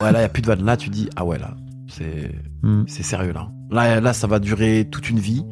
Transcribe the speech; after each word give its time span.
Ouais, 0.00 0.12
là, 0.12 0.18
il 0.20 0.22
n'y 0.22 0.26
a 0.26 0.28
plus 0.28 0.42
de 0.42 0.46
vanne. 0.46 0.64
Là, 0.64 0.76
tu 0.76 0.90
dis, 0.90 1.08
ah 1.16 1.24
ouais, 1.24 1.38
là, 1.40 1.56
c'est 1.88 2.30
Hmm. 2.62 2.84
c'est 2.86 3.02
sérieux, 3.02 3.32
là. 3.32 3.48
là. 3.70 4.00
Là, 4.00 4.12
ça 4.12 4.28
va 4.28 4.38
durer 4.38 4.86
toute 4.88 5.10
une 5.10 5.18
vie. 5.18 5.44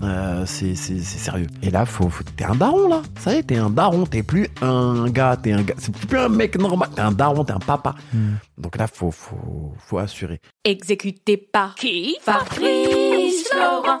Euh, 0.00 0.46
c'est 0.46 0.74
c'est- 0.74 1.00
c'est 1.00 1.18
sérieux. 1.18 1.48
Et 1.62 1.70
là, 1.70 1.84
faut, 1.84 2.08
faut- 2.08 2.24
t'es 2.24 2.44
un 2.44 2.54
daron, 2.54 2.88
là. 2.88 3.02
Ça 3.18 3.34
y 3.34 3.38
est, 3.38 3.42
t'es 3.42 3.56
un 3.58 3.68
daron. 3.68 4.06
T'es 4.06 4.22
plus 4.22 4.48
un 4.62 5.10
gars, 5.10 5.36
t'es 5.36 5.52
un 5.52 5.60
gars. 5.62 5.74
C'est 5.76 5.94
plus 5.94 6.18
un 6.18 6.30
mec 6.30 6.58
normal. 6.58 6.88
T'es 6.94 7.02
un 7.02 7.12
daron, 7.12 7.44
t'es 7.44 7.52
un 7.52 7.58
papa. 7.58 7.94
Donc 8.56 8.76
là, 8.78 8.86
faut, 8.86 9.10
faut, 9.10 9.74
faut 9.76 9.98
assurer. 9.98 10.40
Exécuté 10.64 11.36
par 11.36 11.74
qui? 11.74 12.16
Fabrice 12.22 13.48
Florent. 13.50 14.00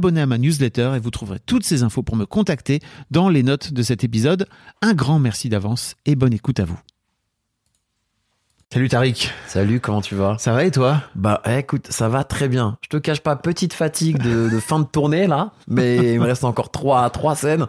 à 0.09 0.25
ma 0.25 0.37
newsletter 0.37 0.93
et 0.95 0.99
vous 0.99 1.11
trouverez 1.11 1.39
toutes 1.45 1.63
ces 1.63 1.83
infos 1.83 2.03
pour 2.03 2.15
me 2.15 2.25
contacter 2.25 2.79
dans 3.11 3.29
les 3.29 3.43
notes 3.43 3.73
de 3.73 3.83
cet 3.83 4.03
épisode. 4.03 4.47
Un 4.81 4.93
grand 4.93 5.19
merci 5.19 5.49
d'avance 5.49 5.95
et 6.05 6.15
bonne 6.15 6.33
écoute 6.33 6.59
à 6.59 6.65
vous. 6.65 6.79
Salut 8.73 8.87
Tariq, 8.87 9.29
Salut, 9.47 9.81
comment 9.81 10.01
tu 10.01 10.15
vas? 10.15 10.37
Ça 10.39 10.53
va 10.53 10.63
et 10.63 10.71
toi? 10.71 11.03
Bah 11.15 11.41
eh, 11.45 11.57
écoute, 11.57 11.87
ça 11.89 12.07
va 12.07 12.23
très 12.23 12.47
bien. 12.47 12.77
Je 12.81 12.87
te 12.87 12.97
cache 12.97 13.19
pas, 13.19 13.35
petite 13.35 13.73
fatigue 13.73 14.17
de, 14.17 14.49
de 14.49 14.59
fin 14.59 14.79
de 14.79 14.85
tournée 14.85 15.27
là, 15.27 15.51
mais 15.67 16.13
il 16.13 16.19
me 16.21 16.25
reste 16.25 16.45
encore 16.45 16.71
trois, 16.71 17.09
trois 17.09 17.35
scènes. 17.35 17.67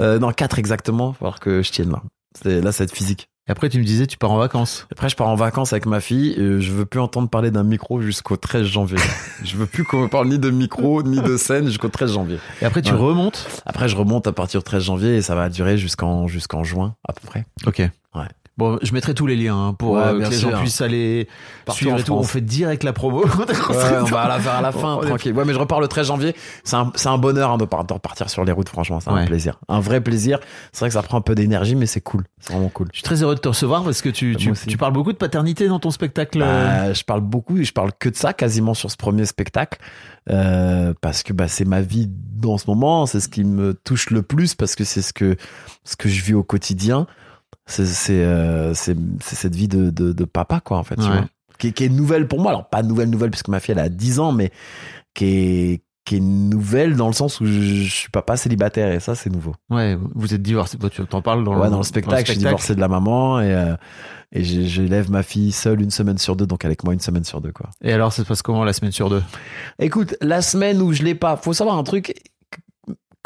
Euh, 0.00 0.18
non, 0.18 0.30
quatre 0.32 0.58
exactement, 0.58 1.16
voir 1.20 1.40
que 1.40 1.62
je 1.62 1.72
tienne 1.72 1.90
là. 1.90 2.02
C'est, 2.42 2.60
là, 2.60 2.70
c'est 2.70 2.92
physique. 2.94 3.30
Et 3.48 3.52
après 3.52 3.68
tu 3.68 3.78
me 3.78 3.84
disais 3.84 4.06
tu 4.08 4.18
pars 4.18 4.32
en 4.32 4.38
vacances. 4.38 4.88
Après, 4.90 5.08
je 5.08 5.14
pars 5.14 5.28
en 5.28 5.36
vacances 5.36 5.72
avec 5.72 5.86
ma 5.86 6.00
fille. 6.00 6.32
Et 6.32 6.60
je 6.60 6.72
veux 6.72 6.84
plus 6.84 6.98
entendre 7.00 7.28
parler 7.28 7.50
d'un 7.52 7.62
micro 7.62 8.00
jusqu'au 8.00 8.36
13 8.36 8.64
janvier. 8.66 8.98
je 9.44 9.56
veux 9.56 9.66
plus 9.66 9.84
qu'on 9.84 10.02
me 10.02 10.08
parle 10.08 10.28
ni 10.28 10.38
de 10.38 10.50
micro, 10.50 11.02
ni 11.04 11.20
de 11.20 11.36
scène 11.36 11.66
jusqu'au 11.66 11.88
13 11.88 12.14
janvier. 12.14 12.38
Et 12.60 12.64
après 12.64 12.82
tu 12.82 12.92
Ouais. 12.92 12.98
remontes? 12.98 13.46
Après, 13.64 13.88
je 13.88 13.96
remonte 13.96 14.26
à 14.26 14.32
partir 14.32 14.60
du 14.60 14.64
13 14.64 14.82
janvier 14.84 15.16
et 15.16 15.22
ça 15.22 15.34
va 15.36 15.48
durer 15.48 15.78
jusqu'en, 15.78 16.26
jusqu'en 16.26 16.64
juin, 16.64 16.96
à 17.08 17.12
peu 17.12 17.26
près. 17.26 17.44
Ok. 17.66 17.82
Bon, 18.58 18.78
je 18.80 18.94
mettrai 18.94 19.12
tous 19.12 19.26
les 19.26 19.36
liens 19.36 19.54
hein, 19.68 19.74
pour 19.74 19.92
Ouais, 19.92 20.02
euh, 20.02 20.24
que 20.24 20.30
les 20.30 20.38
gens 20.38 20.50
puissent 20.60 20.80
aller 20.80 21.28
Partout 21.66 21.78
suivre 21.80 21.98
et 21.98 22.02
tout. 22.02 22.14
On 22.14 22.22
fait 22.22 22.40
direct 22.40 22.84
la 22.84 22.94
promo. 22.94 23.22
Ouais, 23.68 23.98
on 24.00 24.04
va 24.04 24.28
la 24.28 24.38
faire 24.40 24.54
à 24.54 24.62
la 24.62 24.72
fin, 24.72 24.96
tranquille. 25.02 25.34
Ouais, 25.34 25.44
mais 25.44 25.52
je 25.52 25.58
repars 25.58 25.78
le 25.80 25.88
13 25.88 26.06
janvier. 26.06 26.34
C'est 26.64 26.76
un, 26.76 26.90
c'est 26.94 27.08
un 27.10 27.18
bonheur 27.18 27.50
hein, 27.50 27.58
de, 27.58 27.64
de 27.66 27.92
repartir 27.92 28.30
sur 28.30 28.44
les 28.46 28.52
routes, 28.52 28.70
franchement. 28.70 28.98
C'est 29.00 29.10
Ouais. 29.10 29.20
un 29.20 29.26
plaisir. 29.26 29.58
Un 29.68 29.80
vrai 29.80 30.00
plaisir. 30.00 30.38
C'est 30.72 30.80
vrai 30.80 30.88
que 30.88 30.94
ça 30.94 31.02
prend 31.02 31.18
un 31.18 31.20
peu 31.22 31.34
d'énergie, 31.34 31.74
mais 31.76 31.84
c'est 31.84 32.00
cool. 32.00 32.24
C'est 32.40 32.54
vraiment 32.54 32.70
cool. 32.70 32.88
Je 32.92 32.98
suis 32.98 33.02
très 33.04 33.22
heureux 33.22 33.34
de 33.34 33.40
te 33.40 33.48
recevoir 33.48 33.84
parce 33.84 34.00
que 34.00 34.08
tu, 34.08 34.30
Moi 34.32 34.36
tu, 34.54 34.66
tu 34.66 34.76
parles 34.78 34.94
beaucoup 34.94 35.12
de 35.12 35.18
paternité 35.18 35.68
dans 35.68 35.78
ton 35.78 35.90
spectacle. 35.90 36.38
Bah, 36.38 36.94
je 36.94 37.02
parle 37.04 37.20
beaucoup 37.20 37.58
et 37.58 37.64
je 37.64 37.72
parle 37.74 37.90
que 37.98 38.08
de 38.08 38.16
ça 38.16 38.32
quasiment 38.32 38.72
sur 38.72 38.90
ce 38.90 38.96
premier 38.96 39.26
spectacle. 39.26 39.78
Euh, 40.30 40.94
parce 41.02 41.22
que 41.22 41.32
bah, 41.34 41.46
c'est 41.46 41.64
ma 41.66 41.82
vie 41.82 42.08
dans 42.10 42.56
ce 42.56 42.64
moment. 42.68 43.04
C'est 43.04 43.20
ce 43.20 43.28
qui 43.28 43.44
me 43.44 43.74
touche 43.74 44.08
le 44.10 44.22
plus 44.22 44.54
parce 44.54 44.74
que 44.76 44.84
c'est 44.84 45.02
ce 45.02 45.12
que, 45.12 45.36
ce 45.84 45.94
que 45.96 46.08
je 46.08 46.22
vis 46.22 46.34
au 46.34 46.42
quotidien. 46.42 47.06
C'est, 47.66 48.12
euh, 48.12 48.74
c'est, 48.74 48.96
cette 49.20 49.54
vie 49.54 49.68
de, 49.68 49.90
de, 49.90 50.12
de 50.12 50.24
papa, 50.24 50.60
quoi, 50.60 50.78
en 50.78 50.84
fait. 50.84 50.96
tu 50.96 51.02
vois. 51.02 51.26
Qui, 51.58 51.68
est- 51.68 51.72
qui 51.72 51.84
est 51.84 51.88
nouvelle 51.88 52.28
pour 52.28 52.40
moi. 52.40 52.50
Alors, 52.50 52.68
pas 52.68 52.82
nouvelle, 52.82 53.08
nouvelle, 53.10 53.30
puisque 53.30 53.48
ma 53.48 53.60
fille, 53.60 53.72
elle 53.72 53.78
a 53.78 53.88
10 53.88 54.20
ans, 54.20 54.32
mais 54.32 54.50
qui 55.14 55.24
est, 55.24 55.82
qui 56.04 56.16
est 56.16 56.20
nouvelle 56.20 56.94
dans 56.96 57.06
le 57.08 57.12
sens 57.14 57.40
où 57.40 57.46
je, 57.46 57.52
je 57.60 57.90
suis 57.92 58.10
papa 58.10 58.36
célibataire 58.36 58.92
et 58.92 59.00
ça, 59.00 59.14
c'est 59.14 59.30
nouveau. 59.30 59.54
Ouais, 59.70 59.98
vous 60.14 60.34
êtes 60.34 60.42
divorcé. 60.42 60.78
Toi, 60.78 60.90
Tu 60.90 61.04
t'en 61.06 61.22
parles 61.22 61.42
dans, 61.44 61.58
Ouais, 61.58 61.70
dans 61.70 61.78
le 61.78 61.82
spectacle, 61.82 62.18
je 62.26 62.32
suis 62.32 62.38
divorcé 62.38 62.74
de 62.76 62.80
la 62.80 62.88
maman 62.88 63.40
et, 63.40 63.52
euh, 63.52 63.74
et 64.32 64.44
j'élève 64.44 65.10
ma 65.10 65.22
fille 65.24 65.50
seule 65.50 65.80
une 65.80 65.90
semaine 65.90 66.18
sur 66.18 66.36
deux, 66.36 66.46
donc 66.46 66.64
avec 66.64 66.84
moi 66.84 66.92
une 66.94 67.00
semaine 67.00 67.24
sur 67.24 67.40
deux, 67.40 67.52
quoi. 67.52 67.70
Et 67.82 67.92
alors, 67.92 68.12
ça 68.12 68.22
se 68.22 68.28
passe 68.28 68.42
comment 68.42 68.62
la 68.64 68.72
semaine 68.72 68.92
sur 68.92 69.08
deux? 69.10 69.22
Écoute, 69.80 70.14
la 70.20 70.42
semaine 70.42 70.80
où 70.82 70.92
je 70.92 71.02
l'ai 71.02 71.14
pas, 71.16 71.36
faut 71.36 71.52
savoir 71.54 71.76
un 71.78 71.82
truc. 71.84 72.14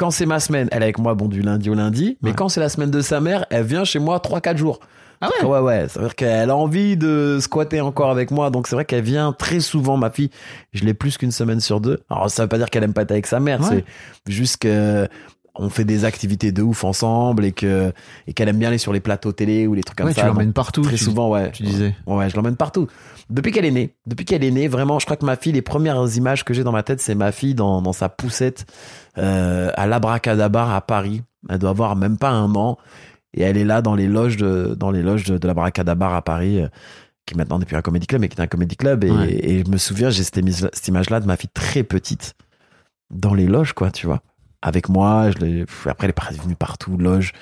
Quand 0.01 0.11
c'est 0.11 0.25
ma 0.25 0.41
semaine, 0.41 0.67
elle 0.73 0.81
est 0.81 0.85
avec 0.87 0.99
moi, 0.99 1.13
bon, 1.15 1.29
du 1.29 1.43
lundi 1.43 1.69
au 1.69 1.75
lundi. 1.75 2.17
Mais 2.23 2.31
Ouais. 2.31 2.35
quand 2.35 2.49
c'est 2.49 2.59
la 2.61 2.71
semaine 2.71 2.91
de 2.91 3.03
sa 3.03 3.21
mère, 3.21 3.45
elle 3.51 3.65
vient 3.65 3.85
chez 3.85 3.99
moi 3.99 4.19
3-4 4.19 4.57
jours. 4.57 4.81
Ah 5.21 5.29
ouais? 5.43 5.47
Ouais, 5.47 5.59
ouais. 5.59 5.89
Ça 5.89 6.01
veut 6.01 6.07
dire 6.07 6.15
qu'elle 6.15 6.49
a 6.49 6.57
envie 6.57 6.97
de 6.97 7.37
squatter 7.39 7.83
encore 7.83 8.11
avec 8.11 8.31
moi. 8.31 8.49
Donc 8.49 8.67
c'est 8.67 8.75
vrai 8.75 8.87
qu'elle 8.87 9.05
vient 9.05 9.35
très 9.35 9.61
souvent, 9.61 9.99
ma 9.99 10.09
fille. 10.09 10.31
Je 10.73 10.85
l'ai 10.87 10.95
plus 10.95 11.19
qu'une 11.19 11.33
semaine 11.33 11.61
sur 11.61 11.83
deux. 11.83 12.01
Alors 12.09 12.31
ça 12.31 12.45
veut 12.45 12.49
pas 12.49 12.57
dire 12.57 12.71
qu'elle 12.71 12.85
aime 12.85 12.95
pas 12.95 13.03
être 13.03 13.11
avec 13.11 13.27
sa 13.27 13.41
mère. 13.41 13.61
Ouais. 13.61 13.85
C'est 14.27 14.33
juste 14.33 14.57
que 14.63 15.07
on 15.63 15.69
fait 15.69 15.85
des 15.85 16.05
activités 16.05 16.53
de 16.53 16.63
ouf 16.63 16.85
ensemble 16.85 17.45
et 17.45 17.53
que 17.53 17.93
et 18.27 18.33
qu'elle 18.33 18.49
aime 18.49 18.57
bien 18.59 18.69
aller 18.69 18.79
sur 18.79 18.93
les 18.93 19.01
plateaux 19.01 19.33
télé 19.33 19.67
ou 19.67 19.75
les 19.75 19.83
trucs 19.83 19.99
comme 19.99 20.07
Ouais, 20.07 20.13
ça. 20.15 20.23
tu 20.23 20.27
l'emmènes 20.27 20.53
partout. 20.55 20.81
Très 20.83 20.97
tu- 20.97 21.05
souvent, 21.05 21.29
ouais. 21.31 21.51
tu 21.53 21.63
disais. 21.65 21.95
Ouais, 22.07 22.31
je 22.31 22.37
l'emmène 22.37 22.57
partout. 22.57 22.87
Depuis 23.29 23.53
qu'elle 23.53 23.65
est 23.67 23.71
née, 23.71 23.95
depuis 24.07 24.25
qu'elle 24.25 24.43
est 24.43 24.51
née, 24.51 24.67
vraiment, 24.69 24.99
je 24.99 25.05
crois 25.05 25.17
que 25.17 25.25
ma 25.25 25.37
fille, 25.37 25.53
les 25.53 25.63
premières 25.63 26.05
images 26.17 26.45
que 26.45 26.55
j'ai 26.55 26.65
dans 26.65 26.73
ma 26.73 26.83
tête, 26.83 27.01
c'est 27.01 27.15
ma 27.15 27.31
fille 27.31 27.55
dans, 27.55 27.83
dans 27.83 27.93
sa 27.93 28.09
poussette 28.09 28.65
euh, 29.19 29.71
à 29.77 29.87
l'Abracadabar 29.87 30.71
à 30.75 30.81
Paris. 30.81 31.23
Elle 31.49 31.59
doit 31.59 31.71
avoir 31.71 31.95
même 31.97 32.17
pas 32.19 32.31
un 32.31 32.55
an 32.55 32.77
et 33.35 33.43
elle 33.43 33.57
est 33.57 33.65
là 33.65 33.83
dans 33.83 33.95
les 33.95 34.09
loges 34.09 34.37
de 34.37 34.75
dans 34.77 34.91
les 34.91 35.03
loges 35.03 35.25
de, 35.25 35.39
de 35.39 35.47
l'Abracadabar 35.47 36.15
à 36.15 36.23
Paris. 36.23 36.61
euh, 36.61 36.69
qui 37.27 37.37
maintenant 37.37 37.61
n'est 37.61 37.65
plus 37.67 37.77
un 37.77 37.83
comédie 37.83 38.09
club, 38.09 38.23
mais 38.23 38.29
qui 38.29 38.37
est 38.37 38.43
un 38.43 38.49
comédie 38.49 38.77
club. 38.77 39.05
Et, 39.05 39.11
Ouais. 39.13 39.29
et 39.31 39.63
je 39.65 39.71
me 39.71 39.77
souviens, 39.77 40.11
j'ai 40.11 40.25
cette 40.25 40.89
image-là 40.89 41.21
de 41.21 41.27
ma 41.27 41.37
fille 41.37 41.51
très 41.55 41.85
petite 41.85 42.35
dans 43.11 43.35
les 43.35 43.47
loges, 43.47 43.73
quoi, 43.73 43.93
tu 43.93 44.07
vois. 44.07 44.21
Avec 44.63 44.89
moi, 44.89 45.31
je 45.31 45.65
après, 45.89 46.09
elle 46.29 46.35
est 46.37 46.43
venue 46.43 46.55
partout, 46.57 46.97
loge, 46.99 47.33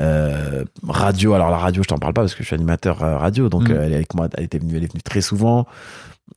euh, 0.00 0.64
radio. 0.86 1.34
Alors, 1.34 1.50
la 1.50 1.58
radio, 1.58 1.82
je 1.82 1.88
t'en 1.88 1.98
parle 1.98 2.14
pas 2.14 2.22
parce 2.22 2.34
que 2.34 2.42
je 2.42 2.46
suis 2.46 2.54
animateur 2.54 3.02
euh, 3.02 3.16
radio, 3.18 3.48
donc 3.48 3.68
Mm. 3.68 3.72
euh, 3.72 3.82
elle 3.84 3.92
est 3.92 3.96
avec 3.96 4.14
moi, 4.14 4.28
elle 4.36 4.44
était 4.44 4.58
venue, 4.58 4.76
elle 4.76 4.84
est 4.84 4.92
venue 4.92 5.02
très 5.02 5.20
souvent. 5.22 5.66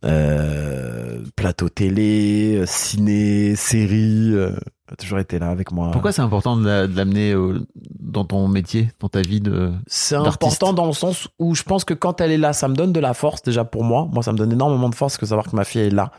euh, 0.04 1.19
plateau 1.36 1.69
télé, 1.69 2.63
ciné, 2.66 3.56
série, 3.56 4.31
euh, 4.33 4.51
elle 4.88 4.94
a 4.94 4.95
toujours 4.98 5.19
été 5.19 5.39
là 5.39 5.50
avec 5.50 5.72
moi. 5.72 5.92
Pourquoi 5.92 6.12
c'est 6.12 6.22
important 6.22 6.57
de 6.57 6.66
la- 6.68 6.88
de 6.88 6.95
l'amener 6.95 7.31
euh, 7.33 7.66
dans 8.00 8.25
ton 8.25 8.48
métier, 8.48 8.89
dans 9.00 9.07
ta 9.10 9.21
vie 9.21 9.39
de 9.42 9.71
C'est 9.88 10.16
important 10.16 10.74
dans 10.74 10.86
le 10.88 10.94
sens 10.94 11.28
où 11.39 11.56
je 11.56 11.63
pense 11.63 11.86
que 11.86 11.94
quand 11.94 12.19
elle 12.21 12.31
est 12.31 12.38
là, 12.38 12.54
ça 12.54 12.68
me 12.68 12.75
donne 12.75 12.92
de 12.94 13.00
la 13.00 13.13
force 13.13 13.42
déjà 13.42 13.63
pour 13.63 13.83
moi. 13.83 14.07
Moi, 14.12 14.21
ça 14.21 14.31
me 14.33 14.38
donne 14.38 14.51
énormément 14.51 14.89
de 14.89 14.95
force 14.95 15.18
que 15.18 15.25
savoir 15.25 15.50
que 15.50 15.56
ma 15.56 15.63
fille 15.63 15.81
est 15.81 15.89
là. 15.89 16.12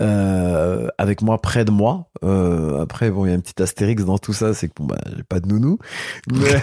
Euh, 0.00 0.88
avec 0.98 1.22
moi 1.22 1.40
près 1.40 1.64
de 1.64 1.70
moi 1.70 2.06
Euh, 2.24 2.80
après 2.82 3.10
bon 3.10 3.26
il 3.26 3.30
y 3.30 3.32
a 3.32 3.36
un 3.36 3.40
petit 3.40 3.62
astérix 3.62 4.04
dans 4.04 4.18
tout 4.18 4.32
ça 4.32 4.54
c'est 4.54 4.68
que 4.68 4.74
bon 4.78 4.86
bah 4.86 4.96
j'ai 5.16 5.22
pas 5.22 5.38
de 5.40 5.48
nounou 5.48 5.78
mais 6.32 6.62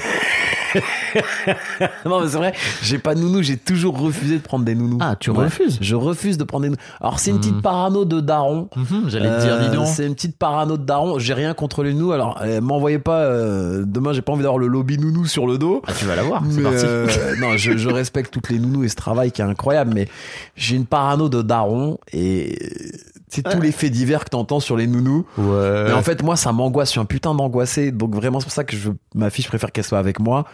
non 2.06 2.22
mais 2.22 2.28
c'est 2.28 2.38
vrai 2.38 2.54
j'ai 2.82 2.98
pas 2.98 3.14
de 3.16 3.20
nounou 3.20 3.42
j'ai 3.44 3.58
toujours 3.58 3.98
refusé 4.00 4.38
de 4.38 4.42
prendre 4.42 4.66
des 4.66 4.76
nounous 4.76 4.98
Ah, 5.02 5.16
tu 5.16 5.30
Ouais. 5.32 5.46
refuses? 5.46 5.78
Je 5.82 5.96
refuse 5.96 6.38
de 6.38 6.44
prendre 6.44 6.64
des 6.64 6.70
nounous 6.70 6.82
alors 7.02 7.20
c'est 7.20 7.30
une 7.32 7.38
Hmm. 7.38 7.40
petite 7.42 7.62
parano 7.62 8.06
de 8.06 8.20
daron 8.22 8.70
Mhm, 8.76 9.10
J'allais 9.10 9.30
te 9.30 9.42
dire, 9.42 9.58
dis 9.60 9.66
euh, 9.68 9.72
donc. 9.72 9.88
C'est 9.88 10.06
une 10.06 10.16
petite 10.16 10.38
parano 10.38 10.78
de 10.78 10.84
daron. 10.86 11.20
J'ai 11.20 11.34
rien 11.34 11.54
contre 11.54 11.84
les 11.84 11.94
nounous. 11.94 12.12
Alors, 12.14 12.40
euh, 12.42 12.62
m'envoyez 12.62 13.00
pas. 13.00 13.20
euh, 13.22 13.84
demain, 13.86 14.14
j'ai 14.14 14.22
pas 14.22 14.32
envie 14.34 14.44
d'avoir 14.44 14.58
le 14.60 14.68
lobby 14.68 14.98
nounou 14.98 15.26
sur 15.26 15.46
le 15.48 15.58
dos. 15.58 15.82
Ah, 15.88 15.92
tu 15.98 16.06
vas 16.06 16.16
l'avoir, 16.16 16.44
c'est 16.50 16.62
parti. 16.62 16.86
non, 17.40 17.58
je, 17.58 17.78
je 17.78 17.90
respecte 17.90 18.32
toutes 18.34 18.50
les 18.50 18.60
nounous 18.60 18.84
et 18.86 18.90
ce 18.90 18.96
travail 18.96 19.32
qui 19.32 19.42
est 19.42 19.46
incroyable. 19.46 19.92
Mais 19.94 20.08
j'ai 20.56 20.76
une 20.76 20.86
parano 20.86 21.30
de 21.30 21.42
daron 21.42 21.98
et 22.14 22.58
c'est 23.34 23.44
tous 23.44 23.60
les 23.62 23.72
faits 23.72 23.92
divers 23.92 24.24
que 24.26 24.30
t'entends 24.30 24.60
sur 24.60 24.78
les 24.78 24.88
nounous. 24.88 25.26
Ouais. 25.38 25.84
Mais 25.86 25.94
en 25.94 26.02
fait, 26.04 26.22
moi, 26.24 26.36
ça 26.36 26.52
m'angoisse. 26.52 26.90
Je 26.90 26.92
suis 26.94 27.00
un 27.00 27.06
putain 27.06 27.34
d'angoissé. 27.36 27.92
Donc 27.92 28.16
vraiment, 28.16 28.40
c'est 28.40 28.46
pour 28.46 28.54
ça 28.54 28.64
que 28.64 28.76
je, 28.78 28.90
ma 29.16 29.30
fille, 29.30 29.44
je 29.44 29.50
préfère 29.50 29.72
qu'elle 29.72 29.84
soit 29.84 30.00
avec 30.00 30.20
moi. 30.20 30.46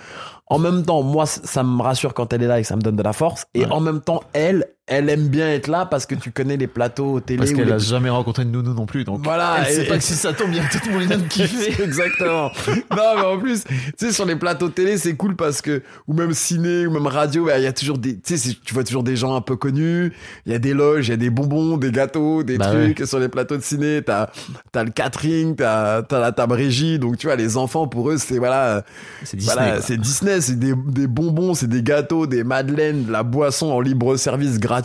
En 0.48 0.58
même 0.60 0.84
temps, 0.84 1.04
moi, 1.04 1.26
ça 1.26 1.64
me 1.64 1.82
rassure 1.82 2.14
quand 2.14 2.34
elle 2.34 2.42
est 2.44 2.48
là 2.48 2.60
et 2.60 2.64
ça 2.64 2.76
me 2.76 2.82
donne 2.82 2.96
de 2.96 3.04
la 3.04 3.14
force. 3.14 3.46
Et 3.54 3.66
Ouais. 3.66 3.72
en 3.72 3.80
même 3.82 4.02
temps, 4.02 4.22
elle, 4.34 4.66
elle 4.90 5.10
aime 5.10 5.28
bien 5.28 5.48
être 5.50 5.68
là 5.68 5.86
parce 5.86 6.06
que 6.06 6.16
tu 6.16 6.32
connais 6.32 6.58
les 6.58 6.68
plateaux 6.68 7.20
télé. 7.20 7.38
Parce 7.38 7.52
qu'elle 7.54 7.68
les- 7.68 7.72
a 7.74 7.78
jamais 7.78 8.10
rencontré 8.10 8.44
de 8.44 8.50
nounou 8.50 8.74
non 8.74 8.86
plus, 8.86 9.04
donc 9.04 9.24
Voilà, 9.24 9.58
elle 9.68 9.74
sait 9.74 9.86
et- 9.86 9.88
pas 9.88 9.98
que 9.98 10.04
si 10.04 10.14
ça 10.14 10.34
tombe, 10.34 10.50
il 10.52 10.58
y 10.58 10.60
a 10.60 10.64
peut-être 10.64 10.90
moyen 10.92 11.18
de 11.18 11.24
kiffer. 11.28 11.82
Exactement. 11.84 12.52
non, 12.92 13.16
mais 13.16 13.22
en 13.26 13.38
plus, 13.40 13.64
tu 13.64 13.74
sais, 13.98 14.12
sur 14.12 14.26
les 14.26 14.36
plateaux 14.36 14.70
télé, 14.70 14.98
c'est 14.98 15.16
cool 15.16 15.36
parce 15.36 15.62
que, 15.62 15.84
ou 16.08 16.14
même 16.14 16.34
ciné, 16.34 16.88
ou 16.88 16.92
même 16.92 17.08
radio, 17.08 17.46
bah, 17.46 17.58
il 17.60 17.64
y 17.64 17.68
a 17.68 17.74
toujours 17.74 17.98
des, 17.98 18.18
tu 18.20 18.38
sais, 18.38 18.56
tu 18.66 18.74
vois 18.74 18.84
toujours 18.84 19.04
des 19.04 19.16
gens 19.16 19.36
un 19.36 19.42
peu 19.42 19.56
connus. 19.56 20.12
Il 20.46 20.52
y 20.52 20.56
a 20.56 20.60
des 20.60 20.74
loges, 20.74 21.08
il 21.08 21.12
y 21.12 21.14
a 21.14 21.18
des 21.18 21.30
bonbons, 21.30 21.78
des 21.78 21.92
gâteaux, 21.92 22.44
des 22.44 22.58
Bah 22.58 22.68
trucs. 22.68 23.04
Sur 23.08 23.20
les 23.20 23.30
plateaux 23.30 23.58
de 23.58 23.64
ciné, 23.64 24.02
t'as, 24.04 24.30
t'as 24.72 24.84
le 24.84 24.92
catering, 24.92 25.56
t'as, 25.56 26.02
t'as 26.02 26.20
la 26.20 26.32
table 26.32 26.54
régie. 26.54 26.98
Donc, 27.00 27.18
tu 27.18 27.28
vois, 27.28 27.36
les 27.36 27.58
enfants, 27.58 27.88
pour 27.88 28.10
eux, 28.10 28.18
c'est, 28.18 28.38
voilà, 28.40 28.84
C'est 29.24 29.38
Disney. 29.38 29.54
voilà, 29.56 29.82
c'est 29.82 29.98
Disney, 29.98 30.42
c'est 30.42 30.58
des, 30.60 30.74
des 30.88 31.08
bonbons, 31.08 31.54
c'est 31.54 31.68
des 31.68 31.84
gâteaux, 31.84 32.26
des 32.28 32.44
madeleines, 32.44 33.06
de 33.06 33.12
la 33.12 33.24
boisson 33.24 33.68
en 33.68 33.82
libre 33.82 34.16
service 34.18 34.60
gratuit. 34.60 34.79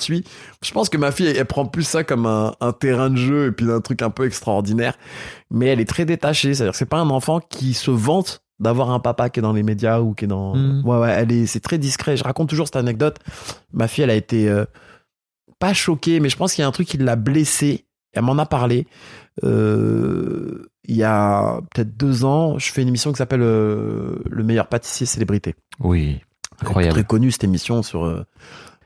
Je 0.63 0.73
pense 0.73 0.89
que 0.89 0.97
ma 0.97 1.11
fille, 1.13 1.27
elle, 1.27 1.37
elle 1.37 1.45
prend 1.47 1.67
plus 1.67 1.83
ça 1.85 2.05
comme 2.05 2.27
un, 2.27 2.55
un 2.61 2.73
terrain 2.73 3.11
de 3.11 3.17
jeu 3.17 3.47
et 3.47 3.53
puis 3.53 3.71
un 3.71 3.81
truc 3.81 4.03
un 4.03 4.11
peu 4.11 4.27
extraordinaire. 4.27 4.97
Mais 5.51 5.67
elle 5.67 5.81
est 5.81 5.89
très 5.89 6.05
détachée, 6.05 6.55
c'est-à-dire 6.55 6.73
que 6.73 6.79
c'est 6.79 6.85
pas 6.87 6.99
un 6.99 7.11
enfant 7.11 7.41
qui 7.41 7.75
se 7.75 7.91
vante 7.91 8.43
d'avoir 8.61 8.91
un 8.91 9.01
papa 9.01 9.31
qui 9.31 9.41
est 9.41 9.43
dans 9.43 9.53
les 9.53 9.63
médias 9.65 10.01
ou 10.01 10.15
qui 10.15 10.25
est 10.27 10.29
dans 10.29 10.55
Mhm. 10.55 10.83
ouais 10.87 10.99
ouais 10.99 11.11
elle 11.11 11.33
est 11.33 11.47
c'est 11.47 11.59
très 11.59 11.77
discret 11.77 12.17
je 12.17 12.23
raconte 12.23 12.49
toujours 12.49 12.67
cette 12.69 12.77
anecdote 12.77 13.19
ma 13.73 13.89
fille 13.89 14.05
elle 14.05 14.11
a 14.11 14.15
été 14.15 14.49
euh, 14.49 14.65
pas 15.59 15.73
choquée 15.75 16.21
mais 16.21 16.29
je 16.29 16.37
pense 16.37 16.55
qu'il 16.55 16.63
y 16.63 16.65
a 16.65 16.69
un 16.69 16.73
truc 16.73 16.87
qui 16.87 16.97
l'a 16.97 17.17
blessée 17.17 17.85
elle 18.13 18.23
m'en 18.23 18.39
a 18.39 18.47
parlé 18.47 18.87
euh, 19.43 20.71
il 20.85 20.97
y 20.97 21.03
a 21.03 21.61
peut-être 21.75 21.97
deux 21.97 22.25
ans 22.25 22.59
je 22.59 22.71
fais 22.71 22.83
une 22.83 22.89
émission 22.89 23.11
qui 23.13 23.19
s'appelle 23.19 23.43
euh, 23.43 24.23
le 24.31 24.45
meilleur 24.45 24.69
pâtissier 24.69 25.05
célébrité 25.07 25.55
Oui, 25.81 26.21
incroyable. 26.63 26.95
très 26.95 27.05
connue 27.05 27.31
cette 27.33 27.45
émission 27.45 27.83
sur 27.83 28.05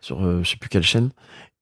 sur 0.01 0.25
euh, 0.25 0.43
je 0.43 0.51
sais 0.51 0.57
plus 0.57 0.69
quelle 0.69 0.83
chaîne. 0.83 1.11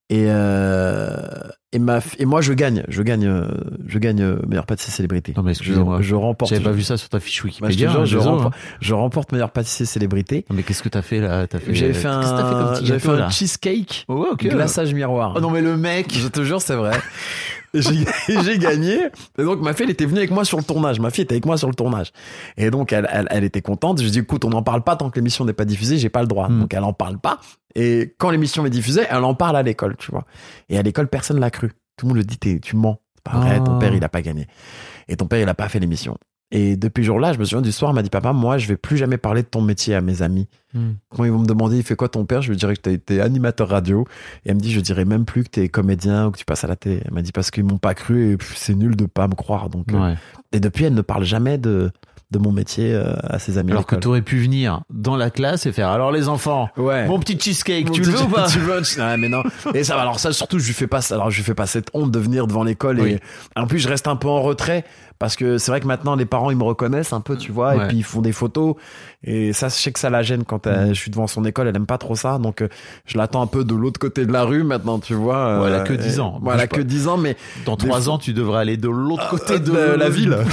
Et 0.09 0.27
euh, 0.29 1.49
et 1.73 1.79
ma 1.81 1.99
et 2.19 2.25
moi 2.27 2.41
je 2.41 2.53
gagne 2.53 2.85
je 2.89 3.03
gagne 3.03 3.27
euh, 3.27 3.49
je 3.87 3.99
gagne 3.99 4.23
euh, 4.23 4.39
meilleur 4.47 4.67
pâtissier 4.67 4.93
célébrité 4.93 5.33
Non, 5.37 5.43
mais 5.43 5.53
je, 5.53 5.59
excusez-moi. 5.59 6.01
je 6.01 6.15
remporte 6.15 6.51
J'avais 6.51 6.63
pas 6.65 6.71
vu 6.71 6.83
ça 6.83 6.97
sur 6.97 7.09
ta 7.09 7.19
fiche 7.19 7.43
Bah, 7.43 7.49
je, 7.51 7.67
Wikipédia. 7.67 7.91
hein, 7.91 8.05
je, 8.05 8.17
désolé, 8.17 8.37
remporte, 8.37 8.55
hein. 8.55 8.77
je 8.81 8.95
remporte 8.95 9.33
meilleur 9.33 9.51
pâtissier 9.51 9.85
célébrité 9.85 10.45
Non, 10.49 10.57
mais 10.57 10.63
qu'est-ce 10.63 10.83
que 10.83 10.89
t'as 10.89 11.03
fait 11.03 11.21
là? 11.21 11.47
T'as 11.49 11.59
fait. 11.59 11.75
j'avais 11.75 11.93
fait 11.93 12.03
t'as 12.05 12.23
fait 12.23 12.29
comme 12.29 12.59
un 12.59 12.73
petit 12.79 13.01
fait 13.01 13.09
un 13.09 13.31
cheesecake 13.31 14.05
Oh, 14.09 14.27
ouais, 14.41 14.49
glaçage 14.49 14.95
miroir 14.95 15.33
Oh 15.37 15.41
non, 15.41 15.51
mais 15.51 15.61
le 15.61 15.77
mec. 15.77 16.13
je 16.17 16.29
te 16.29 16.43
jure, 16.45 16.63
c'est 16.63 16.77
vrai. 16.77 16.93
Et 17.75 17.83
j'ai 17.83 18.59
gagné. 18.59 18.99
Et 19.39 19.43
donc, 19.43 19.61
ma 19.61 19.75
fille, 19.75 19.85
elle 19.85 19.91
était 19.91 20.07
venue 20.07 20.19
avec 20.19 20.31
moi 20.31 20.45
sur 20.47 20.57
le 20.57 20.63
tournage. 20.65 20.99
Ma 20.99 21.11
fille 21.11 21.25
était 21.25 21.35
avec 21.35 21.45
moi 21.45 21.59
sur 21.59 21.69
le 21.69 21.75
tournage. 21.75 22.13
Et 22.57 22.71
donc, 22.71 22.93
elle, 22.93 23.07
elle, 23.13 23.27
elle 23.31 23.45
était 23.45 23.61
contente. 23.61 23.99
Je 23.99 24.05
lui 24.05 24.09
ai 24.09 24.13
dit, 24.13 24.19
écoute, 24.21 24.47
on 24.47 24.51
n'en 24.51 24.63
parle 24.63 24.83
pas 24.83 24.97
tant 24.97 25.11
que 25.11 25.17
l'émission 25.17 25.45
n'est 25.45 25.53
pas 25.53 25.67
diffusée, 25.67 25.99
j'ai 25.99 26.09
pas 26.09 26.23
le 26.23 26.27
droit. 26.29 26.49
Hmm. 26.49 26.61
Donc, 26.61 26.73
elle 26.75 26.85
en 26.85 26.95
parle 26.95 27.19
pas. 27.19 27.39
Et 27.75 28.15
quand 28.17 28.31
l'émission 28.31 28.65
est 28.65 28.71
diffusée, 28.71 29.03
elle 29.11 29.25
en 29.25 29.35
parle 29.35 29.57
à 29.57 29.63
l'école, 29.63 29.97
tu 29.99 30.11
vois. 30.11 30.25
Et 30.71 30.79
à 30.79 30.83
l'école, 30.83 31.09
personne 31.09 31.39
l'a 31.39 31.51
cru. 31.51 31.66
Tout 31.97 32.07
le 32.07 32.09
monde 32.09 32.19
le 32.19 32.25
dit, 32.25 32.39
tu 32.61 32.77
mens. 32.77 33.01
C'est 33.17 33.33
pas 33.33 33.39
vrai, 33.39 33.59
ton 33.63 33.79
père, 33.79 33.95
il 33.95 34.05
a 34.05 34.09
pas 34.09 34.23
gagné. 34.23 34.47
Et 35.09 35.17
ton 35.17 35.27
père, 35.27 35.41
il 35.41 35.49
a 35.49 35.55
pas 35.55 35.69
fait 35.69 35.81
l'émission. 35.81 36.17
Et 36.53 36.77
depuis 36.77 37.03
ce 37.03 37.07
jour-là, 37.07 37.33
je 37.33 37.39
me 37.39 37.45
souviens 37.45 37.63
du 37.63 37.73
soir, 37.73 37.91
elle 37.91 37.97
m'a 37.97 38.03
dit, 38.03 38.11
papa, 38.11 38.33
moi, 38.33 38.57
je 38.57 38.69
vais 38.69 38.77
plus 38.77 38.97
jamais 38.97 39.19
parler 39.19 39.43
de 39.43 39.49
ton 39.49 39.61
métier 39.61 39.97
à 39.97 40.01
mes 40.01 40.23
amis. 40.23 40.47
Hmm. 40.75 40.93
Quand 41.09 41.25
ils 41.25 41.33
vont 41.33 41.41
me 41.41 41.47
demander, 41.47 41.79
il 41.79 41.83
fait 41.83 41.97
quoi 41.97 42.09
ton 42.09 42.25
père? 42.25 42.41
Je 42.41 42.51
lui 42.51 42.57
dirais 42.57 42.77
que 42.77 42.83
tu 42.83 42.93
été 42.93 43.21
animateur 43.21 43.69
radio. 43.69 44.07
Et 44.45 44.51
elle 44.51 44.55
me 44.55 44.61
dit, 44.61 44.71
je 44.71 44.79
dirais 44.79 45.05
même 45.05 45.25
plus 45.25 45.43
que 45.43 45.51
tu 45.51 45.61
es 45.61 45.69
comédien 45.69 46.27
ou 46.27 46.31
que 46.31 46.39
tu 46.39 46.45
passes 46.45 46.63
à 46.63 46.69
la 46.69 46.77
télé. 46.77 47.03
Elle 47.05 47.15
m'a 47.15 47.23
dit, 47.23 47.33
parce 47.33 47.51
qu'ils 47.51 47.65
m'ont 47.65 47.79
pas 47.79 47.95
cru 47.95 48.33
et 48.33 48.39
c'est 48.55 48.77
nul 48.77 48.95
de 48.95 49.07
pas 49.07 49.27
me 49.27 49.35
croire. 49.35 49.71
Donc, 49.71 49.93
euh. 49.93 50.15
Et 50.53 50.61
depuis, 50.61 50.85
elle 50.85 50.95
ne 50.95 51.03
parle 51.03 51.25
jamais 51.25 51.59
de, 51.59 51.91
de 52.33 52.39
mon 52.41 52.51
métier 52.51 52.93
euh, 52.93 53.15
à 53.23 53.39
ses 53.39 53.57
amis. 53.57 53.71
Alors 53.71 53.87
que 53.87 53.95
l'école. 53.95 54.03
t'aurais 54.03 54.23
pu 54.23 54.39
venir 54.39 54.81
dans 54.91 55.17
la 55.17 55.31
classe 55.31 55.65
et 55.67 55.73
faire. 55.73 55.89
Alors 55.91 56.11
les 56.11 56.29
enfants, 56.29 56.69
Ouais. 56.77 57.07
mon 57.07 57.21
petit 57.21 57.39
cheesecake, 57.39 57.87
Mon 57.87 57.93
tu 57.93 58.01
le 58.03 58.09
veux 58.11 58.23
ou 58.23 58.27
pas? 58.29 58.47
tu 58.49 58.59
veux? 58.59 58.81
Ouais, 58.99 59.17
mais 59.17 59.29
non. 59.29 59.43
Et 59.75 59.85
ça, 59.85 59.95
va. 59.95 60.03
alors 60.03 60.19
ça, 60.19 60.33
surtout, 60.33 60.59
je 60.59 60.67
lui 60.67 60.75
fais 60.75 60.89
pas, 60.89 61.01
alors 61.13 61.31
je 61.31 61.37
lui 61.37 61.45
fais 61.45 61.55
pas 61.55 61.67
cette 61.67 61.89
honte 61.95 62.11
de 62.11 62.19
venir 62.19 62.47
devant 62.49 62.65
l'école. 62.65 63.01
Oui. 63.01 63.13
Et 63.13 63.21
en 63.61 63.67
plus, 63.69 63.79
je 63.79 63.89
reste 63.89 64.09
un 64.09 64.17
peu 64.17 64.27
en 64.29 64.43
retrait 64.43 64.85
parce 65.19 65.37
que 65.37 65.57
c'est 65.57 65.71
vrai 65.71 65.81
que 65.81 65.87
maintenant, 65.87 66.15
les 66.17 66.27
parents, 66.27 66.51
ils 66.51 66.57
me 66.59 66.65
reconnaissent 66.65 67.13
un 67.13 67.21
peu, 67.21 67.37
tu 67.39 67.53
vois, 67.53 67.75
Ouais. 67.77 67.85
et 67.85 67.89
puis 67.89 67.97
ils 67.99 68.05
font 68.05 68.21
des 68.23 68.33
photos. 68.33 68.75
Et 69.23 69.53
ça, 69.53 69.69
je 69.69 69.75
sais 69.75 69.93
que 69.93 69.99
ça 70.01 70.11
la 70.11 70.23
gêne 70.23 70.45
quand 70.45 70.67
euh, 70.67 70.87
Mm. 70.87 70.89
je 70.89 70.95
suis 70.95 71.11
devant 71.13 71.27
son 71.29 71.45
école. 71.45 71.69
Elle 71.69 71.77
aime 71.77 71.87
pas 71.87 71.97
trop 71.99 72.17
ça. 72.17 72.39
Donc, 72.39 72.61
euh, 72.61 72.69
je 73.07 73.17
l'attends 73.17 73.41
un 73.41 73.47
peu 73.47 73.63
de 73.65 73.75
l'autre 73.75 73.99
côté 74.01 74.27
de 74.27 74.33
la 74.33 74.43
rue 74.43 74.63
maintenant, 74.65 74.99
tu 74.99 75.15
vois. 75.15 75.61
Ouais, 75.63 75.69
elle 75.69 75.75
a 75.75 75.79
euh, 75.79 75.85
que 75.85 75.93
10 75.95 76.17
et- 76.17 76.21
ans. 76.21 76.41
Elle 76.45 76.53
Bouge 76.59 76.67
que 76.69 76.77
pas. 76.77 76.83
10 76.83 77.09
ans, 77.09 77.17
mais 77.19 77.37
Dans 77.65 77.77
Des 77.77 77.87
trois 77.87 78.01
fois- 78.01 78.15
ans, 78.15 78.19
tu 78.19 78.33
devrais 78.35 78.61
aller 78.61 78.77
de 78.77 78.89
l'autre 78.89 79.29
côté 79.31 79.59
de 79.61 79.71
de 79.71 79.77
la 79.97 80.09
ville. 80.11 80.37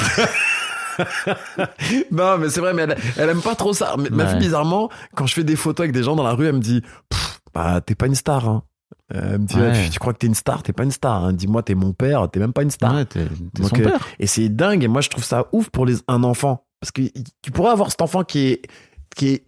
non, 2.11 2.37
mais 2.37 2.49
c'est 2.49 2.59
vrai, 2.59 2.73
mais 2.73 2.83
elle, 2.83 2.97
elle 3.17 3.29
aime 3.29 3.41
pas 3.41 3.55
trop 3.55 3.73
ça. 3.73 3.95
Mais 3.97 4.09
Ma 4.09 4.27
fille, 4.27 4.39
bizarrement, 4.39 4.89
quand 5.15 5.25
je 5.25 5.33
fais 5.33 5.43
des 5.43 5.55
photos 5.55 5.85
avec 5.85 5.91
des 5.93 6.03
gens 6.03 6.15
dans 6.15 6.23
la 6.23 6.33
rue, 6.33 6.47
elle 6.47 6.55
me 6.55 6.59
dit, 6.59 6.81
bah, 7.53 7.81
t'es 7.81 7.95
pas 7.95 8.07
une 8.07 8.15
star, 8.15 8.47
hein. 8.47 8.63
Elle 9.13 9.39
me 9.39 9.45
dit, 9.45 9.55
Ouais. 9.55 9.61
Ouais, 9.61 9.83
tu, 9.83 9.89
tu 9.91 9.99
crois 9.99 10.13
que 10.13 10.19
t'es 10.19 10.27
une 10.27 10.35
star, 10.35 10.63
t'es 10.63 10.73
pas 10.73 10.83
une 10.83 10.91
star. 10.91 11.25
Hein. 11.25 11.33
Dis-moi, 11.33 11.61
t'es 11.61 11.75
mon 11.75 11.93
père, 11.93 12.29
t'es 12.31 12.39
même 12.39 12.53
pas 12.53 12.63
une 12.63 12.71
star. 12.71 12.93
Ouais, 12.93 13.05
Donc, 13.53 13.69
son 13.69 13.79
euh, 13.79 13.83
père. 13.83 14.07
Et 14.19 14.27
c'est 14.27 14.49
dingue. 14.49 14.83
Et 14.83 14.87
moi, 14.87 15.01
je 15.01 15.09
trouve 15.09 15.23
ça 15.23 15.47
ouf 15.51 15.69
pour 15.69 15.85
les, 15.85 15.97
un 16.07 16.23
enfant. 16.23 16.65
Parce 16.79 16.91
que 16.91 17.01
tu 17.41 17.51
pourrais 17.51 17.71
avoir 17.71 17.91
cet 17.91 18.01
enfant 18.01 18.23
qui 18.23 18.47
est, 18.47 18.61
qui 19.15 19.29
est 19.29 19.45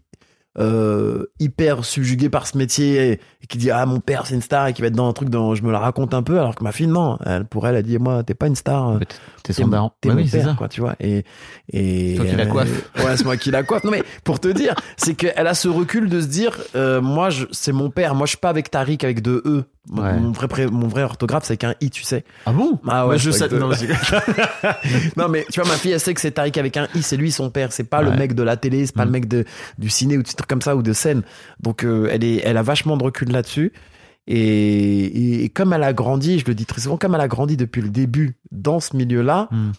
euh, 0.57 1.25
hyper 1.39 1.83
subjugué 1.83 2.29
par 2.29 2.47
ce 2.47 2.57
métier 2.57 3.19
et, 3.45 3.47
qui 3.47 3.57
dit 3.57 3.71
ah 3.71 3.85
mon 3.85 3.99
père 3.99 4.25
c'est 4.25 4.35
une 4.35 4.41
star 4.41 4.67
et 4.67 4.73
qui 4.73 4.81
va 4.81 4.87
être 4.89 4.95
dans 4.95 5.07
un 5.07 5.13
truc 5.13 5.29
dont 5.29 5.55
je 5.55 5.63
me 5.63 5.71
la 5.71 5.79
raconte 5.79 6.13
un 6.13 6.23
peu 6.23 6.39
alors 6.39 6.55
que 6.55 6.63
ma 6.63 6.71
fille 6.71 6.87
non. 6.87 7.17
Elle 7.25 7.45
pour 7.45 7.67
elle 7.67 7.75
elle 7.75 7.83
dit 7.83 7.97
moi 7.97 8.23
t'es 8.23 8.33
pas 8.33 8.47
une 8.47 8.55
star 8.55 8.95
Mais 8.99 9.05
t'es- 9.43 9.53
son 9.53 9.67
daron. 9.67 9.91
t'es 10.01 10.11
oui, 10.11 10.27
c'est 10.27 10.39
père, 10.39 10.47
ça. 10.49 10.55
quoi 10.57 10.67
tu 10.67 10.81
vois. 10.81 10.95
Et 10.99 11.23
et 11.71 12.15
Toi 12.17 12.25
qui 12.25 12.35
la 12.35 12.43
euh, 12.43 12.47
coiffe. 12.47 12.89
ouais 13.05 13.17
c'est 13.17 13.25
moi 13.25 13.37
qui 13.37 13.51
la 13.51 13.63
coiffe. 13.63 13.83
Non 13.83 13.91
mais 13.91 14.03
pour 14.23 14.39
te 14.39 14.47
dire 14.47 14.73
c'est 14.97 15.13
qu'elle 15.13 15.47
a 15.47 15.53
ce 15.53 15.67
recul 15.67 16.09
de 16.09 16.19
se 16.21 16.27
dire 16.27 16.57
euh, 16.75 17.01
moi 17.01 17.29
je, 17.29 17.45
c'est 17.51 17.71
mon 17.71 17.89
père. 17.89 18.15
Moi 18.15 18.25
je 18.25 18.29
suis 18.31 18.37
pas 18.37 18.49
avec 18.49 18.69
Tariq 18.71 19.03
avec 19.03 19.21
deux 19.21 19.41
e. 19.45 19.63
Mon- 19.87 20.01
Ouais. 20.01 20.13
mon 20.19 20.31
vrai 20.31 20.65
mon 20.65 20.87
vrai 20.87 21.03
orthographe 21.03 21.43
c'est 21.45 21.51
avec 21.51 21.63
un 21.63 21.75
i 21.79 21.91
tu 21.91 22.01
sais. 22.03 22.23
Ah 22.47 22.51
bon? 22.53 22.79
Ah 22.87 23.05
ouais, 23.05 23.19
je 23.19 23.29
sais. 23.29 23.47
non, 25.17 25.27
mais 25.29 25.45
tu 25.51 25.59
vois 25.59 25.69
ma 25.69 25.75
fille 25.75 25.91
elle 25.91 25.99
sait 25.99 26.13
que 26.13 26.21
c'est 26.21 26.31
Tariq 26.31 26.57
avec 26.59 26.75
un 26.77 26.87
i 26.95 27.01
c'est 27.03 27.17
lui 27.17 27.31
son 27.31 27.49
père. 27.49 27.71
C'est 27.71 27.83
pas 27.83 28.01
le 28.01 28.11
mec 28.11 28.33
de 28.33 28.43
la 28.43 28.57
télé 28.57 28.85
c'est 28.85 28.95
pas 28.95 29.03
Mm. 29.03 29.07
le 29.07 29.11
mec 29.11 29.27
de 29.27 29.45
du 29.77 29.89
ciné 29.89 30.17
ou 30.17 30.23
de 30.23 30.27
trucs 30.27 30.47
comme 30.47 30.61
ça 30.63 30.75
ou 30.75 30.81
de 30.81 30.93
scène. 30.93 31.21
Donc 31.61 31.83
euh, 31.83 32.09
elle 32.11 32.23
est 32.23 32.41
elle 32.43 32.57
a 32.57 32.63
vachement 32.63 32.97
de 32.97 33.03
recul 33.03 33.31
là-dessus 33.35 33.71
et, 34.27 35.05
et, 35.05 35.43
et 35.43 35.49
comme 35.49 35.73
elle 35.73 35.83
a 35.83 35.93
grandi 35.93 36.39
je 36.39 36.45
le 36.45 36.55
dis 36.55 36.65
très 36.65 36.81
souvent 36.81 36.97
comme 36.97 37.13
elle 37.15 37.21
a 37.21 37.27
grandi 37.27 37.57
depuis 37.57 37.81
le 37.81 37.89
début 37.89 38.37
dans 38.51 38.79
ce 38.79 38.95
milieu-là 38.97 39.49
Mm. 39.51 39.71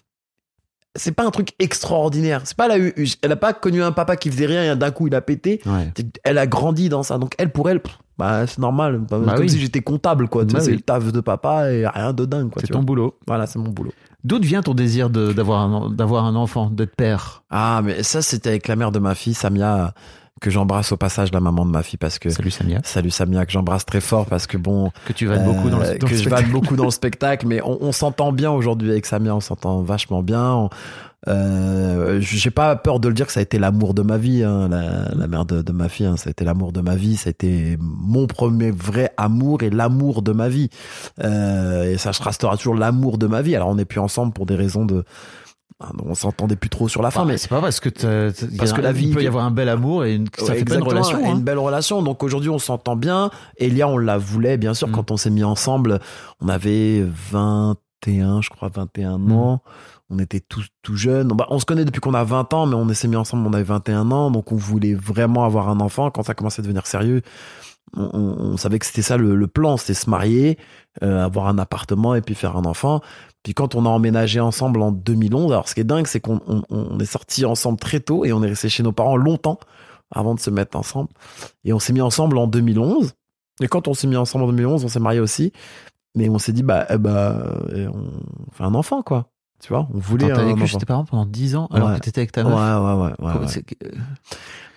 c'est 0.94 1.12
pas 1.12 1.26
un 1.26 1.30
truc 1.30 1.50
extraordinaire 1.58 2.42
c'est 2.44 2.56
pas 2.56 2.66
elle 2.66 2.70
a 2.70 2.78
eu 2.78 2.94
elle 3.22 3.32
a 3.32 3.36
pas 3.36 3.52
connu 3.52 3.82
un 3.82 3.92
papa 3.92 4.16
qui 4.16 4.30
faisait 4.30 4.46
rien 4.46 4.72
et 4.72 4.76
d'un 4.76 4.90
coup 4.92 5.08
il 5.08 5.14
a 5.14 5.20
pété 5.20 5.60
Ouais. 5.66 5.92
elle 6.24 6.38
a 6.38 6.46
grandi 6.46 6.88
dans 6.88 7.02
ça 7.02 7.18
donc 7.18 7.34
elle 7.38 7.50
pour 7.50 7.68
elle 7.68 7.80
pff, 7.80 7.98
bah 8.18 8.46
c'est 8.46 8.58
normal 8.58 9.00
Bah, 9.10 9.18
Bah 9.18 9.32
comme 9.34 9.42
oui. 9.42 9.50
si 9.50 9.58
j'étais 9.58 9.82
comptable 9.82 10.28
quoi 10.28 10.44
Bah 10.44 10.60
c'est 10.60 10.70
oui. 10.70 10.76
le 10.76 10.80
taf 10.82 11.10
de 11.12 11.20
papa 11.20 11.70
et 11.72 11.86
rien 11.86 12.12
de 12.12 12.24
dingue 12.24 12.50
quoi 12.50 12.62
C'est 12.62 12.68
ton 12.68 12.78
vois. 12.78 12.84
boulot. 12.86 13.18
voilà 13.26 13.46
c'est 13.46 13.58
mon 13.58 13.70
boulot 13.70 13.92
D'où 14.24 14.40
vient 14.40 14.60
ton 14.62 14.74
désir 14.74 15.08
d'avoir 15.10 15.60
un, 15.62 15.90
d'avoir 15.90 16.24
un 16.24 16.34
enfant, 16.34 16.68
d'être 16.68 16.96
père? 16.96 17.44
Ah, 17.48 17.80
mais 17.84 18.02
ça, 18.02 18.22
c'était 18.22 18.48
avec 18.48 18.66
la 18.66 18.74
mère 18.74 18.90
de 18.90 18.98
ma 18.98 19.14
fille, 19.14 19.34
Samia, 19.34 19.94
que 20.40 20.50
j'embrasse 20.50 20.92
au 20.92 20.96
passage, 20.96 21.32
la 21.32 21.40
maman 21.40 21.64
de 21.64 21.70
ma 21.70 21.82
fille, 21.82 21.98
parce 21.98 22.18
que. 22.18 22.28
Salut 22.30 22.50
Samia. 22.50 22.80
Salut 22.84 23.10
Samia, 23.10 23.46
que 23.46 23.52
j'embrasse 23.52 23.84
très 23.86 24.00
fort, 24.00 24.26
parce 24.26 24.46
que 24.46 24.56
bon. 24.58 24.90
Que 25.06 25.12
tu 25.12 25.26
vas 25.26 25.38
beaucoup 25.38 25.70
dans 25.70 25.78
le, 25.78 25.84
euh, 25.86 25.98
dans 25.98 26.06
que 26.06 26.12
le 26.12 26.16
je 26.16 26.22
spectacle. 26.22 26.42
vanne 26.44 26.52
beaucoup 26.60 26.76
dans 26.76 26.84
le 26.84 26.90
spectacle, 26.90 27.46
mais 27.46 27.60
on, 27.62 27.78
on 27.82 27.92
s'entend 27.92 28.32
bien 28.32 28.50
aujourd'hui 28.50 28.90
avec 28.90 29.06
Samia, 29.06 29.34
on 29.34 29.40
s'entend 29.40 29.82
vachement 29.82 30.22
bien. 30.22 30.52
On- 30.54 30.70
Euh, 31.28 32.20
j'ai 32.20 32.50
pas 32.52 32.76
peur 32.76 33.00
de 33.00 33.08
le 33.08 33.14
dire 33.14 33.26
que 33.26 33.32
ça 33.32 33.40
a 33.40 33.42
été 33.42 33.58
l'amour 33.58 33.94
de 33.94 34.02
ma 34.02 34.16
vie, 34.16 34.44
hein, 34.44 34.68
la, 34.68 35.12
la 35.12 35.26
mère 35.26 35.44
de, 35.44 35.60
de 35.60 35.72
ma 35.72 35.88
fille. 35.88 36.06
Hein, 36.06 36.16
ça 36.16 36.28
a 36.28 36.30
été 36.30 36.44
l'amour 36.44 36.70
de 36.72 36.80
ma 36.80 36.94
vie. 36.94 37.16
Ça 37.16 37.28
a 37.28 37.30
été 37.30 37.76
mon 37.80 38.28
premier 38.28 38.70
vrai 38.70 39.12
amour 39.16 39.62
et 39.64 39.70
l'amour 39.70 40.22
de 40.22 40.30
ma 40.32 40.48
vie. 40.48 40.68
Euh, 41.24 41.90
et 41.94 41.98
ça 41.98 42.12
restera 42.12 42.56
toujours 42.56 42.76
l'amour 42.76 43.18
de 43.18 43.26
ma 43.26 43.42
vie. 43.42 43.56
Alors 43.56 43.68
on 43.70 43.74
n'est 43.74 43.84
plus 43.86 43.98
ensemble 43.98 44.32
pour 44.34 44.46
des 44.46 44.54
raisons 44.54 44.84
de 44.84 45.04
on 46.02 46.14
s'entendait 46.14 46.56
plus 46.56 46.70
trop 46.70 46.88
sur 46.88 47.02
la 47.02 47.10
fin, 47.10 47.24
mais 47.26 47.36
c'est 47.36 47.48
pas 47.48 47.60
parce 47.60 47.80
que 47.80 47.88
Parce 48.56 48.72
que 48.72 48.80
la 48.80 48.92
vie- 48.92 49.08
il 49.08 49.14
peut 49.14 49.22
y 49.22 49.26
avoir 49.26 49.44
un 49.44 49.50
bel 49.50 49.68
amour 49.68 50.04
et 50.06 50.14
une, 50.14 50.26
ça 50.38 50.44
Ouais, 50.46 50.54
fait 50.58 50.64
pas 50.64 50.74
une 50.76 50.80
exactement, 50.82 50.90
relation. 50.90 51.18
hein. 51.26 51.34
Une 51.36 51.42
belle 51.42 51.58
relation. 51.58 52.02
Donc 52.02 52.22
aujourd'hui, 52.22 52.48
on 52.50 52.58
s'entend 52.58 52.96
bien. 52.96 53.30
Elia, 53.58 53.86
on 53.88 53.98
la 53.98 54.16
voulait, 54.16 54.56
bien 54.56 54.72
sûr. 54.74 54.88
Mm. 54.88 54.92
Quand 54.92 55.10
on 55.10 55.16
s'est 55.18 55.30
mis 55.30 55.44
ensemble, 55.44 55.98
on 56.40 56.48
avait 56.48 57.04
21, 57.30 58.40
je 58.42 58.48
crois, 58.50 58.70
21 58.72 59.18
Mm. 59.18 59.32
ans. 59.32 59.62
On 60.08 60.18
était 60.18 60.40
tous 60.40 60.66
tout 60.82 60.96
jeunes. 60.96 61.28
Bah, 61.28 61.46
on 61.50 61.58
se 61.58 61.64
connaît 61.66 61.84
depuis 61.84 62.00
qu'on 62.00 62.14
a 62.14 62.24
20 62.24 62.54
ans, 62.54 62.66
mais 62.66 62.76
on 62.76 62.88
s'est 62.94 63.08
mis 63.08 63.16
ensemble, 63.16 63.46
on 63.46 63.52
avait 63.52 63.64
21 63.64 64.10
ans. 64.12 64.30
Donc 64.30 64.52
on 64.52 64.56
voulait 64.56 64.94
vraiment 64.94 65.44
avoir 65.44 65.68
un 65.68 65.80
enfant. 65.80 66.10
Quand 66.10 66.22
ça 66.22 66.34
commençait 66.34 66.60
à 66.60 66.62
devenir 66.62 66.86
sérieux, 66.86 67.22
on, 67.96 68.02
on- 68.12 68.52
on 68.52 68.56
savait 68.56 68.78
que 68.78 68.86
c'était 68.86 69.02
ça 69.02 69.16
le, 69.16 69.34
le 69.34 69.46
plan. 69.48 69.76
C'était 69.76 69.94
se 69.94 70.08
marier, 70.08 70.58
euh, 71.02 71.24
avoir 71.24 71.48
un 71.48 71.58
appartement 71.58 72.14
et 72.14 72.20
puis 72.22 72.34
faire 72.36 72.56
un 72.56 72.64
enfant. 72.64 73.00
Puis 73.46 73.54
quand 73.54 73.76
on 73.76 73.86
a 73.86 73.88
emménagé 73.88 74.40
ensemble 74.40 74.82
en 74.82 74.90
2011, 74.90 75.52
alors 75.52 75.68
ce 75.68 75.76
qui 75.76 75.80
est 75.80 75.84
dingue, 75.84 76.08
c'est 76.08 76.18
qu'on 76.18 76.40
on, 76.48 76.64
on 76.68 76.98
est 76.98 77.04
sortis 77.04 77.44
ensemble 77.44 77.78
très 77.78 78.00
tôt 78.00 78.24
et 78.24 78.32
on 78.32 78.42
est 78.42 78.48
resté 78.48 78.68
chez 78.68 78.82
nos 78.82 78.90
parents 78.90 79.16
longtemps 79.16 79.60
avant 80.10 80.34
de 80.34 80.40
se 80.40 80.50
mettre 80.50 80.76
ensemble. 80.76 81.10
Et 81.64 81.72
on 81.72 81.78
s'est 81.78 81.92
mis 81.92 82.00
ensemble 82.00 82.38
en 82.38 82.48
2011. 82.48 83.12
Et 83.60 83.68
quand 83.68 83.86
on 83.86 83.94
s'est 83.94 84.08
mis 84.08 84.16
ensemble 84.16 84.46
en 84.46 84.48
2011, 84.48 84.84
on 84.84 84.88
s'est 84.88 84.98
marié 84.98 85.20
aussi. 85.20 85.52
Mais 86.16 86.28
on 86.28 86.40
s'est 86.40 86.50
dit, 86.50 86.64
bah, 86.64 86.88
bah, 86.98 87.36
on 87.72 88.50
fait 88.50 88.64
un 88.64 88.74
enfant, 88.74 89.04
quoi. 89.04 89.30
Tu 89.60 89.68
vois, 89.72 89.88
on 89.94 89.98
voulait 89.98 90.28
t'as 90.28 90.44
vécu 90.44 90.66
chez 90.66 90.76
tes 90.78 90.84
parents 90.86 91.04
pendant 91.06 91.24
10 91.26 91.56
ans 91.56 91.68
alors 91.72 91.88
Ouais. 91.90 91.94
que 91.96 92.00
t'étais 92.00 92.20
avec 92.20 92.30
ta 92.32 92.44
meuf. 92.44 92.52
ouais, 92.52 92.58
ouais. 92.58 93.26
ouais, 93.26 93.46
euh, 93.84 93.90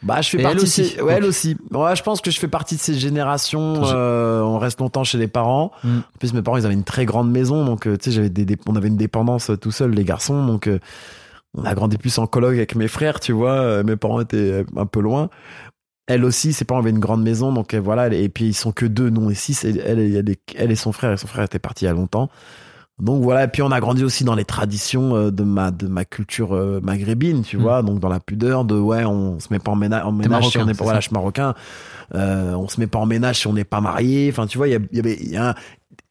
Bah, 0.01 0.21
je 0.21 0.29
fais 0.29 0.39
Et 0.39 0.41
partie 0.43 0.57
elle 0.57 0.63
aussi, 0.63 0.85
ces- 0.85 1.01
Ouais, 1.01 1.13
elle 1.15 1.25
aussi. 1.25 1.57
Ouais, 1.71 1.95
je 1.97 2.03
pense 2.03 2.21
que 2.21 2.31
je 2.31 2.39
fais 2.39 2.47
partie 2.47 2.75
de 2.75 2.79
ces 2.79 2.93
générations. 2.93 3.81
Euh, 3.83 4.41
on 4.41 4.57
reste 4.57 4.79
longtemps 4.79 5.03
chez 5.03 5.17
les 5.17 5.27
parents. 5.27 5.71
Mm. 5.83 5.97
En 5.97 6.17
plus, 6.19 6.33
mes 6.33 6.41
parents, 6.41 6.55
ils 6.57 6.65
avaient 6.65 6.73
une 6.73 6.85
très 6.85 7.05
grande 7.05 7.29
maison, 7.29 7.65
donc 7.65 7.85
euh, 7.87 7.97
tu 7.97 8.05
sais, 8.05 8.11
j'avais 8.15 8.29
des, 8.29 8.45
des- 8.45 8.57
on 8.67 8.75
avait 8.77 8.87
une 8.87 8.95
dépendance 8.97 9.51
tout 9.61 9.71
seul, 9.71 9.91
les 9.91 10.05
garçons, 10.05 10.45
donc 10.45 10.67
euh, 10.67 10.79
on 11.57 11.65
a 11.65 11.75
grandi 11.75 11.97
plus 11.97 12.17
en 12.17 12.27
colloque 12.27 12.53
avec 12.55 12.75
mes 12.75 12.87
frères, 12.87 13.19
tu 13.19 13.33
vois. 13.33 13.83
mes 13.83 13.97
parents 13.97 14.21
étaient 14.21 14.65
un 14.77 14.85
peu 14.85 15.01
loin. 15.01 15.29
Elle 16.07 16.23
aussi, 16.23 16.53
ses 16.53 16.63
parents 16.65 16.79
avaient 16.79 16.89
une 16.89 16.99
grande 16.99 17.21
maison, 17.21 17.51
donc 17.51 17.75
voilà. 17.75 18.07
Et 18.07 18.29
puis 18.29 18.45
ils 18.45 18.53
sont 18.53 18.71
que 18.71 18.85
deux, 18.85 19.09
non 19.09 19.29
et 19.29 19.35
six. 19.35 19.65
Elle, 19.65 19.79
elle, 19.85 20.35
elle 20.55 20.71
et 20.71 20.75
son 20.75 20.91
frère, 20.93 21.11
et 21.11 21.17
son 21.17 21.27
frère 21.27 21.43
était 21.43 21.59
parti 21.59 21.83
il 21.85 21.87
y 21.87 21.91
a 21.91 21.93
longtemps. 21.93 22.29
Donc 22.99 23.23
voilà, 23.23 23.45
et 23.45 23.47
puis 23.47 23.61
on 23.61 23.71
a 23.71 23.79
grandi 23.79 24.03
aussi 24.03 24.23
dans 24.25 24.35
les 24.35 24.43
traditions 24.45 25.15
euh, 25.15 25.31
de 25.31 25.43
ma 25.43 25.71
de 25.71 25.87
ma 25.87 26.03
culture 26.03 26.53
euh, 26.53 26.79
maghrébine, 26.83 27.43
tu 27.43 27.57
Mm. 27.57 27.61
vois, 27.61 27.81
donc 27.81 27.99
dans 27.99 28.09
la 28.09 28.19
pudeur 28.19 28.65
de 28.65 28.75
ouais, 28.77 29.05
on 29.05 29.39
se 29.39 29.47
met 29.51 29.59
pas 29.59 29.71
en 29.71 29.75
ménage, 29.75 30.03
en 30.05 30.11
ménage 30.11 30.49
si 30.49 30.57
on 30.57 30.65
n'est 30.65 30.73
pas 30.73 30.83
voilà, 30.83 30.97
ça 30.97 31.01
je 31.01 31.07
suis 31.07 31.13
marocain. 31.13 31.53
Euh, 32.15 32.53
on 32.53 32.67
se 32.67 32.79
met 32.79 32.87
pas 32.87 32.99
en 32.99 33.05
ménage 33.05 33.39
si 33.39 33.47
on 33.47 33.53
n'est 33.53 33.63
pas 33.63 33.79
marié. 33.81 34.29
Enfin, 34.31 34.47
tu 34.47 34.57
vois, 34.57 34.67
il 34.67 34.71
y, 34.91 34.95
y 34.97 34.99
avait 34.99 35.17
y 35.23 35.37
a 35.37 35.55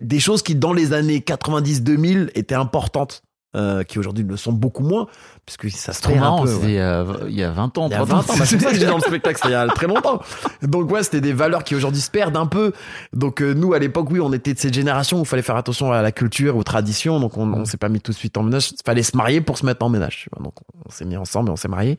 des 0.00 0.21
choses 0.21 0.42
qui 0.42 0.54
dans 0.54 0.73
les 0.73 0.92
années 0.92 1.18
90-2000 1.18 2.30
étaient 2.35 2.54
importantes, 2.54 3.23
euh, 3.57 3.83
qui 3.83 3.99
aujourd'hui 3.99 4.25
le 4.25 4.37
sont 4.37 4.52
beaucoup 4.52 4.83
moins, 4.83 5.07
puisque 5.47 5.71
ça 5.71 5.93
se 5.93 6.02
trop 6.02 6.12
perd 6.12 6.23
un 6.25 6.28
marrant, 6.28 6.45
peu, 6.45 6.55
ouais. 6.55 6.61
il 6.64 6.71
y 6.73 6.78
a- 6.78 7.07
il 7.28 7.35
y 7.35 7.43
a 7.43 7.50
20 7.50 7.78
ans. 7.78 7.87
Il 7.88 7.93
y 7.93 7.95
a 7.95 7.99
30 7.99 8.11
ans. 8.12 8.17
20 8.21 8.33
ans, 8.35 8.37
bah, 8.38 8.45
c'est 8.47 8.61
ça 8.61 8.71
que 8.71 8.76
j'ai 8.76 8.87
dans 8.87 8.97
le 8.97 9.02
spectacle, 9.02 9.37
c'était 9.37 9.49
il 9.49 9.52
y 9.52 9.55
a 9.55 9.67
très 9.69 9.87
longtemps. 9.87 10.21
Donc 10.62 10.90
ouais, 10.90 11.02
c'était 11.02 11.21
des 11.23 11.33
valeurs 11.33 11.64
qui 11.64 11.75
aujourd'hui 11.75 12.00
se 12.02 12.11
perdent 12.11 12.37
un 12.37 12.47
peu. 12.47 12.73
Donc 13.14 13.40
euh, 13.40 13.55
nous, 13.55 13.73
à 13.73 13.78
l'époque, 13.78 14.09
oui, 14.11 14.21
on 14.21 14.33
était 14.33 14.52
de 14.55 14.59
cette 14.59 14.75
génération 14.75 15.19
où 15.19 15.23
il 15.23 15.26
fallait 15.26 15.43
faire 15.43 15.57
attention 15.57 15.90
à 15.93 16.02
la 16.02 16.12
culture, 16.12 16.57
aux 16.57 16.62
traditions. 16.62 17.21
Donc 17.21 17.38
on, 17.38 17.52
on 17.52 17.64
s'est 17.64 17.78
pas 17.78 17.88
mis 17.88 18.00
tout 18.00 18.12
de 18.12 18.17
suite 18.17 18.37
en 18.37 18.43
ménage. 18.43 18.71
Il 18.73 18.76
fallait 18.85 19.02
se 19.02 19.17
marier 19.17 19.40
pour 19.40 19.57
se 19.57 19.64
mettre 19.64 19.85
en 19.85 19.88
ménage. 19.88 20.28
Donc 20.40 20.52
on 20.87 20.90
s'est 20.90 21.05
mis 21.07 21.17
ensemble 21.17 21.49
et 21.49 21.52
on 21.52 21.57
s'est 21.57 21.69
mariés. 21.69 21.97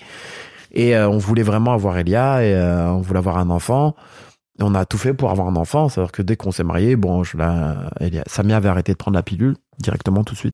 Et 0.71 0.95
euh, 0.95 1.09
on 1.09 1.17
voulait 1.17 1.41
vraiment 1.41 1.73
avoir 1.73 1.97
Elia 1.97 2.43
et 2.43 2.53
euh, 2.53 2.89
on 2.91 3.01
voulait 3.01 3.17
avoir 3.19 3.39
un 3.39 3.49
enfant. 3.49 3.95
Et 4.59 4.63
on 4.63 4.75
a 4.75 4.85
tout 4.85 4.97
fait 4.99 5.13
pour 5.15 5.31
avoir 5.31 5.47
un 5.47 5.55
enfant. 5.55 5.89
C'est-à-dire 5.89 6.11
que 6.11 6.21
dès 6.21 6.35
qu'on 6.35 6.51
s'est 6.51 6.63
marié, 6.65 6.95
bon, 6.95 7.23
je 7.23 7.37
la, 7.37 7.89
Elia, 7.99 8.23
Samia 8.27 8.57
avait 8.57 8.69
arrêté 8.69 8.91
de 8.91 8.97
prendre 8.97 9.15
la 9.15 9.23
pilule 9.23 9.55
directement 9.79 10.23
tout 10.23 10.33
de 10.35 10.39
suite. 10.39 10.53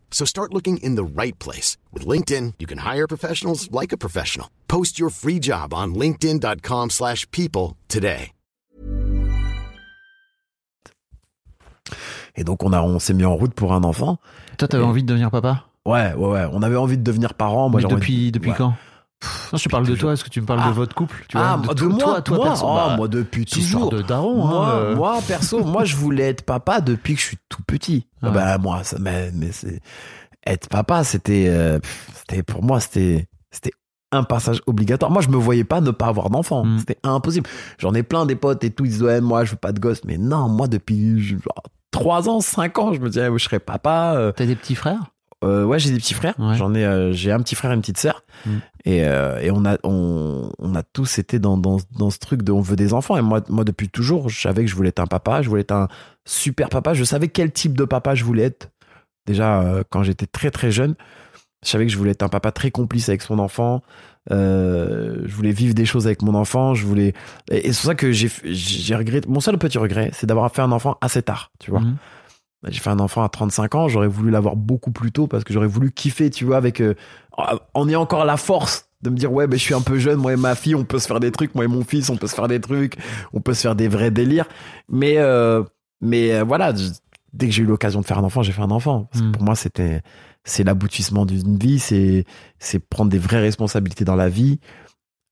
So 0.13 0.25
start 0.25 0.53
looking 0.53 0.77
in 0.83 0.93
the 0.95 1.03
right 1.03 1.37
place. 1.39 1.77
With 1.91 2.05
LinkedIn, 2.05 2.53
you 2.59 2.67
can 2.67 2.79
hire 2.85 3.07
professionals 3.07 3.69
like 3.71 3.91
a 3.91 3.97
professional. 3.97 4.47
Post 4.67 4.99
your 4.99 5.09
free 5.09 5.39
job 5.41 5.73
on 5.73 5.95
linkedin.com/people 5.95 6.89
slash 6.91 7.25
people 7.31 7.77
today. 7.87 8.33
Et 12.35 12.43
donc 12.45 12.63
on 12.63 12.71
a, 12.73 12.81
on 12.81 12.99
s'est 12.99 13.13
mis 13.13 13.25
en 13.25 13.35
route 13.35 13.53
pour 13.53 13.73
un 13.73 13.83
enfant. 13.83 14.17
Toi, 14.57 14.67
t'avais 14.67 14.83
Et- 14.83 14.87
envie 14.87 15.01
de 15.03 15.07
devenir 15.07 15.31
papa? 15.31 15.65
Ouais, 15.85 16.13
ouais, 16.13 16.27
ouais. 16.29 16.45
On 16.51 16.61
avait 16.61 16.75
envie 16.77 16.97
de 16.97 17.03
devenir 17.03 17.33
parents. 17.33 17.67
Moi, 17.69 17.81
Mais 17.81 17.87
depuis, 17.87 18.31
depuis 18.31 18.51
Ouais. 18.51 18.55
quand? 18.57 18.75
Non, 19.51 19.57
je 19.57 19.69
parle 19.69 19.85
de 19.85 19.95
toi. 19.95 20.13
Est-ce 20.13 20.23
que 20.23 20.29
tu 20.29 20.41
me 20.41 20.45
parles 20.45 20.61
Ah. 20.63 20.69
de 20.69 20.73
votre 20.73 20.95
couple 20.95 21.25
tu 21.27 21.37
ah, 21.37 21.59
de, 21.75 21.85
moi, 21.85 21.99
toi, 21.99 22.21
toi 22.21 22.37
moi, 22.37 22.45
perso, 22.47 22.65
oh, 22.67 22.75
bah, 22.75 22.93
moi 22.97 23.07
depuis 23.07 23.45
toujours. 23.45 23.89
de 23.89 24.01
daron. 24.01 24.35
moi, 24.47 24.67
hein, 24.67 24.77
euh. 24.77 24.95
moi, 24.95 25.19
perso, 25.27 25.63
moi, 25.63 25.83
je 25.85 25.95
voulais 25.95 26.29
être 26.29 26.43
papa 26.43 26.81
depuis 26.81 27.15
que 27.15 27.21
je 27.21 27.25
suis 27.27 27.37
tout 27.49 27.61
petit. 27.67 28.07
Ah 28.21 28.27
ouais. 28.27 28.33
Bah, 28.33 28.57
moi, 28.57 28.83
ça, 28.83 28.97
mais, 28.99 29.31
mais 29.33 29.51
c'est 29.51 29.79
être 30.45 30.69
papa, 30.69 31.03
c'était, 31.03 31.45
euh, 31.49 31.79
c'était 32.15 32.41
pour 32.43 32.63
moi, 32.63 32.79
c'était, 32.79 33.27
c'était 33.51 33.71
un 34.11 34.23
passage 34.23 34.59
obligatoire. 34.65 35.11
Moi, 35.11 35.21
je 35.21 35.29
me 35.29 35.37
voyais 35.37 35.63
pas 35.63 35.81
ne 35.81 35.91
pas 35.91 36.07
avoir 36.07 36.29
d'enfant. 36.29 36.65
Mm. 36.65 36.79
C'était 36.79 36.97
impossible. 37.03 37.47
J'en 37.77 37.93
ai 37.93 38.03
plein 38.03 38.25
des 38.25 38.35
potes 38.35 38.63
et 38.63 38.71
tout. 38.71 38.85
Ils 38.85 38.89
disent 38.91 39.03
ouais, 39.03 39.21
moi, 39.21 39.45
je 39.45 39.51
veux 39.51 39.57
pas 39.57 39.71
de 39.71 39.79
gosse. 39.79 40.03
Mais 40.03 40.17
non, 40.17 40.49
moi, 40.49 40.67
depuis 40.67 41.21
genre, 41.21 41.63
3 41.91 42.27
ans, 42.29 42.41
5 42.41 42.77
ans, 42.79 42.93
je 42.93 42.99
me 42.99 43.09
disais, 43.09 43.27
je 43.31 43.43
serais 43.43 43.59
papa. 43.59 44.13
euh, 44.15 44.31
T'as 44.35 44.45
des 44.45 44.55
petits 44.55 44.75
frères? 44.75 45.10
Euh, 45.43 45.63
ouais, 45.63 45.79
j'ai 45.79 45.91
des 45.91 45.97
petits 45.97 46.13
frères. 46.13 46.35
Ouais. 46.39 46.55
J'en 46.55 46.73
ai, 46.73 46.85
euh, 46.85 47.13
j'ai 47.13 47.31
un 47.31 47.39
petit 47.39 47.55
frère 47.55 47.71
et 47.71 47.75
une 47.75 47.81
petite 47.81 47.97
sœur. 47.97 48.23
Mm. 48.45 48.57
Et, 48.85 49.05
euh, 49.05 49.39
et 49.39 49.51
on 49.51 49.65
a, 49.65 49.77
on, 49.83 50.51
on 50.57 50.75
a 50.75 50.83
tous 50.83 51.19
été 51.19 51.39
dans, 51.39 51.57
dans, 51.57 51.77
dans 51.97 52.09
ce 52.09 52.19
truc 52.19 52.43
de 52.43 52.51
on 52.51 52.61
veut 52.61 52.75
des 52.75 52.93
enfants. 52.93 53.17
Et 53.17 53.21
moi, 53.21 53.41
moi, 53.49 53.63
depuis 53.63 53.89
toujours, 53.89 54.29
je 54.29 54.39
savais 54.39 54.63
que 54.63 54.69
je 54.69 54.75
voulais 54.75 54.89
être 54.89 54.99
un 54.99 55.07
papa. 55.07 55.41
Je 55.41 55.49
voulais 55.49 55.61
être 55.61 55.71
un 55.71 55.87
super 56.25 56.69
papa. 56.69 56.93
Je 56.93 57.03
savais 57.03 57.27
quel 57.27 57.51
type 57.51 57.77
de 57.77 57.85
papa 57.85 58.15
je 58.15 58.23
voulais 58.23 58.43
être. 58.43 58.69
Déjà, 59.27 59.83
quand 59.91 60.01
j'étais 60.01 60.25
très 60.25 60.49
très 60.49 60.71
jeune, 60.71 60.95
je 61.63 61.69
savais 61.69 61.85
que 61.85 61.91
je 61.91 61.97
voulais 61.97 62.11
être 62.11 62.23
un 62.23 62.29
papa 62.29 62.51
très 62.51 62.71
complice 62.71 63.07
avec 63.07 63.21
son 63.21 63.37
enfant. 63.37 63.83
Euh, 64.31 65.21
je 65.25 65.33
voulais 65.33 65.51
vivre 65.51 65.73
des 65.73 65.85
choses 65.85 66.07
avec 66.07 66.21
mon 66.21 66.33
enfant. 66.33 66.73
Je 66.73 66.85
voulais, 66.85 67.13
et, 67.49 67.71
c'est 67.71 67.81
pour 67.81 67.89
ça 67.89 67.95
que 67.95 68.11
j'ai, 68.11 68.29
j'ai 68.43 68.95
regretté. 68.95 69.27
Mon 69.29 69.39
seul 69.39 69.57
petit 69.57 69.77
regret, 69.77 70.09
c'est 70.13 70.25
d'avoir 70.25 70.51
fait 70.51 70.61
un 70.61 70.71
enfant 70.71 70.97
assez 71.01 71.21
tard. 71.21 71.51
Tu 71.59 71.71
vois. 71.71 71.81
Mhm. 71.81 71.97
J'ai 72.67 72.79
fait 72.79 72.89
un 72.91 72.99
enfant 72.99 73.23
à 73.23 73.29
35 73.29 73.75
ans, 73.75 73.87
j'aurais 73.87 74.07
voulu 74.07 74.29
l'avoir 74.29 74.55
beaucoup 74.55 74.91
plus 74.91 75.11
tôt 75.11 75.25
parce 75.27 75.43
que 75.43 75.51
j'aurais 75.53 75.67
voulu 75.67 75.91
kiffer, 75.91 76.29
tu 76.29 76.45
vois, 76.45 76.57
avec 76.57 76.79
euh, 76.81 76.93
en 77.73 77.87
ayant 77.89 78.01
encore 78.01 78.23
la 78.25 78.37
force 78.37 78.87
de 79.01 79.09
me 79.09 79.15
dire 79.15 79.31
ouais, 79.33 79.47
ben 79.47 79.57
je 79.57 79.63
suis 79.63 79.73
un 79.73 79.81
peu 79.81 79.97
jeune, 79.97 80.19
moi 80.19 80.33
et 80.33 80.35
ma 80.35 80.53
fille, 80.53 80.75
on 80.75 80.83
peut 80.85 80.99
se 80.99 81.07
faire 81.07 81.19
des 81.19 81.31
trucs, 81.31 81.55
moi 81.55 81.63
et 81.65 81.67
mon 81.67 81.83
fils, 81.83 82.09
on 82.11 82.17
peut 82.17 82.27
se 82.27 82.35
faire 82.35 82.47
des 82.47 82.61
trucs, 82.61 82.97
on 83.33 83.41
peut 83.41 83.55
se 83.55 83.61
faire 83.61 83.75
des 83.75 83.87
vrais 83.87 84.11
délires. 84.11 84.45
Mais 84.89 85.17
euh, 85.17 85.63
mais 86.01 86.33
euh, 86.33 86.43
voilà, 86.43 86.75
je- 86.75 86.89
dès 87.33 87.47
que 87.47 87.51
j'ai 87.53 87.63
eu 87.63 87.65
l'occasion 87.65 87.99
de 88.01 88.05
faire 88.05 88.19
un 88.19 88.23
enfant, 88.23 88.43
j'ai 88.43 88.51
fait 88.51 88.61
un 88.61 88.69
enfant. 88.69 89.05
Parce 89.11 89.23
que 89.23 89.27
Mm. 89.29 89.31
pour 89.31 89.41
moi, 89.43 89.55
c'était 89.55 90.01
c'est 90.43 90.63
l'aboutissement 90.63 91.25
d'une 91.25 91.57
vie, 91.57 91.79
c'est 91.79 92.25
c'est 92.59 92.77
prendre 92.77 93.09
des 93.09 93.17
vraies 93.17 93.41
responsabilités 93.41 94.05
dans 94.05 94.15
la 94.15 94.29
vie. 94.29 94.59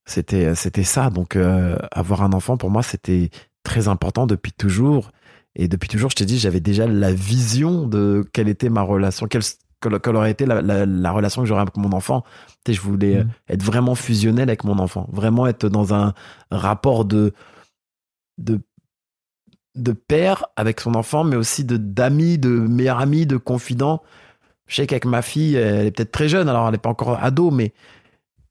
C'était 0.04 0.54
c'était 0.56 0.82
ça. 0.84 1.10
Donc 1.10 1.36
euh, 1.36 1.76
avoir 1.92 2.22
un 2.22 2.32
enfant 2.32 2.56
pour 2.56 2.70
moi, 2.70 2.82
c'était 2.82 3.30
très 3.62 3.86
important 3.88 4.26
depuis 4.26 4.52
toujours. 4.52 5.10
Et 5.56 5.68
depuis 5.68 5.88
toujours, 5.88 6.10
je 6.10 6.16
t'ai 6.16 6.26
dit, 6.26 6.38
j'avais 6.38 6.60
déjà 6.60 6.86
la 6.86 7.12
vision 7.12 7.86
de 7.86 8.24
quelle 8.32 8.48
était 8.48 8.68
ma 8.68 8.82
relation, 8.82 9.26
quelle, 9.26 9.42
quelle, 9.80 10.16
aurait 10.16 10.30
été 10.30 10.46
la, 10.46 10.62
la, 10.62 10.86
la 10.86 11.10
relation 11.10 11.42
que 11.42 11.48
j'aurais 11.48 11.62
avec 11.62 11.76
mon 11.76 11.92
enfant. 11.92 12.22
Tu 12.64 12.72
sais, 12.72 12.74
je 12.74 12.80
voulais 12.80 13.16
euh, 13.16 13.24
Mhm. 13.24 13.30
être 13.48 13.62
vraiment 13.62 13.94
fusionnel 13.96 14.48
avec 14.48 14.64
mon 14.64 14.78
enfant, 14.78 15.08
vraiment 15.12 15.46
être 15.46 15.68
dans 15.68 15.92
un 15.94 16.14
rapport 16.50 17.04
de 17.04 17.32
de, 18.38 18.60
de 19.74 19.92
père 19.92 20.46
avec 20.56 20.80
son 20.80 20.94
enfant, 20.94 21.24
mais 21.24 21.36
aussi 21.36 21.64
de 21.64 21.76
d'amis, 21.76 22.38
de 22.38 22.48
meilleurs 22.50 23.00
amis, 23.00 23.26
de 23.26 23.36
confidents. 23.36 24.02
Je 24.66 24.76
sais 24.76 24.86
qu'avec 24.86 25.04
ma 25.04 25.20
fille, 25.22 25.56
elle 25.56 25.86
est 25.86 25.90
peut-être 25.90 26.12
très 26.12 26.28
jeune, 26.28 26.48
alors 26.48 26.66
elle 26.66 26.72
n'est 26.72 26.78
pas 26.78 26.90
encore 26.90 27.18
ado, 27.22 27.50
mais 27.50 27.72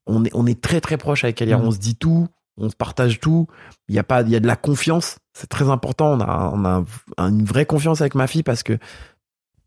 on 0.05 0.25
est, 0.25 0.31
on 0.33 0.45
est 0.45 0.59
très 0.59 0.81
très 0.81 0.97
proche 0.97 1.23
avec 1.23 1.41
elle. 1.41 1.49
Mhm. 1.49 1.61
On 1.65 1.71
se 1.71 1.77
dit 1.79 1.95
tout, 1.95 2.27
on 2.57 2.69
se 2.69 2.75
partage 2.75 3.19
tout. 3.21 3.47
Il 3.87 3.95
y 3.95 3.99
a 3.99 4.03
pas, 4.03 4.21
il 4.23 4.29
y 4.29 4.35
a 4.35 4.39
de 4.41 4.47
la 4.47 4.55
confiance. 4.57 5.18
C'est 5.33 5.47
très 5.47 5.69
important. 5.69 6.13
On 6.13 6.19
a, 6.21 6.51
on 6.53 6.65
a 6.65 6.83
un- 7.17 7.29
une 7.29 7.43
vraie 7.45 7.65
confiance 7.65 8.01
avec 8.01 8.15
ma 8.15 8.27
fille 8.27 8.43
parce 8.43 8.63
que 8.63 8.77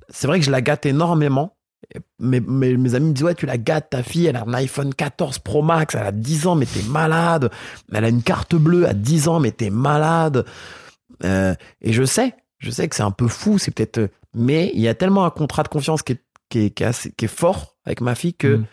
c'est 0.08 0.26
vrai 0.26 0.38
que 0.40 0.44
je 0.44 0.50
la 0.50 0.60
gâte 0.60 0.84
énormément. 0.86 1.56
Mes 2.20 2.36
amis 2.38 3.08
me 3.08 3.12
disent 3.12 3.24
ouais 3.24 3.34
tu 3.34 3.44
la 3.46 3.58
gâtes 3.58 3.90
ta 3.90 4.02
fille 4.02 4.26
elle 4.26 4.36
a 4.36 4.44
un 4.46 4.54
iPhone 4.54 4.94
14 4.94 5.40
Pro 5.40 5.62
Max 5.62 5.94
elle 5.96 6.06
a 6.06 6.12
10 6.12 6.46
ans 6.46 6.54
mais 6.54 6.64
t'es 6.64 6.82
malade 6.88 7.50
elle 7.92 8.04
a 8.04 8.08
une 8.08 8.22
carte 8.22 8.54
bleue 8.54 8.86
à 8.86 8.94
10 8.94 9.26
ans 9.28 9.40
mais 9.40 9.50
t'es 9.50 9.68
malade 9.70 10.44
Euh, 11.24 11.54
et 11.80 11.92
je 11.92 12.04
sais 12.04 12.34
je 12.58 12.70
sais 12.70 12.88
que 12.88 12.94
c'est 12.96 13.02
un 13.02 13.10
peu 13.10 13.26
fou 13.28 13.58
c'est 13.58 13.72
peut-être 13.72 14.10
mais 14.32 14.70
il 14.74 14.80
y 14.80 14.88
a 14.88 14.94
tellement 14.94 15.24
un 15.24 15.30
contrat 15.30 15.64
de 15.64 15.68
confiance 15.68 16.02
qui 16.02 16.12
est, 16.12 16.22
qui 16.48 16.58
est, 16.66 16.70
qui 16.70 16.82
est 16.84 16.86
assez- 16.86 17.12
qui 17.12 17.24
est 17.26 17.28
fort 17.36 17.76
avec 17.84 18.00
ma 18.00 18.14
fille 18.14 18.34
que 18.34 18.56
Mm. 18.58 18.66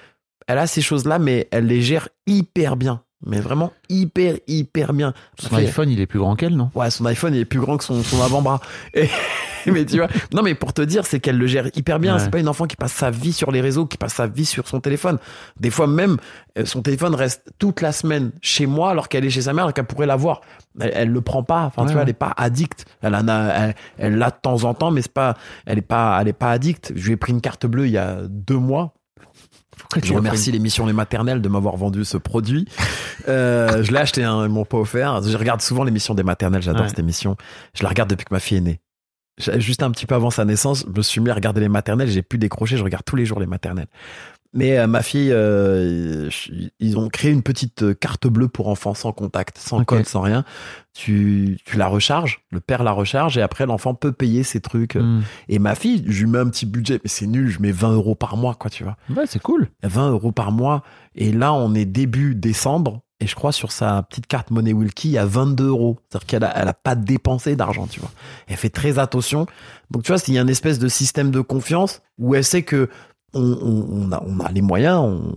elle 0.47 0.57
a 0.59 0.67
ces 0.67 0.81
choses 0.81 1.05
là 1.05 1.17
mais 1.19 1.47
elle 1.51 1.65
les 1.65 1.81
gère 1.81 2.09
hyper 2.27 2.75
bien 2.77 3.03
mais 3.25 3.39
vraiment 3.41 3.73
hyper 3.89 4.35
hyper 4.47 4.93
bien 4.93 5.13
Son 5.37 5.49
fait- 5.49 5.55
iPhone, 5.65 5.89
il 5.89 5.99
est 5.99 6.05
plus 6.07 6.19
grand 6.19 6.35
qu'elle, 6.35 6.55
non? 6.55 6.71
Ouais, 6.75 6.89
son 6.89 7.05
iPhone 7.05 7.33
il 7.35 7.41
est 7.41 7.45
plus 7.45 7.59
grand 7.59 7.77
que 7.77 7.83
son, 7.83 8.01
son 8.03 8.21
avant-bras. 8.21 8.61
Et- 8.93 9.09
mais 9.65 9.85
tu 9.85 9.97
vois, 9.97 10.07
non 10.33 10.41
mais 10.41 10.55
pour 10.55 10.73
te 10.73 10.81
dire, 10.81 11.05
c'est 11.05 11.19
qu'elle 11.19 11.37
le 11.37 11.45
gère 11.47 11.67
hyper 11.75 11.99
bien. 11.99 12.13
Ouais. 12.15 12.19
C'est 12.21 12.29
pas 12.31 12.39
une 12.39 12.47
enfant 12.47 12.65
qui 12.65 12.77
passe 12.77 12.93
sa 12.93 13.11
vie 13.11 13.33
sur 13.33 13.51
les 13.51 13.59
réseaux, 13.61 13.85
qui 13.85 13.97
passe 13.97 14.13
sa 14.13 14.27
vie 14.27 14.45
sur 14.45 14.67
son 14.69 14.79
téléphone. 14.79 15.17
Des 15.59 15.69
fois 15.69 15.85
même, 15.85 16.17
euh, 16.57 16.65
son 16.65 16.81
téléphone 16.81 17.13
reste 17.13 17.43
toute 17.59 17.81
la 17.81 17.91
semaine 17.91 18.31
chez 18.41 18.65
moi 18.67 18.91
alors 18.91 19.09
qu'elle 19.09 19.25
est 19.25 19.29
chez 19.29 19.41
sa 19.41 19.53
mère, 19.53 19.65
alors 19.65 19.73
qu'elle 19.73 19.85
pourrait 19.85 20.07
l'avoir. 20.07 20.39
Elle, 20.79 20.91
elle 20.95 21.09
le 21.09 21.21
prend 21.21 21.43
pas. 21.43 21.63
Enfin, 21.65 21.81
Ouais, 21.81 21.87
tu 21.87 21.93
vois, 21.93 21.99
ouais. 22.01 22.03
elle 22.03 22.09
est 22.11 22.13
pas 22.13 22.33
addicte. 22.37 22.85
Elle 23.01 23.15
en 23.15 23.27
a, 23.27 23.41
elle, 23.53 23.75
elle 23.97 24.17
l'a 24.17 24.29
de 24.29 24.35
temps 24.41 24.63
en 24.63 24.73
temps, 24.73 24.91
mais 24.91 25.01
c'est 25.01 25.11
pas, 25.13 25.35
elle 25.65 25.77
est 25.77 25.81
pas, 25.81 26.17
elle 26.21 26.29
est 26.29 26.33
pas 26.33 26.51
addicte. 26.51 26.93
Je 26.95 27.05
lui 27.07 27.13
ai 27.13 27.17
pris 27.17 27.33
une 27.33 27.41
carte 27.41 27.65
bleue 27.65 27.87
il 27.87 27.91
y 27.91 27.97
a 27.97 28.19
deux 28.29 28.57
mois. 28.57 28.93
Pourquoi 29.79 30.01
Je 30.03 30.13
remercie 30.13 30.51
l'émission 30.51 30.85
Les 30.85 30.93
Maternelles 30.93 31.41
de 31.41 31.49
m'avoir 31.49 31.77
vendu 31.77 32.05
ce 32.05 32.17
produit. 32.17 32.67
Euh, 33.27 33.83
je 33.83 33.91
l'ai 33.91 33.97
acheté, 33.97 34.23
hein, 34.23 34.43
ils 34.45 34.49
m'ont 34.49 34.65
pas 34.65 34.77
offert. 34.77 35.21
Je 35.23 35.37
regarde 35.37 35.61
souvent 35.61 35.83
l'émission 35.83 36.13
des 36.13 36.23
maternelles, 36.23 36.61
j'adore 36.61 36.83
Ouais. 36.83 36.89
cette 36.89 36.99
émission. 36.99 37.35
Je 37.73 37.83
la 37.83 37.89
regarde 37.89 38.09
depuis 38.09 38.25
que 38.25 38.33
ma 38.33 38.39
fille 38.39 38.57
est 38.57 38.61
née. 38.61 38.79
Juste 39.57 39.83
un 39.83 39.91
petit 39.91 40.05
peu 40.05 40.15
avant 40.15 40.31
sa 40.31 40.43
naissance, 40.43 40.83
je 40.85 40.97
me 40.97 41.01
suis 41.01 41.21
mis 41.21 41.29
à 41.29 41.33
regarder 41.33 41.61
les 41.61 41.69
maternelles, 41.69 42.09
j'ai 42.09 42.21
pu 42.21 42.37
décrocher, 42.37 42.75
je 42.75 42.83
regarde 42.83 43.05
tous 43.05 43.15
les 43.15 43.25
jours 43.25 43.39
les 43.39 43.45
maternelles. 43.45 43.87
Mais 44.53 44.79
euh, 44.79 44.87
ma 44.87 45.03
fille, 45.03 45.29
euh, 45.31 46.29
ils 46.79 46.97
ont 46.97 47.07
créé 47.09 47.31
une 47.31 47.43
petite 47.43 47.83
euh, 47.83 47.93
carte 47.93 48.27
bleue 48.27 48.47
pour 48.47 48.67
enfants 48.67 48.95
sans 48.95 49.11
contact, 49.11 49.59
sans 49.59 49.83
code, 49.83 50.05
sans 50.05 50.21
rien. 50.21 50.43
Tu, 50.93 51.59
tu 51.65 51.77
la 51.77 51.87
recharges, 51.87 52.41
le 52.49 52.59
père 52.59 52.83
la 52.83 52.91
recharge 52.91 53.37
et 53.37 53.41
après 53.41 53.67
l'enfant 53.67 53.93
peut 53.93 54.11
payer 54.11 54.41
ses 54.41 54.59
trucs. 54.59 54.95
Hmm. 54.95 55.21
Et 55.49 55.59
ma 55.59 55.75
fille, 55.75 56.03
je 56.07 56.23
lui 56.23 56.31
mets 56.31 56.39
un 56.39 56.49
petit 56.49 56.65
budget, 56.65 56.99
mais 57.03 57.09
c'est 57.09 57.27
nul, 57.27 57.47
je 57.49 57.61
mets 57.61 57.71
20 57.71 57.93
euros 57.93 58.15
par 58.15 58.37
mois, 58.37 58.55
quoi, 58.55 58.71
tu 58.71 58.83
vois. 58.83 58.97
Ouais, 59.15 59.25
c'est 59.27 59.41
cool. 59.41 59.69
20 59.83 60.09
euros 60.09 60.31
par 60.31 60.51
mois. 60.51 60.83
Et 61.15 61.31
là, 61.31 61.53
on 61.53 61.75
est 61.75 61.85
début 61.85 62.33
décembre. 62.33 63.01
Et 63.21 63.27
je 63.27 63.35
crois 63.35 63.51
sur 63.51 63.73
sa 63.73 64.01
petite 64.03 64.27
carte 64.27 64.49
monnaie 64.49 64.71
Wilkie, 64.71 65.09
il 65.09 65.13
y 65.13 65.17
a 65.17 65.25
22 65.25 65.67
euros. 65.67 65.99
C'est-à-dire 66.09 66.25
qu'elle 66.25 66.43
a, 66.45 66.57
elle 66.57 66.67
a 66.69 66.73
pas 66.73 66.95
dépensé 66.95 67.55
d'argent, 67.57 67.85
tu 67.85 67.99
vois. 67.99 68.11
Elle 68.47 68.55
fait 68.55 68.69
très 68.69 68.97
attention. 68.97 69.45
Donc, 69.91 70.03
tu 70.03 70.07
vois, 70.07 70.17
s'il 70.17 70.33
y 70.33 70.37
a 70.37 70.41
une 70.41 70.49
espèce 70.49 70.79
de 70.79 70.87
système 70.87 71.29
de 71.29 71.41
confiance 71.41 72.01
où 72.17 72.33
elle 72.33 72.45
sait 72.45 72.63
que 72.63 72.89
on, 73.33 73.41
on- 73.41 73.87
on 74.07 74.11
a, 74.11 74.23
on 74.25 74.39
a 74.39 74.51
les 74.51 74.61
moyens, 74.61 74.97
on, 74.99 75.35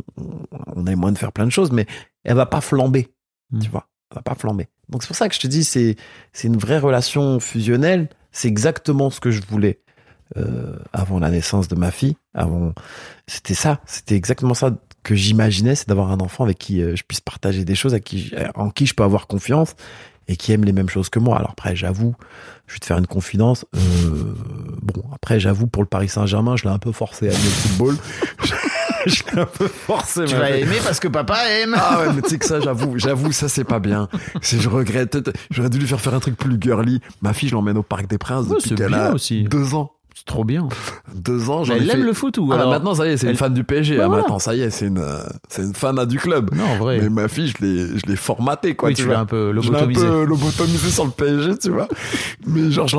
on- 0.77 0.87
a 0.87 0.91
les 0.91 0.97
moyens 0.97 1.15
de 1.15 1.19
faire 1.19 1.33
plein 1.33 1.47
de 1.47 1.51
choses, 1.51 1.73
mais 1.73 1.87
elle 2.25 2.37
va 2.37 2.47
pas 2.47 2.61
flamber, 2.61 3.09
Mm. 3.51 3.59
tu 3.61 3.71
vois. 3.71 3.87
Elle 4.11 4.17
va 4.17 4.23
pas 4.23 4.35
flamber. 4.35 4.69
Donc, 4.89 5.03
c'est 5.03 5.07
pour 5.09 5.17
ça 5.17 5.29
que 5.29 5.35
je 5.35 5.41
te 5.41 5.47
dis, 5.47 5.65
c'est, 5.65 5.97
c'est 6.33 6.49
une 6.49 6.57
vraie 6.59 6.79
relation 6.79 7.39
fusionnelle. 7.41 8.09
C'est 8.31 8.49
exactement 8.49 9.11
ce 9.11 9.21
que 9.21 9.31
je 9.31 9.41
voulais 9.49 9.81
euh, 10.37 10.79
avant 10.93 11.19
la 11.19 11.31
naissance 11.31 11.69
de 11.69 11.75
ma 11.75 11.91
fille. 11.91 12.17
Avant, 12.35 12.73
c'était 13.27 13.55
ça. 13.55 13.81
C'était 13.87 14.15
exactement 14.17 14.55
ça 14.55 14.75
que 15.03 15.15
j'imaginais, 15.15 15.75
c'est 15.75 15.89
d'avoir 15.89 16.11
un 16.13 16.21
enfant 16.21 16.45
avec 16.45 16.59
qui 16.59 16.81
euh, 16.83 16.95
je 16.97 17.03
puisse 17.03 17.21
partager 17.21 17.65
des 17.65 17.75
choses, 17.75 17.93
avec 17.93 18.05
qui, 18.05 18.33
en 18.55 18.71
qui 18.71 18.87
je 18.87 18.95
peux 18.95 19.03
avoir 19.03 19.27
confiance 19.27 19.75
et 20.29 20.37
qui 20.37 20.53
aime 20.53 20.65
les 20.65 20.73
mêmes 20.73 20.89
choses 20.89 21.09
que 21.09 21.19
moi. 21.19 21.37
Alors 21.39 21.51
après, 21.53 21.75
j'avoue, 21.77 22.15
je 22.67 22.75
vais 22.75 22.79
te 22.79 22.87
faire 22.87 22.99
une 22.99 23.07
confidence. 23.07 23.65
euh, 23.75 24.35
bon, 24.83 25.03
après, 25.15 25.41
j'avoue, 25.41 25.67
pour 25.67 25.83
le 25.83 25.89
Paris 25.89 26.09
Saint-Germain, 26.09 26.57
je 26.57 26.65
l'ai 26.65 26.71
un 26.71 26.79
peu 26.79 26.93
forcé 26.93 27.29
à 27.29 27.33
aimer 27.33 27.43
le 27.45 27.51
football. 27.51 27.97
je 29.07 29.23
l'ai 29.35 29.41
un 29.43 29.47
peu 29.47 29.69
forcé. 29.69 30.25
Tu 30.27 30.35
mais- 30.35 30.41
vas 30.41 30.51
aimer 30.51 30.77
parce 30.85 31.01
que 31.01 31.09
papa 31.09 31.39
aime. 31.61 31.75
ah 31.77 32.01
ouais, 32.01 32.13
mais 32.15 32.23
tu 32.23 32.31
sais 32.31 32.39
que 32.39 32.47
ça, 32.47 32.61
j'avoue, 32.61 32.99
j'avoue, 32.99 33.33
ça 33.33 33.49
c'est 33.49 33.65
pas 33.65 33.81
bien. 33.81 34.09
C'est, 34.41 34.61
je 34.61 34.69
regrette. 34.69 35.19
J'aurais 35.51 35.71
dû 35.71 35.79
lui 35.79 35.87
faire 35.87 36.01
faire 36.01 36.15
un 36.15 36.21
truc 36.21 36.37
plus 36.37 36.57
girly. 36.61 37.01
Ma 37.21 37.33
fille, 37.33 37.49
je 37.49 37.55
l'emmène 37.55 37.77
au 37.79 37.83
Parc 37.83 38.07
des 38.07 38.19
Princes 38.19 38.47
Ouais, 38.47 38.57
depuis 38.57 38.75
qu'elle 38.75 38.95
a 38.95 39.13
aussi. 39.13 39.45
deux 39.45 39.75
ans. 39.75 39.93
C'est 40.15 40.25
trop 40.27 40.45
bien. 40.45 40.69
Deux 41.15 41.49
ans, 41.51 41.65
j'en 41.65 41.75
ai 41.75 41.79
elle 41.79 41.87
fait- 41.91 41.99
aime 41.99 42.05
le 42.05 42.13
foot 42.13 42.37
ou 42.39 42.49
Ah, 42.53 42.57
alors 42.57 42.71
maintenant, 42.71 42.95
ça 42.95 43.07
y 43.07 43.11
est, 43.11 43.17
c'est 43.17 43.27
elle- 43.27 43.33
une 43.33 43.39
fan 43.39 43.55
du 43.55 43.65
PSG. 43.65 43.97
Bah 43.97 44.03
Ah, 44.05 44.09
voilà. 44.09 44.23
Maintenant, 44.23 44.39
ça 44.39 44.55
y 44.55 44.61
est, 44.61 44.71
c'est 44.71 44.87
une, 44.87 44.99
euh, 44.99 45.19
c'est 45.49 45.63
une 45.63 45.75
fan 45.75 46.05
du 46.07 46.19
club. 46.19 46.55
Non, 46.55 46.65
en 46.65 46.77
vrai. 46.77 46.99
Mais 47.01 47.09
ma 47.09 47.29
fille, 47.29 47.49
je 47.49 47.65
l'ai, 47.65 47.87
je 47.99 48.07
l'ai 48.07 48.17
formatée, 48.17 48.75
quoi. 48.75 48.89
oui, 48.91 48.95
tu 48.95 49.07
l'as 49.09 49.21
un 49.21 49.27
peu 49.27 49.49
Je 49.49 49.61
l'ai 49.61 49.69
un 49.69 49.71
lobotomisé. 49.87 50.07
peu 50.07 50.25
lobotomisé 50.25 50.91
sur 50.91 51.05
le 51.05 51.11
PSG, 51.11 51.59
tu 51.59 51.71
vois. 51.71 51.89
Mais 52.47 52.71
genre, 52.71 52.89
je. 52.89 52.97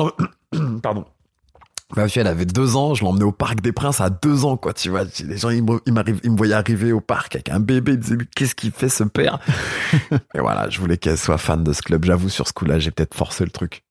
Pardon. 0.82 1.04
Ma 1.96 2.08
fille, 2.08 2.20
elle 2.20 2.26
avait 2.26 2.44
deux 2.44 2.74
ans, 2.76 2.94
je 2.94 3.04
l'emmenais 3.04 3.24
au 3.24 3.30
Parc 3.32 3.60
des 3.60 3.70
Princes 3.72 4.00
à 4.00 4.10
deux 4.10 4.44
ans, 4.44 4.56
quoi, 4.56 4.72
tu 4.72 4.88
vois. 4.90 5.02
Les 5.24 5.36
gens, 5.36 5.50
ils 5.50 5.62
me, 5.62 5.80
ils 5.86 5.92
me 6.32 6.36
voyaient 6.36 6.54
arriver 6.54 6.90
au 6.92 7.00
parc 7.00 7.36
avec 7.36 7.48
un 7.50 7.60
bébé, 7.60 7.92
ils 7.92 7.98
disaient, 7.98 8.16
mais 8.16 8.26
qu'est-ce 8.34 8.54
qu'il 8.54 8.72
fait, 8.72 8.88
ce 8.88 9.04
père? 9.04 9.38
Et 10.34 10.40
voilà, 10.40 10.68
je 10.70 10.80
voulais 10.80 10.96
qu'elle 10.96 11.18
soit 11.18 11.38
fan 11.38 11.62
de 11.62 11.72
ce 11.72 11.82
club. 11.82 12.04
J'avoue, 12.04 12.28
sur 12.28 12.48
ce 12.48 12.52
coup-là, 12.52 12.78
j'ai 12.78 12.90
peut-être 12.90 13.14
forcé 13.14 13.44
le 13.44 13.50
truc. 13.50 13.84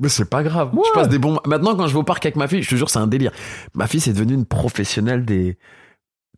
Mais 0.00 0.08
c'est 0.08 0.28
pas 0.28 0.42
grave. 0.42 0.74
Ouais. 0.74 0.82
Je 0.88 0.92
passe 0.92 1.08
des 1.08 1.18
bons, 1.18 1.38
maintenant, 1.46 1.76
quand 1.76 1.86
je 1.86 1.92
vais 1.92 2.00
au 2.00 2.04
parc 2.04 2.26
avec 2.26 2.36
ma 2.36 2.48
fille, 2.48 2.62
je 2.62 2.68
te 2.70 2.74
jure, 2.74 2.90
c'est 2.90 2.98
un 2.98 3.06
délire. 3.06 3.30
Ma 3.74 3.86
fille, 3.86 4.00
c'est 4.00 4.12
devenue 4.12 4.34
une 4.34 4.46
professionnelle 4.46 5.24
des, 5.24 5.56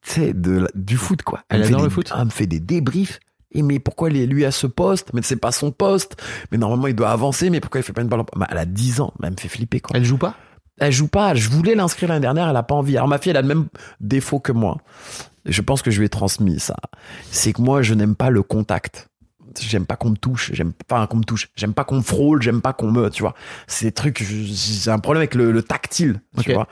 tu 0.03 0.11
sais, 0.12 0.33
de, 0.35 0.68
du 0.75 0.97
foot, 0.97 1.23
quoi. 1.23 1.40
Elle 1.49 1.62
fait 1.62 1.68
adore 1.68 1.81
des- 1.81 1.85
le 1.87 1.90
foot 1.90 2.12
Elle 2.18 2.25
me 2.27 2.31
fait 2.31 2.47
des 2.47 2.61
débriefs. 2.61 3.18
Et 3.53 3.62
mais 3.62 3.79
pourquoi 3.79 4.11
lui 4.11 4.44
à 4.44 4.51
ce 4.51 4.66
poste? 4.66 5.09
Mais 5.14 5.23
c'est 5.23 5.37
pas 5.37 5.53
son 5.53 5.71
poste. 5.73 6.23
Mais 6.53 6.59
normalement, 6.59 6.87
il 6.87 6.94
doit 6.94 7.09
avancer. 7.11 7.49
Mais 7.49 7.61
pourquoi 7.61 7.81
il 7.81 7.83
fait 7.83 7.94
pas 7.94 8.03
une 8.03 8.09
balle 8.09 8.21
en- 8.21 8.27
Bah, 8.37 8.47
Elle 8.51 8.59
a 8.59 8.66
10 8.66 9.01
ans. 9.01 9.14
Mais 9.21 9.29
elle 9.29 9.33
me 9.33 9.40
fait 9.40 9.49
flipper, 9.49 9.81
quoi. 9.81 9.97
Elle 9.97 10.05
joue 10.05 10.18
pas? 10.18 10.35
Elle 10.79 10.93
joue 10.93 11.09
pas. 11.09 11.35
Je 11.35 11.49
voulais 11.49 11.75
l'inscrire 11.75 12.09
l'année 12.09 12.21
dernière. 12.21 12.49
Elle 12.49 12.57
a 12.57 12.62
pas 12.62 12.75
envie. 12.75 12.97
Alors 12.97 13.09
ma 13.09 13.19
fille, 13.19 13.31
elle 13.31 13.37
a 13.37 13.43
le 13.43 13.49
même 13.49 13.67
défaut 14.01 14.41
que 14.41 14.53
moi. 14.53 14.79
Je 15.45 15.62
pense 15.62 15.83
que 15.83 15.91
je 15.91 15.99
lui 15.99 16.07
ai 16.07 16.11
transmis 16.11 16.61
ça. 16.61 16.77
C'est 17.31 17.53
que 17.53 17.62
moi, 17.62 17.83
je 17.83 17.95
n'aime 17.95 18.14
pas 18.14 18.31
le 18.31 18.43
contact. 18.43 19.08
J'aime 19.61 19.87
pas 19.87 19.97
qu'on 19.97 20.11
me 20.11 20.16
touche. 20.16 20.51
J'aime 20.53 20.73
pas 20.87 21.07
qu'on 21.07 21.18
me 21.18 21.25
touche. 21.25 21.49
J'aime 21.57 21.75
pas 21.75 21.85
qu'on 21.85 21.97
me 21.97 22.03
frôle. 22.03 22.42
J'aime 22.42 22.61
pas 22.61 22.73
qu'on 22.73 22.90
me, 22.90 23.11
tu 23.11 23.23
vois. 23.23 23.35
C'est 23.66 23.87
des 23.87 23.92
trucs. 23.92 24.23
J'ai 24.23 24.90
un 24.90 24.99
problème 24.99 25.21
avec 25.21 25.35
le, 25.35 25.53
le 25.53 25.62
tactile, 25.62 26.21
tu 26.40 26.53
vois. 26.53 26.66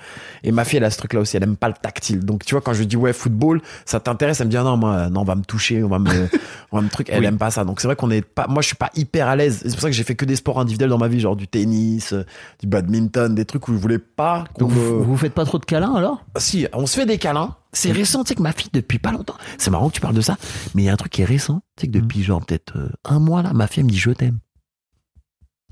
Et 0.45 0.53
ma 0.53 0.65
fille, 0.65 0.79
elle 0.79 0.85
a 0.85 0.91
ce 0.91 0.99
truc-là 0.99 1.21
aussi. 1.21 1.37
Elle 1.37 1.43
aime 1.45 1.57
pas 1.57 1.69
le 1.69 1.75
tactile. 1.81 2.21
Donc, 2.25 2.45
tu 2.45 2.55
vois, 2.55 2.61
quand 2.61 2.73
je 2.73 2.85
dis 2.85 2.97
ouais, 2.97 3.13
football, 3.13 3.61
ça 3.85 4.01
t'intéresse, 4.01 4.41
elle 4.41 4.47
me 4.47 4.51
dit 4.51 4.57
ah 4.57 4.63
non, 4.63 4.77
moi, 4.77 5.09
non, 5.11 5.21
on 5.21 5.25
va 5.25 5.35
me 5.35 5.45
toucher, 5.45 5.83
on 5.83 5.89
va 5.89 5.99
me, 5.99 6.11
on 6.73 6.77
va 6.77 6.83
me 6.83 6.89
truc. 6.89 7.09
Elle 7.11 7.21
Oui. 7.21 7.27
aime 7.27 7.39
pas 7.39 7.51
ça. 7.51 7.65
Donc, 7.65 7.81
c'est 7.81 7.89
vrai 7.89 7.97
qu'on 7.97 8.11
est 8.11 8.23
pas. 8.23 8.47
Moi, 8.49 8.63
je 8.63 8.67
suis 8.69 8.77
pas 8.77 8.91
hyper 8.95 9.29
à 9.29 9.37
l'aise. 9.37 9.61
C'est 9.63 9.71
pour 9.73 9.81
ça 9.81 9.89
que 9.89 9.95
j'ai 9.95 10.05
fait 10.05 10.15
que 10.15 10.25
des 10.25 10.37
sports 10.37 10.61
individuels 10.61 10.91
dans 10.91 10.99
ma 10.99 11.09
vie, 11.09 11.21
genre 11.21 11.37
du 11.37 11.49
tennis, 11.49 12.13
euh, 12.13 12.25
du 12.61 12.67
badminton, 12.67 13.35
des 13.35 13.45
trucs 13.45 13.67
où 13.69 13.73
je 13.73 13.79
voulais 13.79 13.99
pas 13.99 14.45
qu'on 14.55 14.69
me. 14.69 14.75
vous, 14.75 15.05
vous 15.05 15.17
faites 15.17 15.35
pas 15.35 15.45
trop 15.45 15.59
de 15.59 15.65
câlins 15.65 15.95
alors? 15.95 16.25
Si, 16.37 16.67
on 16.73 16.87
se 16.87 16.99
fait 17.01 17.07
des 17.07 17.19
câlins. 17.19 17.55
C'est 17.77 17.93
récent, 17.93 18.25
tu 18.25 18.29
sais 18.31 18.35
que 18.35 18.43
ma 18.43 18.53
fille, 18.53 18.71
depuis 18.73 18.99
pas 18.99 19.13
longtemps. 19.13 19.37
C'est 19.59 19.71
marrant 19.71 19.89
que 19.91 19.95
tu 19.95 20.01
parles 20.01 20.15
de 20.15 20.21
ça, 20.21 20.37
mais 20.75 20.83
il 20.83 20.87
y 20.87 20.89
a 20.89 20.93
un 20.93 20.97
truc 20.97 21.13
qui 21.13 21.23
est 21.23 21.27
récent. 21.27 21.63
Tu 21.77 21.83
sais 21.83 21.87
que 21.89 21.93
depuis 21.93 22.23
genre 22.23 22.45
peut-être 22.45 22.77
euh, 22.77 22.89
un 23.05 23.19
mois 23.19 23.43
là, 23.43 23.53
ma 23.53 23.67
fille 23.67 23.81
elle 23.81 23.87
me 23.87 23.91
dit 23.91 23.99
je 23.99 24.11
t'aime. 24.11 24.39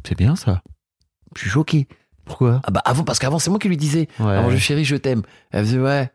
C'est 0.07 0.17
bien 0.17 0.37
ça. 0.37 0.63
Je 1.35 1.41
suis 1.43 1.51
choqué. 1.51 1.89
Pourquoi? 2.25 2.61
Ah 2.65 2.71
bah 2.71 2.83
avant, 2.85 3.05
parce 3.05 3.19
qu'avant 3.19 3.39
c'est 3.39 3.51
moi 3.51 3.59
qui 3.59 3.69
lui 3.69 3.77
disais. 3.77 4.09
Ouais. 4.21 4.33
Avant 4.33 4.51
je 4.51 4.57
chérie, 4.57 4.85
je 4.85 4.97
t'aime. 4.97 5.23
Elle 5.51 5.65
faisait 5.65 5.79
ouais. 5.79 6.11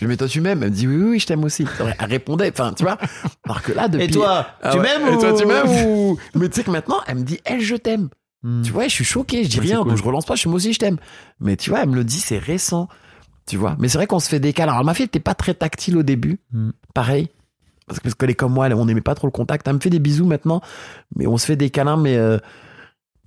Je 0.00 0.06
mais 0.06 0.16
toi 0.16 0.26
tu 0.28 0.40
m'aimes? 0.40 0.62
Elle 0.62 0.70
me 0.70 0.74
dit 0.74 0.86
oui, 0.88 0.96
oui, 0.96 1.10
oui, 1.10 1.18
je 1.20 1.26
t'aime 1.26 1.44
aussi. 1.44 1.64
Elle 1.98 2.08
répondait, 2.08 2.50
enfin 2.50 2.72
tu 2.72 2.82
vois. 2.82 2.98
Alors 3.44 3.62
que 3.62 3.72
là 3.72 3.88
depuis. 3.88 4.06
Et 4.06 4.10
toi, 4.10 4.46
Ah 4.62 4.70
tu 4.70 4.78
ouais. 4.78 4.82
m'aimes 4.82 5.08
Et 5.12 5.16
ou 5.16 5.20
toi 5.20 5.32
tu 5.38 5.46
m'aimes 5.46 5.68
ou 5.86 6.18
Mais 6.34 6.48
tu 6.48 6.56
sais 6.56 6.64
que 6.64 6.70
maintenant 6.70 7.00
elle 7.06 7.18
me 7.18 7.22
dit 7.24 7.38
elle 7.44 7.60
je 7.60 7.76
t'aime. 7.76 8.08
Hmm. 8.42 8.62
Tu 8.62 8.72
vois, 8.72 8.84
je 8.84 8.90
suis 8.90 9.04
choqué, 9.04 9.42
je 9.44 9.48
dis 9.48 9.58
Ouais, 9.60 9.66
rien, 9.66 9.78
cool. 9.78 9.88
donc 9.88 9.96
je 9.98 10.02
relance 10.02 10.26
pas, 10.26 10.34
je 10.34 10.40
suis 10.40 10.50
moi 10.50 10.56
aussi, 10.58 10.72
je 10.74 10.78
t'aime. 10.78 10.98
Mais 11.40 11.56
tu 11.56 11.70
vois, 11.70 11.80
elle 11.82 11.88
me 11.88 11.94
le 11.94 12.04
dit, 12.04 12.20
c'est 12.20 12.36
récent. 12.36 12.88
Tu 13.46 13.56
vois, 13.56 13.76
mais 13.78 13.88
c'est 13.88 13.98
vrai 13.98 14.06
qu'on 14.06 14.20
se 14.20 14.28
fait 14.28 14.40
des 14.40 14.52
câlins. 14.52 14.72
Alors 14.72 14.84
ma 14.84 14.94
fille 14.94 15.04
était 15.06 15.20
pas 15.20 15.34
très 15.34 15.54
tactile 15.54 15.96
au 15.98 16.02
début, 16.02 16.38
Mm. 16.52 16.70
pareil. 16.94 17.28
Parce 17.86 17.98
que- 17.98 18.04
parce 18.04 18.14
qu'elle 18.14 18.30
est 18.30 18.34
comme 18.34 18.52
moi, 18.54 18.68
on 18.70 18.86
n'aimait 18.86 19.02
pas 19.02 19.14
trop 19.14 19.26
le 19.26 19.30
contact. 19.32 19.68
Elle 19.68 19.74
me 19.74 19.80
fait 19.80 19.90
des 19.90 19.98
bisous 19.98 20.24
maintenant, 20.24 20.62
mais 21.16 21.26
on 21.26 21.36
se 21.36 21.44
fait 21.44 21.56
des 21.56 21.68
câlins, 21.68 21.98
mais 21.98 22.16
euh, 22.16 22.38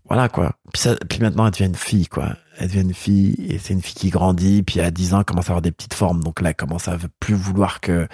voilà 0.05 0.29
quoi. 0.29 0.53
Puis, 0.73 0.81
ça- 0.81 0.95
puis 1.07 1.19
maintenant, 1.19 1.45
elle 1.45 1.51
devient 1.51 1.65
une 1.65 1.75
fille, 1.75 2.07
quoi. 2.07 2.29
Elle 2.57 2.67
devient 2.69 2.81
une 2.81 2.93
fille, 2.95 3.35
et 3.49 3.59
c'est 3.59 3.73
une 3.73 3.81
fille 3.83 3.93
qui 3.93 4.09
grandit, 4.09 4.63
puis 4.63 4.79
à 4.79 4.89
10 4.89 5.13
ans, 5.13 5.19
elle 5.19 5.25
commence 5.25 5.45
à 5.49 5.51
avoir 5.51 5.61
des 5.61 5.71
petites 5.71 5.93
formes. 5.93 6.23
Donc 6.23 6.41
là, 6.41 6.49
elle 6.49 6.55
commence 6.55 6.87
à 6.87 6.97
plus 7.19 7.35
vouloir 7.35 7.79
que 7.81 8.07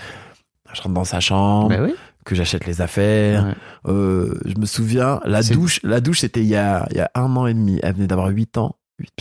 je 0.73 0.81
rentre 0.81 0.95
dans 0.95 1.05
sa 1.05 1.21
chambre, 1.21 1.69
Bah 1.69 1.77
oui. 1.81 1.93
que 2.25 2.35
j'achète 2.35 2.65
les 2.65 2.81
affaires. 2.81 3.45
Ouais. 3.45 3.91
Euh, 3.93 4.37
je 4.43 4.55
me 4.59 4.65
souviens, 4.65 5.21
la 5.23 5.41
douche, 5.43 5.79
la 5.83 6.01
douche, 6.01 6.19
c'était 6.21 6.41
il 6.41 6.47
y 6.47 6.55
a, 6.57 6.85
il 6.91 6.97
y 6.97 6.99
a 6.99 7.09
un 7.15 7.33
an 7.37 7.47
et 7.47 7.53
demi. 7.53 7.79
Elle 7.83 7.93
venait 7.95 8.07
d'avoir 8.07 8.27
8 8.27 8.57
ans, 8.57 8.75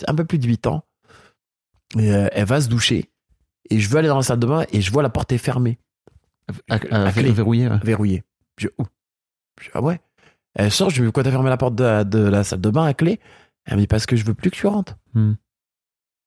un 0.09 0.15
peu 0.17 0.25
plus 0.25 0.39
de 0.39 0.47
8 0.49 0.67
ans. 0.67 0.83
Euh, 1.97 2.29
elle 2.33 2.45
va 2.47 2.61
se 2.61 2.69
doucher. 2.69 3.11
Et 3.71 3.79
je 3.81 3.89
veux 3.89 3.99
aller 3.99 4.09
dans 4.09 4.17
la 4.17 4.23
salle 4.23 4.39
de 4.39 4.47
bain 4.47 4.65
et 4.73 4.81
je 4.81 4.91
vois 4.93 5.03
la 5.03 5.09
porte 5.11 5.31
est 5.33 5.39
fermée, 5.39 5.79
À, 6.69 6.77
à- 6.91 7.07
À 7.07 7.13
clé. 7.13 7.31
verrouiller. 7.31 7.69
ouais. 7.69 7.79
verrouillée. 7.83 8.23
Je, 8.59 8.69
oh. 8.79 8.85
Je 9.61 9.65
dis, 9.67 9.71
ah 9.75 9.83
ouais. 9.83 10.01
Elle 10.55 10.71
sort, 10.71 10.91
je 10.91 10.97
lui 10.97 11.03
dis, 11.03 11.07
pourquoi 11.07 11.23
t'as 11.25 11.31
fermé 11.31 11.49
la 11.51 11.57
porte 11.57 11.75
de 11.75 11.85
la, 11.85 12.05
de 12.05 12.19
la 12.19 12.45
salle 12.45 12.61
de 12.61 12.71
bain 12.71 12.85
à 12.85 12.95
clé? 12.95 13.21
Elle 13.67 13.77
me 13.77 13.81
dit, 13.81 13.87
parce 13.87 14.07
que 14.07 14.17
je 14.17 14.25
veux 14.25 14.35
plus 14.35 14.51
que 14.51 14.57
tu 14.57 14.67
rentres. 14.67 14.97
Hmm. 15.15 15.35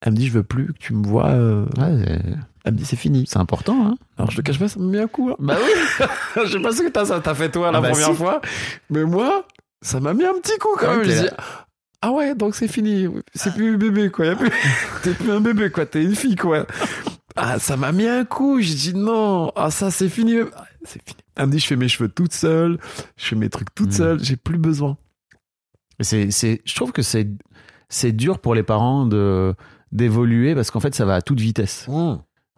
Elle 0.02 0.14
me 0.14 0.18
dit, 0.18 0.28
je 0.28 0.32
veux 0.32 0.44
plus 0.44 0.68
que 0.74 0.78
tu 0.80 0.94
me 0.94 1.06
vois. 1.06 1.30
euh. 1.30 1.66
Ouais, 1.78 2.20
Elle 2.64 2.74
me 2.74 2.78
dit, 2.78 2.86
c'est 2.86 2.96
fini. 2.96 3.26
c'est 3.28 3.38
important, 3.40 3.86
hein. 3.88 3.96
Alors 4.18 4.32
je 4.32 4.38
te 4.38 4.42
cache 4.42 4.58
pas, 4.60 4.68
ça 4.68 4.80
me 4.80 4.86
met 4.90 5.00
un 5.00 5.08
coup. 5.08 5.30
hein. 5.32 5.36
Bah 5.40 5.58
oui. 5.64 6.06
je 6.46 6.52
sais 6.54 6.60
pas 6.60 6.72
ce 6.72 6.82
que 6.82 6.90
t'as, 6.90 7.34
fait 7.36 7.52
toi 7.52 7.72
la 7.72 7.80
Ah 7.80 7.82
bah 7.82 7.90
première 7.90 8.08
si. 8.10 8.16
fois, 8.16 8.42
mais 8.90 9.04
moi, 9.04 9.46
ça 9.82 10.00
m'a 10.00 10.14
mis 10.14 10.26
un 10.26 10.34
petit 10.42 10.58
coup 10.60 10.76
quand 10.78 10.88
Ouais, 10.90 10.98
même. 10.98 11.06
Je 11.06 11.22
dis, 11.24 11.30
ah 12.08 12.12
ouais, 12.12 12.36
donc 12.36 12.56
c'est 12.56 12.68
fini. 12.68 13.08
C'est 13.34 13.54
plus 13.54 13.78
bébé 13.78 14.10
quoi. 14.10 14.30
A 14.32 14.36
plus... 14.36 14.50
T'es 15.04 15.12
plus 15.14 15.32
un 15.32 15.42
bébé 15.42 15.70
quoi. 15.70 15.86
T'es 15.86 16.04
une 16.04 16.16
fille 16.16 16.36
quoi. 16.36 16.66
Ah, 17.36 17.60
ça 17.60 17.78
m'a 17.78 17.92
mis 17.92 18.08
un 18.08 18.26
coup. 18.26 18.60
J'ai 18.62 18.76
dit 18.76 18.94
non. 18.96 19.52
Ah 19.56 19.72
ça 19.72 19.92
c'est 19.92 20.10
fini. 20.10 20.36
Ah, 20.56 20.66
C'est 20.84 21.02
fini. 21.04 21.18
Elle 21.38 21.48
me 21.48 21.52
dit, 21.52 21.60
je 21.60 21.68
fais 21.68 21.76
mes 21.76 21.88
cheveux 21.90 22.08
toute 22.10 22.32
seule. 22.34 22.78
Je 23.18 23.26
fais 23.26 23.36
mes 23.36 23.50
trucs 23.50 23.74
toute 23.76 23.90
Mm. 23.90 23.92
seule. 23.92 24.24
J'ai 24.24 24.36
plus 24.38 24.58
besoin. 24.58 24.96
C'est, 26.00 26.32
c'est, 26.32 26.62
je 26.66 26.76
trouve 26.76 26.92
que 26.92 27.02
c'est, 27.02 27.28
c'est 27.90 28.12
dur 28.12 28.40
pour 28.40 28.56
les 28.56 28.64
parents 28.64 29.06
de, 29.06 29.54
d'évoluer 29.92 30.56
parce 30.56 30.72
qu'en 30.72 30.80
fait, 30.80 30.94
ça 30.96 31.06
va 31.06 31.16
à 31.16 31.22
toute 31.22 31.40
vitesse. 31.40 31.88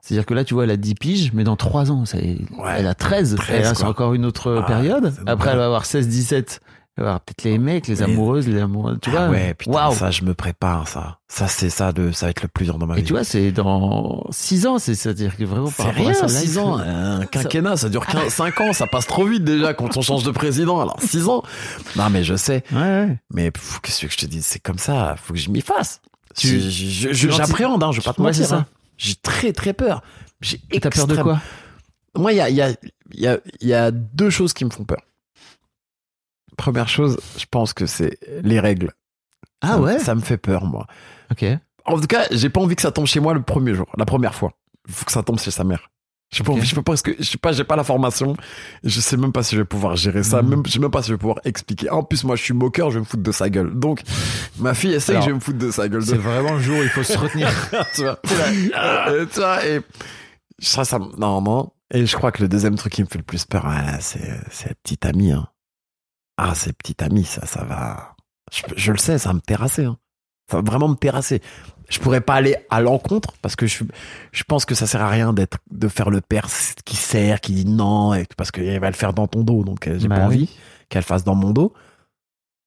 C'est-à-dire 0.01 0.25
que 0.25 0.33
là, 0.33 0.43
tu 0.43 0.53
vois, 0.53 0.63
elle 0.63 0.71
a 0.71 0.77
10 0.77 0.95
piges, 0.95 1.33
mais 1.33 1.43
dans 1.43 1.55
3 1.55 1.91
ans, 1.91 2.05
ça 2.05 2.17
est- 2.19 2.39
Ouais. 2.57 2.75
elle 2.77 2.87
a 2.87 2.93
13. 2.95 3.35
13, 3.35 3.59
et 3.59 3.63
là, 3.63 3.73
c'est 3.75 3.81
quoi. 3.81 3.89
encore 3.89 4.13
une 4.13 4.25
autre 4.25 4.61
Ah, 4.63 4.65
période. 4.67 5.13
Après, 5.25 5.51
elle 5.51 5.57
va 5.57 5.65
avoir 5.65 5.85
16, 5.85 6.07
17. 6.07 6.61
Avoir 6.99 7.21
peut-être 7.21 7.43
les 7.43 7.59
mecs, 7.59 7.87
les 7.87 8.01
amoureuses, 8.01 8.47
les 8.47 8.59
amoureux. 8.59 8.97
Tu 9.01 9.11
Ah 9.13 9.27
vois? 9.27 9.29
ouais, 9.29 9.53
putain, 9.53 9.71
Waouh. 9.71 9.93
ça 9.93 10.09
je 10.09 10.23
me 10.23 10.33
prépare 10.33 10.87
ça. 10.87 11.19
Ça 11.27 11.47
c'est 11.47 11.69
ça 11.69 11.91
de, 11.91 12.11
ça 12.11 12.25
va 12.25 12.29
être 12.31 12.41
le 12.41 12.47
plus 12.47 12.65
dur 12.65 12.77
dans 12.79 12.87
ma 12.87 12.95
Et 12.95 13.01
vie. 13.01 13.03
tu 13.03 13.13
vois, 13.13 13.23
c'est 13.23 13.51
dans 13.51 14.25
6 14.31 14.65
ans, 14.65 14.79
c'est, 14.79 14.95
c'est-à-dire 14.95 15.37
que 15.37 15.43
vraiment 15.43 15.67
C'est 15.67 15.77
par 15.77 15.85
rapport 15.87 16.07
à 16.07 16.11
rien, 16.11 16.27
6 16.27 16.57
ans. 16.57 16.77
Un 16.79 17.25
quinquennat, 17.27 17.77
ça 17.77 17.89
dure 17.89 18.03
5 18.29 18.61
ans. 18.61 18.73
Ça 18.73 18.87
passe 18.87 19.05
trop 19.05 19.25
vite 19.25 19.43
déjà 19.43 19.73
quand 19.75 19.95
on 19.95 20.01
change 20.01 20.23
de 20.23 20.31
président. 20.31 20.79
Alors 20.81 20.99
6 21.01 21.27
ans. 21.29 21.43
Non, 21.95 22.09
mais 22.09 22.23
je 22.23 22.35
sais. 22.35 22.63
Ouais, 22.71 22.79
ouais. 22.79 23.19
Mais 23.31 23.51
qu'est-ce 23.83 24.05
que 24.07 24.11
je 24.11 24.17
te 24.17 24.25
dise? 24.25 24.45
C'est 24.45 24.59
comme 24.59 24.79
ça. 24.79 25.15
Faut 25.21 25.33
que 25.33 25.39
je 25.39 25.49
m'y 25.51 25.61
fasse. 25.61 26.01
J'appréhende, 26.35 27.83
hein, 27.83 27.91
je 27.91 27.99
vais 27.99 28.03
pas 28.05 28.13
te 28.13 28.21
mentir. 28.21 28.35
c'est 28.43 28.49
ça. 28.49 28.55
hein. 28.57 28.65
J'ai 28.97 29.15
très 29.15 29.53
très 29.53 29.73
peur. 29.73 30.01
J'ai 30.41 30.59
Et 30.71 30.79
t'as 30.79 30.89
peur 30.89 31.07
de 31.07 31.13
extrême- 31.13 31.23
quoi? 31.23 31.41
Moi, 32.15 32.33
il 32.33 32.37
y 32.37 32.41
a, 32.41 32.49
il 32.49 32.55
y, 32.55 32.61
a, 32.61 32.69
il 33.11 33.21
y, 33.21 33.27
a, 33.27 33.37
il 33.61 33.67
y 33.67 33.73
a 33.73 33.91
deux 33.91 34.29
choses 34.31 34.53
qui 34.53 34.65
me 34.65 34.69
font 34.71 34.83
peur. 34.85 34.97
Première 36.57 36.89
chose, 36.89 37.17
je 37.37 37.45
pense 37.49 37.73
que 37.73 37.85
c'est 37.85 38.17
les 38.43 38.59
règles. 38.59 38.91
Ah 39.61 39.67
Ça 39.69 39.79
ouais? 39.79 39.99
Ça 39.99 40.15
me 40.15 40.21
fait 40.21 40.37
peur, 40.37 40.65
moi. 40.65 40.85
Ok. 41.31 41.45
En 41.85 41.99
tout 41.99 42.07
cas, 42.07 42.25
j'ai 42.31 42.49
pas 42.49 42.59
envie 42.59 42.75
que 42.75 42.81
ça 42.81 42.91
tombe 42.91 43.05
chez 43.07 43.19
moi 43.21 43.33
le 43.33 43.41
premier 43.41 43.73
jour, 43.73 43.87
la 43.97 44.05
première 44.05 44.35
fois. 44.35 44.51
Il 44.87 44.93
faut 44.93 45.05
que 45.05 45.11
ça 45.11 45.23
tombe 45.23 45.39
chez 45.39 45.51
sa 45.51 45.63
mère. 45.63 45.89
Je 46.29 46.43
peux, 46.43 46.51
Ok. 46.51 46.61
je 46.61 46.75
peux 46.75 46.81
pas 46.81 46.91
parce 46.91 47.01
que 47.01 47.11
je 47.17 47.23
sais 47.23 47.37
pas, 47.37 47.53
j'ai 47.53 47.63
pas 47.63 47.77
la 47.77 47.85
formation. 47.85 48.35
Je 48.83 48.99
sais 48.99 49.15
même 49.15 49.31
pas 49.31 49.43
si 49.43 49.55
je 49.55 49.61
vais 49.61 49.65
pouvoir 49.65 49.95
gérer 49.95 50.23
ça. 50.23 50.41
Mhm. 50.41 50.49
Même, 50.49 50.63
je 50.65 50.71
sais 50.73 50.79
même 50.79 50.91
pas 50.91 51.01
si 51.01 51.07
je 51.07 51.13
vais 51.13 51.17
pouvoir 51.17 51.39
expliquer. 51.45 51.89
En 51.89 52.03
plus, 52.03 52.25
moi, 52.25 52.35
je 52.35 52.43
suis 52.43 52.53
moqueur, 52.53 52.89
je 52.91 52.95
vais 52.95 52.99
me 52.99 53.05
foutre 53.05 53.23
de 53.23 53.31
sa 53.31 53.49
gueule. 53.49 53.73
Donc, 53.79 54.01
ma 54.59 54.73
fille, 54.73 54.93
elle 54.93 54.99
sait 54.99 55.13
Alors, 55.13 55.21
que 55.21 55.25
je 55.25 55.29
vais 55.31 55.35
me 55.35 55.39
foutre 55.41 55.59
de 55.59 55.71
sa 55.71 55.87
gueule. 55.87 56.03
C'est 56.03 56.17
vraiment 56.17 56.55
le 56.55 56.59
jour 56.59 56.79
où 56.79 56.83
il 56.83 56.89
faut 56.89 57.03
se 57.03 57.17
retenir. 57.17 57.49
tu 57.95 58.01
vois. 58.01 58.19
Euh, 58.75 59.25
tu 59.31 59.39
vois, 59.39 59.65
et 59.65 59.79
ça, 60.59 60.83
ça, 60.83 60.99
non. 61.17 61.71
Et 61.93 62.05
je 62.05 62.15
crois 62.17 62.33
que 62.33 62.41
le 62.41 62.49
deuxième 62.49 62.75
truc 62.75 62.91
qui 62.91 63.03
me 63.03 63.07
fait 63.07 63.19
le 63.19 63.23
plus 63.23 63.45
peur, 63.45 63.63
ah, 63.65 63.97
c'est, 64.01 64.41
c'est 64.51 64.67
la 64.69 64.75
petite 64.83 65.05
amie, 65.05 65.31
hein. 65.31 65.47
Ah, 66.37 66.53
c'est 66.55 66.73
petite 66.73 67.01
amie, 67.01 67.25
ça, 67.25 67.45
ça 67.45 67.63
va. 67.63 68.15
Je, 68.51 68.61
je 68.75 68.91
le 68.91 68.97
sais, 68.97 69.17
ça 69.17 69.29
va 69.29 69.33
me 69.33 69.41
terrasser, 69.41 69.85
hein. 69.85 69.97
Ça 70.49 70.57
va 70.57 70.63
vraiment 70.71 70.87
me 70.87 70.95
terrasser. 70.95 71.41
Je 71.89 71.99
pourrais 71.99 72.21
pas 72.21 72.35
aller 72.35 72.55
à 72.69 72.79
l'encontre 72.81 73.33
parce 73.41 73.55
que 73.57 73.65
je, 73.67 73.83
je 74.31 74.43
pense 74.43 74.63
que 74.65 74.75
ça 74.75 74.87
sert 74.87 75.01
à 75.01 75.09
rien 75.09 75.33
d'être, 75.33 75.57
de 75.71 75.87
faire 75.89 76.09
le 76.09 76.21
père 76.21 76.47
qui 76.85 76.95
sert, 76.95 77.41
qui 77.41 77.53
dit 77.53 77.65
non, 77.65 78.13
et- 78.13 78.25
parce 78.37 78.51
qu'elle 78.51 78.79
va 78.79 78.89
le 78.89 78.95
faire 78.95 79.13
dans 79.13 79.27
ton 79.27 79.43
dos, 79.43 79.63
donc 79.63 79.87
euh, 79.87 79.97
j'ai 79.99 80.07
Bah 80.07 80.17
pas 80.17 80.27
oui. 80.27 80.35
envie 80.35 80.49
qu'elle 80.89 81.03
fasse 81.03 81.23
dans 81.25 81.35
mon 81.35 81.51
dos. 81.51 81.73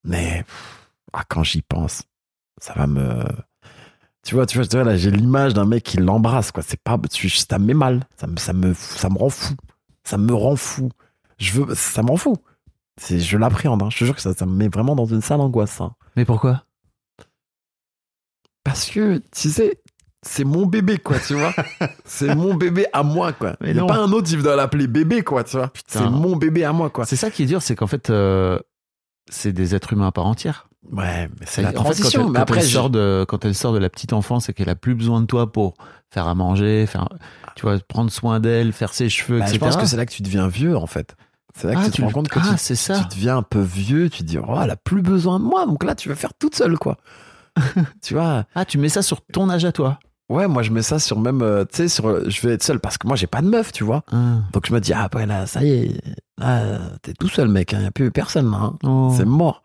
Mais, 0.04 0.44
ah, 1.12 1.22
quand 1.28 1.42
j'y 1.42 1.62
pense, 1.62 2.02
ça 2.60 2.74
va 2.74 2.86
me, 2.86 3.24
tu 4.26 4.34
vois, 4.34 4.46
tu 4.46 4.58
vois, 4.58 4.66
tu 4.66 4.76
vois, 4.76 4.84
là, 4.84 4.96
j'ai 4.96 5.10
l'image 5.10 5.54
d'un 5.54 5.64
mec 5.66 5.82
qui 5.84 5.96
l'embrasse, 5.98 6.50
quoi. 6.52 6.62
C'est 6.62 6.80
pas, 6.82 6.98
tu- 7.10 7.28
ça 7.30 7.58
me 7.58 7.66
met 7.66 7.74
mal. 7.74 8.06
Ça 8.18 8.26
me, 8.26 8.36
ça 8.36 8.52
me, 8.52 8.74
ça 8.74 9.08
me 9.08 9.16
rend 9.18 9.30
fou. 9.30 9.54
Ça 10.04 10.18
me 10.18 10.34
rend 10.34 10.56
fou. 10.56 10.90
Je 11.38 11.52
veux, 11.60 11.74
ça 11.74 12.02
m'en 12.02 12.16
fout. 12.16 12.38
C'est, 13.02 13.18
je 13.18 13.38
l'appréhende, 13.38 13.82
hein. 13.82 13.88
Je 13.90 13.98
te 13.98 14.04
jure 14.04 14.14
que 14.14 14.20
ça, 14.20 14.34
ça 14.34 14.44
me 14.44 14.52
met 14.52 14.68
vraiment 14.68 14.94
dans 14.94 15.06
une 15.06 15.22
sale 15.22 15.40
angoisse, 15.40 15.80
hein. 15.80 15.94
Mais 16.16 16.24
pourquoi? 16.26 16.64
Parce 18.64 18.90
que, 18.90 19.18
tu 19.32 19.50
sais, 19.50 19.80
c'est 20.22 20.44
mon 20.44 20.66
bébé, 20.66 20.98
quoi, 20.98 21.18
tu 21.18 21.34
vois. 21.34 21.54
c'est 22.04 22.34
mon 22.34 22.54
bébé 22.54 22.86
à 22.92 23.02
moi, 23.02 23.32
quoi. 23.32 23.56
Mais 23.60 23.68
Il 23.70 23.72
n'y 23.74 23.78
a 23.78 23.82
non. 23.82 23.86
pas 23.88 23.96
un 23.98 24.12
autre, 24.12 24.28
il 24.32 24.42
doit 24.42 24.54
l'appeler 24.56 24.86
bébé, 24.86 25.22
quoi, 25.22 25.44
tu 25.44 25.56
vois. 25.56 25.72
C'est 25.86 26.08
mon 26.08 26.36
bébé 26.36 26.64
à 26.64 26.72
moi, 26.72 26.90
quoi. 26.90 27.06
C'est 27.06 27.16
ça 27.16 27.30
qui 27.30 27.42
est 27.44 27.46
dur, 27.46 27.62
c'est 27.62 27.74
qu'en 27.74 27.86
fait, 27.86 28.10
euh, 28.10 28.58
c'est 29.30 29.52
des 29.52 29.74
êtres 29.74 29.92
humains 29.94 30.08
à 30.08 30.12
part 30.12 30.26
entière. 30.26 30.68
Ouais, 30.92 31.28
mais 31.38 31.46
c'est 31.46 31.62
la 31.62 31.68
en 31.68 31.72
fait, 31.72 31.78
transition. 31.78 32.20
quand 32.22 32.26
elle, 32.26 32.32
mais 32.32 32.36
quand 32.38 32.42
après, 32.42 32.60
elle 32.60 32.66
je- 32.66 32.72
sort 32.72 32.90
de, 32.90 33.24
quand 33.28 33.44
elle 33.44 33.54
sort 33.54 33.72
de 33.72 33.78
la 33.78 33.88
petite 33.90 34.12
enfance 34.12 34.48
et 34.48 34.54
qu'elle 34.54 34.68
a 34.70 34.74
plus 34.74 34.94
besoin 34.94 35.20
de 35.20 35.26
toi 35.26 35.50
pour 35.52 35.74
faire 36.10 36.26
à 36.26 36.34
manger, 36.34 36.86
faire, 36.86 37.08
tu 37.54 37.62
vois, 37.62 37.78
prendre 37.86 38.10
soin 38.10 38.40
d'elle, 38.40 38.72
faire 38.72 38.92
ses 38.92 39.08
cheveux, 39.08 39.38
bah, 39.38 39.44
etc. 39.44 39.54
je 39.58 39.60
pense 39.60 39.76
que 39.76 39.86
c'est 39.86 39.96
là 39.96 40.06
que 40.06 40.12
tu 40.12 40.22
deviens 40.22 40.48
vieux, 40.48 40.76
en 40.76 40.86
fait. 40.86 41.16
C'est 41.56 41.66
là 41.68 41.74
que 41.74 41.80
Ah, 41.80 41.84
tu 41.86 41.90
te 41.90 41.96
tu- 41.96 42.02
rends 42.04 42.10
compte 42.10 42.28
que 42.28 42.38
ah, 42.40 42.54
tu, 42.56 42.76
ça. 42.76 43.00
tu 43.00 43.16
deviens 43.16 43.38
un 43.38 43.42
peu 43.42 43.60
vieux, 43.60 44.08
tu 44.10 44.18
te 44.18 44.24
dis, 44.24 44.38
oh, 44.38 44.56
elle 44.62 44.70
a 44.70 44.76
plus 44.76 45.02
besoin 45.02 45.38
de 45.40 45.44
moi, 45.44 45.66
donc 45.66 45.84
là, 45.84 45.94
tu 45.94 46.08
vas 46.08 46.14
faire 46.14 46.32
toute 46.38 46.54
seule, 46.54 46.78
quoi. 46.78 46.96
tu 48.02 48.14
vois, 48.14 48.44
Ah, 48.54 48.64
tu 48.64 48.78
mets 48.78 48.88
ça 48.88 49.02
sur 49.02 49.20
ton 49.22 49.50
âge 49.50 49.64
à 49.64 49.72
toi. 49.72 49.98
ouais, 50.28 50.46
moi, 50.46 50.62
je 50.62 50.70
mets 50.70 50.82
ça 50.82 50.98
sur 50.98 51.18
même, 51.18 51.42
euh, 51.42 51.64
tu 51.64 51.76
sais, 51.78 51.88
sur, 51.88 52.30
je 52.30 52.46
vais 52.46 52.54
être 52.54 52.62
seul 52.62 52.78
parce 52.78 52.96
que 52.98 53.06
moi, 53.06 53.16
j'ai 53.16 53.26
pas 53.26 53.42
de 53.42 53.48
meuf, 53.48 53.72
tu 53.72 53.82
vois. 53.84 54.04
Ah. 54.12 54.38
Donc, 54.52 54.66
je 54.68 54.72
me 54.72 54.80
dis, 54.80 54.92
ah, 54.92 55.08
ouais, 55.14 55.26
là, 55.26 55.46
ça 55.46 55.62
y 55.64 55.70
est, 55.70 56.00
t'es 57.02 57.12
tout 57.14 57.28
seul, 57.28 57.48
mec, 57.48 57.72
il 57.72 57.82
y 57.82 57.86
a 57.86 57.90
plus 57.90 58.10
personne, 58.10 58.52
hein. 58.54 58.74
Oh. 58.84 59.12
c'est 59.16 59.24
mort. 59.26 59.64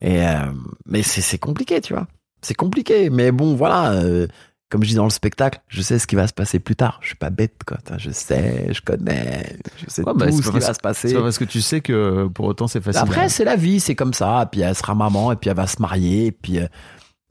Et, 0.00 0.26
euh, 0.26 0.46
mais 0.86 1.02
c'est, 1.02 1.20
c'est 1.20 1.38
compliqué, 1.38 1.80
tu 1.82 1.92
vois. 1.92 2.06
C'est 2.42 2.54
compliqué, 2.54 3.10
mais 3.10 3.30
bon, 3.32 3.54
voilà, 3.54 3.90
euh, 3.92 4.26
comme 4.70 4.84
je 4.84 4.88
dis 4.90 4.94
dans 4.94 5.04
le 5.04 5.10
spectacle, 5.10 5.60
je 5.68 5.82
sais 5.82 5.98
ce 5.98 6.06
qui 6.06 6.14
va 6.14 6.26
se 6.28 6.32
passer 6.32 6.60
plus 6.60 6.76
tard. 6.76 6.98
Je 7.02 7.08
suis 7.08 7.16
pas 7.16 7.28
bête, 7.30 7.62
quoi. 7.66 7.78
Je 7.98 8.10
sais, 8.10 8.72
je 8.72 8.80
connais, 8.80 9.58
je 9.76 9.90
sais 9.90 10.02
Ouais, 10.02 10.30
tout 10.30 10.42
ce 10.42 10.50
qui 10.50 10.58
va 10.60 10.72
se 10.72 10.80
passer. 10.80 11.08
C'est 11.08 11.20
parce 11.20 11.38
que 11.38 11.44
tu 11.44 11.60
sais 11.60 11.80
que 11.80 12.28
pour 12.28 12.46
autant 12.46 12.68
c'est 12.68 12.80
facile. 12.80 13.02
Après, 13.02 13.22
hein. 13.24 13.28
c'est 13.28 13.44
la 13.44 13.56
vie, 13.56 13.80
c'est 13.80 13.96
comme 13.96 14.14
ça. 14.14 14.48
Puis 14.50 14.60
elle 14.60 14.74
sera 14.76 14.94
maman, 14.94 15.32
et 15.32 15.36
puis 15.36 15.50
elle 15.50 15.56
va 15.56 15.66
se 15.66 15.82
marier, 15.82 16.26
et 16.26 16.32
puis, 16.32 16.60
euh, 16.60 16.68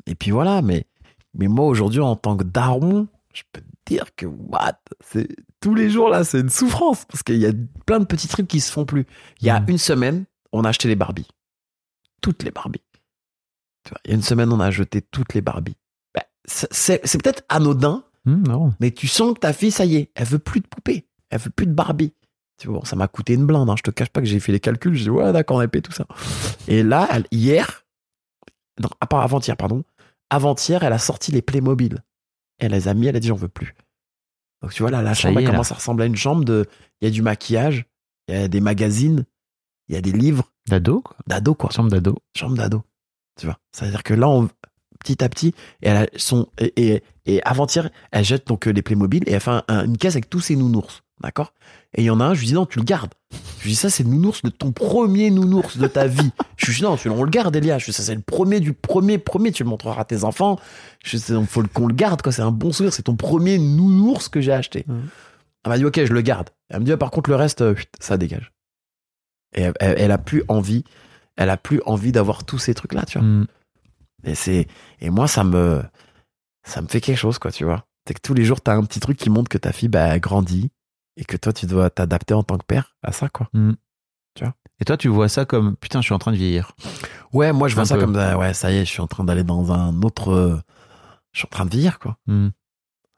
et 0.06 0.16
puis 0.16 0.32
voilà. 0.32 0.62
Mais, 0.62 0.86
mais 1.34 1.48
moi, 1.48 1.66
aujourd'hui, 1.66 2.02
en 2.02 2.18
tant 2.18 2.36
que 2.36 2.44
daron, 2.44 3.08
je 3.34 3.44
peux 3.54 3.62
te 3.62 3.68
dire 3.94 4.06
que, 4.18 4.26
what, 4.26 4.78
c'est, 5.00 5.28
tous 5.62 5.76
les 5.76 5.90
jours, 5.90 6.10
là, 6.10 6.26
c'est 6.26 6.42
une 6.42 6.50
souffrance. 6.50 7.06
Parce 7.06 7.24
qu'il 7.24 7.38
y 7.38 7.46
a 7.46 7.52
plein 7.86 8.00
de 8.00 8.06
petits 8.06 8.28
trucs 8.28 8.48
qui 8.50 8.60
se 8.60 8.72
font 8.72 8.86
plus. 8.86 9.06
Il 9.40 9.48
y 9.48 9.50
a 9.50 9.60
Mm. 9.62 9.66
une 9.70 9.78
semaine, 9.78 10.26
on 10.52 10.66
a 10.66 10.70
acheté 10.70 10.90
les 10.90 10.96
Barbies. 10.96 11.28
Toutes 12.22 12.44
les 12.44 12.52
Barbies. 12.52 12.84
Tu 13.86 13.92
vois, 13.92 14.00
il 14.04 14.10
y 14.12 14.14
a 14.14 14.16
une 14.16 14.24
semaine, 14.24 14.52
on 14.52 14.60
a 14.60 14.72
jeté 14.72 15.02
toutes 15.02 15.34
les 15.34 15.42
Barbies. 15.42 15.78
C'est, 16.50 17.00
peut-être 17.22 17.44
anodin, 17.50 18.04
Hum, 18.26 18.44
non. 18.48 18.74
mais 18.80 18.92
tu 18.92 19.08
sens 19.08 19.34
que 19.34 19.40
ta 19.40 19.54
fille, 19.54 19.72
ça 19.72 19.86
y 19.86 19.96
est, 19.96 20.12
elle 20.16 20.26
veut 20.28 20.40
plus 20.40 20.60
de 20.62 20.68
poupées, 20.68 21.08
elle 21.30 21.40
veut 21.40 21.52
plus 21.52 21.68
de 21.68 21.72
Barbie. 21.74 22.14
Tu 22.58 22.68
vois, 22.68 22.80
bon, 22.80 22.86
ça 22.86 22.96
m'a 22.96 23.08
coûté 23.08 23.34
une 23.36 23.46
blinde, 23.46 23.70
hein. 23.70 23.76
je 23.78 23.84
te 23.84 23.92
cache 23.92 24.10
pas 24.10 24.20
que 24.20 24.28
j'ai 24.28 24.40
fait 24.40 24.52
les 24.52 24.60
calculs, 24.60 24.94
je 24.96 25.04
dis 25.04 25.10
ouais, 25.10 25.32
d'accord, 25.32 25.58
on 25.58 25.60
a 25.62 25.68
payé 25.68 25.82
tout 25.82 25.92
ça. 25.94 26.06
Et 26.68 26.84
là, 26.84 27.08
elle- 27.12 27.28
hier, 27.32 27.86
non, 28.82 28.90
à 29.00 29.06
part 29.08 29.22
avant-hier, 29.22 29.56
pardon, 29.56 29.84
avant-hier, 30.30 30.84
elle 30.84 30.92
a 30.94 30.98
sorti 31.00 31.32
les 31.32 31.42
Playmobil. 31.42 32.04
Elle 32.58 32.72
les 32.74 32.88
a 32.90 32.94
mis, 32.94 33.08
elle 33.08 33.16
a 33.16 33.20
dit 33.22 33.28
j'en 33.30 33.36
veux 33.36 33.48
plus. 33.48 33.74
Donc 34.62 34.74
tu 34.74 34.84
vois, 34.84 34.92
là, 34.92 35.02
la 35.02 35.16
Ça 35.16 35.22
chambre, 35.30 35.40
elle 35.40 35.46
commence 35.48 35.72
à 35.72 35.76
ressembler 35.76 36.04
à 36.04 36.08
une 36.08 36.18
chambre 36.18 36.44
de. 36.44 36.66
Il 37.00 37.06
y 37.06 37.08
a 37.08 37.12
du 37.12 37.22
maquillage, 37.22 37.86
il 38.28 38.36
y 38.36 38.38
a 38.38 38.48
des 38.50 38.60
magazines, 38.60 39.26
il 39.88 39.96
y 39.96 39.98
a 39.98 40.02
des 40.02 40.12
livres 40.12 40.52
D'ado, 40.68 41.00
quoi. 41.02 41.16
d'ado, 41.28 41.56
quoi 41.56 41.70
Chambre 41.72 41.90
d'ado. 41.90 42.18
chambre 42.36 42.58
d'ado. 42.58 42.84
Tu 43.40 43.46
vois. 43.46 43.58
C'est-à-dire 43.72 44.04
que 44.04 44.14
là, 44.14 44.28
on, 44.28 44.50
petit 45.00 45.24
à 45.24 45.30
petit, 45.30 45.54
et 45.82 45.90
elle 45.90 45.98
a 45.98 46.06
son, 46.18 46.48
et, 46.60 46.74
et, 46.94 47.04
et 47.26 47.42
avant-hier, 47.44 47.90
elle 48.12 48.24
jette 48.26 48.48
donc 48.48 48.68
euh, 48.68 48.72
les 48.72 48.82
Playmobil 48.82 49.24
et 49.28 49.32
elle 49.34 49.40
fait 49.40 49.52
un- 49.52 49.64
un- 49.68 49.86
une 49.86 49.98
caisse 49.98 50.14
avec 50.14 50.30
tous 50.30 50.40
ses 50.42 50.56
nounours. 50.56 51.02
D'accord? 51.22 51.54
Et 51.96 52.02
il 52.02 52.06
y 52.06 52.10
en 52.10 52.22
a 52.22 52.26
un, 52.26 52.34
je 52.34 52.40
lui 52.40 52.48
dis 52.48 52.54
non, 52.54 52.66
tu 52.66 52.80
le 52.80 52.86
gardes. 52.86 53.14
Je 53.60 53.64
lui 53.64 53.72
dis 53.72 53.76
ça, 53.76 53.90
c'est 53.90 54.04
le 54.04 54.10
nounours 54.10 54.42
de 54.42 54.50
ton 54.50 54.72
premier 54.72 55.30
nounours 55.32 55.78
de 55.78 55.86
ta 55.88 56.08
vie. 56.08 56.32
je 56.56 56.68
lui 56.68 56.76
dis 56.76 56.84
non, 56.84 56.96
tu, 56.96 57.10
on 57.10 57.24
le 57.24 57.30
garde, 57.30 57.54
Elia. 57.58 57.78
Je 57.78 57.86
lui 57.86 57.92
dis 57.92 57.98
ça, 57.98 58.04
c'est 58.04 58.16
le 58.16 58.22
premier 58.22 58.62
du 58.62 58.72
premier, 58.72 59.18
premier, 59.18 59.52
tu 59.52 59.64
le 59.64 59.70
montreras 59.70 60.00
à 60.00 60.06
tes 60.06 60.24
enfants. 60.24 60.58
Je 61.04 61.12
lui 61.18 61.18
dis, 61.24 61.34
il 61.34 61.46
faut 61.46 61.62
qu'on 61.74 61.88
le 61.88 61.94
garde, 61.94 62.22
quoi. 62.22 62.32
C'est 62.32 62.42
un 62.42 62.52
bon 62.52 62.72
souvenir, 62.72 62.94
c'est 62.94 63.04
ton 63.04 63.18
premier 63.18 63.58
nounours 63.58 64.30
que 64.30 64.40
j'ai 64.40 64.54
acheté. 64.54 64.86
Mhm. 64.88 65.10
Elle 65.66 65.70
m'a 65.72 65.78
dit 65.78 65.84
ok, 65.86 66.06
je 66.06 66.14
le 66.14 66.22
garde. 66.22 66.50
Elle 66.70 66.80
me 66.80 66.86
dit 66.86 66.94
ah, 66.94 66.98
par 66.98 67.12
contre, 67.12 67.30
le 67.30 67.36
reste, 67.36 67.62
euh, 67.62 67.76
ça 68.00 68.16
dégage. 68.18 68.54
Et 69.56 69.62
elle, 69.64 69.74
elle- 69.82 69.96
elle 69.98 70.12
a 70.12 70.18
plus 70.20 70.44
envie, 70.48 70.86
elle 71.36 71.50
a 71.50 71.58
plus 71.58 71.82
envie 71.86 72.14
d'avoir 72.14 72.46
tous 72.46 72.60
ces 72.60 72.74
trucs-là, 72.74 73.04
tu 73.06 73.18
vois. 73.20 73.28
Hum. 73.28 73.48
Et 74.24 74.36
c'est 74.36 74.68
et 75.00 75.10
moi 75.10 75.28
ça 75.28 75.44
me 75.44 75.82
ça 76.64 76.82
me 76.82 76.88
fait 76.88 77.02
quelque 77.02 77.18
chose 77.18 77.40
quoi, 77.40 77.52
tu 77.52 77.64
vois. 77.64 77.86
C'est 78.08 78.14
que 78.14 78.22
tous 78.22 78.34
les 78.34 78.44
jours 78.44 78.62
t'as 78.62 78.76
un 78.76 78.84
petit 78.84 79.00
truc 79.00 79.18
qui 79.18 79.30
montre 79.30 79.50
que 79.50 79.58
ta 79.58 79.72
fille 79.72 79.90
bah 79.90 80.08
elle 80.08 80.20
grandit 80.20 80.72
et 81.18 81.26
que 81.26 81.38
toi 81.38 81.54
tu 81.54 81.66
dois 81.66 81.90
t'adapter 81.90 82.34
en 82.34 82.44
tant 82.44 82.58
que 82.58 82.66
père 82.66 82.96
à 83.04 83.12
ça 83.12 83.30
quoi. 83.30 83.50
Et 84.82 84.86
toi, 84.86 84.96
tu 84.96 85.10
vois 85.10 85.28
ça 85.28 85.44
comme 85.44 85.76
putain, 85.76 86.00
je 86.00 86.06
suis 86.06 86.14
en 86.14 86.20
train 86.20 86.32
de 86.32 86.38
vieillir. 86.38 86.72
Ouais, 87.34 87.52
moi 87.52 87.68
je 87.68 87.76
vois 87.76 87.86
ça 87.86 87.98
comme 87.98 88.16
ouais, 88.16 88.54
ça 88.54 88.72
y 88.72 88.78
est, 88.78 88.86
je 88.86 88.90
suis 88.90 89.02
en 89.02 89.08
train 89.08 89.26
d'aller 89.26 89.44
dans 89.44 89.74
un 89.74 90.02
autre 90.04 90.62
je 91.32 91.40
suis 91.40 91.46
en 91.46 91.50
train 91.50 91.66
de 91.66 91.72
vieillir 91.72 92.00
quoi. 92.00 92.18
Hum. 92.28 92.52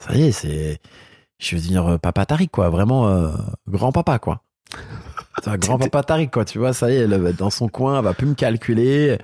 Ça 0.04 0.16
y 0.16 0.24
est, 0.24 0.32
c'est 0.32 0.80
je 1.40 1.56
veux 1.56 1.62
dire 1.62 1.86
euh, 1.88 1.98
papa 1.98 2.26
Tariq 2.26 2.50
quoi, 2.52 2.70
vraiment 2.70 3.08
euh, 3.08 3.32
grand 3.68 3.92
papa 3.92 4.20
quoi. 4.20 4.44
Grand 5.58 5.80
papa 5.80 6.04
Tariq, 6.04 6.30
quoi. 6.30 6.46
Tu 6.46 6.60
vois, 6.60 6.72
ça 6.72 6.92
y 6.92 6.96
est, 6.96 7.00
elle 7.00 7.20
va 7.20 7.30
être 7.30 7.40
dans 7.40 7.50
son 7.50 7.68
coin, 7.68 7.98
elle 7.98 8.04
va 8.04 8.14
plus 8.14 8.28
me 8.28 8.36
calculer. 8.36 9.18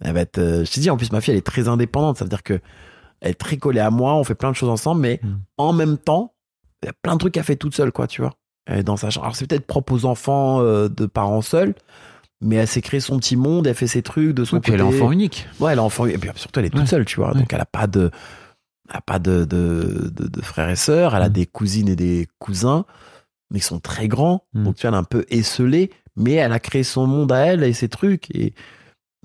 Elle 0.00 0.14
va 0.14 0.20
être. 0.20 0.38
euh, 0.38 0.64
je 0.64 0.70
t'ai 0.72 0.80
dit, 0.80 0.90
en 0.90 0.96
plus, 0.96 1.12
ma 1.12 1.20
fille, 1.20 1.32
elle 1.32 1.38
est 1.38 1.46
très 1.46 1.68
indépendante. 1.68 2.18
Ça 2.18 2.24
veut 2.24 2.28
dire 2.30 2.42
que 2.42 2.60
elle 3.20 3.32
est 3.32 3.34
très 3.34 3.56
collée 3.58 3.80
à 3.80 3.90
moi. 3.90 4.14
On 4.14 4.24
fait 4.24 4.34
plein 4.34 4.50
de 4.50 4.56
choses 4.56 4.70
ensemble, 4.70 5.00
mais 5.02 5.20
Mm. 5.22 5.28
en 5.58 5.72
même 5.72 5.98
temps, 5.98 6.34
il 6.82 6.86
y 6.86 6.88
a 6.88 6.94
plein 7.02 7.14
de 7.14 7.18
trucs 7.18 7.34
qu'elle 7.34 7.44
fait 7.44 7.56
toute 7.56 7.74
seule, 7.74 7.92
quoi. 7.92 8.06
Tu 8.06 8.22
vois. 8.22 8.34
Elle 8.66 8.78
est 8.78 8.82
dans 8.82 8.96
sa 8.96 9.10
chambre. 9.10 9.26
Alors, 9.26 9.36
c'est 9.36 9.46
peut-être 9.46 9.66
propre 9.66 9.92
aux 9.92 10.04
enfants 10.06 10.60
euh, 10.62 10.88
de 10.88 11.06
parents 11.06 11.42
seuls, 11.42 11.74
mais 12.40 12.56
elle 12.56 12.66
s'est 12.68 12.80
créé 12.80 13.00
son 13.00 13.18
petit 13.18 13.36
monde. 13.36 13.66
Elle 13.66 13.74
fait 13.74 13.86
ses 13.86 14.02
trucs 14.02 14.32
de 14.34 14.44
son 14.44 14.56
Et 14.56 14.60
puis 14.60 14.72
côté. 14.72 14.82
elle 14.82 14.88
est 14.88 14.96
enfant 14.96 15.12
unique. 15.12 15.46
Ouais, 15.58 15.72
elle 15.72 15.78
est 15.78 15.82
enfant. 15.82 16.06
Et 16.06 16.16
puis 16.16 16.30
surtout, 16.36 16.60
elle 16.60 16.66
est 16.66 16.70
toute 16.70 16.80
Ouais. 16.80 16.86
seule, 16.86 17.04
tu 17.04 17.16
vois. 17.16 17.32
Ouais. 17.32 17.38
Donc, 17.40 17.52
elle 17.52 17.60
a 17.60 17.66
pas 17.66 17.86
de, 17.86 18.10
elle 18.88 18.96
a 18.96 19.00
pas 19.02 19.18
de, 19.18 19.44
de, 19.44 20.10
de, 20.14 20.28
de 20.28 20.40
frères 20.40 20.70
et 20.70 20.76
sœurs. 20.76 21.14
Elle 21.14 21.22
a 21.22 21.28
Mm. 21.28 21.32
des 21.32 21.46
cousines 21.46 21.88
et 21.88 21.96
des 21.96 22.26
cousins, 22.38 22.86
mais 23.50 23.58
ils 23.58 23.62
sont 23.62 23.80
très 23.80 24.08
grands. 24.08 24.44
Mm. 24.54 24.64
Donc, 24.64 24.76
tu 24.76 24.82
vois, 24.86 24.88
elle 24.90 24.94
est 24.94 24.98
un 24.98 25.04
peu 25.04 25.26
esselée, 25.28 25.90
mais 26.16 26.32
elle 26.34 26.52
a 26.52 26.60
créé 26.60 26.82
son 26.84 27.06
monde 27.06 27.32
à 27.32 27.38
elle 27.46 27.62
et 27.64 27.72
ses 27.74 27.88
trucs. 27.90 28.30
Et, 28.34 28.54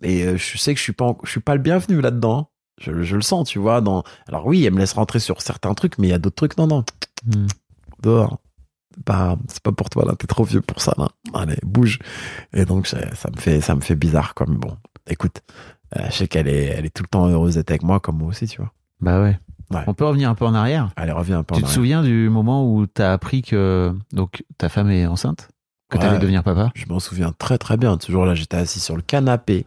et 0.02 0.24
euh, 0.24 0.38
je 0.38 0.58
sais 0.58 0.74
que 0.74 0.78
je 0.80 0.84
suis 0.84 0.94
pas, 0.94 1.16
je 1.24 1.30
suis 1.30 1.40
pas 1.40 1.56
le 1.56 1.62
bienvenu 1.62 2.02
là-dedans. 2.02 2.38
hein. 2.40 2.48
Je, 2.82 3.04
je 3.04 3.16
le 3.16 3.22
sens, 3.22 3.48
tu 3.50 3.60
vois. 3.60 3.80
Dans... 3.82 4.04
Alors 4.28 4.46
oui, 4.46 4.66
elle 4.66 4.74
me 4.74 4.80
laisse 4.80 4.94
rentrer 4.94 5.20
sur 5.20 5.42
certains 5.42 5.74
trucs, 5.74 5.98
mais 5.98 6.08
il 6.08 6.12
y 6.12 6.14
a 6.14 6.20
d'autres 6.20 6.36
trucs. 6.36 6.58
Non, 6.58 6.68
non, 6.68 6.84
Mm. 7.26 7.48
dehors. 8.04 8.40
Pas, 9.04 9.36
c'est 9.50 9.62
pas 9.64 9.72
pour 9.74 9.90
toi 9.90 10.06
là. 10.06 10.14
T'es 10.18 10.28
trop 10.28 10.44
vieux 10.46 10.62
pour 10.62 10.82
ça 10.82 10.94
là. 10.98 11.08
Allez, 11.34 11.58
bouge. 11.64 12.00
Et 12.54 12.64
donc 12.66 12.88
ça, 12.88 13.14
ça 13.16 13.30
me 13.30 13.38
fait, 13.38 13.60
ça 13.62 13.76
me 13.76 13.82
fait 13.82 13.96
bizarre. 13.96 14.34
Comme 14.36 14.56
bon, 14.58 14.78
écoute, 15.08 15.42
euh, 15.98 16.02
je 16.10 16.16
sais 16.16 16.28
qu'elle 16.28 16.48
est, 16.48 16.66
elle 16.66 16.86
est 16.86 16.90
tout 16.96 17.04
le 17.04 17.10
temps 17.10 17.28
heureuse 17.28 17.56
d'être 17.56 17.72
avec 17.72 17.84
moi, 17.84 18.00
comme 18.00 18.18
moi 18.20 18.30
aussi, 18.30 18.48
tu 18.48 18.58
vois. 18.62 18.72
Bah 19.02 19.22
ouais. 19.22 19.38
Ouais. 19.72 19.82
On 19.88 19.94
peut 19.94 20.06
revenir 20.06 20.30
un 20.30 20.36
peu 20.36 20.46
en 20.46 20.54
arrière. 20.54 20.92
Allez, 20.96 21.12
reviens 21.12 21.40
un 21.40 21.44
peu. 21.44 21.56
en 21.56 21.58
Tu 21.58 21.64
te 21.64 21.66
arrière. 21.68 21.76
souviens 21.76 22.04
du 22.04 22.30
moment 22.30 22.72
où 22.72 22.86
t'as 22.88 23.12
appris 23.12 23.42
que 23.42 23.94
donc 24.14 24.44
ta 24.58 24.70
femme 24.70 24.90
est 24.92 25.08
enceinte, 25.08 25.50
que 25.90 25.98
Ouais. 25.98 26.04
t'allais 26.04 26.20
devenir 26.20 26.44
papa? 26.44 26.72
Je 26.76 26.86
m'en 26.88 27.00
souviens 27.00 27.32
très 27.32 27.58
très 27.58 27.78
bien. 27.78 27.98
Ce 28.02 28.12
jour-là, 28.12 28.34
j'étais 28.36 28.58
assis 28.58 28.80
sur 28.80 28.96
le 28.96 29.02
canapé 29.02 29.66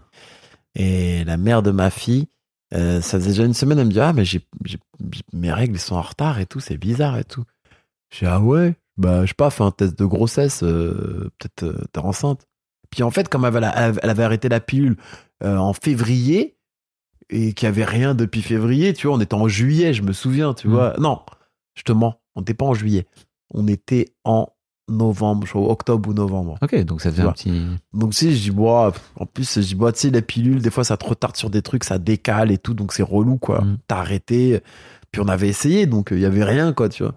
et 0.74 1.24
la 1.24 1.37
mère 1.37 1.62
de 1.62 1.70
ma 1.70 1.90
fille, 1.90 2.26
euh, 2.74 3.00
ça 3.00 3.18
faisait 3.18 3.31
déjà 3.31 3.44
une 3.44 3.54
semaine, 3.54 3.78
elle 3.78 3.87
me 3.87 3.92
dit 3.92 4.00
ah 4.00 4.12
mais 4.12 4.24
j'ai, 4.24 4.40
j'ai- 4.64 4.78
j'ai- 5.12 5.22
mes 5.33 5.52
règles 5.52 5.78
sont 5.78 5.94
en 5.96 6.02
retard 6.02 6.38
et 6.38 6.46
tout, 6.46 6.61
c'est 6.61 6.76
bizarre 6.76 7.16
et 7.18 7.24
tout. 7.24 7.44
Je 8.12 8.20
dis 8.20 8.26
ah 8.26 8.40
ouais, 8.40 8.74
bah 8.96 9.22
je 9.24 9.28
sais 9.28 9.35
pas, 9.35 9.50
fais 9.50 9.64
un 9.64 9.70
test 9.70 9.98
de 9.98 10.04
grossesse, 10.04 10.62
euh, 10.62 11.31
peut-être 11.38 11.62
euh, 11.64 11.85
t'es 11.92 12.00
enceinte. 12.00 12.46
Puis 12.90 13.02
en 13.02 13.11
fait, 13.11 13.28
comme 13.28 13.44
elle 13.44 13.62
avait, 13.64 13.98
elle 14.02 14.11
avait 14.11 14.22
arrêté 14.24 14.48
la 14.48 14.61
pilule 14.61 14.96
en 15.44 15.72
février 15.72 16.57
et 17.31 17.52
qu'il 17.52 17.66
y 17.66 17.68
avait 17.68 17.85
rien 17.85 18.14
depuis 18.14 18.42
février, 18.42 18.92
tu 18.94 19.07
vois, 19.07 19.16
on 19.16 19.20
était 19.20 19.35
en 19.35 19.46
juillet, 19.46 19.92
je 19.94 20.02
me 20.02 20.12
souviens, 20.12 20.54
tu 20.54 20.66
Mm. 20.68 20.70
vois. 20.70 20.94
Non, 20.98 21.20
je 21.74 21.83
te 21.83 21.92
mens, 21.92 22.20
on 22.35 22.40
n'était 22.40 22.54
pas 22.54 22.64
en 22.64 22.72
juillet, 22.74 23.07
on 23.52 23.68
était 23.68 24.14
en 24.24 24.48
novembre, 24.88 25.46
je 25.46 25.53
crois, 25.53 25.70
octobre 25.70 26.09
ou 26.09 26.14
novembre. 26.14 26.57
Ok, 26.62 26.74
donc 26.85 27.01
ça 27.01 27.11
Ouais. 27.11 27.20
un 27.20 27.33
petit. 27.33 27.53
Donc, 27.92 28.14
sais, 28.14 28.31
je 28.33 28.40
dis, 28.40 28.51
bon, 28.51 28.90
pff, 28.90 29.03
en 29.16 29.27
plus, 29.27 29.55
je 29.57 29.61
dis, 29.66 29.74
bon, 29.74 29.92
tu 29.92 29.98
sais, 30.01 30.11
les 30.11 30.22
pilules, 30.22 30.61
des 30.62 30.70
fois, 30.70 30.85
ça 30.85 30.96
te 30.96 31.05
retarde 31.07 31.37
sur 31.37 31.51
des 31.51 31.62
trucs, 31.62 31.85
ça 31.85 31.98
décale 31.98 32.51
et 32.51 32.59
tout, 32.59 32.74
donc 32.74 32.92
c'est 32.92 33.03
relou, 33.03 33.37
quoi. 33.38 33.61
Mm. 33.62 33.79
T'as 33.87 33.98
arrêté. 33.98 34.61
Puis 35.11 35.20
on 35.22 35.29
avait 35.29 35.48
essayé, 35.48 35.87
donc 35.87 36.09
il 36.12 36.18
y 36.20 36.27
avait 36.27 36.44
rien, 36.44 36.72
quoi, 36.72 36.88
tu 36.88 37.03
vois. 37.03 37.14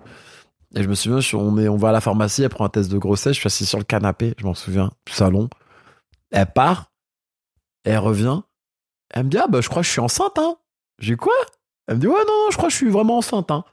Et 0.75 0.83
je 0.83 0.87
me 0.87 0.95
souviens, 0.95 1.19
je 1.19 1.27
suis- 1.27 1.35
on, 1.37 1.57
est, 1.57 1.67
on 1.67 1.75
va 1.75 1.89
à 1.89 1.91
la 1.91 1.99
pharmacie, 2.01 2.43
elle 2.43 2.49
prend 2.49 2.63
un 2.65 2.69
test 2.69 2.89
de 2.91 2.97
grossesse, 2.97 3.33
je 3.33 3.39
suis 3.39 3.47
assis 3.47 3.65
sur 3.65 3.77
le 3.77 3.83
canapé, 3.83 4.33
je 4.37 4.45
m'en 4.45 4.53
souviens, 4.53 4.91
du 5.05 5.11
salon. 5.13 5.49
Elle 6.31 6.45
part, 6.45 6.91
elle 7.83 7.97
revient, 7.97 8.41
elle 9.13 9.25
me 9.25 9.29
dit, 9.29 9.37
ah, 9.37 9.47
bah, 9.49 9.59
je 9.61 9.67
crois 9.67 9.81
que 9.81 9.87
je 9.87 9.91
suis 9.91 9.99
enceinte, 9.99 10.37
hein. 10.39 10.55
J'ai 10.99 11.15
quoi? 11.17 11.33
Elle 11.87 11.95
me 11.95 11.99
dit, 12.01 12.07
ouais, 12.07 12.13
non, 12.13 12.45
non, 12.45 12.51
je 12.51 12.55
crois 12.57 12.67
que 12.69 12.73
je 12.73 12.77
suis 12.77 12.89
vraiment 12.89 13.17
enceinte, 13.17 13.51
hein. 13.51 13.65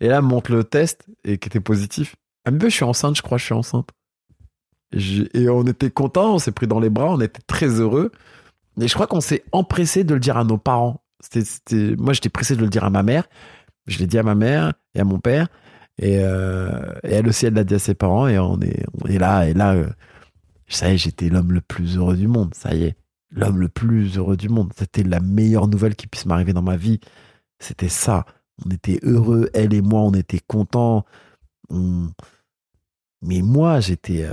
Et 0.00 0.08
là, 0.08 0.16
elle 0.16 0.22
me 0.22 0.28
montre 0.28 0.52
le 0.52 0.64
test, 0.64 1.06
et 1.24 1.38
qui 1.38 1.48
était 1.48 1.60
positif. 1.60 2.16
Elle 2.44 2.54
me 2.54 2.58
dit, 2.58 2.66
je 2.66 2.74
suis 2.74 2.84
enceinte, 2.84 3.16
je 3.16 3.22
crois 3.22 3.38
je 3.38 3.44
suis 3.44 3.54
enceinte. 3.54 3.90
Et, 5.34 5.48
on 5.48 5.64
était 5.64 5.90
contents, 5.90 6.34
on 6.34 6.38
s'est 6.38 6.52
pris 6.52 6.66
dans 6.66 6.80
les 6.80 6.90
bras, 6.90 7.12
on 7.12 7.20
était 7.20 7.42
très 7.46 7.68
heureux. 7.80 8.12
Et 8.80 8.88
je 8.88 8.94
crois 8.94 9.06
qu'on 9.06 9.20
s'est 9.20 9.44
empressé 9.52 10.04
de 10.04 10.14
le 10.14 10.20
dire 10.20 10.36
à 10.36 10.44
nos 10.44 10.58
parents. 10.58 11.02
Moi, 11.72 12.12
j'étais 12.12 12.28
pressé 12.28 12.56
de 12.56 12.60
le 12.60 12.68
dire 12.68 12.84
à 12.84 12.90
ma 12.90 13.02
mère. 13.02 13.28
Je 13.86 13.98
l'ai 13.98 14.06
dit 14.06 14.18
à 14.18 14.22
ma 14.22 14.34
mère 14.34 14.72
et 14.94 15.00
à 15.00 15.04
mon 15.04 15.18
père. 15.18 15.48
Et, 15.98 16.18
euh, 16.20 16.92
elle 17.04 17.28
aussi, 17.28 17.46
elle 17.46 17.54
l'a 17.54 17.64
dit 17.64 17.74
à 17.74 17.78
ses 17.78 17.94
parents. 17.94 18.26
Et 18.28 18.38
on 18.38 18.58
est 18.60 19.18
là. 19.18 19.48
Et 19.48 19.54
là, 19.54 19.74
euh, 19.74 19.88
ça 20.68 20.90
y 20.90 20.94
est, 20.94 20.98
j'étais 20.98 21.28
l'homme 21.28 21.52
le 21.52 21.60
plus 21.60 21.96
heureux 21.96 22.16
du 22.16 22.28
monde. 22.28 22.54
Ça 22.54 22.74
y 22.74 22.84
est, 22.84 22.96
l'homme 23.30 23.58
le 23.60 23.68
plus 23.68 24.16
heureux 24.16 24.36
du 24.36 24.48
monde. 24.48 24.72
C'était 24.76 25.02
la 25.02 25.20
meilleure 25.20 25.68
nouvelle 25.68 25.96
qui 25.96 26.06
puisse 26.06 26.26
m'arriver 26.26 26.52
dans 26.52 26.62
ma 26.62 26.76
vie. 26.76 27.00
C'était 27.60 27.88
ça. 27.88 28.24
On 28.64 28.70
était 28.70 28.98
heureux, 29.02 29.48
elle 29.54 29.74
et 29.74 29.82
moi, 29.82 30.00
on 30.00 30.12
était 30.12 30.40
contents. 30.40 31.04
On- 31.70 32.10
Mais 33.22 33.40
moi, 33.42 33.80
j'étais. 33.80 34.24
euh, 34.24 34.32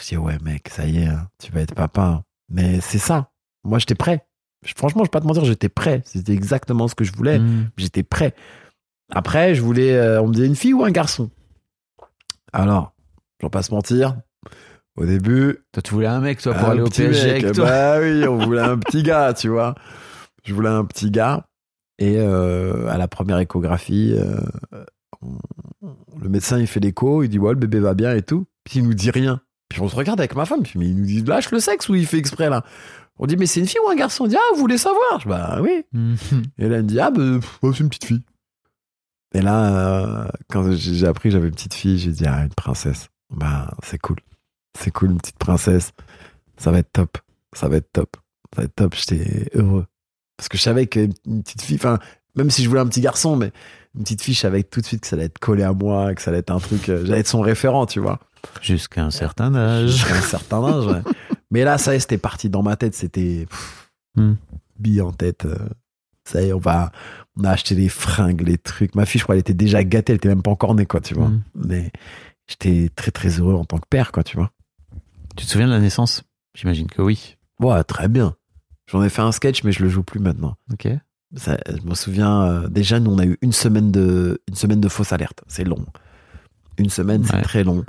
je 0.00 0.08
dis, 0.08 0.16
ouais, 0.16 0.38
mec, 0.42 0.68
ça 0.68 0.86
y 0.86 0.98
est, 0.98 1.06
hein, 1.06 1.28
tu 1.42 1.50
vas 1.52 1.60
être 1.62 1.74
papa. 1.74 2.02
hein. 2.02 2.22
Mais 2.48 2.80
c'est 2.80 2.98
ça. 2.98 3.30
Moi, 3.64 3.78
j'étais 3.78 3.94
prêt. 3.94 4.26
Je- 4.64 4.74
Franchement, 4.76 5.02
je 5.02 5.08
vais 5.08 5.10
pas 5.10 5.20
te 5.20 5.26
mentir, 5.26 5.44
j'étais 5.44 5.68
prêt. 5.68 6.02
C'était 6.04 6.32
exactement 6.32 6.88
ce 6.88 6.94
que 6.94 7.04
je 7.04 7.12
voulais. 7.12 7.38
Mm. 7.38 7.70
J'étais 7.76 8.02
prêt. 8.02 8.34
Après, 9.10 9.54
je 9.54 9.62
voulais. 9.62 9.94
euh, 9.96 10.20
on 10.22 10.28
me 10.28 10.34
disait 10.34 10.46
une 10.46 10.56
fille 10.56 10.74
ou 10.74 10.84
un 10.84 10.90
garçon 10.90 11.30
Alors, 12.52 12.94
je 13.40 13.46
vais 13.46 13.50
pas 13.50 13.62
se 13.62 13.72
mentir. 13.72 14.16
Au 14.96 15.04
début, 15.04 15.58
Toi, 15.72 15.82
tu 15.82 15.92
voulais 15.94 16.06
un 16.06 16.20
mec, 16.20 16.40
toi, 16.40 16.54
pour 16.54 16.68
aller 16.70 16.80
au 16.80 16.84
petit 16.84 17.02
PSG 17.02 17.32
mec. 17.32 17.44
avec 17.44 17.54
toi. 17.54 17.64
Bah 17.66 17.98
oui, 18.00 18.26
on 18.26 18.38
voulait 18.38 18.62
un 18.62 18.78
petit 18.78 19.02
gars, 19.02 19.34
tu 19.34 19.48
vois. 19.48 19.74
Je 20.44 20.54
voulais 20.54 20.70
un 20.70 20.84
petit 20.84 21.10
gars. 21.10 21.46
Et 21.98 22.16
euh, 22.18 22.88
à 22.88 22.96
la 22.98 23.06
première 23.08 23.38
échographie, 23.38 24.14
euh, 24.18 24.40
on- 25.22 25.38
le 26.20 26.28
médecin 26.28 26.58
il 26.58 26.66
fait 26.66 26.80
l'écho, 26.80 27.22
il 27.22 27.28
dit 27.28 27.38
ouais 27.38 27.52
le 27.52 27.58
bébé 27.58 27.80
va 27.80 27.94
bien 27.94 28.14
et 28.14 28.22
tout. 28.22 28.46
Puis 28.64 28.80
il 28.80 28.84
nous 28.84 28.94
dit 28.94 29.10
rien. 29.10 29.40
Puis 29.68 29.80
on 29.80 29.88
se 29.88 29.96
regarde 29.96 30.20
avec 30.20 30.34
ma 30.34 30.44
femme, 30.46 30.62
puis 30.62 30.78
mais 30.78 30.86
il 30.88 30.96
nous 30.96 31.06
dit 31.06 31.22
lâche 31.22 31.50
le 31.50 31.60
sexe 31.60 31.88
ou 31.88 31.94
il 31.94 32.06
fait 32.06 32.18
exprès 32.18 32.48
là. 32.50 32.64
On 33.18 33.26
dit 33.26 33.36
mais 33.36 33.46
c'est 33.46 33.60
une 33.60 33.66
fille 33.66 33.80
ou 33.84 33.88
un 33.88 33.94
garçon? 33.94 34.24
On 34.24 34.26
dit 34.28 34.36
ah 34.36 34.54
vous 34.54 34.60
voulez 34.60 34.78
savoir? 34.78 35.20
Je 35.20 35.28
Bah 35.28 35.58
oui. 35.62 35.84
Mm. 35.92 36.14
Et 36.58 36.68
là, 36.68 36.76
elle 36.76 36.82
me 36.82 36.88
dit, 36.88 37.00
ah, 37.00 37.10
bah, 37.10 37.40
oh, 37.62 37.72
c'est 37.72 37.80
une 37.80 37.88
petite 37.88 38.04
fille. 38.04 38.22
Et 39.34 39.40
là, 39.40 40.24
euh, 40.24 40.28
quand 40.50 40.70
j'ai 40.72 40.94
j'ai 40.94 41.06
appris 41.06 41.28
que 41.28 41.32
j'avais 41.32 41.48
une 41.48 41.54
petite 41.54 41.74
fille, 41.74 41.98
j'ai 41.98 42.12
dit, 42.12 42.24
ah, 42.26 42.42
une 42.44 42.54
princesse. 42.54 43.08
Bah, 43.30 43.74
c'est 43.82 43.98
cool. 43.98 44.16
C'est 44.78 44.90
cool, 44.90 45.10
une 45.12 45.18
petite 45.18 45.38
princesse. 45.38 45.92
Ça 46.58 46.70
va 46.70 46.78
être 46.78 46.92
top. 46.92 47.18
Ça 47.54 47.68
va 47.68 47.76
être 47.76 47.90
top. 47.92 48.16
Ça 48.54 48.60
va 48.60 48.64
être 48.64 48.74
top. 48.74 48.94
J'étais 48.94 49.50
heureux. 49.54 49.86
Parce 50.36 50.48
que 50.48 50.56
je 50.58 50.62
savais 50.62 50.86
qu'une 50.86 51.12
petite 51.42 51.62
fille, 51.62 51.76
enfin, 51.76 51.98
même 52.34 52.50
si 52.50 52.62
je 52.62 52.68
voulais 52.68 52.80
un 52.82 52.86
petit 52.86 53.00
garçon, 53.00 53.36
mais 53.36 53.52
une 53.96 54.02
petite 54.02 54.22
je 54.24 54.32
savais 54.32 54.62
tout 54.62 54.80
de 54.80 54.86
suite 54.86 55.00
que 55.00 55.06
ça 55.06 55.16
allait 55.16 55.24
être 55.26 55.38
collé 55.38 55.62
à 55.62 55.72
moi, 55.72 56.14
que 56.14 56.22
ça 56.22 56.30
allait 56.30 56.40
être 56.40 56.50
un 56.50 56.58
truc, 56.60 56.88
euh, 56.88 57.04
j'allais 57.06 57.20
être 57.20 57.28
son 57.28 57.40
référent, 57.40 57.86
tu 57.86 58.00
vois. 58.00 58.20
Jusqu'à 58.62 59.04
un 59.04 59.10
certain 59.10 59.54
âge. 59.54 59.90
Jusqu'à 59.90 60.14
un 60.16 60.20
certain 60.20 60.62
âge, 60.64 60.86
ouais. 60.86 61.02
Mais 61.50 61.64
là, 61.64 61.78
ça 61.78 61.92
y 61.94 61.96
est, 61.96 62.00
c'était 62.00 62.18
parti 62.18 62.48
dans 62.50 62.62
ma 62.62 62.76
tête. 62.76 62.94
C'était 62.94 63.46
Hmm. 64.16 64.34
bille 64.78 65.00
en 65.02 65.12
tête. 65.12 65.44
euh, 65.44 65.56
Ça 66.24 66.42
y 66.42 66.48
est, 66.48 66.52
on 66.52 66.58
va, 66.58 66.90
on 67.36 67.44
a 67.44 67.50
acheté 67.50 67.74
les 67.74 67.88
fringues, 67.88 68.40
les 68.42 68.58
trucs. 68.58 68.94
Ma 68.94 69.04
fille, 69.06 69.18
je 69.18 69.24
crois, 69.24 69.34
elle 69.34 69.40
était 69.40 69.54
déjà 69.54 69.84
gâtée. 69.84 70.12
Elle 70.12 70.16
était 70.16 70.28
même 70.28 70.42
pas 70.42 70.50
encore 70.50 70.74
née, 70.74 70.86
quoi, 70.86 71.00
tu 71.00 71.14
vois. 71.14 71.28
Hmm. 71.28 71.42
Mais 71.54 71.90
j'étais 72.48 72.90
très, 72.96 73.10
très 73.10 73.28
heureux 73.40 73.54
en 73.54 73.64
tant 73.64 73.78
que 73.78 73.86
père, 73.88 74.10
quoi, 74.12 74.22
tu 74.24 74.36
vois. 74.36 74.50
Tu 75.36 75.44
te 75.44 75.50
souviens 75.50 75.66
de 75.66 75.72
la 75.72 75.80
naissance? 75.80 76.22
J'imagine 76.54 76.86
que 76.88 77.02
oui. 77.02 77.36
Ouais, 77.60 77.82
très 77.84 78.08
bien. 78.08 78.34
J'en 78.90 79.02
ai 79.02 79.08
fait 79.08 79.22
un 79.22 79.32
sketch, 79.32 79.64
mais 79.64 79.72
je 79.72 79.82
le 79.82 79.88
joue 79.88 80.02
plus 80.02 80.20
maintenant. 80.20 80.56
Ok. 80.72 80.88
Ça, 81.34 81.58
je 81.68 81.82
me 81.88 81.94
souviens, 81.94 82.42
euh, 82.44 82.68
déjà, 82.68 83.00
nous, 83.00 83.10
on 83.10 83.18
a 83.18 83.26
eu 83.26 83.36
une 83.42 83.52
semaine 83.52 83.90
de, 83.90 84.40
une 84.48 84.54
semaine 84.54 84.80
de 84.80 84.88
fausse 84.88 85.12
alerte. 85.12 85.42
C'est 85.48 85.64
long. 85.64 85.84
Une 86.78 86.88
semaine, 86.90 87.24
c'est 87.24 87.34
Ouais. 87.36 87.42
très 87.42 87.64
long. 87.64 87.84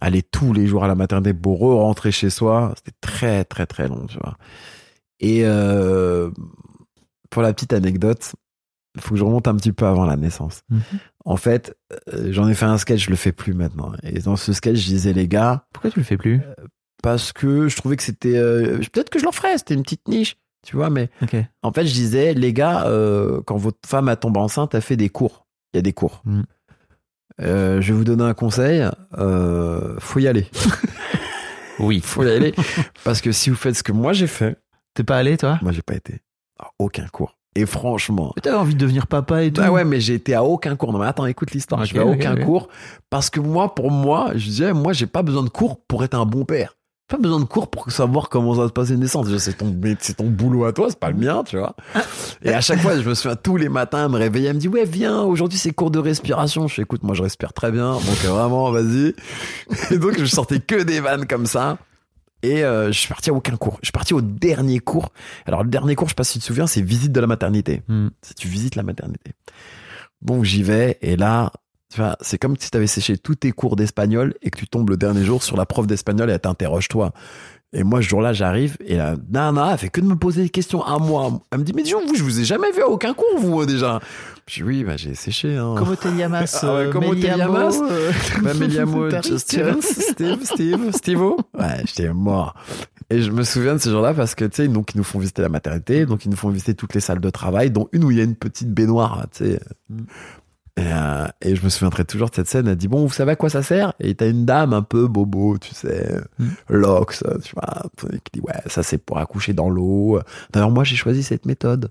Aller 0.00 0.22
tous 0.22 0.52
les 0.54 0.66
jours 0.66 0.82
à 0.84 0.88
la 0.88 0.94
maternité 0.94 1.34
pour 1.34 1.58
rentrer 1.60 2.10
chez 2.10 2.30
soi, 2.30 2.72
c'était 2.76 2.96
très, 3.02 3.44
très, 3.44 3.66
très 3.66 3.86
long, 3.86 4.06
tu 4.06 4.16
vois. 4.18 4.36
Et 5.20 5.42
euh, 5.44 6.30
pour 7.28 7.42
la 7.42 7.52
petite 7.52 7.74
anecdote, 7.74 8.32
il 8.94 9.02
faut 9.02 9.10
que 9.10 9.18
je 9.18 9.24
remonte 9.24 9.46
un 9.46 9.56
petit 9.56 9.72
peu 9.72 9.84
avant 9.86 10.06
la 10.06 10.16
naissance. 10.16 10.62
Mhm. 10.70 10.80
En 11.26 11.36
fait, 11.36 11.76
euh, 12.14 12.32
j'en 12.32 12.48
ai 12.48 12.54
fait 12.54 12.64
un 12.64 12.78
sketch, 12.78 13.04
je 13.04 13.10
le 13.10 13.16
fais 13.16 13.32
plus 13.32 13.52
maintenant. 13.52 13.92
Et 14.02 14.20
dans 14.20 14.36
ce 14.36 14.54
sketch, 14.54 14.78
je 14.78 14.86
disais, 14.86 15.12
les 15.12 15.28
gars, 15.28 15.66
Pourquoi 15.72 15.90
tu 15.90 15.98
le 15.98 16.04
fais 16.04 16.16
plus? 16.16 16.40
parce 17.02 17.32
que 17.32 17.68
je 17.68 17.76
trouvais 17.76 17.96
que 17.96 18.02
c'était. 18.02 18.34
Peut-être 18.92 19.10
que 19.10 19.18
je 19.18 19.24
le 19.26 19.32
ferais, 19.32 19.56
c'était 19.58 19.74
une 19.74 19.82
petite 19.82 20.06
niche, 20.08 20.36
tu 20.66 20.76
vois, 20.76 20.90
mais 20.90 21.08
en 21.62 21.72
fait, 21.72 21.86
je 21.86 21.92
disais, 21.92 22.34
les 22.34 22.52
gars, 22.52 22.86
euh, 22.86 23.40
quand 23.46 23.56
votre 23.56 23.78
femme 23.86 24.08
a 24.08 24.16
tombé 24.16 24.40
enceinte, 24.40 24.74
elle 24.74 24.82
fait 24.82 24.96
des 24.96 25.08
cours. 25.08 25.46
Il 25.72 25.76
y 25.76 25.80
a 25.80 25.82
des 25.82 25.92
cours. 25.92 26.22
Mm. 26.24 26.42
Euh, 27.42 27.80
je 27.80 27.92
vais 27.92 27.98
vous 27.98 28.04
donner 28.04 28.24
un 28.24 28.34
conseil. 28.34 28.86
Euh, 29.18 29.96
faut 29.98 30.18
y 30.18 30.28
aller. 30.28 30.46
Oui. 31.78 32.00
Faut 32.04 32.22
y 32.24 32.30
aller. 32.30 32.54
Parce 33.04 33.22
que 33.22 33.32
si 33.32 33.48
vous 33.48 33.56
faites 33.56 33.74
ce 33.74 33.82
que 33.82 33.92
moi 33.92 34.12
j'ai 34.12 34.26
fait, 34.26 34.58
T'es 34.94 35.02
pas 35.02 35.16
allé, 35.16 35.38
toi? 35.38 35.58
moi 35.62 35.72
j'ai 35.72 35.82
pas 35.82 35.94
été 35.94 36.20
à 36.58 36.68
aucun 36.78 37.06
cours. 37.08 37.38
Et 37.56 37.66
franchement. 37.66 38.32
T'avais 38.42 38.56
envie 38.56 38.74
de 38.74 38.78
devenir 38.80 39.06
papa 39.06 39.42
et 39.42 39.52
tout. 39.52 39.62
Ah 39.64 39.72
ouais, 39.72 39.84
mais 39.84 39.98
j'ai 39.98 40.14
été 40.14 40.34
à 40.34 40.44
aucun 40.44 40.76
cours. 40.76 40.92
Non, 40.92 40.98
mais 40.98 41.06
attends, 41.06 41.26
écoute 41.26 41.52
l'histoire. 41.52 41.84
Je 41.84 41.94
vais 41.94 42.00
à 42.00 42.06
aucun 42.06 42.36
cours. 42.36 42.68
Parce 43.08 43.28
que 43.30 43.40
moi, 43.40 43.74
pour 43.74 43.90
moi, 43.90 44.32
je 44.34 44.44
disais, 44.44 44.72
moi, 44.72 44.92
j'ai 44.92 45.06
pas 45.06 45.22
besoin 45.22 45.42
de 45.42 45.48
cours 45.48 45.82
pour 45.86 46.04
être 46.04 46.14
un 46.14 46.26
bon 46.26 46.44
père. 46.44 46.76
Pas 47.10 47.18
besoin 47.18 47.40
de 47.40 47.44
cours 47.44 47.68
pour 47.68 47.90
savoir 47.90 48.28
comment 48.28 48.54
ça 48.54 48.62
va 48.62 48.68
se 48.68 48.72
passer 48.72 48.94
une 48.94 49.00
naissance. 49.00 49.26
C'est 49.38 49.58
ton, 49.58 49.76
c'est 49.98 50.16
ton 50.16 50.28
boulot 50.30 50.64
à 50.64 50.72
toi, 50.72 50.86
c'est 50.88 50.98
pas 50.98 51.10
le 51.10 51.16
mien, 51.16 51.42
tu 51.44 51.58
vois. 51.58 51.74
Et 52.42 52.52
à 52.52 52.60
chaque 52.60 52.80
fois, 52.80 52.98
je 52.98 53.08
me 53.08 53.14
souviens 53.14 53.36
tous 53.36 53.56
les 53.56 53.68
matins, 53.68 54.04
elle 54.04 54.12
me 54.12 54.16
réveiller, 54.16 54.48
elle 54.48 54.54
me 54.54 54.60
dit, 54.60 54.68
ouais, 54.68 54.84
viens, 54.84 55.22
aujourd'hui 55.22 55.58
c'est 55.58 55.72
cours 55.72 55.90
de 55.90 55.98
respiration. 55.98 56.68
Je 56.68 56.74
fais, 56.74 56.82
écoute, 56.82 57.02
moi 57.02 57.14
je 57.14 57.22
respire 57.22 57.52
très 57.52 57.72
bien, 57.72 57.94
donc 57.94 58.24
euh, 58.24 58.28
vraiment, 58.28 58.70
vas-y. 58.70 59.14
Et 59.90 59.98
donc, 59.98 60.18
je 60.18 60.24
sortais 60.24 60.60
que 60.60 60.82
des 60.82 61.00
vannes 61.00 61.26
comme 61.26 61.46
ça. 61.46 61.78
Et 62.42 62.64
euh, 62.64 62.86
je 62.86 62.98
suis 62.98 63.08
parti 63.08 63.28
à 63.30 63.34
aucun 63.34 63.56
cours. 63.56 63.78
Je 63.82 63.86
suis 63.86 63.92
parti 63.92 64.14
au 64.14 64.20
dernier 64.20 64.78
cours. 64.78 65.10
Alors, 65.46 65.62
le 65.62 65.68
dernier 65.68 65.94
cours, 65.94 66.08
je 66.08 66.12
sais 66.12 66.16
pas 66.16 66.24
si 66.24 66.34
tu 66.34 66.38
te 66.38 66.44
souviens, 66.44 66.66
c'est 66.66 66.80
visite 66.80 67.12
de 67.12 67.20
la 67.20 67.26
maternité. 67.26 67.82
Hmm. 67.88 68.08
Si 68.22 68.34
tu 68.34 68.48
visites 68.48 68.76
la 68.76 68.82
maternité. 68.82 69.32
Donc, 70.22 70.44
j'y 70.44 70.62
vais, 70.62 70.96
et 71.02 71.16
là, 71.16 71.52
c'est 72.20 72.38
comme 72.38 72.56
si 72.58 72.70
tu 72.70 72.76
avais 72.76 72.86
séché 72.86 73.18
tous 73.18 73.36
tes 73.36 73.52
cours 73.52 73.76
d'espagnol 73.76 74.34
et 74.42 74.50
que 74.50 74.58
tu 74.58 74.66
tombes 74.66 74.90
le 74.90 74.96
dernier 74.96 75.24
jour 75.24 75.42
sur 75.42 75.56
la 75.56 75.66
prof 75.66 75.86
d'espagnol 75.86 76.30
et 76.30 76.34
elle 76.34 76.40
t'interroge 76.40 76.88
toi. 76.88 77.12
Et 77.72 77.84
moi, 77.84 78.02
ce 78.02 78.08
jour-là, 78.08 78.32
j'arrive 78.32 78.76
et 78.84 78.96
la 78.96 79.14
nana, 79.30 79.70
elle 79.72 79.78
fait 79.78 79.90
que 79.90 80.00
de 80.00 80.06
me 80.06 80.16
poser 80.16 80.42
des 80.42 80.48
questions 80.48 80.82
à 80.82 80.98
moi. 80.98 81.40
Elle 81.52 81.60
me 81.60 81.64
dit, 81.64 81.72
mais 81.72 81.84
dis 81.84 81.92
donc, 81.92 82.04
vous, 82.08 82.16
je 82.16 82.24
vous 82.24 82.40
ai 82.40 82.44
jamais 82.44 82.72
vu 82.72 82.82
à 82.82 82.88
aucun 82.88 83.14
cours, 83.14 83.38
vous, 83.38 83.60
euh, 83.60 83.66
déjà. 83.66 84.00
Je 84.48 84.56
dis, 84.56 84.62
oui, 84.64 84.82
bah, 84.82 84.96
j'ai 84.96 85.14
séché, 85.14 85.56
hein. 85.56 85.76
Comment 85.78 85.94
te 85.94 86.08
llamas 86.08 86.58
Ah 86.62 86.74
ouais, 86.74 86.90
comment 86.90 87.10
te 87.10 87.24
llamas 87.24 87.80
euh, 87.80 88.10
Bah, 88.42 88.54
Steven, 89.38 89.80
Steve, 89.80 90.44
Steve, 90.44 90.90
Steve-O. 90.92 91.36
Ouais, 91.56 91.82
j'étais 91.86 92.12
mort. 92.12 92.54
Et 93.08 93.22
je 93.22 93.30
me 93.30 93.44
souviens 93.44 93.74
de 93.74 93.80
ce 93.80 93.90
jour-là 93.90 94.14
parce 94.14 94.34
que, 94.34 94.44
tu 94.46 94.56
sais, 94.56 94.68
donc, 94.68 94.94
ils 94.94 94.98
nous 94.98 95.04
font 95.04 95.20
visiter 95.20 95.42
la 95.42 95.48
maternité, 95.48 96.06
donc 96.06 96.24
ils 96.24 96.28
nous 96.28 96.36
font 96.36 96.48
visiter 96.48 96.74
toutes 96.74 96.94
les 96.94 97.00
salles 97.00 97.20
de 97.20 97.30
travail, 97.30 97.70
dont 97.70 97.88
une 97.92 98.02
où 98.02 98.10
il 98.10 98.18
y 98.18 98.20
a 98.20 98.24
une 98.24 98.36
petite 98.36 98.72
baignoire, 98.72 99.26
tu 99.32 99.44
sais. 99.44 99.60
Et, 100.76 100.82
euh, 100.86 101.26
et 101.42 101.56
je 101.56 101.62
me 101.64 101.68
souviendrai 101.68 102.04
toujours 102.04 102.30
de 102.30 102.34
cette 102.34 102.48
scène. 102.48 102.68
Elle 102.68 102.76
dit 102.76 102.88
Bon, 102.88 103.04
vous 103.04 103.12
savez 103.12 103.32
à 103.32 103.36
quoi 103.36 103.50
ça 103.50 103.62
sert? 103.62 103.92
Et 104.00 104.14
t'as 104.14 104.28
une 104.30 104.46
dame 104.46 104.72
un 104.72 104.82
peu 104.82 105.06
bobo, 105.08 105.58
tu 105.58 105.74
sais, 105.74 106.20
Mm. 106.38 106.48
Lox, 106.70 107.24
tu 107.44 107.54
vois, 107.54 107.82
qui 108.24 108.30
dit 108.34 108.40
Ouais, 108.40 108.54
ça 108.66 108.82
c'est 108.82 108.98
pour 108.98 109.18
accoucher 109.18 109.52
dans 109.52 109.68
l'eau. 109.68 110.20
D'ailleurs, 110.52 110.70
moi 110.70 110.84
j'ai 110.84 110.96
choisi 110.96 111.22
cette 111.22 111.44
méthode. 111.46 111.90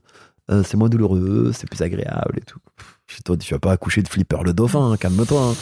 Euh, 0.49 0.63
c'est 0.63 0.77
moins 0.77 0.89
douloureux, 0.89 1.51
c'est 1.53 1.69
plus 1.69 1.81
agréable 1.83 2.37
et 2.37 2.41
tout. 2.41 2.57
Je 3.05 3.21
toi, 3.21 3.37
tu 3.37 3.53
vas 3.53 3.59
pas 3.59 3.71
accoucher 3.71 4.01
de 4.01 4.07
Flipper 4.07 4.37
le 4.43 4.53
dauphin, 4.53 4.91
hein, 4.91 4.97
calme-toi. 4.97 5.41
hein. 5.51 5.53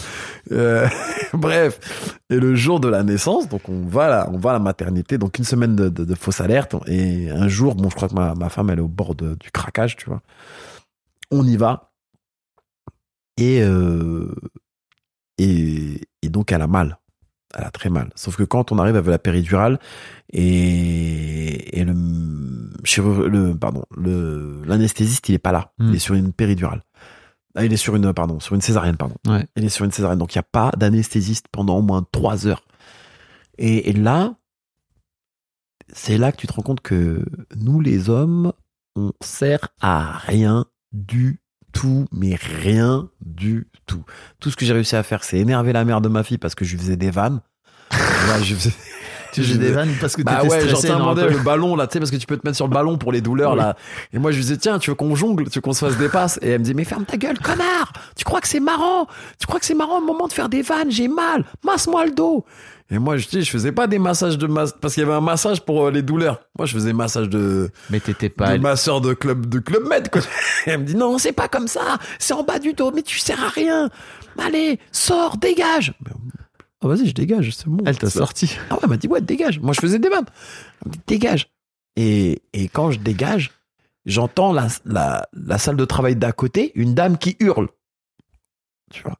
Euh, 0.53 0.87
bref. 1.33 2.19
Et 2.29 2.37
le 2.39 2.55
jour 2.55 2.79
de 2.79 2.87
la 2.87 3.03
naissance, 3.03 3.49
donc 3.49 3.67
on 3.67 3.85
va 3.85 4.05
à 4.05 4.09
la, 4.09 4.29
on 4.31 4.37
va 4.37 4.51
à 4.51 4.53
la 4.53 4.59
maternité, 4.59 5.17
donc 5.17 5.37
une 5.39 5.43
semaine 5.45 5.75
de, 5.75 5.89
de, 5.89 6.05
de 6.05 6.15
fausse 6.15 6.39
alerte. 6.41 6.75
Et 6.87 7.29
un 7.29 7.47
jour, 7.49 7.75
bon, 7.75 7.89
je 7.89 7.95
crois 7.95 8.07
que 8.09 8.13
ma, 8.15 8.33
ma 8.35 8.47
femme, 8.49 8.69
elle 8.69 8.79
est 8.79 8.81
au 8.81 8.87
bord 8.87 9.15
de- 9.15 9.35
du 9.35 9.49
craquage, 9.51 9.95
tu 9.97 10.05
vois. 10.09 10.21
On 11.31 11.45
y 11.45 11.57
va. 11.57 11.86
Et, 13.37 13.61
euh, 13.61 14.33
et, 15.37 16.01
et 16.21 16.29
donc, 16.29 16.51
elle 16.51 16.61
a 16.61 16.67
mal. 16.67 16.99
Elle 17.55 17.63
a 17.63 17.71
très 17.71 17.89
mal. 17.89 18.09
Sauf 18.15 18.35
que 18.35 18.43
quand 18.43 18.71
on 18.71 18.79
arrive 18.79 18.95
avec 18.95 19.09
la 19.09 19.19
péridurale 19.19 19.79
et, 20.33 21.79
et 21.79 21.85
le, 21.85 21.93
le, 21.93 23.53
pardon, 23.53 23.83
le, 23.95 24.63
l'anesthésiste, 24.65 25.29
il 25.29 25.35
est 25.35 25.39
pas 25.39 25.51
là. 25.51 25.71
Hmm. 25.77 25.89
Il 25.89 25.95
est 25.95 25.99
sur 25.99 26.15
une 26.15 26.33
péridurale. 26.33 26.83
Ah, 27.55 27.65
il 27.65 27.73
est 27.73 27.77
sur 27.77 27.95
une, 27.95 28.13
pardon, 28.13 28.39
sur 28.39 28.53
une 28.53 28.61
césarienne, 28.61 28.97
pardon. 28.97 29.15
Ouais. 29.27 29.45
Il 29.55 29.65
est 29.65 29.69
sur 29.69 29.85
une 29.85 29.91
césarienne. 29.91 30.19
Donc, 30.19 30.35
il 30.35 30.37
n'y 30.37 30.41
a 30.41 30.43
pas 30.51 30.71
d'anesthésiste 30.77 31.47
pendant 31.51 31.77
au 31.77 31.81
moins 31.81 32.05
trois 32.11 32.45
heures. 32.47 32.65
Et, 33.57 33.89
et 33.89 33.93
là, 33.93 34.35
c'est 35.93 36.17
là 36.17 36.31
que 36.31 36.37
tu 36.37 36.47
te 36.47 36.53
rends 36.53 36.61
compte 36.61 36.81
que 36.81 37.25
nous, 37.55 37.79
les 37.79 38.09
hommes, 38.09 38.51
on 38.95 39.13
sert 39.21 39.69
à 39.79 40.17
rien 40.17 40.65
du 40.91 41.39
tout, 41.77 42.05
mais 42.11 42.35
rien 42.61 43.07
du 43.21 43.67
tout. 43.85 44.03
Tout 44.39 44.49
ce 44.49 44.55
que 44.57 44.65
j'ai 44.65 44.73
réussi 44.73 44.95
à 44.95 45.03
faire, 45.03 45.23
c'est 45.23 45.37
énerver 45.37 45.73
la 45.73 45.85
mère 45.85 46.01
de 46.01 46.09
ma 46.09 46.23
fille 46.23 46.37
parce 46.37 46.55
que 46.55 46.65
je 46.65 46.71
lui 46.71 46.79
faisais 46.79 46.97
des 46.97 47.11
vannes. 47.11 47.41
Là, 47.91 48.41
je 48.41 48.55
faisais- 48.55 48.73
Tu 49.41 49.47
faisais 49.47 49.57
des 49.59 49.71
vannes 49.71 49.93
parce 49.99 50.15
que 50.15 50.21
bah 50.21 50.39
t'étais 50.41 50.53
ouais, 50.53 50.67
genre 50.67 50.77
stressé. 50.79 50.93
demandé 50.93 51.23
le 51.27 51.37
ballon 51.39 51.75
là, 51.75 51.87
tu 51.87 51.93
sais, 51.93 51.99
parce 51.99 52.11
que 52.11 52.15
tu 52.17 52.25
peux 52.27 52.37
te 52.37 52.45
mettre 52.45 52.55
sur 52.57 52.67
le 52.67 52.73
ballon 52.73 52.97
pour 52.97 53.11
les 53.11 53.21
douleurs 53.21 53.51
Oui. 53.53 53.57
là. 53.59 53.75
Et 54.13 54.19
moi 54.19 54.31
je 54.31 54.37
lui 54.37 54.43
disais 54.43 54.57
tiens, 54.57 54.79
tu 54.79 54.89
veux 54.89 54.95
qu'on 54.95 55.15
jongle, 55.15 55.45
tu 55.49 55.55
veux 55.57 55.61
qu'on 55.61 55.73
se 55.73 55.85
fasse 55.85 55.97
des 55.97 56.09
passes? 56.09 56.39
Et 56.41 56.49
elle 56.49 56.59
me 56.59 56.65
dit 56.65 56.73
mais 56.73 56.83
ferme 56.83 57.05
ta 57.05 57.17
gueule, 57.17 57.39
connard 57.39 57.93
Tu 58.15 58.23
crois 58.25 58.41
que 58.41 58.47
c'est 58.47 58.59
marrant? 58.59 59.07
Tu 59.39 59.47
crois 59.47 59.59
que 59.59 59.65
c'est 59.65 59.73
marrant 59.75 59.99
au 59.99 60.05
moment 60.05 60.27
de 60.27 60.33
faire 60.33 60.49
des 60.49 60.61
vannes? 60.61 60.91
J'ai 60.91 61.07
mal, 61.07 61.43
masse-moi 61.63 62.05
le 62.05 62.11
dos. 62.11 62.45
Et 62.89 62.99
moi 62.99 63.17
je 63.17 63.27
dis 63.27 63.41
je 63.43 63.51
faisais 63.51 63.73
pas 63.73 63.85
des 63.87 63.99
massages 63.99 64.37
de 64.37 64.47
masse 64.47 64.73
parce 64.79 64.93
qu'il 64.93 65.03
y 65.03 65.05
avait 65.05 65.15
un 65.15 65.19
massage 65.21 65.59
pour 65.61 65.87
euh, 65.87 65.91
les 65.91 66.01
douleurs. 66.01 66.39
Moi 66.57 66.65
je 66.65 66.73
faisais 66.73 66.93
massage 66.93 67.27
de 67.27 67.69
Mais 67.89 67.99
t'étais 67.99 68.29
pas. 68.29 68.57
de 68.57 68.61
masseur 68.63 69.01
de 69.01 69.13
club 69.13 69.45
de 69.47 69.59
club 69.59 69.85
med 69.89 70.09
quoi. 70.09 70.21
Et 70.65 70.69
elle 70.71 70.79
me 70.79 70.85
dit 70.85 70.95
non 70.95 71.17
c'est 71.17 71.33
pas 71.33 71.49
comme 71.49 71.67
ça, 71.67 71.97
c'est 72.17 72.33
en 72.33 72.43
bas 72.43 72.59
du 72.59 72.71
dos, 72.73 72.91
mais 72.95 73.01
tu 73.01 73.19
sers 73.19 73.43
à 73.43 73.49
rien. 73.49 73.89
Allez 74.39 74.79
sors, 74.93 75.35
dégage. 75.35 75.93
Ah 76.81 76.87
vas-y 76.87 77.07
je 77.07 77.13
dégage, 77.13 77.51
c'est 77.55 77.67
bon. 77.67 77.83
Elle 77.85 77.97
t'a 77.97 78.09
sorti. 78.09 78.55
ah 78.69 78.75
ouais, 78.75 78.79
elle 78.83 78.89
m'a 78.89 78.97
dit, 78.97 79.07
ouais, 79.07 79.21
dégage. 79.21 79.59
Moi, 79.59 79.73
je 79.73 79.79
faisais 79.81 79.99
des 79.99 80.09
vannes. 80.09 80.25
Elle 80.81 80.89
m'a 80.89 80.91
dit, 80.91 81.01
dégage. 81.07 81.49
Et, 81.95 82.41
et 82.53 82.67
quand 82.67 82.91
je 82.91 82.99
dégage, 82.99 83.51
j'entends 84.05 84.53
la, 84.53 84.67
la, 84.85 85.27
la 85.33 85.57
salle 85.57 85.77
de 85.77 85.85
travail 85.85 86.15
d'à 86.15 86.31
côté, 86.31 86.71
une 86.75 86.93
dame 86.93 87.17
qui 87.17 87.35
hurle. 87.39 87.69
Tu 88.91 89.01
vois. 89.03 89.17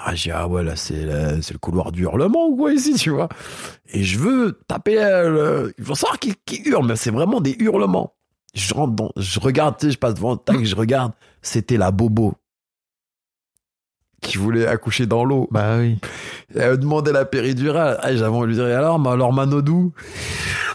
Ah, 0.00 0.14
j'ai 0.14 0.30
ah 0.30 0.46
ouais, 0.46 0.62
là, 0.62 0.76
c'est 0.76 1.02
le 1.02 1.58
couloir 1.58 1.90
du 1.90 2.02
hurlement 2.04 2.46
ou 2.46 2.56
quoi 2.56 2.72
ici, 2.72 2.94
tu 2.94 3.10
vois. 3.10 3.28
Et 3.88 4.04
je 4.04 4.18
veux 4.18 4.60
taper, 4.68 5.02
euh, 5.02 5.30
le... 5.30 5.74
il 5.76 5.84
faut 5.84 5.96
savoir 5.96 6.20
qui, 6.20 6.34
qui 6.46 6.62
hurle, 6.64 6.86
mais 6.86 6.94
c'est 6.94 7.10
vraiment 7.10 7.40
des 7.40 7.56
hurlements. 7.58 8.14
Je 8.54 8.72
rentre 8.74 8.94
dans, 8.94 9.10
je 9.16 9.40
regarde, 9.40 9.76
tu 9.76 9.86
sais, 9.86 9.92
je 9.92 9.98
passe 9.98 10.14
devant, 10.14 10.36
tac, 10.36 10.64
je 10.64 10.76
regarde. 10.76 11.12
C'était 11.42 11.76
la 11.76 11.90
bobo 11.90 12.34
qui 14.20 14.36
voulait 14.38 14.66
accoucher 14.66 15.06
dans 15.06 15.24
l'eau. 15.24 15.48
Bah 15.50 15.78
oui. 15.78 15.98
Elle 16.54 16.78
demandait 16.78 17.12
la 17.12 17.24
péridurale. 17.24 17.98
Ah, 18.02 18.14
J'avais 18.14 18.34
envie 18.34 18.40
de 18.42 18.46
lui 18.46 18.54
dire, 18.68 18.76
alors, 18.78 18.98
mais 18.98 19.10
alors 19.10 19.32
Manodou, 19.32 19.92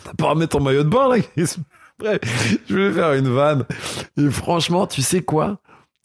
t'as 0.03 0.13
pas 0.13 0.29
remis 0.29 0.47
ton 0.47 0.61
maillot 0.61 0.83
de 0.83 0.89
bain 0.89 1.09
là 1.09 1.21
Bref, 1.99 2.19
je 2.67 2.73
voulais 2.73 2.91
faire 2.91 3.13
une 3.13 3.29
vanne. 3.29 3.65
Et 4.17 4.29
franchement, 4.29 4.87
tu 4.87 5.01
sais 5.01 5.21
quoi? 5.21 5.59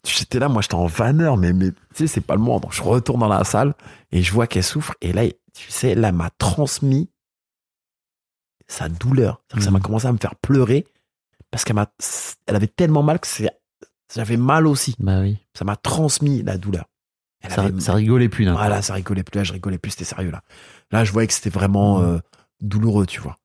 J'étais 0.05 0.39
là, 0.39 0.47
moi 0.47 0.61
j'étais 0.61 0.75
en 0.75 0.85
vanneur, 0.85 1.35
mais, 1.35 1.51
mais 1.51 1.71
tu 1.71 1.77
sais, 1.95 2.07
c'est 2.07 2.21
pas 2.21 2.35
le 2.35 2.41
moment. 2.41 2.59
Donc 2.59 2.73
je 2.73 2.81
retourne 2.83 3.19
dans 3.21 3.27
la 3.27 3.43
salle 3.43 3.73
et 4.11 4.21
je 4.21 4.31
vois 4.31 4.47
qu'elle 4.47 4.63
souffre. 4.63 4.93
Et 5.01 5.11
là, 5.13 5.23
tu 5.53 5.71
sais, 5.71 5.89
elle 5.89 6.11
m'a 6.13 6.29
transmis 6.37 7.09
sa 8.67 8.87
douleur. 8.87 9.41
Ça 9.57 9.71
m'a 9.71 9.79
Mhm. 9.79 9.83
commencé 9.83 10.07
à 10.07 10.11
me 10.13 10.17
faire 10.17 10.35
pleurer 10.35 10.85
parce 11.51 11.63
qu'elle 11.63 11.75
m'a, 11.75 11.87
elle 12.45 12.55
avait 12.55 12.67
tellement 12.67 13.01
mal 13.03 13.19
que 13.19 13.27
j'avais 14.15 14.37
mal 14.37 14.67
aussi. 14.67 14.95
Bah 14.99 15.21
oui. 15.21 15.37
Ça 15.57 15.65
m'a 15.65 15.75
transmis 15.75 16.43
la 16.43 16.57
douleur. 16.57 16.85
Elle 17.41 17.51
Ça, 17.51 17.63
avait- 17.63 17.79
ça 17.79 17.93
rigolait 17.93 18.29
plus. 18.29 18.45
coup. 18.45 18.51
voilà, 18.51 18.81
ça 18.81 18.93
rigolait 18.93 19.23
plus. 19.23 19.37
Là, 19.37 19.43
je 19.43 19.53
rigolais 19.53 19.77
plus, 19.77 19.91
c'était 19.91 20.03
sérieux 20.05 20.31
là. 20.31 20.41
Là, 20.91 21.03
je 21.03 21.11
voyais 21.11 21.27
que 21.27 21.33
c'était 21.33 21.49
vraiment 21.49 22.01
euh, 22.01 22.17
douloureux, 22.61 23.05
tu 23.05 23.21
vois. 23.21 23.37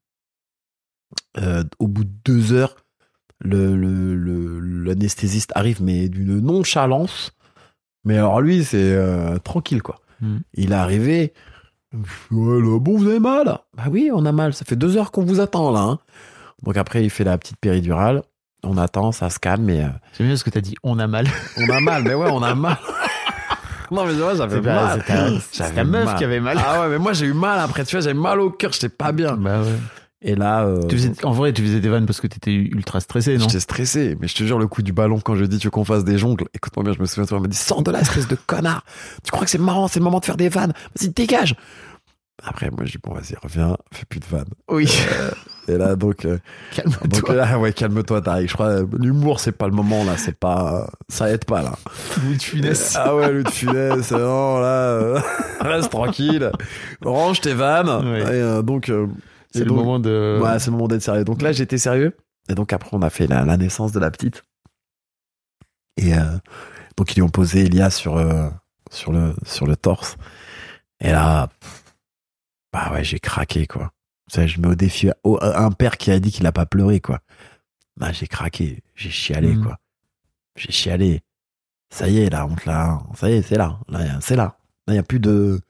Euh, 1.38 1.64
au 1.78 1.88
bout 1.88 2.04
de 2.04 2.12
deux 2.24 2.52
heures, 2.52 2.76
le, 3.40 3.76
le, 3.76 4.14
le- 4.14 4.61
l'anesthésiste 4.85 5.52
arrive, 5.54 5.83
mais 5.83 6.09
d'une 6.09 6.40
nonchalance. 6.40 7.33
Mais 8.04 8.16
alors 8.18 8.40
lui, 8.40 8.64
c'est 8.64 8.92
euh, 8.94 9.38
tranquille, 9.38 9.83
quoi. 9.83 10.00
Mhm. 10.20 10.40
Il 10.54 10.72
est 10.72 10.76
arrivé. 10.76 11.33
Ouais, 12.30 12.61
là, 12.61 12.78
bon, 12.80 12.98
vous 12.98 13.07
avez 13.09 13.20
mal? 13.20 13.59
Bah 13.76 13.85
oui, 13.90 14.11
on 14.12 14.24
a 14.26 14.33
mal. 14.33 14.54
Ça 14.54 14.64
fait 14.64 14.76
deux 14.76 14.96
heures 14.96 15.12
qu'on 15.12 15.24
vous 15.24 15.40
attend, 15.40 15.70
là. 15.70 15.80
hein. 15.80 15.98
Donc 16.62 16.76
après, 16.76 17.04
il 17.04 17.11
fait 17.11 17.24
la 17.24 17.38
petite 17.38 17.59
péridurale. 17.59 18.22
On 18.64 18.76
attend, 18.78 19.12
ça 19.12 19.28
se 19.30 19.38
calme, 19.38 19.64
mais 19.64 19.85
J'aime 20.16 20.26
bien 20.28 20.37
ce 20.37 20.42
que 20.44 20.50
t'as 20.50 20.61
dit. 20.62 20.74
On 20.83 20.98
a 20.98 21.07
mal. 21.07 21.26
on 21.59 21.68
a 21.68 21.80
mal. 21.80 22.02
Mais 22.04 22.14
ouais, 22.14 22.30
on 22.30 22.42
a 22.42 22.54
mal. 22.57 22.78
Non, 23.94 24.04
mais 24.07 24.12
vrai, 24.12 24.37
j'avais 24.37 24.61
mal. 24.61 25.02
c'est 25.52 25.74
ta- 25.74 25.85
meuf 25.85 26.04
mal. 26.04 26.16
qui 26.16 26.24
avait 26.24 26.40
mal. 26.40 26.59
Ah 26.64 26.80
ouais, 26.83 26.88
mais 26.90 26.98
moi 26.98 27.12
j'ai 27.12 27.26
eu 27.26 27.33
mal 27.35 27.59
après, 27.61 27.85
tu 27.85 27.96
vois, 27.96 28.00
j'avais 28.02 28.18
mal 28.18 28.40
au 28.40 28.50
cœur, 28.50 28.72
j'étais 28.72 28.88
pas 28.88 29.12
bien. 29.12 29.37
Bah 29.37 29.61
ouais. 29.61 29.66
Et 30.26 30.35
là, 30.37 30.64
euh, 30.64 30.80
Tu 30.88 30.96
faisais- 30.96 31.24
en 31.26 31.33
vrai, 31.33 31.52
tu 31.52 31.61
faisais 31.62 31.80
des 31.80 31.88
vannes 31.90 32.07
parce 32.07 32.18
que 32.20 32.26
t'étais 32.26 32.52
ultra 32.54 32.98
stressé, 33.00 33.37
non? 33.37 33.44
J'étais 33.46 33.61
stressé, 33.61 34.16
mais 34.20 34.26
je 34.26 34.35
te 34.35 34.42
jure, 34.44 34.59
le 34.59 34.66
coup 34.66 34.80
du 34.80 34.94
ballon, 34.94 35.20
quand 35.20 35.35
je 35.37 35.44
dis 35.44 35.59
tu 35.59 35.66
veux 35.66 35.70
qu'on 35.70 35.85
fasse 35.85 36.02
des 36.04 36.16
jongles, 36.16 36.46
écoute-moi 36.54 36.83
bien, 36.83 36.94
je 36.94 37.00
me 37.00 37.04
souviens, 37.04 37.24
elle 37.30 37.42
m'a 37.42 37.48
dit 37.48 37.57
sors 37.59 37.83
de 37.83 37.90
là, 37.90 38.00
espèce 38.00 38.26
de 38.26 38.37
connard. 38.46 38.85
Tu 39.22 39.30
crois 39.30 39.44
que 39.44 39.50
c'est 39.50 39.59
marrant, 39.59 39.87
c'est 39.87 39.98
le 40.00 40.04
moment 40.04 40.20
de 40.20 40.24
faire 40.24 40.38
des 40.38 40.48
vannes? 40.48 40.72
Vas-y, 40.98 41.11
dégage. 41.11 41.57
Après, 42.42 42.68
moi, 42.70 42.85
je 42.85 42.92
dis 42.92 42.99
bon, 43.03 43.14
vas-y, 43.14 43.35
reviens, 43.42 43.77
fais 43.92 44.05
plus 44.07 44.20
de 44.20 44.25
vannes. 44.27 44.44
Oui. 44.68 44.90
Et 45.68 45.79
là, 45.79 45.94
donc, 45.97 46.25
euh, 46.25 46.38
donc 46.85 46.92
Calme-toi. 47.01 47.35
là, 47.35 47.59
ouais, 47.59 47.73
calme-toi, 47.73 48.20
t'arrives. 48.20 48.49
Je 48.49 48.55
crois, 48.55 48.66
euh, 48.68 48.87
l'humour, 48.99 49.38
c'est 49.40 49.53
pas 49.53 49.66
le 49.66 49.73
moment, 49.73 50.05
là, 50.05 50.16
c'est 50.16 50.37
pas, 50.37 50.90
ça 51.09 51.31
aide 51.31 51.44
pas, 51.44 51.62
là. 51.62 51.75
Louis 52.25 52.37
de 52.37 52.42
Funès. 52.42 52.97
Ah 52.97 53.14
ouais, 53.14 53.31
le 53.33 53.44
de 53.44 53.51
funès, 53.51 54.11
non, 54.11 54.59
là, 54.59 54.66
euh, 54.66 55.20
reste 55.61 55.90
tranquille. 55.90 56.51
Range 57.03 57.40
tes 57.40 57.55
vannes. 57.55 57.88
Ouais. 57.88 58.20
Et, 58.23 58.25
euh, 58.42 58.62
donc, 58.62 58.88
euh, 58.88 59.07
C'est 59.53 59.61
et 59.61 59.62
le 59.62 59.68
donc- 59.68 59.79
moment 59.79 59.99
de. 60.01 60.38
Ouais, 60.42 60.59
c'est 60.59 60.66
le 60.66 60.73
moment 60.73 60.88
d'être 60.88 61.03
sérieux. 61.03 61.25
Donc 61.25 61.40
là, 61.40 61.53
j'étais 61.53 61.79
sérieux. 61.79 62.16
Et 62.51 62.55
donc 62.55 62.73
après, 62.75 62.90
on 62.92 63.01
a 63.03 63.09
fait 63.11 63.27
la, 63.29 63.44
la 63.44 63.57
naissance 63.57 63.92
de 63.92 64.01
la 64.01 64.11
petite. 64.11 64.42
Et 65.97 66.14
euh, 66.14 66.20
donc 66.97 67.12
ils 67.12 67.16
lui 67.16 67.23
ont 67.23 67.29
posé 67.31 67.61
Elia 67.64 67.88
sur 67.88 68.16
euh, 68.18 68.49
sur 68.90 69.12
le 69.12 69.33
sur 69.47 69.66
le 69.66 69.77
torse. 69.77 70.16
Et 71.01 71.11
là, 71.11 71.49
pff, 71.61 71.84
bah 72.74 72.92
ouais, 72.92 73.04
j'ai 73.04 73.18
craqué 73.20 73.66
quoi. 73.66 73.92
Sais, 74.28 74.48
je 74.48 74.60
mets 74.60 74.68
au 74.68 74.74
défi 74.74 75.10
au- 75.22 75.38
un 75.42 75.70
père 75.70 75.96
qui 75.96 76.10
a 76.10 76.18
dit 76.18 76.31
qu'il 76.33 76.46
a 76.46 76.52
pas 76.52 76.66
pleuré 76.66 77.00
quoi. 77.00 77.20
Bah 77.96 78.10
j'ai 78.12 78.27
craqué, 78.27 78.83
j'ai 78.94 79.10
chialé 79.10 79.54
Mhm. 79.54 79.62
quoi. 79.64 79.79
J'ai 80.56 80.72
chialé. 80.72 81.22
Ça 81.90 82.08
y 82.08 82.18
est 82.18 82.31
là, 82.31 82.46
on 82.46 82.54
te 82.56 82.68
l'a. 82.68 83.00
Ça 83.14 83.31
y 83.31 83.35
est, 83.35 83.42
c'est 83.42 83.56
là. 83.56 83.79
Là, 83.88 84.00
c'est 84.20 84.35
là. 84.37 84.56
Là, 84.87 84.94
il 84.94 84.96
y 84.96 84.98
a 84.98 85.02
plus 85.04 85.20
de 85.20 85.60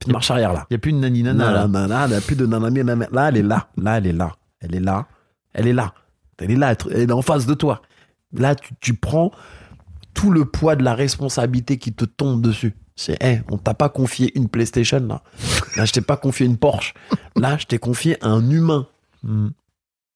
Plus 0.00 0.08
de 0.08 0.12
marche 0.12 0.30
arrière 0.30 0.52
là. 0.52 0.66
Il 0.70 0.74
y 0.74 0.76
a 0.76 0.78
plus 0.78 0.92
de 0.92 0.98
nani 0.98 1.22
nana. 1.24 1.66
Là. 1.66 2.06
il 2.06 2.10
n'y 2.10 2.14
a 2.16 2.20
plus 2.20 2.36
de 2.36 2.46
nanana. 2.46 3.06
Là, 3.12 3.28
elle 3.28 3.36
est 3.36 3.42
là. 3.42 3.68
Là, 3.76 3.98
elle 3.98 4.06
est 4.06 4.12
là. 4.12 4.36
Elle 4.60 4.74
est 4.76 4.80
là. 4.80 5.06
Elle 5.52 5.66
est 5.66 5.72
là. 5.72 5.92
Elle 6.38 6.50
est 6.52 6.56
là. 6.56 6.74
Elle 6.90 7.10
est 7.10 7.12
en 7.12 7.22
face 7.22 7.46
de 7.46 7.54
toi. 7.54 7.82
Là, 8.32 8.54
tu, 8.54 8.74
tu 8.80 8.94
prends 8.94 9.32
tout 10.14 10.30
le 10.30 10.44
poids 10.44 10.76
de 10.76 10.84
la 10.84 10.94
responsabilité 10.94 11.78
qui 11.78 11.92
te 11.92 12.04
tombe 12.04 12.40
dessus. 12.42 12.74
C'est, 13.00 13.22
hey, 13.22 13.42
on 13.48 13.58
t'a 13.58 13.74
pas 13.74 13.88
confié 13.88 14.36
une 14.36 14.48
PlayStation, 14.48 14.98
là. 14.98 15.22
Là, 15.76 15.84
je 15.84 15.92
t'ai 15.92 16.00
pas 16.00 16.16
confié 16.16 16.46
une 16.46 16.56
Porsche. 16.58 16.94
Là, 17.36 17.56
je 17.56 17.64
t'ai 17.66 17.78
confié 17.78 18.16
un 18.24 18.50
humain. 18.50 18.88
Hmm. 19.22 19.50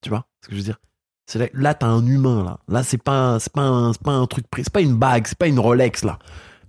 Tu 0.01 0.09
vois 0.09 0.27
ce 0.43 0.49
que 0.49 0.55
je 0.55 0.59
veux 0.59 0.65
dire? 0.65 0.81
C'est 1.27 1.39
là, 1.39 1.47
là 1.55 1.75
t'as 1.75 1.87
un 1.87 2.05
humain, 2.05 2.43
là. 2.43 2.59
Là, 2.67 2.83
c'est 2.83 2.99
pas, 2.99 3.13
un- 3.35 3.39
c'est 3.39 3.53
pas 3.53 3.63
un, 3.63 3.93
c'est 3.93 4.03
pas 4.03 4.11
un 4.11 4.27
truc, 4.27 4.47
c'est 4.57 4.69
pas 4.73 4.81
une 4.81 4.97
bague, 4.97 5.29
c'est 5.29 5.39
pas 5.39 5.47
une 5.47 5.61
Rolex, 5.61 6.03
là. 6.03 6.19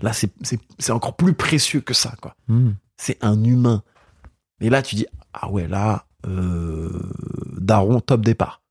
Là, 0.01 0.13
c'est, 0.13 0.31
c'est, 0.43 0.59
c'est 0.77 0.91
encore 0.91 1.15
plus 1.15 1.33
précieux 1.33 1.81
que 1.81 1.95
ça, 1.95 2.13
quoi 2.21 2.35
Hmm. 2.47 2.73
c'est 2.95 3.17
un 3.23 3.43
humain. 3.43 3.81
Et 4.61 4.69
là, 4.69 4.83
tu 4.83 4.93
dis, 4.95 5.07
ah 5.33 5.49
ouais, 5.49 5.67
là, 5.67 6.05
euh, 6.27 6.91
Daron, 7.57 8.01
top 8.01 8.21
départ. 8.21 8.61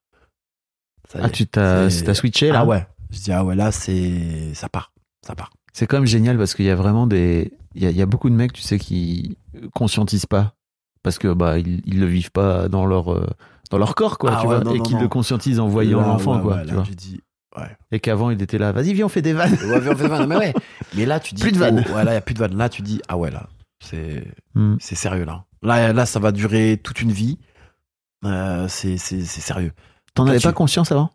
Ça 1.11 1.19
Ah, 1.23 1.27
est, 1.27 1.31
tu 1.33 1.47
t'as 1.49 1.91
c'est- 1.91 2.05
t'as 2.05 2.15
switché 2.15 2.53
là? 2.53 2.61
Ah 2.61 2.65
ouais. 2.65 2.87
Je 3.11 3.19
dis, 3.19 3.33
ah 3.33 3.45
ouais, 3.45 3.57
là, 3.57 3.73
c'est, 3.73 4.55
ça 4.55 4.69
part, 4.69 4.93
ça 5.27 5.35
part. 5.35 5.51
C'est 5.73 5.87
quand 5.87 5.97
même 5.99 6.07
génial 6.07 6.37
parce 6.39 6.55
qu'il 6.55 6.65
y 6.67 6.71
a 6.71 6.75
vraiment 6.77 7.07
des. 7.07 7.53
Il 7.75 7.83
y 7.83 7.87
a, 7.87 7.91
il 7.91 7.97
y 7.97 8.03
a 8.03 8.07
beaucoup 8.07 8.29
de 8.31 8.35
mecs, 8.35 8.53
tu 8.53 8.63
sais, 8.63 8.79
qui 8.79 9.37
conscientisent 9.75 10.27
pas. 10.27 10.55
Parce 11.03 11.19
que 11.19 11.33
bah 11.33 11.59
ils, 11.59 11.81
ils 11.87 11.99
le 11.99 12.07
vivent 12.07 12.31
pas 12.31 12.69
dans 12.69 12.87
leur 12.87 13.13
euh, 13.13 13.27
dans 13.71 13.79
leur 13.79 13.95
corps 13.97 14.19
quoi 14.19 14.33
Ah 14.35 14.41
tu 14.41 14.47
ouais, 14.47 14.55
vois 14.57 14.65
non, 14.65 14.75
et 14.75 14.81
qui 14.81 14.95
le 14.95 15.09
conscientisent 15.09 15.59
en 15.59 15.67
voyant 15.67 16.01
l'enfant 16.01 16.37
ouais, 16.37 16.43
quoi 16.43 16.55
ouais, 16.57 16.63
tu 16.63 16.69
là, 16.69 16.75
vois 16.75 17.69
et 17.91 18.01
qu'avant 18.01 18.31
il 18.31 18.41
était 18.41 18.57
là 18.57 18.71
vas-y 18.73 18.95
viens 18.95 19.07
on 19.07 19.09
fait 19.11 19.21
des 19.21 19.33
vannes 19.33 19.53
Ouais, 19.53 19.81
viens, 19.81 19.93
on 19.93 19.97
fait 19.97 20.05
des 20.05 20.09
vannes. 20.09 20.29
mais 20.29 20.37
ouais. 20.37 20.55
Mais 20.95 21.05
là, 21.05 21.19
tu 21.21 21.35
dis, 21.35 21.43
Plus 21.43 21.53
de 21.53 21.59
vannes. 21.59 21.85
oh, 21.91 21.95
ouais, 21.95 22.05
là, 22.05 22.13
il 22.13 22.15
y 22.15 22.19
a 22.19 22.21
plus 22.21 22.35
de 22.35 22.39
vannes. 22.39 22.57
Là, 22.57 22.69
tu 22.69 22.83
dis, 22.83 23.01
ah 23.09 23.17
ouais, 23.19 23.31
là, 23.31 23.49
c'est, 23.83 24.25
Hmm. 24.55 24.77
c'est 24.79 24.95
sérieux, 24.95 25.25
là. 25.25 25.45
Là, 25.63 25.93
là, 25.93 26.07
ça 26.07 26.19
va 26.21 26.31
durer 26.33 26.81
toute 26.83 27.01
une 27.03 27.13
vie. 27.13 27.39
Euh, 28.25 28.69
c'est, 28.69 28.97
c'est, 28.97 29.23
c'est 29.23 29.41
sérieux. 29.41 29.73
t'en 30.15 30.27
avais 30.27 30.39
tu- 30.39 30.47
pas 30.47 30.53
conscience 30.53 30.93
avant? 30.93 31.11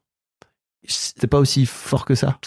C'était 0.85 1.27
pas 1.27 1.39
aussi 1.39 1.65
fort 1.65 2.05
que 2.05 2.13
ça? 2.15 2.37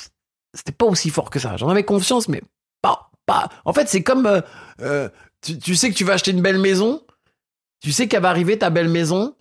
C'était 0.55 0.73
pas 0.73 0.87
aussi 0.87 1.11
fort 1.11 1.31
que 1.31 1.39
ça. 1.39 1.57
J'en 1.57 1.69
avais 1.69 1.85
confiance, 1.85 2.29
mais 2.29 2.43
pas, 2.83 3.11
pas. 3.27 3.49
En 3.65 3.73
fait, 3.73 3.89
c'est 3.89 4.03
comme, 4.03 4.27
euh, 4.27 4.41
euh, 4.81 5.09
tu, 5.43 5.59
tu 5.59 5.75
sais 5.75 5.91
que 5.91 5.95
tu 5.95 6.05
vas 6.05 6.15
acheter 6.15 6.31
une 6.31 6.43
belle 6.43 6.59
maison, 6.59 7.03
tu 7.81 7.93
sais 7.93 8.09
qu'elle 8.09 8.23
va 8.23 8.31
arriver 8.31 8.59
ta 8.59 8.71
belle 8.71 8.89
maison, 8.89 9.35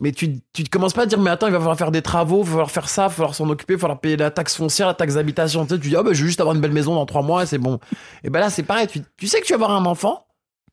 mais 0.00 0.12
tu, 0.12 0.40
tu 0.52 0.64
commences 0.64 0.92
pas 0.92 1.02
à 1.02 1.06
dire, 1.06 1.20
mais 1.20 1.30
attends, 1.30 1.46
il 1.46 1.52
va 1.52 1.58
falloir 1.58 1.78
faire 1.78 1.92
des 1.92 2.02
travaux, 2.02 2.40
il 2.42 2.46
va 2.46 2.50
falloir 2.50 2.70
faire 2.70 2.88
ça, 2.88 3.02
il 3.02 3.08
va 3.08 3.10
falloir 3.10 3.34
s'en 3.34 3.48
occuper, 3.48 3.74
il 3.74 3.76
va 3.76 3.80
falloir 3.80 4.00
payer 4.00 4.16
la 4.16 4.30
taxe 4.30 4.56
foncière, 4.56 4.88
la 4.88 4.94
taxe 4.94 5.14
d'habitation. 5.14 5.64
Tu 5.64 5.74
sais, 5.74 5.80
tu 5.80 5.88
dis, 5.88 5.96
oh, 5.96 6.02
bah, 6.02 6.12
je 6.12 6.22
vais 6.22 6.26
juste 6.26 6.40
avoir 6.40 6.54
une 6.56 6.60
belle 6.60 6.72
maison 6.72 6.94
dans 6.94 7.06
trois 7.06 7.22
mois, 7.22 7.46
c'est 7.46 7.58
bon. 7.58 7.78
Et 8.24 8.30
ben 8.30 8.40
là, 8.40 8.50
c'est 8.50 8.64
pareil. 8.64 8.88
Tu, 8.88 9.02
tu 9.16 9.28
sais 9.28 9.40
que 9.40 9.46
tu 9.46 9.52
vas 9.52 9.64
avoir 9.64 9.70
un 9.70 9.84
enfant. 9.86 10.26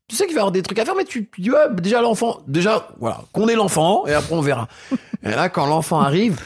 Tu 0.08 0.16
sais 0.16 0.26
qu'il 0.26 0.34
va 0.34 0.40
y 0.40 0.42
avoir 0.42 0.52
des 0.52 0.64
trucs 0.64 0.80
à 0.80 0.86
faire, 0.86 0.96
mais 0.96 1.06
tu, 1.06 1.30
tu 1.30 1.42
dis, 1.42 1.52
ouais, 1.52 1.74
déjà 1.74 2.02
l'enfant, 2.02 2.40
déjà, 2.48 2.88
voilà, 3.00 3.22
qu'on 3.32 3.48
ait 3.48 3.56
l'enfant, 3.56 4.06
et 4.08 4.14
après 4.14 4.36
on 4.36 4.42
verra. 4.42 4.68
et 5.24 5.30
là, 5.30 5.48
quand 5.50 5.68
l'enfant 5.68 6.02
arrive, 6.02 6.42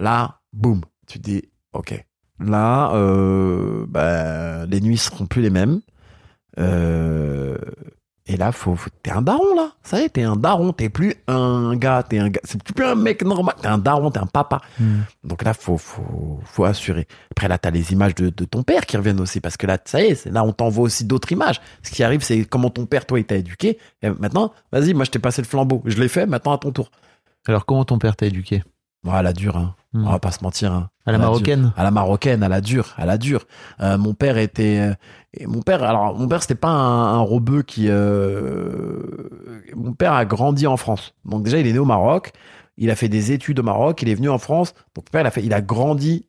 là, 0.00 0.40
boum, 0.52 0.80
tu 1.06 1.18
dis, 1.18 1.42
ok, 1.72 2.02
là, 2.44 2.92
euh, 2.94 3.84
bah, 3.88 4.66
les 4.66 4.80
nuits 4.80 4.98
seront 4.98 5.26
plus 5.26 5.42
les 5.42 5.50
mêmes. 5.50 5.80
Euh, 6.58 7.56
et 8.26 8.36
là, 8.36 8.52
faut, 8.52 8.76
faut- 8.76 8.90
t'es 9.02 9.10
un 9.10 9.20
daron, 9.22 9.54
là. 9.56 9.72
Ça 9.82 10.00
y 10.00 10.04
est, 10.04 10.10
t'es 10.10 10.22
un 10.22 10.36
daron. 10.36 10.72
T'es 10.72 10.88
plus 10.88 11.14
un 11.26 11.74
gars, 11.76 12.02
t'es 12.08 12.18
un 12.18 12.28
gars. 12.28 12.40
C'est 12.44 12.62
plus 12.62 12.84
un 12.84 12.94
mec 12.94 13.22
normal. 13.24 13.54
T'es 13.60 13.66
un 13.66 13.78
daron, 13.78 14.10
t'es 14.10 14.20
un 14.20 14.26
papa. 14.26 14.60
Donc 15.24 15.42
là, 15.42 15.54
faut, 15.54 15.76
faut, 15.76 16.40
faut 16.44 16.64
assurer. 16.64 17.08
Après, 17.32 17.48
là, 17.48 17.58
t'as 17.58 17.70
les 17.70 17.92
images 17.92 18.14
de, 18.14 18.28
de 18.30 18.44
ton 18.44 18.62
père 18.62 18.86
qui 18.86 18.96
reviennent 18.96 19.20
aussi. 19.20 19.40
Parce 19.40 19.56
que 19.56 19.66
là, 19.66 19.76
ça 19.84 20.00
y 20.02 20.06
est, 20.06 20.26
là, 20.26 20.44
on 20.44 20.52
t'envoie 20.52 20.84
aussi 20.84 21.04
d'autres 21.04 21.32
images. 21.32 21.60
Ce 21.82 21.90
qui 21.90 22.04
arrive, 22.04 22.22
c'est 22.22 22.44
comment 22.44 22.70
ton 22.70 22.86
père, 22.86 23.06
toi, 23.06 23.18
il 23.18 23.24
t'a 23.24 23.36
éduqué. 23.36 23.78
Et 24.02 24.10
maintenant, 24.10 24.52
vas-y, 24.70 24.94
moi, 24.94 25.04
je 25.04 25.10
t'ai 25.10 25.18
passé 25.18 25.42
le 25.42 25.48
flambeau. 25.48 25.82
Je 25.84 25.98
l'ai 26.00 26.08
fait, 26.08 26.26
maintenant, 26.26 26.52
à 26.52 26.58
ton 26.58 26.70
tour. 26.70 26.90
alors 27.48 27.66
comment 27.66 27.84
ton 27.84 27.98
père 27.98 28.14
t'a 28.14 28.26
éduqué? 28.26 28.62
Ouais, 29.04 29.14
à 29.14 29.22
la 29.22 29.32
dure, 29.32 29.56
hein. 29.56 29.74
Hmm. 29.92 30.06
On 30.06 30.10
va 30.10 30.18
pas 30.18 30.30
se 30.30 30.42
mentir, 30.42 30.72
hein. 30.72 30.88
à 31.04 31.12
la 31.12 31.18
marocaine 31.18 31.72
à 31.76 31.82
la 31.82 31.90
marocaine, 31.90 32.42
à 32.42 32.48
la 32.48 32.60
dure, 32.60 32.94
à 32.96 33.04
la 33.04 33.18
dure. 33.18 33.44
Euh, 33.80 33.98
mon 33.98 34.14
père 34.14 34.38
était, 34.38 34.78
euh, 34.78 34.94
et 35.34 35.46
mon 35.46 35.60
père, 35.60 35.82
alors 35.82 36.18
mon 36.18 36.28
père 36.28 36.40
c'était 36.40 36.54
pas 36.54 36.70
un, 36.70 37.18
un 37.18 37.20
rebeu 37.20 37.62
qui, 37.62 37.88
euh, 37.88 39.02
mon 39.74 39.92
père 39.92 40.14
a 40.14 40.24
grandi 40.24 40.66
en 40.66 40.78
France. 40.78 41.14
Donc 41.26 41.42
déjà 41.42 41.58
il 41.58 41.66
est 41.66 41.72
né 41.72 41.78
au 41.78 41.84
Maroc, 41.84 42.32
il 42.78 42.90
a 42.90 42.96
fait 42.96 43.08
des 43.08 43.32
études 43.32 43.58
au 43.58 43.62
Maroc, 43.62 44.00
il 44.00 44.08
est 44.08 44.14
venu 44.14 44.30
en 44.30 44.38
France. 44.38 44.72
Donc 44.94 45.04
mon 45.04 45.10
père 45.10 45.20
il 45.20 45.26
a 45.26 45.30
fait, 45.30 45.44
il 45.44 45.52
a 45.52 45.60
grandi 45.60 46.28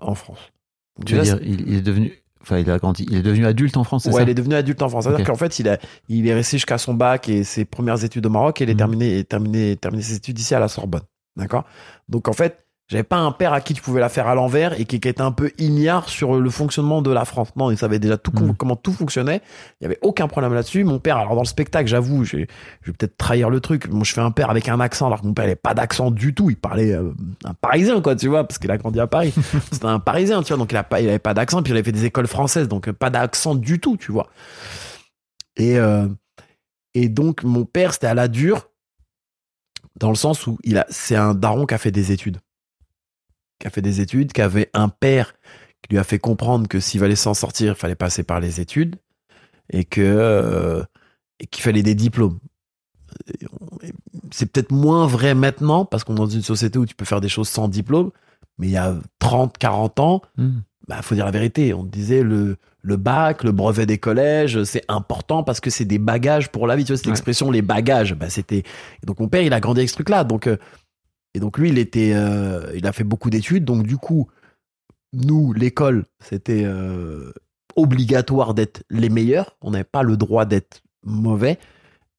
en 0.00 0.14
France. 0.14 0.52
Donc, 0.98 1.06
tu 1.06 1.14
veux 1.14 1.22
dire 1.22 1.38
il, 1.42 1.66
il 1.66 1.74
est 1.76 1.80
devenu 1.80 2.12
enfin 2.42 2.58
il 2.58 2.70
a 2.70 2.78
grandi 2.78 3.06
il 3.10 3.16
est 3.16 3.22
devenu 3.22 3.46
adulte 3.46 3.76
en 3.78 3.82
France 3.82 4.04
Ouais, 4.04 4.12
ça 4.12 4.22
il 4.22 4.28
est 4.28 4.34
devenu 4.34 4.54
adulte 4.54 4.82
en 4.82 4.88
France. 4.88 5.04
C'est-à-dire 5.04 5.26
qu'en 5.26 5.34
fait, 5.34 5.58
il, 5.58 5.68
a, 5.68 5.78
il 6.08 6.28
est 6.28 6.34
resté 6.34 6.58
jusqu'à 6.58 6.78
son 6.78 6.94
bac 6.94 7.28
et 7.28 7.42
ses 7.42 7.64
premières 7.64 8.04
études 8.04 8.26
au 8.26 8.30
Maroc 8.30 8.60
et 8.60 8.64
il 8.64 8.70
est 8.70 8.76
terminé, 8.76 9.18
et 9.18 9.24
terminé, 9.24 9.76
terminé 9.76 10.02
ses 10.02 10.16
études 10.16 10.38
ici 10.38 10.54
à 10.54 10.60
la 10.60 10.68
Sorbonne. 10.68 11.02
D'accord? 11.36 11.64
Donc 12.08 12.28
en 12.28 12.32
fait, 12.32 12.60
j'avais 12.88 13.02
pas 13.02 13.16
un 13.16 13.32
père 13.32 13.54
à 13.54 13.62
qui 13.62 13.72
tu 13.72 13.80
pouvais 13.80 14.00
la 14.00 14.10
faire 14.10 14.28
à 14.28 14.34
l'envers 14.34 14.78
et 14.78 14.84
qui, 14.84 15.00
qui 15.00 15.08
était 15.08 15.22
un 15.22 15.32
peu 15.32 15.50
ignare 15.56 16.06
sur 16.10 16.34
le 16.38 16.50
fonctionnement 16.50 17.00
de 17.00 17.10
la 17.10 17.24
France. 17.24 17.48
Non, 17.56 17.70
il 17.70 17.78
savait 17.78 17.98
déjà 17.98 18.18
tout 18.18 18.30
Mhm. 18.38 18.54
comment 18.56 18.76
tout 18.76 18.92
fonctionnait. 18.92 19.40
Il 19.80 19.84
y 19.84 19.86
avait 19.86 19.98
aucun 20.02 20.28
problème 20.28 20.52
là-dessus. 20.52 20.84
Mon 20.84 20.98
père, 20.98 21.16
alors 21.16 21.34
dans 21.34 21.40
le 21.40 21.46
spectacle, 21.46 21.88
j'avoue, 21.88 22.24
j'ai- 22.24 22.46
je 22.82 22.90
vais 22.90 22.92
peut-être 22.96 23.16
trahir 23.16 23.48
le 23.48 23.60
truc. 23.60 23.88
Moi, 23.88 24.04
je 24.04 24.12
fais 24.12 24.20
un 24.20 24.30
père 24.30 24.50
avec 24.50 24.68
un 24.68 24.80
accent 24.80 25.06
alors 25.06 25.22
que 25.22 25.26
mon 25.26 25.32
père 25.32 25.46
n'avait 25.46 25.56
pas 25.56 25.72
d'accent 25.72 26.10
du 26.10 26.34
tout. 26.34 26.50
Il 26.50 26.56
parlait 26.56 26.92
euh, 26.92 27.10
un 27.44 27.54
Parisien, 27.54 28.02
quoi, 28.02 28.16
tu 28.16 28.28
vois, 28.28 28.44
parce 28.46 28.58
qu'il 28.58 28.70
a 28.70 28.76
grandi 28.76 29.00
à 29.00 29.06
Paris. 29.06 29.32
C'était 29.72 29.86
un 29.86 29.98
Parisien, 29.98 30.42
tu 30.42 30.48
vois, 30.48 30.58
donc 30.58 30.70
il, 30.70 30.76
a 30.76 30.84
pas, 30.84 31.00
il 31.00 31.08
avait 31.08 31.18
pas 31.18 31.32
d'accent. 31.32 31.62
Puis 31.62 31.72
il 31.72 31.76
avait 31.76 31.84
fait 31.84 31.90
des 31.92 32.04
écoles 32.04 32.26
françaises, 32.26 32.68
donc 32.68 32.88
euh, 32.88 32.92
pas 32.92 33.08
d'accent 33.08 33.54
du 33.54 33.80
tout, 33.80 33.96
tu 33.96 34.12
vois. 34.12 34.28
Et, 35.56 35.78
euh, 35.78 36.06
et 36.92 37.08
donc, 37.08 37.44
mon 37.44 37.64
père, 37.64 37.94
c'était 37.94 38.08
à 38.08 38.14
la 38.14 38.28
dure, 38.28 38.68
dans 39.96 40.08
le 40.10 40.16
sens 40.16 40.46
où 40.46 40.58
il 40.64 40.78
a, 40.78 40.86
c'est 40.88 41.16
un 41.16 41.34
daron 41.34 41.66
qui 41.66 41.74
a 41.74 41.78
fait 41.78 41.90
des 41.90 42.12
études. 42.12 42.38
Qui 43.60 43.66
a 43.66 43.70
fait 43.70 43.82
des 43.82 44.00
études, 44.00 44.32
qui 44.32 44.42
avait 44.42 44.70
un 44.74 44.88
père 44.88 45.34
qui 45.82 45.90
lui 45.90 45.98
a 45.98 46.04
fait 46.04 46.18
comprendre 46.18 46.66
que 46.66 46.80
s'il 46.80 47.00
fallait 47.00 47.14
s'en 47.14 47.34
sortir, 47.34 47.72
il 47.72 47.78
fallait 47.78 47.94
passer 47.94 48.22
par 48.22 48.40
les 48.40 48.60
études 48.60 48.96
et 49.70 49.84
que 49.84 50.00
euh, 50.00 50.82
et 51.40 51.46
qu'il 51.46 51.62
fallait 51.62 51.82
des 51.82 51.94
diplômes. 51.94 52.38
C'est 54.30 54.50
peut-être 54.50 54.72
moins 54.72 55.06
vrai 55.06 55.34
maintenant 55.34 55.84
parce 55.84 56.04
qu'on 56.04 56.14
est 56.14 56.18
dans 56.18 56.26
une 56.26 56.42
société 56.42 56.78
où 56.78 56.86
tu 56.86 56.94
peux 56.94 57.04
faire 57.04 57.20
des 57.20 57.28
choses 57.28 57.48
sans 57.48 57.68
diplôme, 57.68 58.10
mais 58.58 58.66
il 58.66 58.72
y 58.72 58.76
a 58.76 58.96
30, 59.18 59.58
40 59.58 60.00
ans, 60.00 60.22
Hmm. 60.36 60.60
bah 60.88 61.02
faut 61.02 61.14
dire 61.14 61.24
la 61.24 61.30
vérité. 61.30 61.74
On 61.74 61.84
disait 61.84 62.22
le 62.22 62.56
le 62.86 62.96
bac, 62.98 63.42
le 63.44 63.50
brevet 63.52 63.86
des 63.86 63.96
collèges, 63.96 64.62
c'est 64.64 64.84
important 64.88 65.42
parce 65.42 65.58
que 65.58 65.70
c'est 65.70 65.86
des 65.86 65.98
bagages 65.98 66.50
pour 66.50 66.66
la 66.66 66.76
vie. 66.76 66.84
Tu 66.84 66.92
vois 66.92 66.98
cette 66.98 67.06
Ouais. 67.06 67.12
expression 67.12 67.50
les 67.50 67.62
bagages. 67.62 68.14
Bah 68.14 68.28
c'était. 68.28 68.62
Donc 69.04 69.18
mon 69.20 69.28
père 69.28 69.40
il 69.42 69.52
a 69.54 69.60
grandi 69.60 69.80
avec 69.80 69.88
ce 69.88 69.94
truc-là. 69.94 70.22
Donc 70.24 70.46
euh, 70.46 70.58
et 71.34 71.40
donc 71.40 71.56
lui 71.58 71.70
il 71.70 71.78
était, 71.78 72.12
euh, 72.14 72.70
il 72.76 72.86
a 72.86 72.92
fait 72.92 73.02
beaucoup 73.04 73.30
d'études. 73.30 73.64
Donc 73.64 73.86
du 73.86 73.96
coup 73.96 74.28
nous 75.14 75.52
l'école 75.54 76.04
c'était 76.20 76.62
euh, 76.64 77.32
obligatoire 77.74 78.52
d'être 78.52 78.82
les 78.90 79.08
meilleurs. 79.08 79.56
On 79.62 79.70
n'avait 79.70 79.84
pas 79.84 80.02
le 80.02 80.16
droit 80.18 80.44
d'être 80.44 80.82
mauvais. 81.04 81.58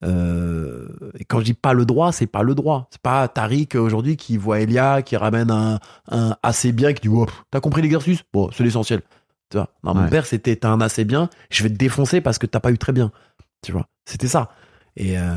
Euh, 0.03 0.87
et 1.19 1.25
quand 1.25 1.39
je 1.39 1.45
dis 1.45 1.53
pas 1.53 1.73
le 1.73 1.85
droit, 1.85 2.11
c'est 2.11 2.27
pas 2.27 2.43
le 2.43 2.53
droit. 2.55 2.87
C'est 2.91 3.01
pas 3.01 3.27
Tariq 3.27 3.75
aujourd'hui 3.75 4.17
qui 4.17 4.37
voit 4.37 4.59
Elia, 4.59 5.01
qui 5.01 5.15
ramène 5.15 5.49
un, 5.51 5.79
un 6.11 6.35
assez 6.43 6.71
bien, 6.71 6.93
qui 6.93 7.07
dit 7.07 7.13
oh, 7.15 7.25
T'as 7.51 7.59
compris 7.59 7.81
l'exercice? 7.81 8.21
Bon, 8.33 8.49
c'est 8.51 8.63
l'essentiel. 8.63 9.01
Tu 9.55 9.59
vois 9.59 9.69
non, 9.83 9.93
Mon 10.01 10.09
père, 10.09 10.25
c'était 10.25 10.55
T'as 10.57 10.69
un 10.69 10.81
assez 10.81 11.05
bien, 11.05 11.29
je 11.49 11.63
vais 11.63 11.69
te 11.69 11.75
défoncer 11.75 12.19
parce 12.21 12.37
que 12.37 12.45
t'as 12.45 12.59
pas 12.59 12.71
eu 12.71 12.77
très 12.77 12.91
bien. 12.91 13.11
Tu 13.61 13.71
vois 13.71 13.87
C'était 14.05 14.27
ça. 14.27 14.51
Et 14.97 15.17
euh, 15.17 15.35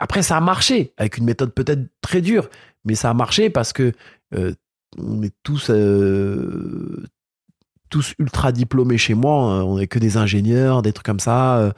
après, 0.00 0.22
ça 0.22 0.36
a 0.36 0.40
marché 0.40 0.92
avec 0.96 1.18
une 1.18 1.24
méthode 1.24 1.52
peut-être 1.54 1.82
très 2.00 2.20
dure, 2.20 2.50
mais 2.84 2.94
ça 2.96 3.10
a 3.10 3.14
marché 3.14 3.48
parce 3.48 3.72
que 3.72 3.92
euh, 4.34 4.52
on 4.98 5.22
est 5.22 5.34
tous. 5.42 5.70
euh, 5.70 7.04
tous 7.90 8.14
ultra 8.20 8.52
diplômés 8.52 8.98
chez 8.98 9.14
moi, 9.14 9.34
hein. 9.52 9.62
on 9.64 9.78
est 9.78 9.88
que 9.88 9.98
des 9.98 10.16
ingénieurs, 10.16 10.82
des 10.82 10.92
trucs 10.92 11.06
comme 11.06 11.18
ça. 11.20 11.72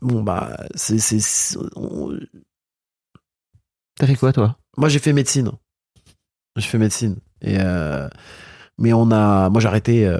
Bon, 0.00 0.22
bah, 0.22 0.56
c'est. 0.74 0.98
c'est- 0.98 1.56
on- 1.76 2.18
t'as 3.96 4.06
fait 4.06 4.16
quoi 4.16 4.32
toi? 4.32 4.56
Moi, 4.76 4.88
j'ai 4.88 4.98
fait 4.98 5.12
médecine. 5.12 5.50
J'ai 6.56 6.66
fait 6.68 6.78
médecine. 6.78 7.16
Et 7.42 7.56
euh, 7.60 8.08
mais 8.80 8.92
on 8.92 9.10
a. 9.12 9.48
Moi, 9.50 9.60
j'ai 9.60 9.68
arrêté 9.68 10.06
euh, 10.06 10.18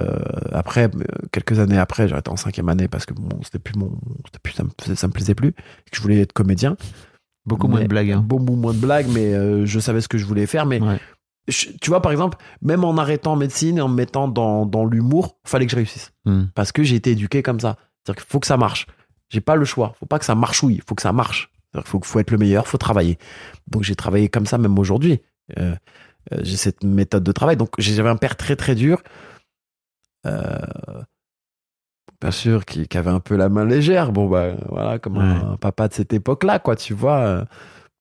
après, 0.51 0.89
quelques 1.31 1.59
années 1.59 1.77
après, 1.77 2.07
j'ai 2.07 2.13
arrêté 2.13 2.31
en 2.31 2.37
cinquième 2.37 2.69
année 2.69 2.87
parce 2.87 3.05
que 3.05 3.13
bon, 3.13 3.27
c'était 3.43 3.59
plus 3.59 3.75
mon. 3.77 3.91
C'était 4.25 4.39
plus, 4.41 4.53
ça, 4.53 4.63
me, 4.63 4.95
ça 4.95 5.07
me 5.07 5.11
plaisait 5.13 5.35
plus. 5.35 5.51
Que 5.53 5.59
je 5.93 6.01
voulais 6.01 6.21
être 6.21 6.31
comédien. 6.33 6.77
beaucoup 7.45 7.67
moins 7.67 7.81
de 7.81 7.87
blagues 7.87 8.11
hein. 8.11 8.23
Beaucoup 8.25 8.55
moins 8.55 8.73
de 8.73 8.77
blagues, 8.79 9.07
mais 9.11 9.33
euh, 9.33 9.65
je 9.65 9.79
savais 9.79 9.99
ce 10.01 10.07
que 10.07 10.17
je 10.17 10.25
voulais 10.25 10.45
faire. 10.45 10.65
Mais 10.65 10.79
Ouais. 10.81 10.99
je- 11.47 11.69
tu 11.81 11.89
vois, 11.89 12.01
par 12.01 12.11
exemple, 12.11 12.37
même 12.61 12.83
en 12.83 12.95
arrêtant 12.97 13.35
médecine 13.35 13.77
et 13.79 13.81
en 13.81 13.89
me 13.89 13.95
mettant 13.95 14.27
dans, 14.27 14.65
dans 14.65 14.85
l'humour, 14.85 15.37
fallait 15.45 15.65
que 15.65 15.71
je 15.71 15.75
réussisse. 15.77 16.13
Hmm. 16.25 16.43
Parce 16.55 16.71
que 16.71 16.83
j'ai 16.83 16.95
été 16.95 17.11
éduqué 17.11 17.41
comme 17.43 17.59
ça. 17.59 17.77
C'est-à-dire 18.05 18.23
qu'il 18.23 18.31
faut 18.31 18.39
que 18.39 18.47
ça 18.47 18.57
marche. 18.57 18.85
J'ai 19.29 19.41
pas 19.41 19.55
le 19.55 19.65
choix. 19.65 19.95
Faut 19.99 20.05
pas 20.05 20.19
que 20.19 20.25
ça 20.25 20.35
marchouille. 20.35 20.75
Il 20.75 20.83
faut 20.87 20.93
que 20.95 21.01
ça 21.01 21.13
marche. 21.13 21.49
Qu'il 21.73 21.83
faut, 21.83 21.99
faut 22.03 22.19
être 22.19 22.31
le 22.31 22.37
meilleur, 22.37 22.67
faut 22.67 22.77
travailler. 22.77 23.17
Donc 23.67 23.83
j'ai 23.83 23.95
travaillé 23.95 24.27
comme 24.27 24.45
ça 24.45 24.57
même 24.57 24.77
aujourd'hui. 24.77 25.21
Euh, 25.57 25.73
j'ai 26.41 26.57
cette 26.57 26.83
méthode 26.83 27.23
de 27.23 27.31
travail. 27.31 27.57
Donc 27.57 27.69
j'avais 27.77 28.09
un 28.09 28.17
père 28.17 28.35
très 28.35 28.55
très 28.55 28.75
dur. 28.75 29.01
Euh, 30.27 30.59
bien 32.21 32.31
sûr, 32.31 32.65
qui, 32.65 32.87
qui 32.87 32.97
avait 32.97 33.09
un 33.09 33.19
peu 33.19 33.35
la 33.35 33.49
main 33.49 33.65
légère. 33.65 34.11
Bon, 34.11 34.29
bah, 34.29 34.55
voilà, 34.69 34.99
comme 34.99 35.17
un, 35.17 35.53
un 35.53 35.57
papa 35.57 35.87
de 35.87 35.93
cette 35.93 36.13
époque-là, 36.13 36.59
quoi, 36.59 36.75
tu 36.75 36.93
vois. 36.93 37.45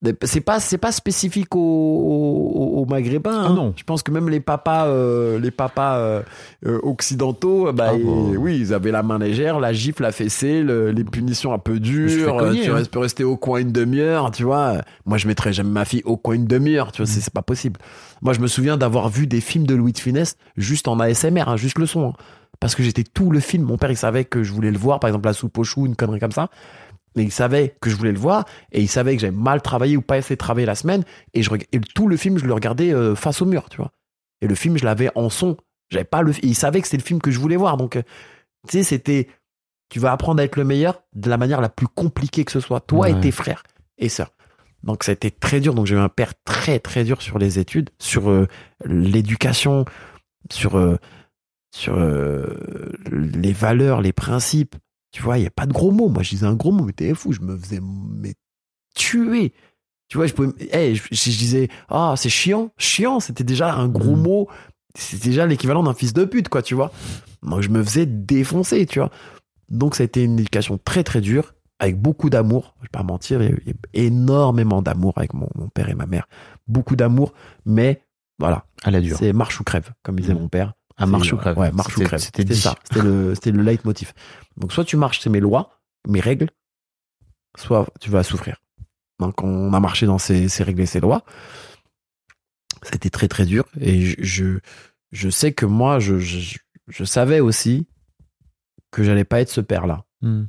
Euh. 0.07 0.13
C'est 0.25 0.41
pas, 0.41 0.61
c'est 0.61 0.79
pas 0.79 0.93
spécifique 0.93 1.55
aux, 1.55 1.59
aux, 1.61 2.81
aux 2.81 2.87
Maghrébins. 2.87 3.43
Ah 3.45 3.47
hein. 3.49 3.55
non. 3.55 3.75
Je 3.77 3.85
pense 3.85 4.03
que 4.03 4.11
même 4.11 4.29
les 4.29 4.41
papas, 4.41 4.87
euh, 4.87 5.39
les 5.39 5.51
papas 5.51 5.99
euh, 5.99 6.23
euh, 6.67 6.79
occidentaux, 6.83 7.73
bah, 7.73 7.91
Ah 7.93 7.97
bon. 8.03 8.35
oui, 8.37 8.59
ils 8.59 8.73
avaient 8.75 8.91
la 8.93 9.03
main 9.03 9.19
légère, 9.19 9.61
la 9.61 9.73
gifle, 9.73 10.03
la 10.03 10.13
fessée, 10.13 10.63
le- 10.63 10.91
les 10.91 11.05
punitions 11.05 11.53
un 11.53 11.59
peu 11.59 11.79
dures. 11.81 12.37
cogner, 12.37 12.63
tu 12.63 12.71
hein. 12.71 12.83
peux 12.91 12.99
rester 12.99 13.25
au 13.25 13.37
coin 13.37 13.61
une 13.61 13.73
demi-heure, 13.73 14.31
tu 14.31 14.45
vois. 14.45 14.83
Moi, 15.07 15.19
je 15.19 15.27
mettrais 15.29 15.53
jamais 15.53 15.71
ma 15.71 15.85
fille 15.85 16.03
au 16.05 16.17
coin 16.17 16.35
une 16.35 16.47
demi-heure, 16.47 16.93
tu 16.93 17.03
vois. 17.03 17.11
Mm. 17.11 17.15
C'est 17.15 17.21
c'est 17.21 17.33
pas 17.35 17.43
possible. 17.43 17.79
Moi, 18.23 18.33
je 18.33 18.41
me 18.41 18.47
souviens 18.47 18.77
d'avoir 18.77 19.09
vu 19.09 19.27
des 19.27 19.41
films 19.41 19.67
de 19.67 19.75
Louis 19.75 19.93
de 19.93 19.99
Funès 19.99 20.37
juste 20.57 20.89
en 20.89 20.99
ASMR, 21.01 21.43
hein, 21.49 21.57
juste 21.57 21.79
le 21.79 21.87
son. 21.87 22.09
hein. 22.09 22.13
Parce 22.59 22.75
que 22.75 22.83
j'étais 22.83 23.05
tout 23.05 23.31
le 23.31 23.41
film. 23.41 23.65
Mon 23.65 23.79
père, 23.79 23.91
il 23.91 23.97
savait 23.97 24.25
que 24.25 24.43
je 24.43 24.53
voulais 24.53 24.71
le 24.71 24.77
voir, 24.79 25.01
par 25.01 25.09
exemple, 25.09 25.27
la 25.27 25.33
soupe 25.33 25.57
aux 25.57 25.65
choux, 25.65 25.87
une 25.87 25.97
connerie 25.97 26.21
comme 26.21 26.33
ça. 26.33 26.49
Mais 27.17 27.25
il 27.25 27.33
savait 27.33 27.75
que 27.81 27.91
je 27.91 27.97
voulais 27.97 28.13
le 28.13 28.19
voir 28.19 28.45
et 28.73 28.81
il 28.81 28.89
savait 28.89 29.17
que 29.17 29.21
j'avais 29.21 29.37
mal 29.37 29.63
travaillé 29.63 29.97
ou 29.97 30.03
pas 30.03 30.17
assez 30.17 30.37
travaillé 30.37 30.67
la 30.67 30.75
semaine. 30.75 31.05
Et, 31.35 31.43
je, 31.43 31.51
et 31.73 31.81
tout 31.81 32.07
le 32.07 32.17
film, 32.17 32.39
je 32.39 32.45
le 32.47 32.55
regardais 32.55 32.93
euh, 32.95 33.15
face 33.15 33.43
au 33.43 33.47
mur, 33.47 33.69
tu 33.69 33.79
vois. 33.79 33.91
Et 34.41 34.47
le 34.47 34.55
film, 34.55 34.79
je 34.79 34.85
l'avais 34.85 35.11
en 35.15 35.29
son. 35.29 35.57
J'avais 35.91 36.05
pas 36.05 36.23
le. 36.23 36.33
il 36.43 36.55
savait 36.55 36.81
que 36.81 36.87
c'était 36.87 37.03
le 37.03 37.07
film 37.07 37.21
que 37.21 37.31
je 37.31 37.39
voulais 37.39 37.57
voir. 37.57 37.77
Donc, 37.77 37.97
euh, 37.97 38.03
tu 38.69 38.79
sais, 38.79 38.83
c'était. 38.85 39.29
Tu 39.89 39.99
vas 39.99 40.13
apprendre 40.13 40.41
à 40.41 40.45
être 40.45 40.57
le 40.57 40.65
meilleur 40.65 41.03
de 41.15 41.29
la 41.29 41.37
manière 41.37 41.61
la 41.61 41.69
plus 41.69 41.89
compliquée 41.89 42.45
que 42.45 42.53
ce 42.53 42.61
soit. 42.61 42.81
Toi 42.81 43.01
Ouais. 43.01 43.11
et 43.13 43.21
tes 43.21 43.33
frères 43.33 43.65
et 43.99 44.09
sœurs. 44.09 44.33
Donc, 44.85 45.03
ça 45.03 45.11
a 45.11 45.15
été 45.15 45.31
très 45.31 45.61
dur. 45.61 45.75
Donc, 45.75 45.87
j'ai 45.87 45.97
eu 45.97 45.99
un 45.99 46.09
père 46.09 46.33
très, 46.45 46.79
très 46.79 47.03
dur 47.05 47.21
sur 47.21 47.39
les 47.39 47.59
études, 47.59 47.91
sur 47.99 48.31
euh, 48.31 48.47
l'éducation, 48.85 49.85
sur, 50.51 50.79
euh, 50.79 50.97
sur 51.75 51.99
euh, 51.99 52.47
les 53.11 53.53
valeurs, 53.53 54.01
les 54.01 54.13
principes. 54.13 54.77
Tu 55.13 55.23
vois, 55.23 55.39
il 55.39 55.43
n'y 55.43 55.47
a 55.47 55.51
pas 55.51 55.67
de 55.67 55.73
gros 55.73 55.91
mots. 55.91 56.09
Moi, 56.09 56.23
je 56.23 56.31
disais 56.31 56.47
un 56.47 56.55
gros 56.55 56.73
mot, 56.73 56.85
mais 56.85 56.93
t'es 56.93 57.15
fou. 57.15 57.33
Je 57.33 57.41
me 57.41 57.57
faisais 57.59 57.81
mais, 57.83 58.35
tuer. 58.95 59.53
Tu 60.09 60.17
vois, 60.17 60.27
je, 60.27 60.35
pouvais, 60.35 60.49
hey, 60.73 60.97
je, 60.97 61.03
je 61.11 61.31
disais, 61.31 61.69
ah, 61.89 62.15
c'est 62.17 62.29
chiant. 62.29 62.71
Chiant, 62.79 63.21
c'était 63.21 63.45
déjà 63.45 63.75
un 63.75 63.89
gros 63.89 64.17
Mhm. 64.17 64.23
mot. 64.23 64.49
C'était 64.97 65.29
déjà 65.29 65.47
l'équivalent 65.47 65.83
d'un 65.85 65.95
fils 65.95 66.13
de 66.13 66.25
pute, 66.25 66.49
quoi, 66.49 66.63
tu 66.63 66.75
vois. 66.75 66.93
Donc, 67.43 67.61
je 67.63 67.69
me 67.69 67.83
faisais 67.83 68.07
défoncer, 68.07 68.87
tu 68.87 68.99
vois. 68.99 69.11
Donc, 69.69 69.95
ça 69.95 70.03
a 70.03 70.07
été 70.07 70.25
une 70.25 70.39
éducation 70.39 70.79
très, 70.85 71.05
très 71.05 71.21
dure, 71.21 71.55
avec 71.79 71.97
beaucoup 72.01 72.29
d'amour. 72.29 72.75
Je 72.79 72.85
vais 72.85 72.89
pas 72.91 73.05
mentir, 73.05 73.41
il 73.43 73.49
y 73.51 73.53
a 73.53 73.55
eu 73.55 73.65
énormément 73.95 74.83
d'amour 74.83 75.15
avec 75.17 75.33
mon, 75.33 75.49
mon 75.55 75.69
père 75.69 75.89
et 75.89 75.95
ma 75.95 76.07
mère. 76.07 76.27
Beaucoup 76.67 76.97
d'amour, 76.97 77.33
mais 77.65 78.03
voilà, 78.41 78.65
À 78.83 78.91
la 78.91 79.01
dure. 79.01 79.17
c'est 79.17 79.33
marche 79.33 79.61
ou 79.61 79.65
crève, 79.65 79.91
comme 80.03 80.19
disait 80.19 80.35
Mhm. 80.35 80.41
mon 80.41 80.49
père. 80.49 80.75
À 81.01 81.07
marche 81.07 81.33
ou 81.33 81.37
crève. 81.37 81.59
Ouais, 81.59 81.73
marche 81.73 81.97
ou 81.97 82.01
C'était- 82.01 82.05
crève. 82.07 82.21
Ça. 82.55 82.75
C'était 82.85 83.03
le, 83.03 83.35
c'était 83.35 83.51
le 83.53 83.63
leitmotiv. 83.63 84.13
Donc, 84.57 84.73
soit 84.73 84.85
tu 84.85 84.97
marches, 84.97 85.21
c'est 85.21 85.31
mes 85.31 85.41
lois, 85.41 85.81
mes 86.07 86.21
règles, 86.21 86.49
soit 87.57 87.87
tu 88.01 88.11
vas 88.11 88.23
souffrir. 88.23 88.57
Donc, 89.19 89.43
on 89.43 89.73
a 89.73 89.81
marché 89.81 90.07
dans 90.07 90.19
ces, 90.19 90.49
ces 90.49 90.63
règles 90.63 90.83
et 90.83 90.87
ces 90.87 91.01
lois. 91.01 91.25
C'était 92.83 93.11
très, 93.11 93.29
très 93.29 93.45
dur. 93.47 93.65
Et 93.81 94.01
je, 94.03 94.15
je, 94.19 94.59
je 95.13 95.29
sais 95.31 95.53
que 95.53 95.67
moi, 95.67 95.99
je, 95.99 96.19
je, 96.19 96.59
je 96.89 97.05
savais 97.05 97.41
aussi 97.41 97.87
que 98.91 99.03
j'allais 99.03 99.25
pas 99.25 99.41
être 99.41 99.51
ce 99.51 99.61
père-là. 99.61 100.05
Hmm. 100.23 100.45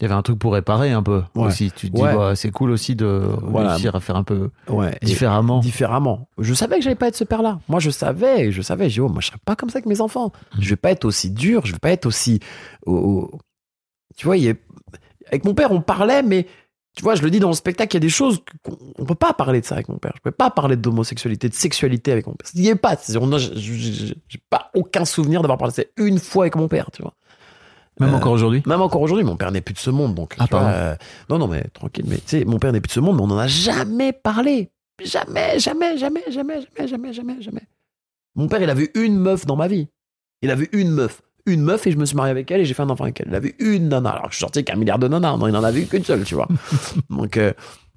Il 0.00 0.04
y 0.04 0.06
avait 0.06 0.14
un 0.14 0.22
truc 0.22 0.38
pour 0.38 0.54
réparer 0.54 0.90
un 0.90 1.02
peu 1.02 1.22
Ouais. 1.36 1.46
aussi. 1.46 1.70
Tu 1.76 1.90
te 1.90 1.96
dis, 1.96 2.02
Ouais. 2.02 2.16
bah, 2.16 2.34
c'est 2.34 2.50
cool 2.50 2.70
aussi 2.70 2.96
de 2.96 3.22
Voilà. 3.42 3.72
réussir 3.74 3.94
à 3.94 4.00
faire 4.00 4.16
un 4.16 4.24
peu 4.24 4.50
Ouais. 4.68 4.96
Et- 5.02 5.06
différemment. 5.06 5.60
différemment. 5.60 6.28
Je 6.38 6.54
savais 6.54 6.76
que 6.78 6.82
j'allais 6.82 6.96
pas 6.96 7.08
être 7.08 7.16
ce 7.16 7.24
père-là. 7.24 7.60
Moi, 7.68 7.78
je 7.78 7.90
savais, 7.90 8.50
je 8.50 8.62
savais. 8.62 8.88
J'ai 8.88 8.94
dit, 8.94 9.00
oh, 9.00 9.08
moi, 9.08 9.20
je 9.20 9.26
serais 9.28 9.38
pas 9.44 9.54
comme 9.54 9.68
ça 9.70 9.78
avec 9.78 9.86
mes 9.86 10.00
enfants. 10.00 10.32
Mhm. 10.56 10.62
Je 10.62 10.68
vais 10.70 10.76
pas 10.76 10.90
être 10.90 11.04
aussi 11.04 11.30
dur, 11.30 11.66
je 11.66 11.72
vais 11.72 11.78
pas 11.78 11.90
être 11.90 12.06
aussi. 12.06 12.40
au- 12.86 12.94
au- 12.96 13.38
Tu 14.16 14.26
vois, 14.26 14.36
il 14.36 14.48
a- 14.50 14.54
avec 15.28 15.44
mon 15.44 15.54
père, 15.54 15.72
on 15.72 15.80
parlait, 15.80 16.22
mais 16.22 16.46
tu 16.94 17.02
vois, 17.02 17.14
je 17.14 17.22
le 17.22 17.30
dis 17.30 17.38
dans 17.40 17.48
le 17.48 17.54
spectacle, 17.54 17.94
il 17.94 17.96
y 17.96 17.96
a 17.98 18.00
des 18.00 18.08
choses 18.10 18.42
qu'on 18.64 18.76
on 18.98 19.04
peut 19.06 19.14
pas 19.14 19.32
parler 19.32 19.60
de 19.60 19.66
ça 19.66 19.74
avec 19.74 19.88
mon 19.88 19.96
père. 19.98 20.12
Je 20.16 20.20
peux 20.20 20.30
pas 20.30 20.50
parler 20.50 20.76
d'homosexualité, 20.76 21.48
de 21.48 21.54
sexualité 21.54 22.12
avec 22.12 22.26
mon 22.26 22.34
père. 22.34 22.46
Il 22.54 22.60
y 22.62 22.68
est 22.68 22.74
pas. 22.74 22.96
Je- 23.08 23.12
je- 23.38 23.56
je- 23.56 24.14
J'ai 24.28 24.40
pas 24.50 24.70
aucun 24.74 25.04
souvenir 25.06 25.40
d'avoir 25.42 25.56
parlé 25.58 25.70
de 25.72 25.76
ça 25.76 25.82
une 25.96 26.18
fois 26.18 26.44
avec 26.44 26.56
mon 26.56 26.68
père, 26.68 26.90
tu 26.92 27.00
vois. 27.02 27.14
Même 28.00 28.10
Euh, 28.14 28.16
encore 28.16 28.32
aujourd'hui. 28.32 28.62
Même 28.66 28.80
encore 28.80 29.00
aujourd'hui, 29.02 29.24
mon 29.24 29.36
père 29.36 29.52
n'est 29.52 29.60
plus 29.60 29.74
de 29.74 29.78
ce 29.78 29.90
monde, 29.90 30.14
donc. 30.14 30.34
Ah, 30.38 30.44
tu 30.44 30.50
vois, 30.50 30.60
pardon. 30.60 30.74
euh, 30.76 30.94
non, 31.30 31.38
non, 31.38 31.48
mais 31.48 31.62
tranquille. 31.74 32.04
Mais 32.08 32.16
tu 32.16 32.22
sais, 32.26 32.44
mon 32.44 32.58
père 32.58 32.72
n'est 32.72 32.80
plus 32.80 32.88
de 32.88 32.92
ce 32.92 33.00
monde, 33.00 33.16
mais 33.16 33.22
on 33.22 33.26
n'en 33.26 33.38
a 33.38 33.46
jamais 33.48 34.12
parlé. 34.12 34.70
Jamais, 35.04 35.58
jamais, 35.58 35.98
jamais, 35.98 36.22
jamais, 36.30 36.60
jamais, 36.60 36.86
jamais, 36.88 37.12
jamais, 37.12 37.42
jamais. 37.42 37.62
Mon 38.34 38.48
père, 38.48 38.62
il 38.62 38.70
a 38.70 38.74
vu 38.74 38.90
une 38.94 39.18
meuf 39.18 39.44
dans 39.46 39.56
ma 39.56 39.68
vie. 39.68 39.88
Il 40.42 40.50
a 40.50 40.54
vu 40.54 40.68
une 40.72 40.90
meuf. 40.90 41.22
Une 41.44 41.60
meuf 41.62 41.86
et 41.86 41.92
je 41.92 41.96
me 41.98 42.04
suis 42.04 42.16
marié 42.16 42.30
avec 42.30 42.50
elle 42.50 42.60
et 42.60 42.64
j'ai 42.64 42.72
fait 42.74 42.82
un 42.82 42.88
enfant 42.90 43.04
avec 43.04 43.20
elle. 43.20 43.26
Il 43.28 43.34
a 43.34 43.40
vu 43.40 43.54
une 43.58 43.88
nana. 43.88 44.10
Alors 44.10 44.24
que 44.26 44.30
je 44.30 44.36
suis 44.36 44.40
sorti 44.42 44.60
avec 44.60 44.70
un 44.70 44.76
milliard 44.76 44.98
de 44.98 45.08
nanas. 45.08 45.36
Non, 45.36 45.48
il 45.48 45.56
en 45.56 45.64
a 45.64 45.70
vu 45.72 45.86
qu'une 45.86 46.04
seule, 46.04 46.24
tu 46.24 46.34
vois. 46.36 46.46
donc, 47.10 47.36
euh, 47.36 47.52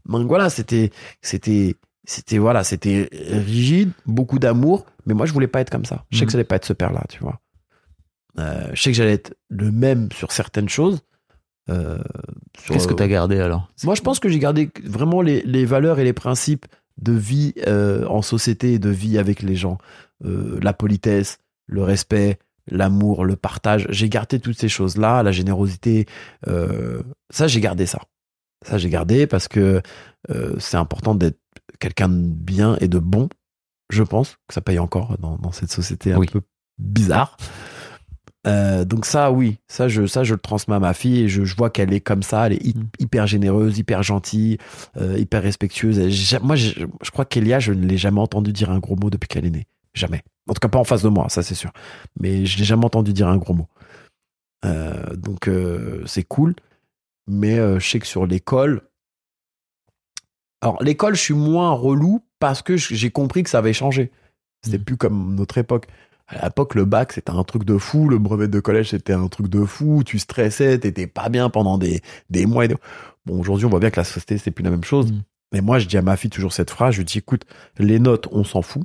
donc 0.09 0.27
voilà, 0.27 0.49
c'était, 0.49 0.89
c'était, 1.21 1.75
c'était, 2.05 2.37
voilà, 2.39 2.63
c'était 2.63 3.07
rigide, 3.11 3.91
beaucoup 4.07 4.39
d'amour. 4.39 4.85
Mais 5.05 5.13
moi, 5.13 5.25
je 5.27 5.33
voulais 5.33 5.47
pas 5.47 5.61
être 5.61 5.69
comme 5.69 5.85
ça. 5.85 6.03
Je 6.09 6.17
sais 6.17 6.23
Mhm. 6.23 6.25
que 6.25 6.31
ça 6.31 6.37
allait 6.37 6.43
pas 6.43 6.55
être 6.55 6.65
ce 6.65 6.73
père-là, 6.73 7.03
tu 7.07 7.19
vois. 7.19 7.39
Euh, 8.39 8.67
je 8.73 8.81
sais 8.81 8.91
que 8.91 8.97
j'allais 8.97 9.13
être 9.13 9.33
le 9.49 9.71
même 9.71 10.11
sur 10.11 10.31
certaines 10.31 10.69
choses. 10.69 11.01
Euh, 11.69 11.99
Qu'est-ce 12.67 12.87
que 12.87 12.93
t'as 12.93 13.07
gardé 13.07 13.39
alors? 13.39 13.71
Moi, 13.83 13.95
je 13.95 14.01
pense 14.01 14.19
que 14.19 14.29
j'ai 14.29 14.39
gardé 14.39 14.69
vraiment 14.83 15.21
les, 15.21 15.41
les 15.43 15.65
valeurs 15.65 15.99
et 15.99 16.03
les 16.03 16.13
principes 16.13 16.65
de 17.01 17.11
vie 17.13 17.53
euh, 17.67 18.05
en 18.07 18.21
société 18.21 18.73
et 18.73 18.79
de 18.79 18.89
vie 18.89 19.17
avec 19.17 19.41
les 19.41 19.55
gens. 19.55 19.77
La 20.21 20.73
politesse, 20.73 21.39
le 21.67 21.83
respect, 21.83 22.39
l'amour, 22.71 23.25
le 23.25 23.35
partage. 23.35 23.85
J'ai 23.89 24.09
gardé 24.09 24.39
toutes 24.39 24.57
ces 24.57 24.69
choses-là, 24.69 25.23
la 25.23 25.31
générosité. 25.33 26.05
ça, 27.29 27.47
j'ai 27.47 27.59
gardé 27.61 27.85
ça. 27.85 27.99
Ça, 28.65 28.77
j'ai 28.77 28.89
gardé 28.89 29.27
parce 29.27 29.47
que 29.47 29.81
c'est 30.57 30.77
important 30.77 31.15
d'être 31.15 31.39
quelqu'un 31.79 32.09
de 32.09 32.15
bien 32.27 32.77
et 32.79 32.87
de 32.87 32.97
bon. 32.99 33.27
Je 33.91 34.03
pense 34.03 34.37
que 34.47 34.53
ça 34.53 34.61
paye 34.61 34.79
encore 34.79 35.17
dans, 35.19 35.37
dans 35.37 35.51
cette 35.51 35.71
société 35.71 36.13
un 36.13 36.17
Oui. 36.17 36.27
peu 36.31 36.41
bizarre. 36.79 37.37
Euh, 38.47 38.85
donc 38.85 39.05
ça, 39.05 39.31
oui, 39.31 39.57
ça 39.67 39.87
je, 39.87 40.05
ça 40.05 40.23
je 40.23 40.33
le 40.35 40.39
transmets 40.39 40.75
à 40.75 40.79
ma 40.79 40.93
fille 40.93 41.21
et 41.23 41.27
je, 41.29 41.43
je 41.45 41.55
vois 41.55 41.69
qu'elle 41.71 41.91
est 41.93 41.99
comme 42.01 42.21
ça, 42.23 42.45
elle 42.47 42.53
est 42.53 42.75
Mm. 42.75 42.83
hyper 42.99 43.25
généreuse, 43.27 43.77
hyper 43.79 44.03
gentille, 44.03 44.57
euh, 44.97 45.17
hyper 45.17 45.41
respectueuse. 45.41 45.97
Et 45.99 46.39
moi, 46.43 46.55
je, 46.55 46.85
je 47.01 47.11
crois 47.11 47.25
qu'Elia, 47.25 47.59
je 47.59 47.73
ne 47.73 47.85
l'ai 47.87 47.97
jamais 47.97 48.19
entendu 48.21 48.53
dire 48.53 48.69
un 48.69 48.79
gros 48.79 48.95
mot 48.95 49.09
depuis 49.09 49.27
qu'elle 49.27 49.45
est 49.45 49.49
née, 49.49 49.65
jamais. 49.93 50.23
En 50.47 50.53
tout 50.53 50.59
cas, 50.59 50.67
pas 50.67 50.77
en 50.79 50.83
face 50.83 51.01
de 51.01 51.09
moi, 51.09 51.27
ça 51.29 51.41
c'est 51.41 51.55
sûr. 51.55 51.71
Mais 52.19 52.45
je 52.45 52.57
l'ai 52.59 52.65
jamais 52.65 52.85
entendu 52.85 53.13
dire 53.13 53.27
un 53.27 53.37
gros 53.37 53.53
mot. 53.55 53.67
Euh, 54.63 55.15
donc 55.15 55.49
c'est 56.05 56.23
cool, 56.23 56.53
mais 57.27 57.55
je 57.79 57.87
sais 57.89 57.99
que 57.99 58.07
sur 58.07 58.27
l'école, 58.27 58.81
alors 60.61 60.81
l'école, 60.83 61.15
je 61.15 61.21
suis 61.21 61.33
moins 61.33 61.71
relou 61.71 62.21
parce 62.39 62.61
que 62.61 62.77
j'ai 62.77 63.09
compris 63.11 63.43
que 63.43 63.49
ça 63.49 63.59
avait 63.59 63.73
changé. 63.73 64.11
C'était 64.63 64.77
Mm. 64.79 64.83
plus 64.83 64.97
comme 64.97 65.35
notre 65.35 65.57
époque. 65.57 65.87
À 66.27 66.45
l'époque, 66.45 66.73
le 66.75 66.85
bac, 66.85 67.13
c'était 67.13 67.31
un 67.31 67.43
truc 67.43 67.65
de 67.65 67.77
fou. 67.77 68.09
Le 68.09 68.17
brevet 68.17 68.47
de 68.47 68.59
collège, 68.59 68.89
c'était 68.91 69.13
un 69.13 69.27
truc 69.27 69.47
de 69.47 69.63
fou. 69.63 70.03
Tu 70.03 70.17
stressais, 70.17 70.79
t'étais 70.79 71.07
pas 71.07 71.29
bien 71.29 71.49
pendant 71.49 71.77
des, 71.77 72.01
des 72.29 72.45
mois 72.45 72.65
et 72.65 72.67
des... 72.67 72.75
Bon, 73.25 73.39
aujourd'hui, 73.39 73.65
on 73.65 73.69
voit 73.69 73.79
bien 73.79 73.91
que 73.91 73.99
la 73.99 74.03
société, 74.03 74.37
c'est 74.37 74.51
plus 74.51 74.63
la 74.63 74.71
même 74.71 74.83
chose. 74.83 75.11
Mm. 75.11 75.23
Mais 75.53 75.61
moi, 75.61 75.79
je 75.79 75.87
dis 75.87 75.97
à 75.97 76.01
ma 76.01 76.17
fille 76.17 76.29
toujours 76.29 76.53
cette 76.53 76.71
phrase. 76.71 76.93
Je 76.93 76.99
lui 76.99 77.05
dis, 77.05 77.19
écoute, 77.19 77.45
les 77.77 77.99
notes, 77.99 78.27
on 78.31 78.43
s'en 78.43 78.61
fout. 78.61 78.83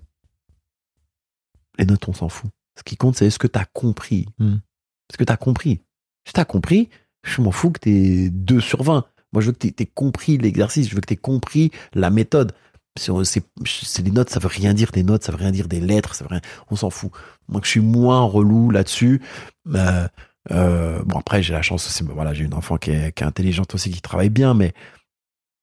Les 1.78 1.86
notes, 1.86 2.06
on 2.08 2.12
s'en 2.12 2.28
fout. 2.28 2.50
Ce 2.78 2.82
qui 2.82 2.96
compte, 2.96 3.16
c'est 3.16 3.26
est-ce 3.26 3.38
que 3.38 3.46
t'as 3.46 3.64
compris? 3.72 4.26
Mm. 4.38 4.56
Est-ce 4.56 5.18
que 5.18 5.24
t'as 5.24 5.36
compris? 5.36 5.80
Si 6.26 6.34
t'as 6.34 6.44
compris, 6.44 6.90
je 7.24 7.40
m'en 7.40 7.50
fous 7.50 7.70
que 7.70 7.80
t'aies 7.80 8.28
2 8.30 8.60
sur 8.60 8.82
20. 8.82 9.06
Moi, 9.32 9.42
je 9.42 9.46
veux 9.46 9.52
que 9.52 9.66
t'aies 9.66 9.86
compris 9.86 10.36
l'exercice. 10.36 10.88
Je 10.88 10.94
veux 10.94 11.00
que 11.00 11.06
t'aies 11.06 11.16
compris 11.16 11.70
la 11.94 12.10
méthode. 12.10 12.52
C'est, 13.00 14.02
des 14.02 14.10
notes, 14.10 14.30
ça 14.30 14.40
veut 14.40 14.48
rien 14.48 14.74
dire 14.74 14.90
des 14.92 15.02
notes, 15.02 15.24
ça 15.24 15.32
veut 15.32 15.38
rien 15.38 15.50
dire 15.50 15.68
des 15.68 15.80
lettres, 15.80 16.14
ça 16.14 16.26
veut 16.28 16.40
on 16.70 16.76
s'en 16.76 16.90
fout. 16.90 17.10
Donc, 17.48 17.64
je 17.64 17.70
suis 17.70 17.80
moins 17.80 18.22
relou 18.22 18.70
là-dessus. 18.70 19.22
Euh, 19.68 20.06
euh, 20.50 21.02
bon, 21.04 21.18
après, 21.18 21.42
j'ai 21.42 21.52
la 21.52 21.62
chance 21.62 21.86
aussi, 21.86 22.02
voilà, 22.04 22.34
j'ai 22.34 22.44
une 22.44 22.54
enfant 22.54 22.76
qui 22.76 22.90
est, 22.90 23.12
qui 23.12 23.22
est 23.22 23.26
intelligente 23.26 23.74
aussi, 23.74 23.90
qui 23.90 24.00
travaille 24.00 24.30
bien, 24.30 24.54
mais 24.54 24.72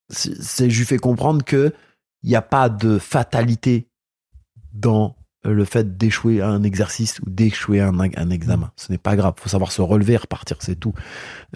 c'est, 0.08 0.70
je 0.70 0.78
lui 0.78 0.86
fais 0.86 0.98
comprendre 0.98 1.44
que 1.44 1.72
il 2.22 2.30
n'y 2.30 2.36
a 2.36 2.42
pas 2.42 2.68
de 2.68 2.98
fatalité 2.98 3.88
dans 4.72 5.16
le 5.44 5.64
fait 5.64 5.96
d'échouer 5.96 6.40
à 6.40 6.48
un 6.48 6.62
exercice 6.62 7.20
ou 7.20 7.30
d'échouer 7.30 7.80
à 7.80 7.88
un, 7.88 7.98
un 7.98 8.30
examen. 8.30 8.72
Ce 8.76 8.90
n'est 8.90 8.98
pas 8.98 9.16
grave. 9.16 9.34
faut 9.36 9.48
savoir 9.48 9.70
se 9.72 9.82
relever, 9.82 10.16
repartir, 10.16 10.56
c'est 10.60 10.76
tout. 10.76 10.94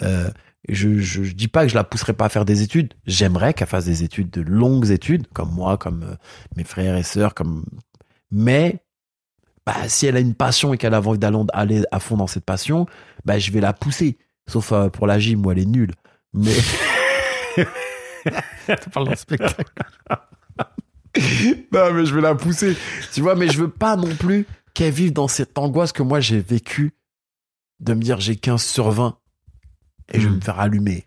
Euh, 0.03 0.31
je, 0.69 0.99
je, 0.99 1.23
je 1.25 1.33
dis 1.33 1.49
pas 1.49 1.65
que 1.65 1.71
je 1.71 1.75
la 1.75 1.85
pousserai 1.85 2.13
pas 2.13 2.27
à 2.27 2.29
faire 2.29 2.45
des 2.45 2.63
études. 2.63 2.95
J'aimerais 3.07 3.55
qu'elle 3.55 3.69
fasse 3.69 3.85
des 3.85 4.05
études, 4.05 4.31
de 4.31 4.43
longues 4.43 4.91
études, 4.91 5.27
comme 5.33 5.53
moi, 5.53 5.77
comme 5.77 6.03
euh, 6.05 6.15
mes 6.57 6.65
frères 6.65 6.97
et 6.97 7.03
sœurs, 7.03 7.35
comme. 7.35 7.65
Mais 8.31 8.85
bah, 9.67 9.89
si 9.89 10.07
elle 10.07 10.17
a 10.17 10.21
une 10.21 10.35
passion 10.35 10.73
et 10.73 10.79
qu'elle 10.79 10.95
a 10.95 11.01
envie 11.01 11.19
d'aller 11.19 11.45
aller 11.53 11.83
à 11.91 12.01
fond 12.01 12.17
dans 12.17 12.27
cette 12.27 12.45
passion, 12.45 12.87
bah, 13.25 13.39
je 13.39 13.51
vais 13.51 13.61
la 13.61 13.73
pousser. 13.73 14.19
Sauf 14.49 14.73
euh, 14.73 14.89
pour 14.89 15.07
la 15.07 15.19
gym 15.19 15.45
où 15.45 15.51
elle 15.51 15.59
est 15.59 15.67
nulle. 15.67 15.93
Mais 16.33 16.55
Tu 18.67 18.91
parles 18.91 19.09
d'un 19.09 19.17
spectacle. 19.17 19.73
non, 21.73 21.93
mais 21.93 22.07
je 22.07 22.15
vais 22.15 22.21
la 22.21 22.35
pousser. 22.35 22.77
Tu 23.13 23.21
vois, 23.21 23.35
mais 23.35 23.49
je 23.49 23.59
veux 23.59 23.71
pas 23.71 23.97
non 23.97 24.15
plus 24.15 24.47
qu'elle 24.75 24.93
vive 24.93 25.13
dans 25.13 25.29
cette 25.29 25.59
angoisse 25.59 25.93
que 25.93 26.03
moi 26.03 26.21
j'ai 26.21 26.41
vécue 26.41 26.93
de 27.81 27.95
me 27.95 28.01
dire 28.01 28.21
j'ai 28.21 28.37
15 28.37 28.63
sur 28.63 28.91
20 28.91 29.19
et 30.13 30.21
je 30.21 30.27
vais 30.29 30.33
Mm. 30.33 30.37
me 30.37 30.41
faire 30.41 30.61
allumer. 30.61 31.07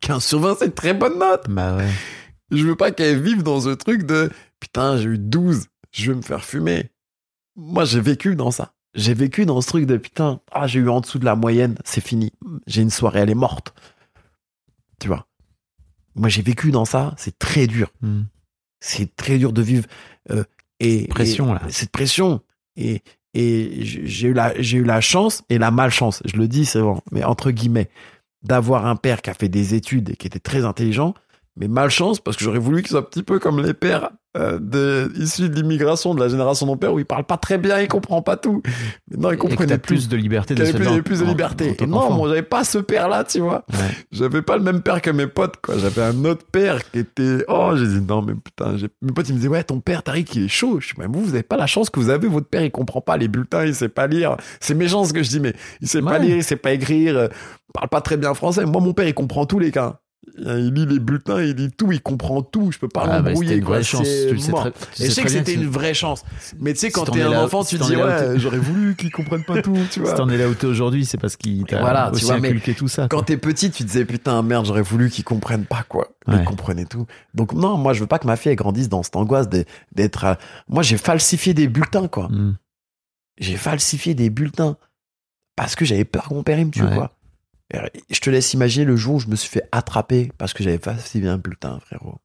15 0.00 0.24
sur 0.24 0.40
20, 0.40 0.56
c'est 0.58 0.66
une 0.66 0.72
très 0.72 0.94
bonne 0.94 1.18
note. 1.18 1.48
Bah 1.48 1.76
ouais. 1.76 1.88
Je 2.50 2.64
veux 2.66 2.76
pas 2.76 2.90
qu'elle 2.90 3.20
vive 3.22 3.42
dans 3.42 3.60
ce 3.60 3.70
truc 3.70 4.04
de 4.04 4.30
putain, 4.60 4.96
j'ai 4.98 5.04
eu 5.10 5.18
12, 5.18 5.66
je 5.92 6.10
vais 6.12 6.16
me 6.16 6.22
faire 6.22 6.44
fumer. 6.44 6.90
Moi, 7.56 7.84
j'ai 7.84 8.00
vécu 8.00 8.36
dans 8.36 8.50
ça. 8.50 8.74
J'ai 8.94 9.14
vécu 9.14 9.46
dans 9.46 9.60
ce 9.60 9.68
truc 9.68 9.86
de 9.86 9.96
putain, 9.96 10.40
ah, 10.52 10.66
j'ai 10.66 10.80
eu 10.80 10.88
en 10.88 11.00
dessous 11.00 11.18
de 11.18 11.24
la 11.24 11.36
moyenne, 11.36 11.76
c'est 11.84 12.00
fini. 12.00 12.32
J'ai 12.66 12.82
une 12.82 12.90
soirée, 12.90 13.20
elle 13.20 13.30
est 13.30 13.34
morte. 13.34 13.74
Tu 15.00 15.08
vois. 15.08 15.26
Moi, 16.14 16.28
j'ai 16.28 16.42
vécu 16.42 16.70
dans 16.70 16.84
ça, 16.84 17.14
c'est 17.18 17.38
très 17.38 17.66
dur. 17.66 17.90
Mm. 18.00 18.22
C'est 18.80 19.14
très 19.16 19.38
dur 19.38 19.52
de 19.52 19.62
vivre. 19.62 19.86
euh, 20.30 20.44
et, 20.80 21.06
Pression, 21.08 21.50
et- 21.50 21.58
là. 21.58 21.62
Cette 21.70 21.90
pression. 21.90 22.42
Et, 22.76 23.02
et 23.38 23.84
j'ai 23.84 24.28
eu, 24.28 24.32
la, 24.32 25.00
chance 25.00 25.44
et 25.48 25.58
la 25.58 25.70
malchance, 25.70 26.22
je 26.24 26.36
le 26.36 26.48
dis, 26.48 26.64
c'est 26.64 26.80
bon, 26.80 27.00
mais 27.12 27.22
entre 27.22 27.52
guillemets, 27.52 27.88
d'avoir 28.42 28.86
un 28.86 28.96
père 28.96 29.22
qui 29.22 29.30
a 29.30 29.34
fait 29.34 29.48
des 29.48 29.74
études 29.74 30.10
et 30.10 30.16
qui 30.16 30.26
était 30.26 30.40
très 30.40 30.64
intelligent, 30.64 31.14
mais 31.58 31.68
malchance 31.68 32.20
parce 32.20 32.36
que 32.36 32.44
j'aurais 32.44 32.58
voulu 32.58 32.82
qu'il 32.82 32.90
soit 32.90 33.00
un 33.00 33.02
petit 33.02 33.22
peu 33.22 33.38
comme 33.38 33.60
les 33.62 33.74
pères 33.74 34.10
euh, 34.36 34.58
de, 34.60 35.10
issus 35.16 35.48
de 35.48 35.54
l'immigration, 35.54 36.14
de 36.14 36.20
la 36.20 36.28
génération 36.28 36.66
de 36.66 36.70
mon 36.70 36.76
père, 36.76 36.92
où 36.92 36.98
il 36.98 37.04
parle 37.06 37.24
pas 37.24 37.38
très 37.38 37.58
bien, 37.58 37.80
il 37.80 37.88
comprend 37.88 38.22
pas 38.22 38.36
tout. 38.36 38.62
Mais 39.10 39.16
non, 39.16 39.32
il 39.32 39.52
Et 39.52 39.56
t'as 39.56 39.78
tout. 39.78 39.86
plus 39.86 40.08
de 40.08 40.16
liberté 40.16 40.54
avait 40.54 40.72
plus, 40.72 40.86
il 40.94 41.02
plus 41.02 41.20
de 41.20 41.24
liberté. 41.24 41.74
en 41.80 41.84
Et 41.84 41.86
non, 41.86 42.12
moi, 42.12 42.28
j'avais 42.28 42.42
pas 42.42 42.62
ce 42.62 42.78
père-là, 42.78 43.24
tu 43.24 43.40
vois. 43.40 43.64
Ouais. 43.72 43.78
J'avais 44.12 44.42
pas 44.42 44.56
le 44.58 44.62
même 44.62 44.82
père 44.82 45.00
que 45.02 45.10
mes 45.10 45.26
potes, 45.26 45.56
quoi. 45.62 45.76
J'avais 45.78 46.02
un 46.02 46.24
autre 46.26 46.44
père 46.52 46.88
qui 46.90 47.00
était. 47.00 47.44
Oh, 47.48 47.72
j'ai 47.74 47.86
dit 47.86 48.00
non, 48.06 48.22
mais 48.22 48.34
putain. 48.34 48.76
j'ai- 48.76 48.90
Mes 49.02 49.12
potes, 49.12 49.28
ils 49.28 49.32
me 49.32 49.38
disaient, 49.38 49.48
ouais, 49.48 49.64
ton 49.64 49.80
père, 49.80 50.02
Tariq, 50.02 50.30
il 50.36 50.44
est 50.44 50.48
chaud. 50.48 50.78
Je 50.78 50.88
dis, 50.88 50.94
mais 50.98 51.06
vous, 51.06 51.22
vous 51.24 51.34
avez 51.34 51.42
pas 51.42 51.56
la 51.56 51.66
chance 51.66 51.88
que 51.90 51.98
vous 51.98 52.10
avez. 52.10 52.28
Votre 52.28 52.48
père, 52.48 52.62
il 52.62 52.70
comprend 52.70 53.00
pas 53.00 53.16
les 53.16 53.28
bulletins, 53.28 53.64
il 53.64 53.74
sait 53.74 53.88
pas 53.88 54.06
lire. 54.06 54.36
C'est 54.60 54.74
méchant 54.74 55.04
ce 55.04 55.12
que 55.14 55.22
je 55.22 55.30
dis, 55.30 55.40
mais 55.40 55.54
il 55.80 55.88
sait 55.88 56.02
pas 56.02 56.18
lire, 56.18 56.36
il 56.36 56.44
sait 56.44 56.56
pas 56.56 56.72
écrire, 56.72 57.16
euh, 57.16 57.28
parle 57.74 57.88
pas 57.88 58.02
très 58.02 58.18
bien 58.18 58.34
français. 58.34 58.64
Moi, 58.66 58.80
mon 58.82 58.92
père, 58.92 59.08
il 59.08 59.14
comprend 59.14 59.46
tous 59.46 59.58
les 59.58 59.72
cas. 59.72 60.00
Il 60.36 60.72
lit 60.74 60.86
les 60.86 60.98
bulletins, 60.98 61.40
il 61.42 61.54
lit 61.56 61.70
tout, 61.70 61.90
il 61.90 62.00
comprend 62.00 62.42
tout. 62.42 62.70
Je 62.70 62.78
peux 62.78 62.88
pas 62.88 63.02
Ah, 63.04 63.06
bah, 63.06 63.16
c'était 63.16 63.28
l'embrouiller, 63.30 63.54
une 63.56 63.64
quoi. 63.64 63.74
vraie 63.76 63.82
chance. 63.84 64.06
Tu 64.06 64.34
le 64.34 64.38
sais 64.38 64.50
mort. 64.52 64.60
très- 64.60 64.72
tu 64.94 65.02
Et 65.02 65.06
je 65.06 65.10
sais 65.10 65.22
que 65.22 65.28
c'était 65.30 65.54
une 65.54 65.66
vraie 65.66 65.94
chance. 65.94 66.22
Mais 66.60 66.74
tu 66.74 66.80
sais, 66.80 66.86
si 66.88 66.92
quand 66.92 67.04
t'en 67.06 67.12
t'es 67.12 67.20
es 67.20 67.22
un 67.22 67.30
là- 67.30 67.44
enfant, 67.44 67.62
si 67.62 67.76
tu 67.76 67.80
t'en 67.80 67.88
dis, 67.88 67.96
ouais, 67.96 68.38
j'aurais 68.38 68.58
voulu 68.58 68.94
qu'ils 68.94 69.10
comprennent 69.10 69.44
pas 69.44 69.62
tout, 69.62 69.76
tu 69.90 70.00
vois. 70.00 70.10
Si 70.10 70.16
t'en 70.16 70.28
es 70.28 70.36
là 70.36 70.48
où 70.48 70.54
t'es 70.54 70.66
aujourd'hui, 70.66 71.06
c'est 71.06 71.18
parce 71.18 71.36
qu'il 71.36 71.64
t'a 71.64 71.80
Voilà, 71.80 72.10
tu 72.14 72.24
aussi 72.24 72.40
mais 72.40 72.74
tout 72.74 72.88
ça. 72.88 73.08
Quand 73.08 73.22
t'es 73.22 73.36
petit, 73.36 73.70
tu 73.70 73.82
te 73.82 73.88
disais 73.88 74.04
putain 74.04 74.42
merde, 74.42 74.66
j'aurais 74.66 74.82
voulu 74.82 75.08
qu'ils 75.10 75.24
comprennent 75.24 75.66
pas 75.66 75.84
quoi. 75.88 76.08
Mais 76.26 76.34
Ouais. 76.34 76.40
Ils 76.42 76.44
comprenaient 76.44 76.84
tout. 76.84 77.06
Donc 77.34 77.52
non, 77.54 77.76
moi 77.78 77.92
je 77.94 78.00
veux 78.00 78.06
pas 78.06 78.18
que 78.18 78.26
ma 78.26 78.36
fille 78.36 78.50
elle 78.52 78.56
grandisse 78.56 78.88
dans 78.88 79.02
cette 79.02 79.16
angoisse 79.16 79.48
d'être. 79.48 80.24
euh, 80.24 80.34
Moi 80.68 80.82
j'ai 80.82 80.98
falsifié 80.98 81.54
des 81.54 81.68
bulletins 81.68 82.06
quoi. 82.06 82.28
Mm. 82.28 82.56
J'ai 83.38 83.56
falsifié 83.56 84.14
des 84.14 84.30
bulletins 84.30 84.76
parce 85.56 85.74
que 85.74 85.84
j'avais 85.84 86.04
peur 86.04 86.28
que 86.28 86.34
mon 86.34 86.42
père 86.42 86.58
il 86.58 86.66
me 86.66 86.70
tue 86.70 86.82
Ouais. 86.82 86.94
quoi. 86.94 87.12
Je 88.10 88.20
te 88.20 88.30
laisse 88.30 88.54
imaginer 88.54 88.84
le 88.86 88.96
jour 88.96 89.16
où 89.16 89.20
je 89.20 89.26
me 89.28 89.36
suis 89.36 89.50
fait 89.50 89.62
attraper 89.72 90.32
parce 90.38 90.52
que 90.54 90.62
j'avais 90.64 90.78
falsifié 90.78 91.28
un 91.28 91.38
bulletin, 91.38 91.78
frérot. 91.80 92.16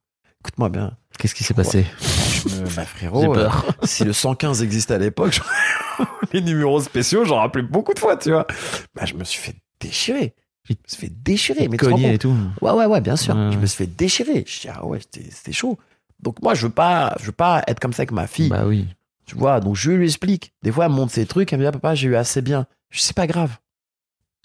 Écoute-moi 0.42 0.70
bien. 0.70 0.98
Qu'est-ce 1.20 1.36
qui 1.36 1.44
s'est 1.44 1.54
passé? 1.54 1.86
Je 2.02 2.50
me- 2.50 2.76
bah, 2.76 2.86
frérot, 2.86 3.36
J'ai 3.36 3.42
euh, 3.42 3.50
si 3.84 4.04
le 4.04 4.14
115 4.14 4.62
existait 4.64 4.96
à 4.96 4.98
l'époque, 4.98 5.40
les 6.34 6.42
numéros 6.42 6.82
spéciaux, 6.82 7.24
j'en 7.26 7.38
rappelais 7.38 7.64
beaucoup 7.64 7.94
de 7.94 8.00
fois, 8.00 8.18
tu 8.18 8.32
vois. 8.32 8.48
Bah, 8.96 9.06
je 9.06 9.14
me 9.14 9.24
suis 9.24 9.40
fait 9.42 9.56
déchirer. 9.80 10.34
Je 10.68 10.74
me 10.74 10.78
suis 10.88 10.98
fait 11.08 11.14
déchirer. 11.14 11.68
Mais 11.68 11.78
Cogné 11.78 12.14
et 12.14 12.18
tout. 12.18 12.36
Ouais, 12.62 12.72
ouais, 12.72 12.86
ouais, 12.86 13.02
bien 13.02 13.16
sûr. 13.18 13.36
Ouais, 13.36 13.52
Je 13.52 13.58
me 13.58 13.66
suis 13.66 13.78
fait 13.86 13.88
déchirer. 13.96 14.44
Je 14.48 14.62
dis, 14.62 14.70
ah 14.74 14.86
ouais, 14.86 15.00
c'était 15.02 15.30
c'était 15.30 15.52
chaud. 15.52 15.78
Donc 16.22 16.42
moi, 16.42 16.54
je 16.56 16.68
veux 16.68 16.74
pas, 16.74 17.16
je 17.20 17.26
veux 17.26 17.32
pas 17.34 17.64
être 17.68 17.80
comme 17.82 17.92
ça 17.94 18.02
avec 18.02 18.12
ma 18.12 18.28
fille. 18.28 18.50
Bah 18.50 18.64
oui. 18.66 18.88
Tu 19.26 19.36
vois, 19.36 19.60
donc 19.60 19.76
je 19.76 19.92
lui 19.92 20.06
explique. 20.06 20.54
Des 20.64 20.72
fois, 20.72 20.86
elle 20.86 20.92
me 20.92 20.96
montre 20.96 21.12
ses 21.14 21.26
trucs, 21.26 21.52
elle 21.54 21.60
me 21.60 21.64
dit, 21.64 21.68
ah, 21.68 21.72
papa, 21.74 21.96
j'ai 21.96 22.08
eu 22.08 22.16
assez 22.16 22.42
bien. 22.42 22.66
Je 22.90 23.00
dis, 23.00 23.04
c'est 23.06 23.16
pas 23.16 23.28
grave. 23.28 23.58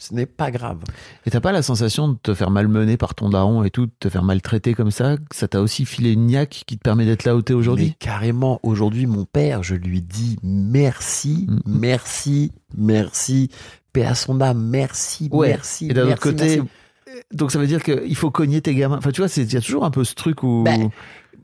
Ce 0.01 0.15
n'est 0.15 0.27
pas 0.27 0.53
grave. 0.53 0.79
Et 1.27 1.31
t'as 1.31 1.41
pas 1.41 1.51
la 1.51 1.61
sensation 1.61 2.07
de 2.09 2.17
te 2.23 2.33
faire 2.33 2.51
malmener 2.51 2.97
par 2.97 3.17
ton 3.17 3.31
daron 3.31 3.65
et 3.65 3.71
tout, 3.71 3.87
de 3.87 3.93
te 3.99 4.09
faire 4.09 4.23
maltraiter 4.23 4.73
comme 4.73 4.93
ça? 4.93 5.17
Ça 5.33 5.49
t'a 5.49 5.61
aussi 5.61 5.85
filé 5.85 6.13
une 6.13 6.27
niaque 6.27 6.63
qui 6.67 6.79
te 6.79 6.83
permet 6.83 7.05
d'être 7.05 7.25
là 7.25 7.35
où 7.35 7.43
t'es 7.43 7.53
aujourd'hui? 7.55 7.97
Carrément, 7.99 8.61
aujourd'hui, 8.63 9.07
mon 9.07 9.25
père, 9.25 9.65
je 9.65 9.75
lui 9.75 10.01
dis 10.01 10.37
merci, 10.45 11.47
Mm. 11.49 11.59
merci, 11.67 12.53
merci. 12.77 13.51
Paix 13.93 14.05
à 14.05 14.15
son 14.15 14.41
âme, 14.41 14.63
merci, 14.69 15.29
Ouais. 15.33 15.49
merci. 15.49 15.89
Et 15.91 15.95
d'un 15.95 16.07
autre 16.13 16.21
côté, 16.21 16.59
merci. 16.59 17.23
donc 17.33 17.51
ça 17.51 17.59
veut 17.59 17.67
dire 17.67 17.83
qu'il 17.83 18.15
faut 18.17 18.31
cogner 18.31 18.61
tes 18.61 18.75
gamins. 18.77 18.99
Enfin, 18.99 19.11
tu 19.11 19.21
vois, 19.21 19.31
il 19.37 19.53
y 19.53 19.57
a 19.57 19.61
toujours 19.61 19.85
un 19.85 19.91
peu 19.91 20.05
ce 20.05 20.15
truc 20.15 20.43
où. 20.45 20.63
Ben, 20.65 20.91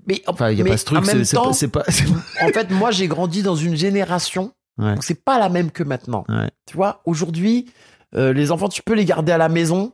Mais, 0.07 0.23
enfin, 0.29 0.51
il 0.51 0.59
y 0.59 0.63
a 0.63 0.65
pas 0.65 0.77
ce 0.77 0.85
truc, 0.85 0.99
en 0.99 1.53
c'est 1.53 1.69
pas. 1.69 1.83
en 2.43 2.49
fait, 2.53 2.71
moi, 2.71 2.91
j'ai 2.93 3.09
grandi 3.09 3.43
dans 3.43 3.57
une 3.57 3.75
génération 3.75 4.53
Ouais. 4.79 4.95
c'est 5.01 5.25
pas 5.25 5.39
la 5.39 5.49
même 5.49 5.71
que 5.71 5.83
maintenant. 5.85 6.25
Ouais. 6.29 6.51
Tu 6.67 6.77
vois, 6.77 7.01
aujourd'hui, 7.05 7.67
euh, 8.17 8.33
les 8.33 8.51
enfants, 8.51 8.69
tu 8.69 8.83
peux 8.83 8.95
les 8.95 9.05
garder 9.05 9.33
à 9.33 9.39
la 9.39 9.49
maison 9.49 9.93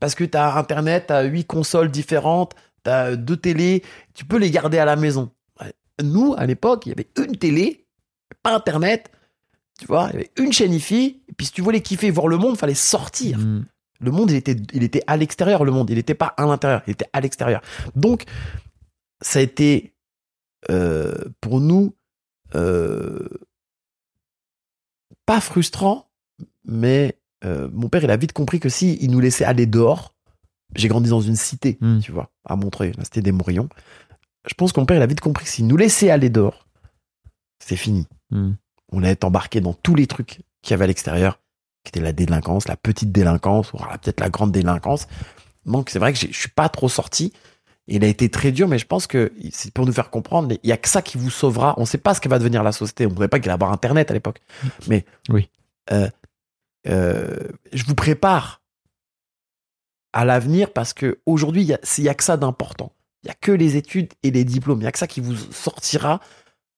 parce 0.00 0.14
que 0.14 0.24
tu 0.24 0.36
as 0.36 0.56
Internet, 0.56 1.06
tu 1.08 1.12
as 1.12 1.22
huit 1.22 1.44
consoles 1.44 1.90
différentes, 1.90 2.54
tu 2.84 2.90
as 2.90 3.16
deux 3.16 3.36
télés, 3.36 3.82
tu 4.14 4.24
peux 4.24 4.36
les 4.36 4.50
garder 4.50 4.78
à 4.78 4.84
la 4.84 4.96
maison. 4.96 5.30
Nous, 6.02 6.34
à 6.36 6.44
l'époque, 6.44 6.84
il 6.86 6.90
y 6.90 6.92
avait 6.92 7.08
une 7.16 7.36
télé, 7.36 7.86
pas 8.42 8.54
Internet, 8.54 9.10
tu 9.78 9.86
vois, 9.86 10.08
il 10.10 10.12
y 10.12 10.16
avait 10.16 10.30
une 10.36 10.52
chaîne 10.52 10.74
IFI, 10.74 11.22
et 11.28 11.32
puis 11.32 11.46
si 11.46 11.52
tu 11.52 11.62
voulais 11.62 11.80
kiffer, 11.80 12.10
voir 12.10 12.28
le 12.28 12.36
monde, 12.36 12.56
fallait 12.58 12.74
sortir. 12.74 13.38
Mm. 13.38 13.64
Le 14.00 14.10
monde, 14.10 14.30
il 14.30 14.36
était, 14.36 14.56
il 14.72 14.82
était 14.82 15.02
à 15.06 15.16
l'extérieur, 15.16 15.64
le 15.64 15.72
monde. 15.72 15.88
Il 15.90 15.96
n'était 15.96 16.14
pas 16.14 16.34
à 16.36 16.44
l'intérieur, 16.44 16.82
il 16.86 16.92
était 16.92 17.08
à 17.12 17.20
l'extérieur. 17.20 17.62
Donc, 17.94 18.24
ça 19.22 19.38
a 19.38 19.42
été 19.42 19.94
euh, 20.70 21.14
pour 21.40 21.60
nous 21.60 21.94
euh, 22.54 23.28
pas 25.24 25.40
frustrant, 25.40 26.10
mais 26.64 27.18
euh, 27.46 27.68
mon 27.72 27.88
père, 27.88 28.02
il 28.04 28.10
a 28.10 28.16
vite 28.16 28.32
compris 28.32 28.60
que 28.60 28.68
si 28.68 28.98
il 29.00 29.10
nous 29.10 29.20
laissait 29.20 29.44
aller 29.44 29.66
dehors, 29.66 30.14
j'ai 30.74 30.88
grandi 30.88 31.08
dans 31.10 31.20
une 31.20 31.36
cité, 31.36 31.78
Mm. 31.80 32.00
tu 32.00 32.12
vois, 32.12 32.30
à 32.44 32.56
Montreuil, 32.56 32.92
la 32.98 33.04
cité 33.04 33.22
des 33.22 33.32
Mourillons. 33.32 33.68
Je 34.48 34.54
pense 34.54 34.72
que 34.72 34.80
mon 34.80 34.86
père, 34.86 34.96
il 34.96 35.02
a 35.02 35.06
vite 35.06 35.20
compris 35.20 35.44
que 35.44 35.50
s'il 35.50 35.66
nous 35.66 35.76
laissait 35.76 36.10
aller 36.10 36.30
dehors, 36.30 36.66
c'est 37.58 37.76
fini 37.76 38.06
Mm. 38.32 38.52
on 38.92 38.98
allait 38.98 39.12
être 39.12 39.24
embarqué 39.24 39.60
dans 39.60 39.72
tous 39.74 39.94
les 39.94 40.06
trucs 40.08 40.40
qu'il 40.62 40.70
y 40.70 40.74
avait 40.74 40.84
à 40.84 40.86
l'extérieur, 40.88 41.38
qui 41.84 41.90
étaient 41.90 42.00
la 42.00 42.12
délinquance, 42.12 42.66
la 42.66 42.76
petite 42.76 43.12
délinquance, 43.12 43.72
ou 43.72 43.76
alors 43.78 43.96
peut-être 43.98 44.18
la 44.20 44.28
grande 44.30 44.50
délinquance. 44.50 45.06
Donc 45.64 45.90
c'est 45.90 45.98
vrai 46.00 46.12
que 46.12 46.18
je 46.18 46.26
suis 46.32 46.48
pas 46.50 46.68
trop 46.68 46.88
sorti. 46.88 47.32
Il 47.88 48.02
a 48.02 48.08
été 48.08 48.28
très 48.28 48.50
dur, 48.50 48.66
mais 48.66 48.78
je 48.80 48.86
pense 48.86 49.06
que 49.06 49.32
c'est 49.52 49.72
pour 49.72 49.86
nous 49.86 49.92
faire 49.92 50.10
comprendre, 50.10 50.52
il 50.60 50.68
y 50.68 50.72
a 50.72 50.76
que 50.76 50.88
ça 50.88 51.02
qui 51.02 51.18
vous 51.18 51.30
sauvera. 51.30 51.74
On 51.76 51.84
sait 51.84 51.98
pas 51.98 52.14
ce 52.14 52.20
que 52.20 52.28
va 52.28 52.40
devenir 52.40 52.64
la 52.64 52.72
société. 52.72 53.06
On 53.06 53.10
ne 53.10 53.14
savait 53.14 53.28
pas 53.28 53.38
qu'il 53.38 53.48
allait 53.48 53.54
avoir 53.54 53.70
Internet 53.72 54.10
à 54.10 54.14
l'époque. 54.14 54.40
Mais 54.88 55.04
Oui. 55.28 55.48
euh, 55.92 56.08
euh, 56.88 57.36
je 57.72 57.84
vous 57.84 57.94
prépare 57.94 58.62
à 60.12 60.24
l'avenir 60.24 60.72
parce 60.72 60.92
que 60.92 61.18
aujourd'hui 61.26 61.62
il 61.62 61.68
y 61.68 61.72
a, 61.74 62.10
a 62.10 62.14
que 62.14 62.24
ça 62.24 62.36
d'important. 62.36 62.92
Il 63.22 63.28
y 63.28 63.30
a 63.30 63.34
que 63.34 63.52
les 63.52 63.76
études 63.76 64.12
et 64.22 64.30
les 64.30 64.44
diplômes. 64.44 64.80
Il 64.80 64.84
y 64.84 64.86
a 64.86 64.92
que 64.92 64.98
ça 64.98 65.06
qui 65.06 65.20
vous 65.20 65.34
sortira 65.50 66.20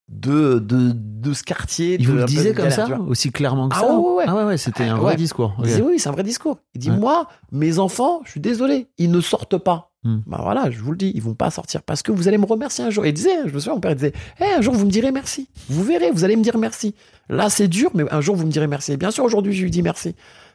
de 0.09 0.59
de, 0.59 0.92
de 0.94 1.32
ce 1.34 1.42
quartier. 1.42 1.96
Il 2.00 2.09
vous 2.09 2.16
le 2.16 2.24
disait 2.24 2.54
comme 2.54 2.68
galère, 2.68 2.88
ça, 2.88 3.00
aussi 3.00 3.30
clairement 3.30 3.68
que 3.68 3.76
Ah 3.76 3.80
ça 3.80 3.98
ouais, 3.98 4.14
ouais. 4.14 4.24
Ah 4.26 4.34
ouais, 4.34 4.44
ouais, 4.44 4.56
c'était 4.56 4.88
Ah 4.88 4.94
un 4.94 4.98
vrai 4.98 5.16
discours. 5.16 5.54
Il 5.62 5.82
oui, 5.82 5.98
c'est 5.98 6.09
un 6.09 6.12
vrai 6.12 6.22
discours. 6.22 6.59
Il 6.74 6.80
dit 6.80 6.90
moi, 6.90 7.28
mes 7.52 7.78
enfants, 7.78 8.22
je 8.24 8.30
suis 8.30 8.40
désolé, 8.40 8.88
ils 8.96 9.11
ne 9.11 9.20
sortent 9.20 9.59
pas. 9.59 9.88
Hmm. 10.05 10.18
Bah 10.26 10.38
voilà, 10.42 10.70
je 10.70 10.78
vous 10.78 10.92
le 10.92 10.96
dis, 10.96 11.11
ils 11.14 11.22
vont 11.22 11.34
pas 11.34 11.51
sortir 11.51 11.82
parce 11.82 12.03
que 12.03 12.12
vous 12.12 12.28
allez 12.28 12.38
me 12.38 12.46
remercier 12.46 12.84
un 12.84 12.90
jour. 12.90 13.05
Il 13.05 13.12
disait, 13.12 13.36
je 13.46 13.53
me 13.53 13.59
souviens, 13.59 13.74
mon 13.74 13.80
père 13.80 13.96
disait, 13.96 14.12
Eh, 14.40 14.44
un 14.44 14.61
jour 14.61 14.74
vous 14.74 14.86
me 14.86 14.90
direz 14.90 15.11
merci. 15.11 15.49
Vous 15.68 15.82
verrez, 15.82 16.11
vous 16.12 16.24
allez 16.24 16.36
me 16.36 16.42
dire 16.42 16.57
merci. 16.57 16.94
Là 17.28 17.51
c'est 17.51 17.68
dur, 17.68 17.90
mais 17.94 18.05
un 18.12 18.20
jour 18.20 18.36
vous 18.36 18.46
me 18.46 18.53
direz 18.53 18.68
merci. 18.68 18.92
Et 18.92 18.96
bien 18.96 19.11
sûr, 19.11 19.24
aujourd'hui 19.24 19.53
je 19.53 19.62
lui 19.64 19.70
dis 19.70 19.82
merci 19.82 20.14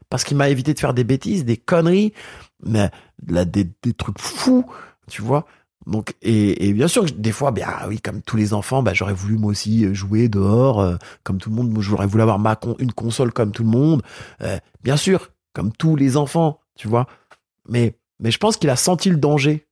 parce 0.10 0.24
qu'il 0.24 0.38
m'a 0.38 0.50
évité 0.50 0.74
de 0.74 0.80
faire 0.80 0.94
des 0.94 1.04
bêtises, 1.04 1.44
des 1.44 1.58
conneries, 1.58 2.14
mais 2.64 2.90
là, 3.28 3.46
des, 3.46 3.68
des 3.82 3.94
trucs 3.94 4.20
fous, 4.20 4.66
tu 5.10 5.22
vois. 5.22 5.46
Donc 5.88 6.16
et, 6.22 6.70
et 6.70 6.74
bien 6.74 6.88
sûr, 6.88 7.06
des 7.06 7.32
fois, 7.32 7.52
ben 7.52 7.66
ah 7.68 7.88
oui, 7.88 8.00
comme 8.00 8.22
tous 8.22 8.38
les 8.38 8.54
enfants, 8.54 8.84
bah, 8.84 8.94
j'aurais 8.94 9.14
voulu 9.14 9.38
moi 9.38 9.52
aussi 9.52 9.94
jouer 9.94 10.30
dehors, 10.30 10.80
euh, 10.80 10.96
comme 11.24 11.40
tout 11.40 11.50
le 11.50 11.56
monde. 11.56 11.76
J'aurais 11.82 12.08
voulu 12.08 12.22
avoir 12.22 12.40
ma 12.40 12.58
une 12.80 12.94
console 12.94 13.34
comme 13.34 13.52
tout 13.52 13.64
le 13.64 13.70
monde. 13.70 14.02
Euh, 14.42 14.58
bien 14.84 14.98
sûr, 14.98 15.32
comme 15.54 15.72
tous 15.72 15.96
les 15.96 16.16
enfants, 16.16 16.60
tu 16.76 16.88
vois. 16.88 17.08
Mais, 17.68 17.98
mais 18.20 18.32
je 18.32 18.38
pense 18.38 18.58
qu'il 18.58 18.70
a 18.70 18.76
senti 18.76 19.10
le 19.10 19.18
danger 19.18 19.68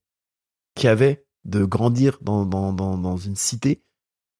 qu'il 0.75 0.87
y 0.87 0.89
avait 0.89 1.25
de 1.45 1.65
grandir 1.65 2.17
dans, 2.21 2.45
dans, 2.45 2.73
dans, 2.73 2.97
dans 2.97 3.17
une 3.17 3.35
cité. 3.35 3.83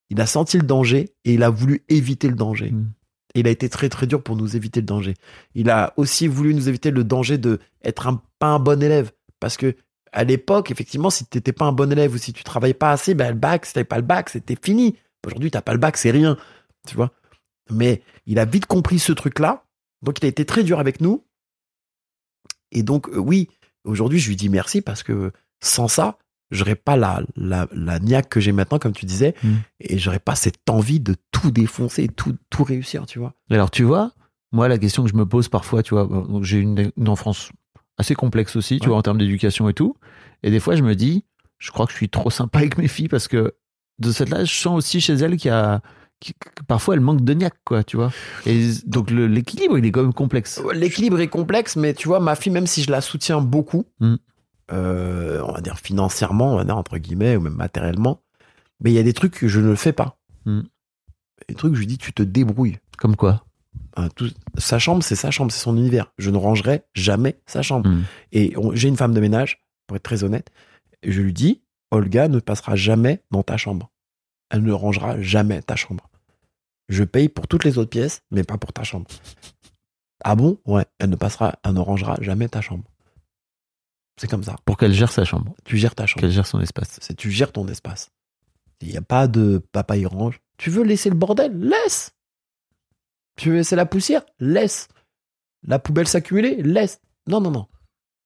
Il 0.10 0.20
a 0.22 0.26
senti 0.26 0.58
le 0.58 0.66
danger 0.66 1.16
et 1.26 1.34
il 1.34 1.44
a 1.44 1.50
voulu 1.50 1.84
éviter 1.90 2.28
le 2.28 2.36
danger. 2.36 2.72
Mm. 2.72 2.92
Et 3.34 3.40
il 3.40 3.48
a 3.48 3.52
été 3.52 3.70
très 3.70 3.90
très 3.90 4.08
dur 4.08 4.22
pour 4.22 4.36
nous 4.36 4.56
éviter 4.56 4.82
le 4.82 4.86
danger. 4.86 5.14
Il 5.56 5.70
a 5.70 5.94
aussi 5.96 6.28
voulu 6.28 6.54
nous 6.54 6.68
éviter 6.68 6.92
le 6.92 7.04
danger 7.04 7.38
de 7.38 7.60
être 7.84 8.08
un, 8.08 8.22
pas 8.40 8.48
un 8.48 8.60
bon 8.60 8.82
élève. 8.84 9.12
Parce 9.40 9.56
que 9.56 9.76
à 10.12 10.24
l'époque, 10.26 10.72
effectivement, 10.72 11.10
si 11.10 11.26
tu 11.26 11.38
n'étais 11.38 11.54
pas 11.54 11.66
un 11.66 11.72
bon 11.72 11.92
élève 11.92 12.14
ou 12.14 12.18
si 12.18 12.34
tu 12.34 12.44
travaillais 12.44 12.74
pas 12.74 12.92
assez, 12.92 13.14
ben, 13.14 13.30
le 13.30 13.40
bac, 13.40 13.66
si 13.66 13.74
t'avais 13.74 13.86
pas 13.86 13.98
le 13.98 14.04
bac, 14.04 14.30
c'était 14.30 14.58
fini. 14.62 14.98
Aujourd'hui, 15.26 15.52
t'as 15.52 15.62
pas 15.62 15.72
le 15.72 15.80
bac, 15.80 15.96
c'est 15.96 16.12
rien. 16.12 16.38
Tu 16.88 16.96
vois? 16.96 17.12
Mais 17.70 18.02
il 18.26 18.40
a 18.40 18.46
vite 18.46 18.66
compris 18.66 19.00
ce 19.00 19.14
truc-là. 19.14 19.66
Donc, 20.02 20.20
il 20.20 20.26
a 20.26 20.28
été 20.28 20.46
très 20.46 20.64
dur 20.64 20.80
avec 20.80 21.00
nous. 21.00 21.26
Et 22.72 22.84
donc, 22.84 23.08
euh, 23.10 23.18
oui, 23.18 23.50
aujourd'hui, 23.84 24.20
je 24.20 24.30
lui 24.30 24.36
dis 24.36 24.50
merci 24.50 24.82
parce 24.82 25.04
que 25.04 25.32
sans 25.64 25.88
ça, 25.88 26.18
j'aurais 26.52 26.76
pas 26.76 26.96
la, 26.98 27.22
la, 27.36 27.68
la 27.72 28.00
niaque 28.00 28.30
que 28.30 28.40
j'ai 28.40 28.52
maintenant, 28.52 28.80
comme 28.80 28.94
tu 28.94 29.06
disais, 29.06 29.36
Mm. 29.44 29.54
et 29.80 29.98
j'aurais 30.00 30.20
pas 30.20 30.36
cette 30.36 30.70
envie 30.70 31.00
de 31.00 31.16
tout 31.32 31.52
défoncer, 31.52 32.08
tout, 32.10 32.36
tout 32.50 32.64
réussir, 32.64 33.06
tu 33.06 33.20
vois. 33.20 33.34
Alors 33.50 33.72
tu 33.72 33.84
vois, 33.84 34.12
Moi, 34.54 34.68
la 34.68 34.78
question 34.78 35.04
que 35.04 35.10
je 35.10 35.16
me 35.16 35.26
pose 35.26 35.48
parfois, 35.48 35.82
tu 35.82 35.94
vois, 35.94 36.10
j'ai 36.42 36.58
une, 36.60 36.92
une 36.98 37.08
enfance 37.08 37.52
assez 37.98 38.16
complexe 38.16 38.56
aussi, 38.58 38.80
tu 38.80 38.84
Ouais. 38.84 38.90
vois, 38.90 38.98
en 38.98 39.02
termes 39.02 39.18
d'éducation 39.18 39.70
et 39.70 39.74
tout. 39.74 39.96
Et 40.44 40.52
des 40.52 40.60
fois, 40.60 40.76
je 40.76 40.84
me 40.84 40.94
dis, 40.96 41.24
je 41.58 41.72
crois 41.72 41.86
que 41.86 41.92
je 41.94 41.98
suis 41.98 42.10
trop 42.10 42.30
sympa 42.30 42.60
avec 42.60 42.78
mes 42.78 42.90
filles 42.90 43.08
parce 43.08 43.28
que 43.30 43.54
de 44.00 44.12
cette 44.12 44.30
là, 44.30 44.44
je 44.44 44.54
sens 44.54 44.76
aussi 44.78 45.00
chez 45.00 45.14
elles 45.14 45.38
qu'il 45.38 45.50
y 45.50 45.54
a, 45.54 45.82
parfois 46.68 46.96
elles 46.96 47.02
manquent 47.02 47.24
de 47.24 47.34
niaque, 47.34 47.58
quoi, 47.66 47.84
tu 47.84 47.98
vois. 47.98 48.12
Et 48.46 48.70
donc 48.86 49.10
l'équilibre, 49.12 49.78
il 49.78 49.86
est 49.86 49.92
quand 49.92 50.04
même 50.04 50.14
complexe. 50.14 50.62
L'équilibre 50.74 51.20
est 51.20 51.28
complexe, 51.28 51.76
mais 51.76 51.94
tu 51.94 52.08
vois, 52.08 52.20
ma 52.20 52.36
fille, 52.36 52.52
même 52.52 52.68
si 52.68 52.84
je 52.84 52.92
la 52.92 53.02
soutiens 53.02 53.42
beaucoup, 53.42 53.86
Mm. 54.00 54.16
euh, 54.72 55.42
on 55.46 55.52
va 55.54 55.62
dire 55.62 55.78
financièrement, 55.78 56.54
on 56.54 56.58
va 56.58 56.64
dire 56.64 56.78
entre 56.78 56.98
guillemets, 56.98 57.36
ou 57.36 57.42
même 57.42 57.56
matériellement, 57.56 58.22
mais 58.82 58.92
il 58.92 58.94
y 58.94 59.00
a 59.00 59.04
des 59.04 59.14
trucs 59.14 59.34
que 59.34 59.48
je 59.48 59.60
ne 59.60 59.76
fais 59.76 59.94
pas. 59.94 60.18
Mm. 60.46 60.62
Des 61.50 61.56
trucs, 61.56 61.74
je 61.76 61.80
lui 61.80 61.88
dis, 61.88 61.98
tu 61.98 62.14
te 62.14 62.24
débrouilles. 62.24 62.78
Comme 62.98 63.16
quoi 63.16 63.44
Hein, 63.98 64.08
tout- 64.16 64.32
sa 64.58 64.80
chambre, 64.80 65.04
c'est 65.04 65.16
sa 65.16 65.32
chambre, 65.32 65.52
c'est 65.52 65.60
son 65.62 65.76
univers. 65.78 66.14
Je 66.18 66.30
ne 66.30 66.38
rangerai 66.38 66.84
jamais 66.94 67.40
sa 67.46 67.62
chambre. 67.62 67.90
Mm. 67.90 68.04
Et 68.32 68.54
j'ai 68.74 68.88
une 68.88 68.96
femme 68.98 69.14
de 69.14 69.20
ménage, 69.20 69.62
pour 69.88 69.98
être 69.98 70.04
très 70.04 70.24
honnête, 70.24 70.50
et 71.04 71.12
je 71.12 71.22
lui 71.22 71.34
dis, 71.34 71.62
Olga 71.90 72.28
ne 72.30 72.40
passera 72.40 72.76
jamais 72.76 73.22
dans 73.32 73.44
ta 73.44 73.58
chambre. 73.58 73.90
Elle 74.50 74.64
ne 74.64 74.72
rangera 74.72 75.20
jamais 75.22 75.62
ta 75.62 75.76
chambre. 75.76 76.10
Je 76.92 77.04
paye 77.06 77.30
pour 77.30 77.48
toutes 77.48 77.64
les 77.64 77.78
autres 77.78 77.90
pièces, 77.90 78.22
mais 78.32 78.44
pas 78.44 78.58
pour 78.58 78.74
ta 78.74 78.84
chambre. 78.84 79.08
Ah 80.24 80.36
bon? 80.36 80.60
Ouais, 80.68 80.86
elle 81.00 81.10
ne 81.10 81.16
passera, 81.16 81.56
elle 81.64 81.74
ne 81.74 81.80
rangera 81.80 82.16
jamais 82.22 82.48
ta 82.48 82.62
chambre. 82.62 82.84
C'est 84.18 84.30
comme 84.30 84.44
ça. 84.44 84.56
Pour 84.66 84.78
qu'elle 84.78 84.94
gère 84.94 85.12
sa 85.12 85.26
chambre, 85.26 85.56
Tu 85.66 85.78
gères 85.78 85.96
ta 85.96 86.06
chambre. 86.06 86.22
qu'elle 86.22 86.30
gère 86.30 86.46
son 86.46 86.62
espace. 86.62 87.00
C'est 87.02 87.16
tu 87.16 87.32
gères 87.32 87.52
ton 87.52 87.68
espace. 87.68 88.12
Il 88.82 88.90
n'y 88.90 88.98
a 88.98 89.02
pas 89.02 89.28
de 89.28 89.66
papa 89.72 89.98
il 89.98 90.06
range. 90.06 90.40
Tu 90.58 90.70
veux 90.70 90.84
laisser 90.84 91.10
le 91.10 91.16
bordel? 91.16 91.58
Laisse. 91.60 92.12
Tu 93.36 93.50
veux 93.50 93.56
laisser 93.56 93.76
la 93.76 93.88
poussière? 93.88 94.22
Laisse. 94.40 94.90
La 95.64 95.80
poubelle 95.80 96.08
s'accumuler? 96.08 96.62
Laisse. 96.62 97.02
Non, 97.26 97.42
non, 97.42 97.50
non. 97.50 97.68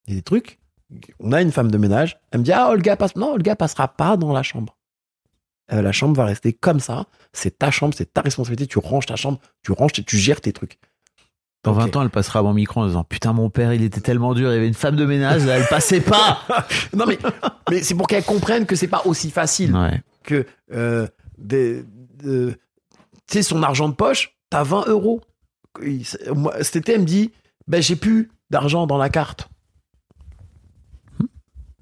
Il 0.07 0.16
y 0.16 0.18
a 0.18 0.20
des 0.20 0.24
trucs. 0.24 0.59
On 1.22 1.32
a 1.32 1.41
une 1.41 1.53
femme 1.53 1.72
de 1.72 1.78
ménage. 1.78 2.20
Elle 2.32 2.39
me 2.41 2.43
dit 2.43 2.51
Ah, 2.51 2.72
Olga 2.72 2.97
passe. 2.97 3.16
Non, 3.16 3.32
Olga 3.36 3.55
passera 3.55 3.88
pas 3.88 4.18
dans 4.18 4.34
la 4.34 4.43
chambre. 4.43 4.76
Euh, 5.72 5.82
la 5.82 5.91
chambre 5.91 6.16
va 6.16 6.26
rester 6.26 6.53
comme 6.53 6.80
ça. 6.80 7.07
C'est 7.34 7.57
ta 7.57 7.72
chambre, 7.72 7.93
c'est 7.97 8.13
ta 8.13 8.22
responsabilité. 8.22 8.68
Tu 8.68 8.80
ranges 8.80 9.05
ta 9.07 9.16
chambre, 9.16 9.39
tu 9.63 9.72
ranges, 9.72 9.93
tu 9.93 10.18
gères 10.18 10.41
tes 10.41 10.53
trucs. 10.53 10.78
Dans 11.63 11.72
Ok. 11.72 11.80
20 11.80 11.95
ans, 11.95 12.01
elle 12.03 12.09
passera 12.11 12.39
à 12.39 12.43
mon 12.43 12.53
micro 12.53 12.82
en 12.82 12.88
disant 12.88 13.03
Putain, 13.03 13.34
mon 13.34 13.49
père, 13.49 13.74
il 13.74 13.82
était 13.84 14.01
tellement 14.01 14.36
dur, 14.36 14.51
il 14.51 14.53
y 14.53 14.57
avait 14.57 14.68
une 14.68 14.76
femme 14.76 14.95
de 14.95 15.05
ménage, 15.05 15.43
elle 15.47 15.66
passait 15.68 16.01
pas 16.01 16.43
Non, 16.93 17.05
mais, 17.07 17.18
mais 17.72 17.82
c'est 17.82 17.95
pour 17.95 18.07
qu'elle 18.07 18.24
comprenne 18.24 18.68
que 18.68 18.76
c'est 18.76 18.88
pas 18.88 19.01
aussi 19.05 19.32
facile. 19.32 19.76
Ouais. 19.76 20.01
que 20.24 20.45
euh, 20.72 21.07
des, 21.39 21.84
de- 22.24 22.51
tu 23.28 23.34
sais, 23.38 23.41
son 23.41 23.63
argent 23.63 23.89
de 23.89 23.95
poche, 23.95 24.38
t'as 24.51 24.61
20 24.63 24.86
euros. 24.89 25.22
Moi, 26.36 26.53
Cet 26.63 26.76
été, 26.76 26.93
elle 26.93 27.01
me 27.01 27.05
dit, 27.05 27.32
ben, 27.68 27.82
j'ai 27.82 27.95
plus 27.95 28.30
d'argent 28.51 28.86
dans 28.86 28.97
la 28.99 29.09
carte. 29.09 29.49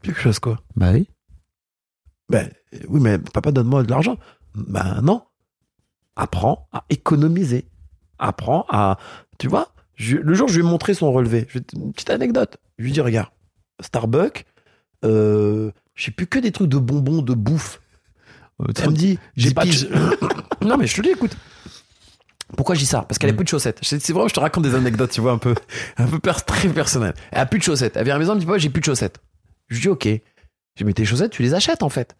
Quelque 0.01 0.19
chose, 0.21 0.39
quoi. 0.39 0.59
Bah 0.75 0.91
oui. 0.93 1.07
Ben, 2.29 2.49
oui, 2.89 2.99
mais 3.01 3.17
papa, 3.19 3.51
donne-moi 3.51 3.83
de 3.83 3.89
l'argent. 3.89 4.17
Ben, 4.55 5.01
non. 5.01 5.23
Apprends 6.15 6.67
à 6.71 6.83
économiser. 6.89 7.65
Apprends 8.19 8.65
à, 8.69 8.97
tu 9.39 9.47
vois, 9.47 9.69
je- 9.95 10.17
le 10.17 10.33
jour 10.35 10.47
je 10.47 10.59
lui 10.59 10.65
ai 10.65 10.69
montré 10.69 10.93
son 10.93 11.11
relevé, 11.11 11.45
je 11.49 11.59
une 11.75 11.91
petite 11.93 12.09
anecdote. 12.11 12.57
Je 12.77 12.83
lui 12.85 12.91
dis, 12.91 13.01
regarde, 13.01 13.29
Starbucks, 13.81 14.45
euh, 15.05 15.71
j'ai 15.95 16.11
plus 16.11 16.27
que 16.27 16.39
des 16.39 16.51
trucs 16.51 16.69
de 16.69 16.77
bonbons, 16.77 17.21
de 17.21 17.33
bouffe. 17.33 17.81
Elle 18.77 18.89
me 18.91 18.95
dit, 18.95 19.19
j'ai 19.35 19.51
pas 19.53 19.65
de... 19.65 19.71
non, 20.65 20.77
mais 20.77 20.87
je 20.87 20.95
te 20.95 21.01
dis, 21.01 21.09
écoute. 21.09 21.35
Pourquoi 22.55 22.75
je 22.75 22.81
dis 22.81 22.85
ça? 22.85 23.01
Parce 23.01 23.17
qu'elle 23.17 23.31
a 23.31 23.33
Mm. 23.33 23.37
plus 23.37 23.45
de 23.45 23.49
chaussettes. 23.49 23.79
C'est 23.81 24.11
vrai, 24.13 24.29
je 24.29 24.33
te 24.33 24.39
raconte 24.39 24.63
des 24.63 24.75
anecdotes, 24.75 25.09
tu 25.11 25.21
vois, 25.21 25.31
un 25.31 25.37
peu, 25.39 25.55
un 25.97 26.05
peu 26.05 26.19
très 26.19 26.69
personnelles. 26.69 27.15
Elle 27.31 27.39
a 27.39 27.45
plus 27.47 27.57
de 27.57 27.63
chaussettes. 27.63 27.97
Elle 27.97 28.05
vient 28.05 28.13
à 28.13 28.17
la 28.17 28.19
maison, 28.19 28.33
elle 28.33 28.37
me 28.37 28.41
dit, 28.41 28.45
papa, 28.45 28.59
j'ai 28.59 28.69
plus 28.69 28.81
de 28.81 28.85
chaussettes. 28.85 29.19
Je 29.69 29.75
lui 29.75 29.81
dis, 29.81 29.89
ok. 29.89 30.07
Je 30.75 30.83
mets 30.85 30.93
tes 30.93 31.03
chaussettes, 31.05 31.31
tu 31.31 31.41
les 31.41 31.53
achètes, 31.55 31.81
en 31.83 31.89
fait. 31.89 32.15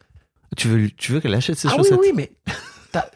Tu 0.55 0.67
veux, 0.67 0.89
tu 0.91 1.11
veux 1.11 1.19
qu'elle 1.19 1.33
achète 1.33 1.57
ses 1.57 1.67
ah 1.67 1.75
chaussettes 1.75 1.99
oui, 2.01 2.07
oui, 2.09 2.13
mais. 2.15 2.31
t'as- 2.91 3.09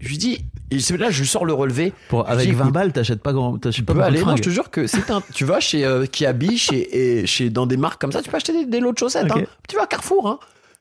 Je 0.00 0.08
lui 0.08 0.18
dis, 0.18 0.38
et 0.70 0.78
c'est 0.80 0.96
là, 0.96 1.10
je 1.10 1.20
lui 1.20 1.26
sors 1.28 1.44
le 1.44 1.52
relevé. 1.52 1.92
Pour, 2.08 2.28
Avec 2.28 2.46
dis, 2.48 2.52
20 2.54 2.64
écoute, 2.64 2.74
balles, 2.74 2.92
t'achètes 2.92 3.22
pas, 3.22 3.32
grand, 3.32 3.58
t'achètes 3.58 3.76
Tu 3.76 3.84
peux 3.84 3.94
beaucoup 3.94 4.02
de 4.04 4.06
aller, 4.08 4.18
non, 4.20 4.26
je 4.26 4.30
fringues. 4.32 4.40
te 4.44 4.50
jure 4.50 4.70
que 4.70 4.86
c'est 4.86 5.10
un. 5.10 5.22
Tu 5.34 5.44
vas 5.44 5.60
chez 5.60 5.84
euh, 5.84 6.06
Kiabi, 6.06 6.56
chez, 6.58 7.20
et 7.22 7.26
chez, 7.26 7.50
dans 7.50 7.66
des 7.66 7.76
marques 7.76 8.00
comme 8.00 8.12
ça, 8.12 8.22
tu 8.22 8.30
peux 8.30 8.36
acheter 8.36 8.52
des, 8.52 8.66
des 8.66 8.80
lots 8.80 8.92
de 8.92 8.98
chaussettes. 8.98 9.30
Ok. 9.30 9.38
hein. 9.38 9.44
Tu 9.68 9.76
vas 9.76 9.82
à 9.82 9.86
Carrefour, 9.86 10.28
hein. 10.28 10.38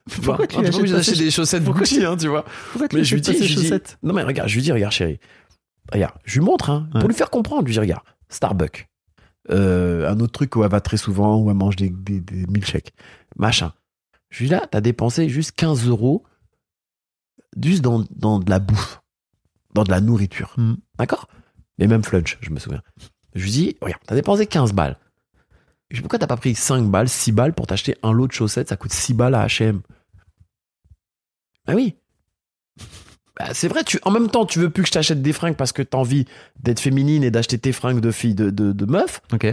Tu 0.09 0.21
Pourquoi 0.21 0.47
tu 0.47 0.55
hein, 0.57 0.61
lui 0.61 0.65
t'es 0.67 0.71
pas 0.71 0.77
obligé 0.77 0.93
achètes 0.93 0.93
pas 0.93 0.97
d'acheter 0.97 1.15
ces- 1.17 1.23
des 1.25 1.31
chaussettes 1.31 1.63
Pourquoi 1.63 1.81
Gucci, 1.81 2.05
hein, 2.05 2.15
tu 2.15 2.27
vois. 2.27 2.45
Pourquoi 2.71 2.87
tu 2.87 2.95
Mais 2.95 3.03
je 3.03 3.15
lui 3.15 3.21
achètes 3.21 3.33
dis, 3.35 3.39
pas 3.39 3.45
je 3.45 3.49
ses 3.49 3.55
lui 3.55 3.55
dis- 3.63 3.67
chaussettes 3.69 3.97
non 4.03 4.13
mais 4.13 4.23
regarde, 4.23 4.47
je 4.49 4.55
lui 4.55 4.61
dis, 4.61 4.71
regarde 4.71 4.93
chérie, 4.93 5.19
regarde, 5.91 6.13
je 6.23 6.39
lui 6.39 6.45
montre, 6.45 6.69
hein, 6.69 6.87
Ouais. 6.93 6.99
pour 7.01 7.09
lui 7.09 7.15
faire 7.15 7.29
comprendre, 7.29 7.63
je 7.63 7.67
lui 7.67 7.73
dis, 7.73 7.79
regarde, 7.79 8.03
Starbucks, 8.29 8.87
Euh, 9.49 10.09
un 10.09 10.19
autre 10.19 10.33
truc 10.33 10.55
où 10.57 10.63
elle 10.63 10.69
va 10.69 10.81
très 10.81 10.97
souvent, 10.97 11.37
où 11.37 11.49
elle 11.49 11.55
mange 11.55 11.75
des, 11.77 11.89
des, 11.89 12.19
des 12.19 12.45
milkshakes, 12.47 12.91
machin. 13.37 13.71
Je 14.29 14.39
lui 14.39 14.45
dis 14.47 14.51
là, 14.51 14.67
t'as 14.69 14.81
dépensé 14.81 15.29
juste 15.29 15.51
15 15.53 15.87
euros 15.87 16.23
juste 17.61 17.81
dans, 17.81 18.03
dans 18.11 18.39
de 18.39 18.49
la 18.49 18.59
bouffe, 18.59 19.01
dans 19.73 19.83
de 19.83 19.89
la 19.91 20.01
nourriture, 20.01 20.53
Hmm. 20.57 20.75
d'accord? 20.97 21.27
Mais 21.79 21.87
même 21.87 22.03
flunch, 22.03 22.37
je 22.41 22.49
me 22.49 22.59
souviens. 22.59 22.81
Je 23.35 23.43
lui 23.43 23.51
dis, 23.51 23.77
regarde, 23.81 24.01
t'as 24.05 24.15
dépensé 24.15 24.47
15 24.47 24.73
balles. 24.73 24.97
Je 25.89 25.95
dis, 25.97 26.01
pourquoi 26.01 26.19
t'as 26.19 26.27
pas 26.27 26.37
pris 26.37 26.53
5 26.55 26.83
balles, 26.89 27.07
6 27.09 27.31
balles 27.31 27.53
pour 27.53 27.67
t'acheter 27.67 27.95
un 28.03 28.11
lot 28.11 28.27
de 28.27 28.31
chaussettes, 28.33 28.69
ça 28.69 28.75
coûte 28.77 28.91
6 28.91 29.13
balles 29.13 29.35
à 29.35 29.45
H&M 29.47 29.81
Ah 31.67 31.75
oui 31.75 31.95
bah, 33.39 33.53
c'est 33.53 33.67
vrai, 33.67 33.83
tu, 33.83 33.99
en 34.01 34.09
même 34.09 34.29
temps, 34.31 34.47
tu 34.47 34.57
veux 34.57 34.71
plus 34.71 34.81
que 34.81 34.87
je 34.87 34.93
t'achète 34.93 35.21
des 35.21 35.31
fringues 35.31 35.55
parce 35.55 35.71
que 35.71 35.83
t'as 35.83 35.99
envie 35.99 36.25
d'être 36.59 36.79
féminine 36.79 37.23
et 37.23 37.29
d'acheter 37.29 37.59
tes 37.59 37.71
fringues 37.71 37.99
de 37.99 38.09
fille, 38.09 38.33
de, 38.33 38.49
de, 38.49 38.71
de 38.71 38.85
meuf. 38.85 39.21
Ok. 39.31 39.45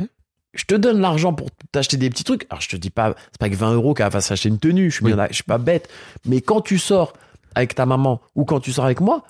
Je 0.55 0.65
te 0.65 0.75
donne 0.75 1.01
l'argent 1.01 1.33
pour 1.35 1.49
t'acheter 1.73 1.97
des 1.97 2.11
petits 2.11 2.25
trucs. 2.25 2.47
Alors, 2.51 2.61
je 2.61 2.69
te 2.69 2.77
dis 2.77 2.91
pas, 2.91 3.15
c'est 3.33 3.39
pas 3.39 3.51
que 3.51 3.57
20 3.57 3.75
euros 3.75 3.93
qu'elle 3.95 4.11
va 4.11 4.21
s'acheter 4.21 4.49
une 4.49 4.59
tenue. 4.59 4.91
Je 4.91 4.97
suis, 4.97 5.05
Oui. 5.05 5.13
bien, 5.15 5.27
je 5.29 5.35
suis 5.35 5.43
pas 5.45 5.59
bête. 5.59 5.89
Mais 6.27 6.41
quand 6.41 6.61
tu 6.61 6.79
sors 6.79 7.13
avec 7.55 7.75
ta 7.75 7.87
maman 7.87 8.21
ou 8.35 8.45
quand 8.45 8.61
tu 8.61 8.73
sors 8.73 8.85
avec 8.85 9.01
moi, 9.01 9.25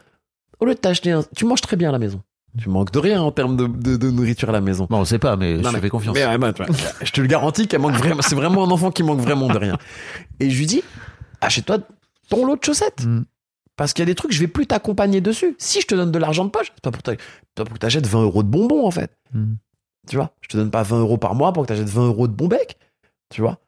au 0.61 0.67
lieu 0.67 0.75
de 0.75 0.79
t'acheter 0.79 1.13
un, 1.13 1.25
tu 1.37 1.45
manges 1.47 1.61
très 1.61 1.77
bien 1.77 1.89
à 1.89 1.93
la 1.93 1.99
maison. 1.99 2.23
Tu 2.59 2.69
manques 2.69 2.93
de 2.93 2.99
rien 3.01 3.21
en 3.21 3.33
termes 3.33 3.57
de, 3.57 3.67
de, 3.67 3.97
de 3.97 4.11
nourriture 4.11 4.49
à 4.51 4.53
la 4.53 4.61
maison. 4.61 4.87
Bon, 4.89 4.99
on 5.01 5.05
sait 5.05 5.19
pas, 5.19 5.37
mais 5.37 5.57
Non, 5.57 5.63
je 5.65 5.69
te 5.71 5.75
mais- 5.75 5.81
fais 5.81 5.89
confiance. 5.89 6.15
mais 6.15 6.25
vois, 6.37 6.67
je 7.03 7.11
te 7.11 7.21
le 7.21 7.27
garantis 7.27 7.67
qu'elle 7.67 7.81
manque 7.81 7.97
vraiment. 7.97 8.23
C'est 8.23 8.37
vraiment 8.37 8.63
un 8.65 8.71
enfant 8.71 8.91
qui 8.93 9.03
manque 9.03 9.19
vraiment 9.21 9.49
de 9.49 9.59
rien. 9.59 9.77
Et 10.39 10.51
je 10.51 10.59
lui 10.59 10.67
dis, 10.67 10.83
achète-toi 11.41 11.79
ton 12.29 12.47
lot 12.47 12.57
de 12.57 12.63
chaussettes. 12.65 13.05
Mm. 13.05 13.23
Parce 13.77 13.93
qu'il 13.93 14.03
y 14.03 14.05
a 14.05 14.07
des 14.07 14.15
trucs, 14.15 14.31
je 14.31 14.39
vais 14.39 14.47
plus 14.47 14.69
t'accompagner 14.69 15.21
dessus. 15.21 15.57
Si 15.59 15.81
je 15.81 15.87
te 15.89 15.97
donne 15.97 16.13
de 16.13 16.19
l'argent 16.21 16.45
de 16.45 16.51
poche, 16.51 16.71
c'est 16.75 16.81
pas 16.85 16.93
pour, 16.93 17.03
pas 17.03 17.65
pour 17.65 17.73
que 17.75 17.79
t'achètes 17.79 18.07
20 18.07 18.23
euros 18.23 18.45
de 18.45 18.49
bonbons, 18.49 18.87
en 18.87 18.91
fait. 18.93 19.11
Mm. 19.33 19.55
Tu 20.07 20.17
vois, 20.17 20.33
je 20.43 20.49
te 20.49 20.57
donne 20.57 20.71
pas 20.71 20.83
20 20.83 21.01
euros 21.01 21.17
par 21.19 21.35
mois 21.35 21.53
pour 21.53 21.63
que 21.63 21.69
t'achètes 21.69 21.89
20 21.89 22.07
euros 22.09 22.29
de 22.29 22.33
bon 22.33 22.49
bec. 22.49 22.79
Tu 23.31 23.41
vois. 23.41 23.59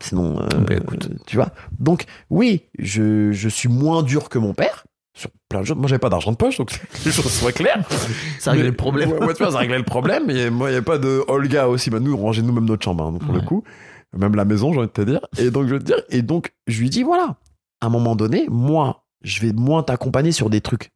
Sinon, 0.00 0.40
euh, 0.40 0.46
Bah, 0.66 0.74
écoute. 0.74 1.08
tu 1.26 1.36
vois. 1.36 1.50
Donc, 1.78 2.04
oui, 2.30 2.62
je, 2.78 3.32
je 3.32 3.48
suis 3.48 3.68
moins 3.68 4.02
dur 4.02 4.28
que 4.28 4.38
mon 4.38 4.52
père 4.54 4.84
sur 5.14 5.30
plein 5.48 5.60
de 5.60 5.66
choses. 5.66 5.76
Moi, 5.76 5.86
j'avais 5.88 5.98
pas 5.98 6.08
d'argent 6.08 6.32
de 6.32 6.36
poche, 6.36 6.56
donc 6.58 6.70
que 6.70 6.76
les 7.04 7.12
choses 7.12 7.30
soient 7.30 7.52
claires. 7.52 7.84
Ça 8.38 8.52
réglait 8.52 8.68
le 8.70 8.76
problème. 8.76 9.12
Ouais, 9.12 9.24
ouais, 9.26 9.34
tu 9.34 9.42
vois, 9.42 9.52
ça 9.52 9.58
réglait 9.58 9.78
le 9.78 9.84
problème. 9.84 10.30
Et 10.30 10.50
moi, 10.50 10.68
il 10.68 10.72
n'y 10.72 10.76
avait 10.76 10.84
pas 10.84 10.98
de 10.98 11.22
Olga 11.28 11.68
aussi. 11.68 11.90
Bah, 11.90 12.00
nous, 12.00 12.14
on 12.14 12.16
rangeait 12.16 12.42
nous-mêmes 12.42 12.64
notre 12.64 12.82
chambre, 12.84 13.04
hein, 13.06 13.12
donc 13.12 13.24
pour 13.24 13.34
le 13.34 13.40
coup. 13.42 13.62
Même 14.16 14.34
la 14.34 14.44
maison, 14.44 14.72
j'ai 14.72 14.78
envie 14.78 14.88
de 14.88 14.92
te 14.92 15.02
dire. 15.02 15.20
Et 15.38 15.50
donc, 15.50 15.66
je 15.68 15.74
veux 15.74 15.78
te 15.78 15.84
dire, 15.84 16.02
et 16.10 16.22
donc, 16.22 16.52
je 16.66 16.80
lui 16.80 16.90
dis, 16.90 17.02
voilà, 17.02 17.36
à 17.80 17.86
un 17.86 17.88
moment 17.90 18.14
donné, 18.16 18.46
moi, 18.50 19.04
je 19.22 19.40
vais 19.40 19.52
moins 19.52 19.82
t'accompagner 19.82 20.32
sur 20.32 20.50
des 20.50 20.60
trucs 20.60 20.90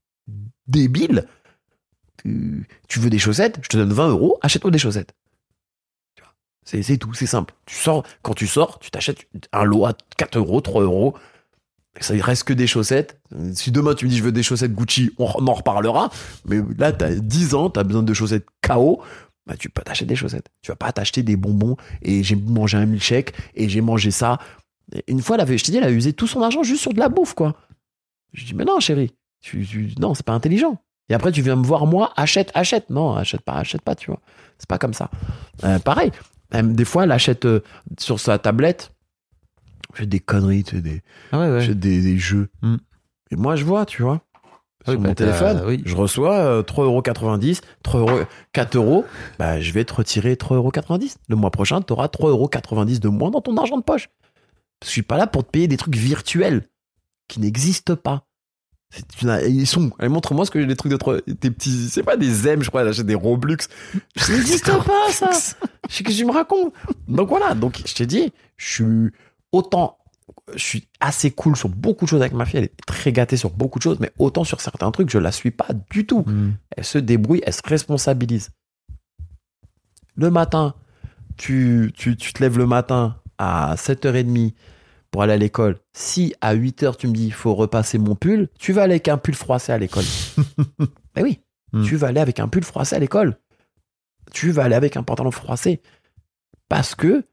débiles. 0.66 1.26
Tu, 2.26 2.66
tu 2.88 2.98
veux 2.98 3.10
des 3.10 3.18
chaussettes, 3.20 3.60
je 3.62 3.68
te 3.68 3.76
donne 3.76 3.92
20 3.92 4.08
euros, 4.08 4.38
achète-toi 4.42 4.70
des 4.72 4.78
chaussettes. 4.78 5.14
Tu 6.64 6.82
C'est, 6.82 6.96
tout, 6.98 7.14
c'est 7.14 7.26
simple. 7.26 7.54
Tu 7.66 7.76
sors, 7.76 8.04
quand 8.22 8.34
tu 8.34 8.46
sors, 8.48 8.80
tu 8.80 8.90
t'achètes 8.90 9.28
un 9.52 9.62
lot 9.64 9.86
à 9.86 9.94
4 10.16 10.36
euros, 10.38 10.60
3 10.60 10.82
euros. 10.82 11.14
Ça 12.00 12.14
il 12.14 12.20
reste 12.20 12.44
que 12.44 12.52
des 12.52 12.66
chaussettes. 12.66 13.20
Si 13.54 13.70
demain 13.70 13.94
tu 13.94 14.04
me 14.04 14.10
dis 14.10 14.18
je 14.18 14.22
veux 14.22 14.32
des 14.32 14.42
chaussettes 14.42 14.74
Gucci, 14.74 15.12
on 15.18 15.46
en 15.46 15.54
reparlera. 15.54 16.10
Mais 16.44 16.58
là, 16.76 16.92
t'as 16.92 17.14
10 17.14 17.54
ans, 17.54 17.70
t'as 17.70 17.84
besoin 17.84 18.02
de 18.02 18.12
chaussettes 18.12 18.46
KO. 18.66 19.00
Bah, 19.46 19.56
tu 19.56 19.70
peux 19.70 19.82
t'acheter 19.82 20.04
des 20.06 20.16
chaussettes. 20.16 20.48
Tu 20.62 20.72
vas 20.72 20.76
pas 20.76 20.92
t'acheter 20.92 21.22
des 21.22 21.36
bonbons 21.36 21.76
et 22.02 22.24
j'ai 22.24 22.34
mangé 22.34 22.76
un 22.76 22.84
milkshake 22.86 23.32
et 23.54 23.68
j'ai 23.68 23.80
mangé 23.80 24.10
ça. 24.10 24.38
Une 25.06 25.22
fois, 25.22 25.36
elle 25.36 25.42
avait, 25.42 25.56
je 25.56 25.64
t'ai 25.64 25.70
dit, 25.72 25.78
elle 25.78 25.84
a 25.84 25.90
usé 25.90 26.12
tout 26.12 26.26
son 26.26 26.42
argent 26.42 26.64
juste 26.64 26.82
sur 26.82 26.92
de 26.92 26.98
la 26.98 27.08
bouffe, 27.08 27.34
quoi. 27.34 27.54
Je 28.32 28.44
dis, 28.44 28.54
mais 28.54 28.64
non, 28.64 28.80
chérie. 28.80 29.14
Tu, 29.40 29.64
tu- 29.64 29.94
non, 29.98 30.14
c'est 30.14 30.26
pas 30.26 30.32
intelligent. 30.32 30.80
Et 31.08 31.14
après, 31.14 31.30
tu 31.32 31.42
viens 31.42 31.56
me 31.56 31.64
voir, 31.64 31.86
moi, 31.86 32.12
achète, 32.16 32.50
achète. 32.54 32.90
Non, 32.90 33.14
achète 33.14 33.42
pas, 33.42 33.54
achète 33.54 33.82
pas, 33.82 33.94
tu 33.94 34.10
vois. 34.10 34.20
C'est 34.58 34.68
pas 34.68 34.78
comme 34.78 34.94
ça. 34.94 35.10
Euh, 35.64 35.78
pareil. 35.78 36.10
Des 36.52 36.84
fois, 36.84 37.04
elle 37.04 37.12
achète 37.12 37.44
euh, 37.44 37.60
sur 37.98 38.18
sa 38.20 38.38
tablette. 38.38 38.92
J'ai 39.94 40.06
des 40.06 40.20
conneries, 40.20 40.64
tu 40.64 40.76
sais, 40.76 40.82
des, 40.82 41.02
Ah 41.32 41.40
ouais, 41.40 41.50
ouais. 41.50 41.60
j'ai 41.60 41.74
des, 41.74 42.02
des 42.02 42.18
jeux. 42.18 42.48
Mm. 42.62 42.76
Et 43.30 43.36
moi, 43.36 43.56
je 43.56 43.64
vois, 43.64 43.86
tu 43.86 44.02
vois. 44.02 44.20
Oui, 44.86 44.92
Sur 44.94 45.00
bah, 45.00 45.08
mon 45.08 45.14
téléphone, 45.14 45.62
oui. 45.66 45.82
je 45.84 45.96
reçois 45.96 46.34
euh, 46.34 46.62
3,90€, 46.62 47.60
3 47.82 48.00
euros, 48.00 48.20
4 48.52 48.76
euros. 48.76 49.04
Bah, 49.38 49.60
je 49.60 49.72
vais 49.72 49.84
te 49.84 49.94
retirer 49.94 50.34
3,90€. 50.34 51.16
Le 51.28 51.36
mois 51.36 51.50
prochain, 51.50 51.82
tu 51.82 51.92
auras 51.92 52.06
3,90€ 52.06 53.00
de 53.00 53.08
moins 53.08 53.30
dans 53.30 53.40
ton 53.40 53.56
argent 53.56 53.78
de 53.78 53.82
poche. 53.82 54.08
Parce 54.78 54.80
que 54.80 54.86
je 54.86 54.90
suis 54.90 55.02
pas 55.02 55.16
là 55.16 55.26
pour 55.26 55.44
te 55.44 55.50
payer 55.50 55.66
des 55.66 55.76
trucs 55.76 55.96
virtuels 55.96 56.62
qui 57.28 57.40
n'existent 57.40 57.96
pas. 57.96 58.25
Ils 59.46 59.66
sont. 59.66 59.90
Allez, 59.98 60.08
montre-moi 60.08 60.44
ce 60.46 60.50
que 60.50 60.60
j'ai 60.60 60.66
des 60.66 60.76
trucs 60.76 60.92
de 60.92 60.96
trop- 60.96 61.16
des 61.26 61.50
petits. 61.50 61.88
C'est 61.90 62.02
pas 62.02 62.16
des 62.16 62.48
M, 62.48 62.62
je 62.62 62.68
crois. 62.68 62.84
J'achète 62.84 63.06
des 63.06 63.14
Robux. 63.14 63.56
Ça 64.16 64.32
n'existe 64.32 64.66
pas 64.84 65.10
ça. 65.10 65.30
Je 65.88 65.94
sais 65.94 66.04
que 66.04 66.12
tu 66.12 66.24
me 66.24 66.32
racontes. 66.32 66.72
Donc 67.08 67.28
voilà. 67.28 67.54
Donc 67.54 67.80
je 67.84 67.94
t'ai 67.94 68.06
dit, 68.06 68.32
je 68.56 68.72
suis 68.72 69.10
autant. 69.52 69.98
Je 70.54 70.62
suis 70.62 70.88
assez 71.00 71.30
cool 71.30 71.56
sur 71.56 71.68
beaucoup 71.68 72.04
de 72.04 72.10
choses 72.10 72.20
avec 72.20 72.32
ma 72.32 72.44
fille. 72.46 72.58
Elle 72.58 72.64
est 72.64 72.86
très 72.86 73.12
gâtée 73.12 73.36
sur 73.36 73.50
beaucoup 73.50 73.78
de 73.78 73.82
choses, 73.82 73.98
mais 74.00 74.12
autant 74.18 74.44
sur 74.44 74.60
certains 74.60 74.90
trucs, 74.90 75.10
je 75.10 75.18
la 75.18 75.32
suis 75.32 75.50
pas 75.50 75.68
du 75.90 76.06
tout. 76.06 76.24
Mm. 76.26 76.52
Elle 76.76 76.84
se 76.84 76.98
débrouille, 76.98 77.42
elle 77.46 77.52
se 77.52 77.62
responsabilise. 77.64 78.50
Le 80.16 80.30
matin, 80.30 80.74
tu, 81.36 81.92
tu, 81.96 82.16
tu 82.16 82.32
te 82.32 82.42
lèves 82.42 82.58
le 82.58 82.66
matin 82.66 83.16
à 83.38 83.74
7h30 83.76 84.54
pour 85.16 85.22
aller 85.22 85.32
à 85.32 85.38
l'école. 85.38 85.78
Si 85.94 86.34
à 86.42 86.54
8h 86.54 86.98
tu 86.98 87.08
me 87.08 87.14
dis 87.14 87.24
il 87.28 87.32
faut 87.32 87.54
repasser 87.54 87.96
mon 87.96 88.14
pull, 88.16 88.48
tu 88.58 88.74
vas 88.74 88.82
aller 88.82 88.92
avec 88.92 89.08
un 89.08 89.16
pull 89.16 89.34
froissé 89.34 89.72
à 89.72 89.78
l'école. 89.78 90.04
ben 91.14 91.22
oui, 91.22 91.40
Hmm. 91.72 91.84
tu 91.84 91.96
vas 91.96 92.08
aller 92.08 92.20
avec 92.20 92.38
un 92.38 92.48
pull 92.48 92.62
froissé 92.62 92.94
à 92.96 92.98
l'école. 92.98 93.38
Tu 94.34 94.50
vas 94.50 94.64
aller 94.64 94.74
avec 94.74 94.98
un 94.98 95.02
pantalon 95.02 95.30
froissé. 95.30 95.80
Parce 96.68 96.94
que 96.94 97.24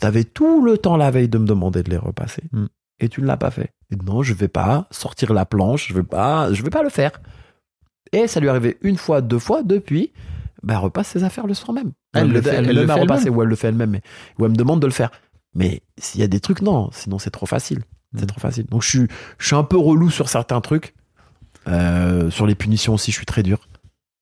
tu 0.00 0.06
avais 0.06 0.24
tout 0.24 0.64
le 0.64 0.78
temps 0.78 0.96
la 0.96 1.10
veille 1.10 1.28
de 1.28 1.36
me 1.36 1.46
demander 1.46 1.82
de 1.82 1.90
les 1.90 1.98
repasser. 1.98 2.44
Hmm. 2.52 2.66
Et 2.98 3.10
tu 3.10 3.20
ne 3.20 3.26
l'as 3.26 3.36
pas 3.36 3.50
fait. 3.50 3.74
Et 3.92 3.96
non, 3.96 4.22
je 4.22 4.32
vais 4.32 4.48
pas 4.48 4.88
sortir 4.90 5.34
la 5.34 5.44
planche, 5.44 5.88
je 5.88 5.92
vais 5.94 6.02
pas, 6.02 6.50
je 6.54 6.62
vais 6.62 6.70
pas 6.70 6.82
le 6.82 6.88
faire. 6.88 7.20
Et 8.12 8.26
ça 8.26 8.40
lui 8.40 8.46
est 8.46 8.50
arrivé 8.50 8.78
une 8.80 8.96
fois, 8.96 9.20
deux 9.20 9.38
fois 9.38 9.62
depuis. 9.62 10.12
Ben, 10.62 10.74
elle 10.76 10.80
repasse 10.80 11.08
ses 11.08 11.24
affaires 11.24 11.46
le 11.46 11.52
soir 11.52 11.74
même. 11.74 11.92
Elle 12.14 12.32
le 12.32 12.40
fait- 12.40 12.54
elle 12.54 12.74
le 12.74 12.86
fait 12.86 12.92
repassé, 12.94 13.28
ou 13.28 13.42
elle 13.42 13.48
le 13.48 13.54
fait 13.56 13.68
elle-même, 13.68 13.90
mais 13.90 14.00
ou 14.38 14.46
elle 14.46 14.52
me 14.52 14.56
demande 14.56 14.80
de 14.80 14.86
le 14.86 14.92
faire. 14.92 15.10
Mais 15.56 15.82
s'il 15.98 16.20
y 16.20 16.24
a 16.24 16.28
des 16.28 16.38
trucs, 16.38 16.60
non. 16.60 16.90
Sinon, 16.92 17.18
c'est 17.18 17.30
trop 17.30 17.46
facile. 17.46 17.82
C'est 18.14 18.24
mm. 18.24 18.26
trop 18.26 18.40
facile. 18.40 18.66
Donc, 18.66 18.82
je 18.82 18.88
suis, 18.88 19.08
je 19.38 19.46
suis 19.46 19.56
un 19.56 19.64
peu 19.64 19.78
relou 19.78 20.10
sur 20.10 20.28
certains 20.28 20.60
trucs. 20.60 20.94
Euh, 21.66 22.30
sur 22.30 22.46
les 22.46 22.54
punitions 22.54 22.94
aussi, 22.94 23.10
je 23.10 23.16
suis 23.16 23.26
très 23.26 23.42
dur. 23.42 23.66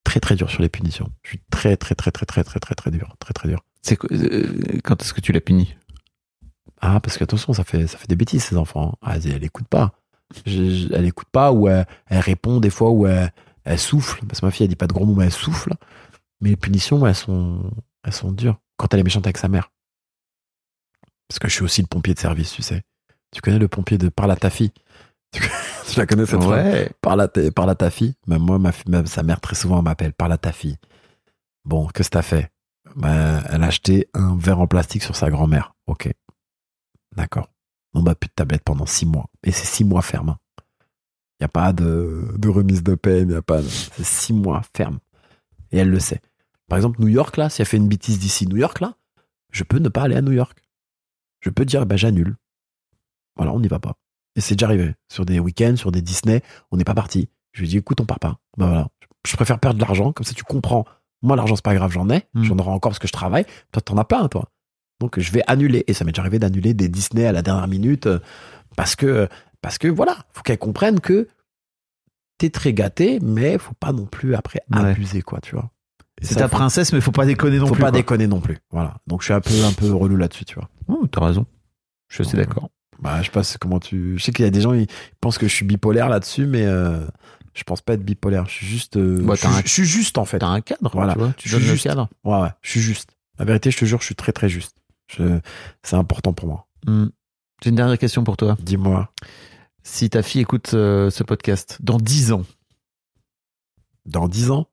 Très, 0.05 0.21
très 0.21 0.37
dur 0.37 0.49
sur 0.49 0.63
les 0.63 0.69
punitions. 0.69 1.11
Je 1.23 1.31
suis 1.31 1.41
très, 1.51 1.77
très, 1.77 1.97
très, 1.97 2.13
très, 2.13 2.25
très, 2.25 2.45
très, 2.45 2.61
très, 2.61 2.75
très 2.75 2.91
dur. 2.93 3.17
Très, 3.19 3.35
très 3.35 3.49
dur. 3.49 3.65
C'est 3.83 3.99
euh, 4.13 4.79
quand 4.85 5.03
est-ce 5.03 5.13
que 5.13 5.21
tu 5.21 5.33
l'as 5.33 5.41
puni? 5.41 5.75
Ah, 6.81 7.01
parce 7.01 7.19
qu'attention, 7.19 7.53
ça 7.53 7.65
fait, 7.65 7.89
ça 7.89 7.99
fait 7.99 8.07
des 8.07 8.17
bêtises, 8.17 8.45
ces 8.45 8.57
enfants. 8.57 8.93
Hein. 8.93 8.99
Ah, 9.03 9.17
elle 9.17 9.41
n'écoute 9.41 9.67
pas. 9.67 9.93
Elle 10.47 11.03
n'écoute 11.03 11.29
pas 11.33 11.53
ou 11.53 11.69
elle, 11.69 11.87
répond 12.11 12.61
des 12.61 12.71
fois 12.71 12.91
ou 12.91 13.09
elle, 13.09 13.33
elle, 13.65 13.79
souffle. 13.79 14.25
Parce 14.27 14.41
que 14.41 14.47
ma 14.47 14.53
fille, 14.53 14.65
elle 14.65 14.71
dit 14.71 14.77
pas 14.77 14.87
de 14.87 14.93
gros 14.93 15.05
mots, 15.05 15.15
mais 15.15 15.25
elle 15.25 15.33
souffle. 15.33 15.73
Mais 16.41 16.51
les 16.51 16.57
punitions, 16.57 17.05
elles 17.07 17.15
sont, 17.17 17.71
elles 18.05 18.13
sont 18.13 18.31
dures. 18.31 18.61
Quand 18.77 18.93
elle 18.95 19.01
est 19.01 19.05
méchante 19.05 19.27
avec 19.27 19.39
sa 19.39 19.49
mère. 19.49 19.71
Parce 21.35 21.41
que 21.41 21.49
je 21.49 21.55
suis 21.55 21.65
aussi 21.65 21.81
le 21.83 21.89
pompier 21.89 22.15
de 22.15 22.19
service, 22.21 22.53
tu 22.53 22.63
sais. 22.63 22.83
Tu 23.33 23.41
connais 23.41 23.59
le 23.59 23.67
pompier 23.67 23.99
de 23.99 24.09
Parle 24.09 24.31
à 24.31 24.37
ta 24.37 24.51
fille? 24.51 24.71
Tu, 25.87 25.99
la 25.99 26.07
connais 26.07 26.27
cette 26.27 26.43
Ouais. 26.45 26.89
Parle 27.03 27.21
à, 27.23 27.29
ta- 27.29 27.51
parle 27.51 27.71
à 27.71 27.75
ta 27.75 27.91
fille? 27.91 28.15
Même 28.29 28.41
moi, 28.43 28.59
ma, 28.61 28.71
même 28.87 29.07
sa 29.07 29.23
mère, 29.25 29.41
très 29.41 29.57
souvent, 29.57 29.79
elle 29.79 29.85
m'appelle 29.85 30.13
Parle 30.13 30.31
à 30.33 30.39
ta 30.39 30.53
fille. 30.53 30.77
Bon, 31.65 31.89
qu'est-ce 31.89 32.09
que 32.09 32.15
t'as 32.15 32.23
fait? 32.23 32.53
Ben, 32.95 33.43
Elle 33.51 33.65
a 33.65 33.67
acheté 33.67 34.09
un 34.15 34.37
verre 34.37 34.61
en 34.61 34.69
plastique 34.69 35.03
sur 35.03 35.17
sa 35.17 35.29
grand-mère. 35.29 35.75
Ok. 35.89 36.09
D'accord. 37.17 37.49
On 37.95 38.03
bat 38.03 38.15
plus 38.15 38.29
de 38.29 38.33
tablette 38.35 38.63
pendant 38.65 38.87
six 38.87 39.07
mois. 39.07 39.27
Et 39.43 39.51
c'est 39.51 39.67
six 39.67 39.85
mois 39.85 40.03
ferme. 40.03 40.37
Il 40.59 41.43
n'y 41.43 41.47
a 41.47 41.49
pas 41.49 41.73
de, 41.73 42.29
de 42.37 42.49
remise 42.49 42.83
de 42.85 42.95
peine. 42.95 43.31
Y 43.31 43.35
a 43.35 43.43
pas 43.43 43.61
de- 43.61 43.67
C'est 43.69 44.05
six 44.05 44.33
mois 44.33 44.63
ferme. 44.77 45.01
Et 45.73 45.79
elle 45.79 45.91
le 45.91 45.99
sait. 46.01 46.21
Par 46.69 46.79
exemple, 46.79 47.01
New 47.01 47.09
York, 47.09 47.37
là, 47.37 47.51
si 47.51 47.61
elle 47.61 47.67
fait 47.69 47.77
une 47.77 47.89
bêtise 47.89 48.19
d'ici 48.21 48.47
New 48.47 48.57
York, 48.57 48.81
là, 48.81 48.95
je 49.51 49.65
peux 49.65 49.79
ne 49.81 49.89
pas 49.89 50.03
aller 50.03 50.17
à 50.17 50.23
New 50.23 50.33
York. 50.33 50.59
Je 51.45 51.51
peux 51.51 51.65
dire, 51.67 51.85
ben, 51.85 51.97
j'annule. 51.97 52.37
Voilà, 53.37 53.53
on 53.53 53.61
n'y 53.61 53.69
va 53.69 53.79
pas. 53.79 53.95
Et 54.37 54.41
c'est 54.41 54.55
déjà 54.55 54.67
arrivé. 54.67 54.95
Sur 55.13 55.27
des 55.27 55.39
week-ends, 55.39 55.77
sur 55.77 55.93
des 55.93 56.01
Disney, 56.03 56.43
on 56.71 56.77
n'est 56.77 56.85
pas 56.85 56.95
parti. 56.95 57.29
Je 57.53 57.61
lui 57.61 57.67
ai 57.67 57.71
dit, 57.71 57.77
écoute, 57.79 58.01
on 58.01 58.07
part 58.07 58.19
pas. 58.19 58.39
Ben 58.57 58.67
voilà. 58.67 58.89
Je 59.27 59.37
préfère 59.37 59.59
perdre 59.59 59.79
de 59.79 59.85
l'argent, 59.85 60.13
comme 60.13 60.25
ça 60.25 60.33
tu 60.35 60.45
comprends. 60.45 60.85
Moi, 61.23 61.37
l'argent, 61.37 61.57
c'est 61.57 61.65
pas 61.65 61.75
grave, 61.75 61.91
j'en 61.93 62.09
ai. 62.11 62.25
Mm. 62.35 62.45
J'en 62.45 62.59
aurai 62.59 62.71
encore 62.71 62.91
parce 62.91 62.99
que 62.99 63.07
je 63.09 63.13
travaille. 63.13 63.45
Toi, 63.73 63.83
t'en 63.83 63.97
as 63.99 64.05
plein, 64.05 64.29
toi. 64.29 64.49
Donc, 65.01 65.19
je 65.21 65.33
vais 65.33 65.43
annuler. 65.47 65.85
Et 65.87 65.93
ça 65.95 66.05
m'est 66.05 66.13
déjà 66.13 66.23
arrivé 66.23 66.39
d'annuler 66.39 66.73
des 66.75 66.89
Disney 66.89 67.27
à 67.27 67.33
la 67.33 67.43
dernière 67.43 67.69
minute 67.69 68.07
euh, 68.07 68.21
parce 68.77 68.97
que, 68.97 69.29
parce 69.61 69.79
que 69.79 69.89
voilà, 69.89 70.17
faut 70.33 70.43
qu'elle 70.43 70.59
comprenne 70.59 71.01
que 71.01 71.29
t'es 72.39 72.51
très 72.51 72.73
gâté, 72.73 73.21
mais 73.21 73.59
faut 73.59 73.75
pas 73.75 73.93
non 73.93 74.07
plus 74.07 74.35
après 74.35 74.61
Ouais. 74.73 74.91
abuser, 74.91 75.23
quoi, 75.23 75.41
tu 75.41 75.55
vois. 75.55 75.71
C'est 76.23 76.37
ta 76.37 76.49
faut- 76.49 76.57
princesse, 76.57 76.93
mais 76.93 77.01
faut 77.01 77.11
pas 77.13 77.27
déconner 77.27 77.59
non 77.59 77.67
faut 77.67 77.75
plus. 77.75 77.81
pas 77.83 77.91
quoi. 77.91 77.99
déconner 77.99 78.27
non 78.27 78.41
plus. 78.41 78.59
Voilà. 78.71 78.97
Donc, 79.07 79.21
je 79.23 79.27
suis 79.27 79.35
un 79.35 79.41
peu, 79.41 79.53
un 79.65 79.73
peu 79.73 79.93
relou 79.93 80.17
là-dessus, 80.17 80.45
tu 80.45 80.55
vois. 80.55 80.69
Oh, 80.89 81.07
t'as 81.07 81.25
raison. 81.25 81.45
Je 82.09 82.15
suis 82.17 82.25
assez 82.27 82.37
d'accord. 82.37 82.71
Bah, 83.01 83.19
je 83.21 83.27
sais 83.27 83.31
pas 83.33 83.43
comment 83.61 83.81
tu. 83.81 84.17
Je 84.17 84.23
sais 84.23 84.33
qu'il 84.33 84.45
y 84.45 84.49
a 84.49 84.51
des 84.51 84.61
gens 84.61 84.73
ils 84.73 84.87
pensent 85.21 85.39
que 85.39 85.49
je 85.49 85.55
suis 85.55 85.65
bipolaire 85.67 86.09
là-dessus, 86.09 86.47
mais 86.47 86.65
euh, 86.65 87.05
je 87.55 87.65
pense 87.65 87.81
pas 87.83 87.95
être 87.95 88.05
bipolaire. 88.05 88.47
Je 88.47 88.53
suis 88.53 88.67
juste. 88.67 88.97
euh, 88.97 89.21
Bah, 89.23 89.35
je, 89.35 89.47
un- 89.47 89.63
je 89.63 89.69
suis 89.69 89.85
juste 89.85 90.17
en 90.17 90.25
fait. 90.25 90.39
T'as 90.39 90.47
un 90.47 90.61
cadre, 90.61 90.91
Voilà. 90.95 91.13
tu 91.15 91.19
vois. 91.19 91.33
Tu 91.37 91.49
Je 91.49 91.57
suis 91.57 91.67
juste. 91.67 91.85
cadre. 91.85 92.09
Ouais, 92.23 92.41
ouais. 92.41 92.49
Je 92.63 92.71
suis 92.71 92.81
juste. 92.81 93.11
La 93.39 93.45
vérité, 93.45 93.71
je 93.73 93.79
te 93.79 93.85
jure, 93.85 93.99
je 94.01 94.07
suis 94.07 94.15
très 94.15 94.31
très 94.33 94.49
juste. 94.49 94.77
Je... 95.09 95.41
C'est 95.83 95.97
important 95.97 96.33
pour 96.33 96.47
moi. 96.49 96.69
Hmm. 96.87 97.07
J'ai 97.63 97.71
une 97.71 97.77
dernière 97.77 97.99
question 97.99 98.23
pour 98.23 98.37
toi. 98.37 98.57
Dis-moi. 98.61 99.13
Si 99.83 100.09
ta 100.09 100.23
fille 100.23 100.41
écoute 100.43 100.73
euh, 100.75 101.11
ce 101.11 101.25
podcast 101.25 101.79
dans 101.83 101.99
10 101.99 102.33
ans, 102.33 102.45
Dans 104.07 104.29
10 104.29 104.51
ans? 104.51 104.69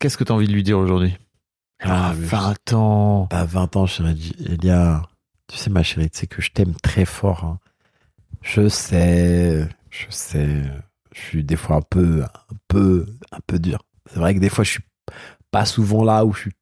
Qu'est-ce 0.00 0.16
que 0.16 0.24
t'as 0.24 0.34
envie 0.34 0.48
de 0.48 0.52
lui 0.52 0.62
dire 0.64 0.78
aujourd'hui? 0.78 1.16
Ah, 1.82 2.08
Ah, 2.10 2.14
mais 2.18 2.26
20 2.26 2.72
ans. 2.74 3.26
T'as 3.30 3.44
20 3.44 3.76
ans, 3.76 3.86
chérie. 3.86 4.32
Elia, 4.44 5.02
tu 5.46 5.56
sais, 5.56 5.70
ma 5.70 5.82
chérie, 5.82 6.10
tu 6.10 6.18
sais 6.18 6.26
que 6.26 6.42
je 6.42 6.50
t'aime 6.50 6.74
très 6.82 7.04
fort. 7.04 7.44
hein. 7.44 7.58
Je 8.42 8.68
sais, 8.68 9.68
je 9.90 10.06
sais. 10.10 10.62
Je 11.14 11.20
suis 11.20 11.44
des 11.44 11.56
fois 11.56 11.76
un 11.76 11.82
peu, 11.82 12.22
un 12.24 12.56
peu, 12.68 13.06
un 13.32 13.38
peu 13.46 13.58
dur. 13.58 13.78
C'est 14.10 14.18
vrai 14.18 14.34
que 14.34 14.40
des 14.40 14.48
fois, 14.48 14.64
je 14.64 14.70
suis 14.72 14.84
pas 15.50 15.64
souvent 15.64 16.04
là 16.04 16.24
où 16.24 16.32
je 16.32 16.40
suis. 16.40 16.52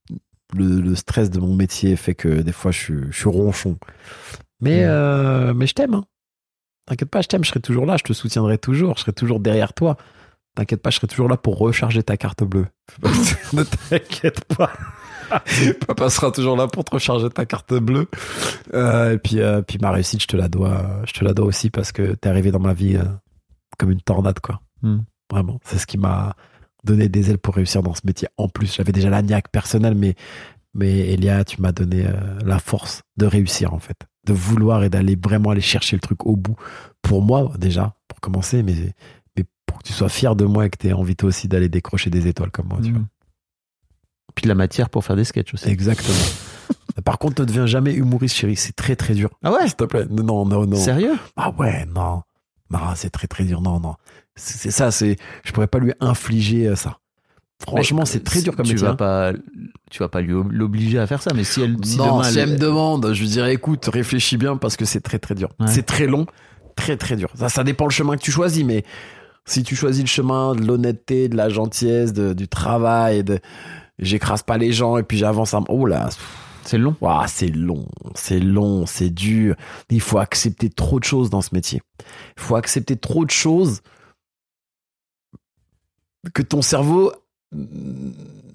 Le, 0.55 0.81
le 0.81 0.95
stress 0.95 1.31
de 1.31 1.41
mon 1.41 1.55
métier 1.55 1.95
fait 1.97 2.15
que 2.15 2.41
des 2.41 2.53
fois, 2.53 2.71
je 2.71 2.79
suis, 2.79 2.99
je 3.11 3.17
suis 3.19 3.29
ronchon. 3.29 3.77
Mais, 4.61 4.85
euh, 4.85 5.53
mais 5.53 5.67
je 5.67 5.75
t'aime. 5.75 5.95
hein. 5.95 6.05
T'inquiète 6.87 7.11
pas, 7.11 7.21
je 7.21 7.29
t'aime. 7.29 7.45
Je 7.45 7.51
serai 7.51 7.61
toujours 7.61 7.85
là. 7.85 7.97
Je 7.99 8.05
te 8.05 8.13
soutiendrai 8.15 8.57
toujours. 8.57 8.97
Je 8.97 9.03
serai 9.03 9.13
toujours 9.13 9.41
derrière 9.41 9.75
toi. 9.75 9.99
T'inquiète 10.59 10.83
pas, 10.83 10.91
je 10.91 10.97
serai 10.97 11.07
toujours 11.07 11.29
là 11.29 11.37
pour 11.37 11.57
recharger 11.57 12.03
ta 12.03 12.17
carte 12.17 12.43
bleue. 12.43 12.67
ne 13.53 13.63
t'inquiète 13.63 14.45
pas. 14.57 14.73
Papa 15.87 16.11
sera 16.11 16.33
toujours 16.33 16.57
là 16.57 16.67
pour 16.67 16.83
te 16.83 16.91
recharger 16.91 17.31
ta 17.31 17.47
carte 17.47 17.75
bleue. 17.75 18.09
Euh, 18.75 19.13
et 19.13 19.19
puis, 19.19 19.39
euh, 19.39 19.63
puis 19.63 19.79
ma 19.81 19.93
réussite, 19.93 20.21
je 20.21 20.27
te 20.27 20.37
la 20.37 20.49
dois, 20.49 20.85
je 21.07 21.13
te 21.13 21.25
la 21.25 21.33
dois 21.33 21.47
aussi 21.47 21.71
parce 21.71 21.93
que 21.93 22.17
t'es 22.17 22.29
arrivé 22.29 22.51
dans 22.51 22.59
ma 22.59 22.75
vie 22.75 22.97
euh, 22.97 23.05
comme 23.79 23.93
une 23.93 24.01
tornade, 24.01 24.41
quoi. 24.41 24.61
Hmm. 24.83 25.03
Vraiment, 25.31 25.61
c'est 25.63 25.79
ce 25.79 25.87
qui 25.87 25.97
m'a 25.97 26.35
donné 26.83 27.09
des 27.09 27.31
ailes 27.31 27.39
pour 27.39 27.55
réussir 27.55 27.85
dans 27.85 27.95
ce 27.95 28.01
métier. 28.05 28.27
En 28.37 28.49
plus, 28.49 28.75
j'avais 28.75 28.91
déjà 28.91 29.11
la 29.11 29.23
niaque 29.23 29.53
personnelle, 29.53 29.95
mais 29.95 30.17
mais 30.75 31.13
Elia, 31.13 31.45
tu 31.45 31.63
m'as 31.63 31.73
donné 31.73 32.05
la 32.45 32.59
force 32.59 33.03
de 33.17 33.27
réussir 33.27 33.75
en 33.75 33.79
fait, 33.79 33.97
de 34.27 34.33
vouloir 34.33 34.83
et 34.83 34.91
d'aller 34.91 35.17
vraiment 35.17 35.51
aller 35.51 35.61
chercher 35.61 35.95
le 35.95 36.01
truc 36.01 36.27
au 36.27 36.35
bout. 36.35 36.57
Pour 37.01 37.23
moi 37.23 37.53
déjà, 37.59 37.95
pour 38.07 38.21
commencer, 38.21 38.63
mais 38.63 38.75
pour 39.79 39.83
que 39.85 39.89
tu 39.89 39.93
sois 39.95 40.09
fier 40.09 40.35
de 40.35 40.45
moi 40.45 40.67
et 40.67 40.71
que 40.71 40.77
tu 40.77 40.89
aies 40.89 40.93
envie 40.93 41.15
toi 41.15 41.29
aussi 41.29 41.47
d'aller 41.47 41.69
décrocher 41.69 42.11
des 42.11 42.27
étoiles 42.27 42.51
comme 42.51 42.67
moi, 42.69 42.79
tu 42.83 42.91
vois. 42.91 43.01
Hmm. 43.01 43.07
Puis 44.35 44.43
de 44.43 44.49
la 44.49 44.55
matière 44.57 44.91
pour 44.91 45.05
faire 45.05 45.15
des 45.17 45.25
sketchs 45.25 45.55
aussi. 45.55 45.69
Exactement. 45.69 46.17
Par 47.05 47.19
contre, 47.19 47.41
ne 47.41 47.47
deviens 47.47 47.67
jamais 47.67 47.93
humoriste, 47.95 48.35
chérie. 48.35 48.57
C'est 48.57 48.75
très 48.75 48.97
très 48.97 49.15
dur. 49.15 49.31
Ah 49.45 49.53
ouais? 49.53 49.67
S'il 49.67 49.77
te 49.77 49.85
plaît. 49.85 50.07
Non, 50.11 50.45
non, 50.45 50.67
non. 50.67 50.77
Sérieux? 50.77 51.15
Ah 51.37 51.51
ouais, 51.59 51.87
non. 51.87 52.23
Non, 52.71 52.81
c'est 52.97 53.11
très 53.11 53.27
très 53.29 53.45
dur. 53.45 53.61
Non, 53.61 53.79
non. 53.79 53.95
C'est 54.35 54.71
ça, 54.73 54.91
c'est. 54.91 55.17
Je 55.45 55.53
pourrais 55.53 55.67
pas 55.69 55.79
lui 55.79 55.93
infliger 56.01 56.67
euh, 56.69 56.77
ça. 56.77 56.99
Franchement, 57.63 58.05
c'est 58.05 58.23
très 58.23 58.43
dur 58.43 58.55
comme 58.55 58.67
tu 58.67 58.73
métier. 58.75 58.87
vas 58.87 58.93
hein. 58.93 58.97
pas 58.97 59.33
tu 59.91 59.99
vas 60.01 60.09
pas 60.09 60.21
lui 60.21 60.33
ob- 60.33 60.53
l'obliger 60.53 60.99
à 61.01 61.09
faire 61.09 61.21
ça 61.23 61.33
mais 61.35 61.43
si 61.43 61.61
elle 61.61 61.77
si 61.83 61.97
non, 61.97 62.19
demain 62.19 62.23
si 62.25 62.39
elle- 62.39 62.51
elle 62.51 62.55
me 62.55 62.59
demande, 62.59 63.13
je 63.13 63.21
lui 63.21 63.29
dirais 63.29 63.53
écoute, 63.55 63.87
réfléchis 63.93 64.37
bien 64.37 64.57
parce 64.57 64.77
que 64.77 64.85
c'est 64.85 65.01
très 65.01 65.19
très 65.19 65.35
dur. 65.35 65.49
Ouais. 65.59 65.67
C'est 65.67 65.83
très 65.83 66.07
long, 66.07 66.27
très 66.77 66.97
très 66.97 67.17
dur. 67.17 67.31
Ça, 67.35 67.49
ça 67.49 67.65
dépend 67.65 67.87
le 67.87 67.91
chemin 67.91 68.17
que 68.17 68.23
tu 68.23 68.31
choisis, 68.31 68.65
mais 68.65 68.85
si 69.49 69.63
tu 69.63 69.75
choisis 69.75 70.03
le 70.03 70.09
chemin 70.09 70.55
de 70.55 70.65
l'honnêteté, 70.65 71.29
de 71.29 71.37
la 71.37 71.49
gentillesse, 71.49 72.13
de- 72.13 72.33
du 72.35 72.49
travail, 72.49 73.25
de 73.25 73.41
j'écrase 73.99 74.43
pas 74.43 74.59
les 74.59 74.73
gens 74.73 74.97
et 74.99 75.03
puis 75.03 75.19
j'avance 75.19 75.55
à. 75.55 75.61
Oh 75.69 75.87
là, 75.87 76.09
c'est 76.65 76.79
long 76.79 76.95
c'est 77.27 77.49
long, 77.49 77.89
c'est 78.15 78.41
long, 78.41 78.87
c'est 78.87 79.11
dur. 79.11 79.57
Il 79.91 80.01
faut 80.01 80.19
accepter 80.19 80.69
trop 80.71 81.01
de 81.01 81.05
choses 81.05 81.31
dans 81.31 81.41
ce 81.41 81.55
métier. 81.55 81.81
Il 82.37 82.43
faut 82.43 82.57
accepter 82.57 82.97
trop 82.97 83.25
de 83.25 83.31
choses 83.31 83.81
que 86.35 86.43
ton 86.43 86.63
cerveau 86.63 87.13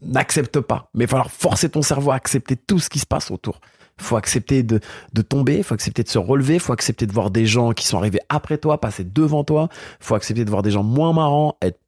n'accepte 0.04 0.60
pas. 0.60 0.90
Mais 0.94 1.06
il 1.06 1.08
va 1.08 1.12
falloir 1.12 1.32
forcer 1.32 1.70
ton 1.70 1.82
cerveau 1.82 2.12
à 2.12 2.16
accepter 2.16 2.56
tout 2.56 2.80
ce 2.80 2.90
qui 2.90 3.00
se 3.00 3.06
passe 3.06 3.32
autour. 3.32 3.60
Faut 4.00 4.16
accepter 4.18 4.64
de, 4.64 4.80
de 5.14 5.22
tomber, 5.22 5.62
faut 5.64 5.74
accepter 5.74 6.04
de 6.04 6.10
se 6.10 6.18
relever, 6.18 6.60
faut 6.60 6.74
accepter 6.74 7.06
de 7.06 7.12
voir 7.14 7.30
des 7.30 7.46
gens 7.46 7.72
qui 7.74 7.86
sont 7.86 7.98
arrivés 7.98 8.22
après 8.30 8.58
toi, 8.58 8.82
passer 8.82 9.04
devant 9.04 9.44
toi. 9.44 9.70
Faut 10.00 10.16
accepter 10.16 10.46
de 10.46 10.50
voir 10.50 10.62
des 10.64 10.72
gens 10.72 10.84
moins 10.84 11.14
marrants, 11.14 11.58
être 11.62 11.80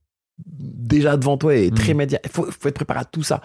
déjà 0.47 1.17
devant 1.17 1.37
toi 1.37 1.55
et 1.55 1.71
très 1.71 1.93
Mm. 1.93 1.97
média. 1.97 2.19
Il 2.23 2.29
faut, 2.29 2.45
faut 2.45 2.67
être 2.69 2.75
préparé 2.75 2.99
à 2.99 3.05
tout 3.05 3.23
ça 3.23 3.41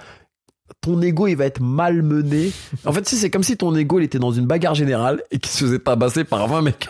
ton 0.82 1.02
ego 1.02 1.26
il 1.26 1.34
va 1.34 1.46
être 1.46 1.60
malmené. 1.60 2.52
En 2.86 2.92
fait, 2.92 3.06
si 3.08 3.16
c'est 3.16 3.28
comme 3.28 3.42
si 3.42 3.56
ton 3.56 3.74
ego 3.74 3.98
il 3.98 4.04
était 4.04 4.20
dans 4.20 4.30
une 4.30 4.46
bagarre 4.46 4.74
générale 4.76 5.20
et 5.30 5.38
qu'il 5.38 5.50
se 5.50 5.64
faisait 5.64 5.78
tabasser 5.80 6.22
par 6.24 6.46
20 6.46 6.62
mecs. 6.62 6.88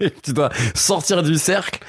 tu 0.22 0.32
dois 0.32 0.50
sortir 0.74 1.22
du 1.22 1.36
cercle 1.36 1.80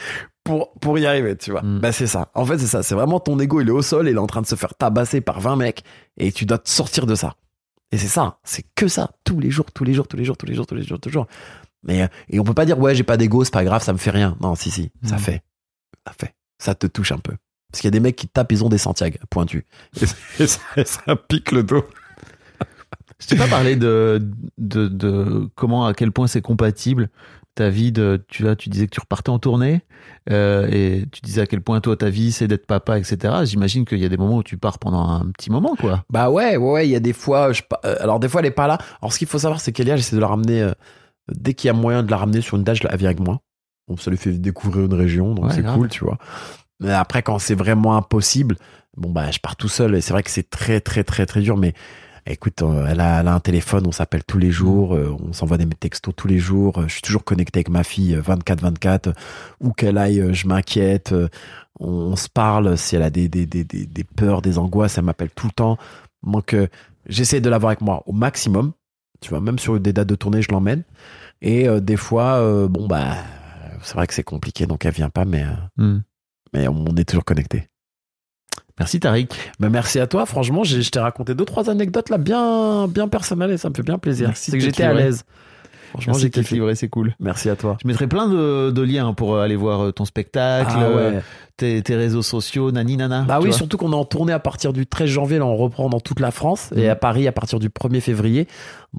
pour, 0.43 0.71
pour 0.79 0.97
y 0.97 1.05
arriver, 1.05 1.35
tu 1.35 1.51
vois. 1.51 1.61
Mm. 1.61 1.79
Bah, 1.79 1.91
c'est 1.91 2.07
ça. 2.07 2.29
En 2.33 2.45
fait, 2.45 2.57
c'est 2.59 2.67
ça. 2.67 2.81
C'est 2.81 2.95
vraiment 2.95 3.19
ton 3.19 3.37
ego, 3.39 3.59
il 3.61 3.67
est 3.67 3.71
au 3.71 3.81
sol, 3.81 4.07
il 4.07 4.15
est 4.15 4.19
en 4.19 4.27
train 4.27 4.41
de 4.41 4.47
se 4.47 4.55
faire 4.55 4.73
tabasser 4.73 5.19
par 5.21 5.41
20 5.41 5.57
mecs 5.57 5.83
et 6.17 6.31
tu 6.31 6.45
dois 6.45 6.57
te 6.59 6.69
sortir 6.69 7.05
de 7.05 7.15
ça. 7.15 7.35
Et 7.93 7.97
c'est 7.97 8.07
ça. 8.07 8.39
C'est 8.43 8.65
que 8.75 8.87
ça. 8.87 9.11
Tous 9.23 9.39
les 9.39 9.51
jours, 9.51 9.71
tous 9.71 9.83
les 9.83 9.93
jours, 9.93 10.07
tous 10.07 10.17
les 10.17 10.25
jours, 10.25 10.35
tous 10.35 10.45
les 10.47 10.55
jours, 10.55 10.65
tous 10.65 10.75
les 10.75 10.83
jours, 10.83 10.99
toujours. 10.99 11.27
Mais, 11.83 12.01
euh, 12.01 12.07
et 12.29 12.39
on 12.39 12.43
peut 12.43 12.53
pas 12.53 12.65
dire, 12.65 12.79
ouais, 12.79 12.95
j'ai 12.95 13.03
pas 13.03 13.17
d'ego, 13.17 13.43
c'est 13.43 13.53
pas 13.53 13.63
grave, 13.63 13.83
ça 13.83 13.93
me 13.93 13.97
fait 13.97 14.09
rien. 14.09 14.35
Non, 14.41 14.55
si, 14.55 14.71
si. 14.71 14.91
Ça 15.03 15.17
Mm. 15.17 15.19
fait. 15.19 15.43
Ça 16.07 16.13
fait. 16.19 16.33
Ça 16.57 16.75
te 16.75 16.87
touche 16.87 17.11
un 17.11 17.19
peu. 17.19 17.33
Parce 17.71 17.81
qu'il 17.81 17.87
y 17.87 17.89
a 17.89 17.91
des 17.91 17.99
mecs 17.99 18.15
qui 18.15 18.27
tapent, 18.27 18.51
ils 18.51 18.63
ont 18.63 18.69
des 18.69 18.77
Santiago 18.77 19.17
pointus. 19.29 19.63
Et 20.01 20.05
ça, 20.05 20.15
et 20.39 20.47
ça- 20.47 20.59
et 20.77 20.85
ça 20.85 21.15
pique 21.15 21.51
le 21.51 21.63
dos. 21.63 21.85
Je 23.19 23.27
t'ai 23.27 23.35
pas 23.35 23.47
parlé 23.47 23.75
de, 23.75 24.21
de, 24.57 24.87
de 24.87 25.49
comment, 25.55 25.85
à 25.85 25.93
quel 25.93 26.11
point 26.11 26.27
c'est 26.27 26.41
compatible 26.41 27.09
ta 27.55 27.69
vie 27.69 27.91
de, 27.91 28.23
tu 28.29 28.43
vois, 28.43 28.55
tu 28.55 28.69
disais 28.69 28.85
que 28.87 28.91
tu 28.91 28.99
repartais 28.99 29.29
en 29.29 29.37
tournée, 29.39 29.81
euh, 30.31 30.67
et 30.71 31.05
tu 31.11 31.21
disais 31.21 31.41
à 31.41 31.45
quel 31.45 31.61
point 31.61 31.79
toi 31.81 31.95
ta 31.95 32.09
vie 32.09 32.31
c'est 32.31 32.47
d'être 32.47 32.65
papa, 32.65 32.97
etc. 32.97 33.33
J'imagine 33.43 33.85
qu'il 33.85 33.99
y 33.99 34.05
a 34.05 34.09
des 34.09 34.17
moments 34.17 34.37
où 34.37 34.43
tu 34.43 34.57
pars 34.57 34.79
pendant 34.79 35.07
un 35.07 35.29
petit 35.31 35.51
moment, 35.51 35.75
quoi. 35.79 36.03
Bah 36.09 36.29
ouais, 36.29 36.57
ouais, 36.57 36.71
ouais, 36.71 36.87
il 36.87 36.91
y 36.91 36.95
a 36.95 36.99
des 36.99 37.13
fois, 37.13 37.51
je, 37.53 37.61
euh, 37.85 37.95
alors 37.99 38.19
des 38.19 38.27
fois 38.27 38.41
elle 38.41 38.47
est 38.47 38.51
pas 38.51 38.67
là. 38.67 38.77
Alors 39.01 39.13
ce 39.13 39.19
qu'il 39.19 39.27
faut 39.27 39.37
savoir, 39.39 39.59
c'est 39.61 39.71
qu'Elia, 39.71 39.95
j'essaie 39.95 40.15
de 40.15 40.21
la 40.21 40.27
ramener, 40.27 40.61
euh, 40.61 40.71
dès 41.31 41.53
qu'il 41.53 41.67
y 41.67 41.71
a 41.71 41.73
moyen 41.73 42.01
de 42.03 42.09
la 42.11 42.17
ramener 42.17 42.41
sur 42.41 42.57
une 42.57 42.63
date, 42.63 42.77
je 42.77 42.87
la 42.87 42.95
vient 42.95 43.09
avec 43.09 43.19
moi. 43.19 43.39
Bon, 43.87 43.97
ça 43.97 44.09
lui 44.09 44.17
fait 44.17 44.31
découvrir 44.31 44.85
une 44.85 44.93
région, 44.93 45.33
donc 45.35 45.45
Ouais, 45.45 45.51
c'est 45.53 45.61
grave. 45.61 45.75
cool, 45.77 45.89
tu 45.89 46.03
vois. 46.03 46.17
Mais 46.79 46.91
après, 46.91 47.21
quand 47.21 47.37
c'est 47.39 47.55
vraiment 47.55 47.95
impossible, 47.95 48.55
bon 48.97 49.11
bah 49.11 49.29
je 49.31 49.39
pars 49.39 49.55
tout 49.55 49.67
seul 49.69 49.93
et 49.95 50.01
c'est 50.01 50.11
vrai 50.13 50.23
que 50.23 50.31
c'est 50.31 50.49
très, 50.49 50.79
très, 50.81 51.03
très, 51.03 51.25
très 51.25 51.41
dur, 51.41 51.55
mais 51.57 51.73
écoute, 52.25 52.61
euh, 52.61 52.87
elle 52.87 52.99
a, 52.99 53.19
elle 53.21 53.27
a 53.27 53.33
un 53.33 53.39
téléphone, 53.39 53.85
on 53.87 53.91
s'appelle 53.91 54.23
tous 54.23 54.37
les 54.39 54.51
jours, 54.51 54.95
euh, 54.95 55.15
on 55.21 55.33
s'envoie 55.33 55.57
des 55.57 55.65
textos 55.67 56.13
tous 56.15 56.27
les 56.27 56.39
jours, 56.39 56.79
euh, 56.79 56.87
je 56.87 56.93
suis 56.93 57.01
toujours 57.01 57.23
connecté 57.23 57.59
avec 57.59 57.69
ma 57.69 57.83
fille 57.83 58.15
24-24, 58.15 59.09
euh, 59.09 59.13
où 59.59 59.73
qu'elle 59.73 59.97
aille, 59.97 60.33
je 60.33 60.47
m'inquiète, 60.47 61.13
on, 61.79 61.87
on 61.87 62.15
se 62.15 62.29
parle, 62.29 62.77
si 62.77 62.95
elle 62.95 63.03
a 63.03 63.09
des, 63.09 63.27
des, 63.27 63.45
des, 63.45 63.63
des, 63.63 63.85
des 63.85 64.03
peurs, 64.03 64.41
des 64.41 64.57
angoisses, 64.57 64.97
elle 64.97 65.05
m'appelle 65.05 65.31
tout 65.31 65.47
le 65.47 65.53
temps. 65.53 65.77
Donc, 66.25 66.53
euh, 66.53 66.67
j'essaie 67.07 67.41
de 67.41 67.49
l'avoir 67.49 67.71
avec 67.71 67.81
moi 67.81 68.03
au 68.05 68.13
maximum. 68.13 68.73
Tu 69.21 69.29
vois, 69.29 69.41
même 69.41 69.59
sur 69.59 69.79
des 69.79 69.93
dates 69.93 70.07
de 70.07 70.15
tournée, 70.15 70.41
je 70.41 70.51
l'emmène. 70.51 70.83
Et 71.41 71.67
euh, 71.67 71.79
des 71.79 71.97
fois, 71.97 72.39
euh, 72.39 72.67
bon, 72.67 72.87
bah, 72.87 73.15
c'est 73.81 73.95
vrai 73.95 74.07
que 74.07 74.13
c'est 74.13 74.23
compliqué, 74.23 74.65
donc 74.65 74.85
elle 74.85 74.93
vient 74.93 75.09
pas, 75.09 75.25
mais, 75.25 75.45
mais 76.53 76.67
on 76.67 76.95
est 76.95 77.07
toujours 77.07 77.25
connecté. 77.25 77.67
Merci 78.79 78.99
Tariq. 78.99 79.29
Mais 79.59 79.69
merci 79.69 79.99
à 79.99 80.07
toi, 80.07 80.25
franchement, 80.25 80.63
j'ai- 80.63 80.81
je 80.81 80.89
t'ai 80.89 80.99
raconté 80.99 81.35
deux, 81.35 81.45
trois 81.45 81.69
anecdotes 81.69 82.09
là 82.09 82.17
bien, 82.17 82.87
bien 82.87 83.07
personnelles 83.07 83.51
et 83.51 83.57
ça 83.57 83.69
me 83.69 83.75
fait 83.75 83.83
bien 83.83 83.97
plaisir. 83.97 84.31
C'est 84.35 84.51
que 84.53 84.59
j'étais 84.63 84.83
à 84.83 84.93
l'aise. 84.93 85.23
Franchement, 85.91 86.13
j'ai 86.15 86.31
kiffé. 86.31 86.59
c'est 86.73 86.89
cool. 86.89 87.13
Merci 87.19 87.51
à 87.51 87.55
toi. 87.55 87.77
Je 87.83 87.87
mettrai 87.87 88.07
plein 88.07 88.27
de, 88.27 88.71
de 88.71 88.81
liens 88.81 89.13
pour 89.13 89.37
aller 89.37 89.55
voir 89.55 89.81
euh, 89.81 89.91
ton 89.91 90.05
spectacle, 90.05 90.71
Ah 90.73 90.83
euh, 90.85 91.11
ouais. 91.17 91.21
tes, 91.55 91.83
tes 91.83 91.95
réseaux 91.95 92.23
sociaux, 92.23 92.71
nani 92.71 92.97
nana. 92.97 93.21
Bah 93.27 93.37
oui, 93.39 93.49
vois. 93.49 93.55
surtout 93.55 93.77
qu'on 93.77 93.91
est 93.91 93.95
en 93.95 94.03
tournée 94.03 94.33
à 94.33 94.39
partir 94.39 94.73
du 94.73 94.87
13 94.87 95.07
janvier, 95.07 95.37
là 95.37 95.45
on 95.45 95.55
reprend 95.55 95.89
dans 95.89 95.99
toute 95.99 96.19
la 96.19 96.31
France 96.31 96.71
et 96.75 96.89
à 96.89 96.95
Paris 96.95 97.27
à 97.27 97.31
partir 97.31 97.59
du 97.59 97.69
1er 97.69 97.99
février, 98.01 98.47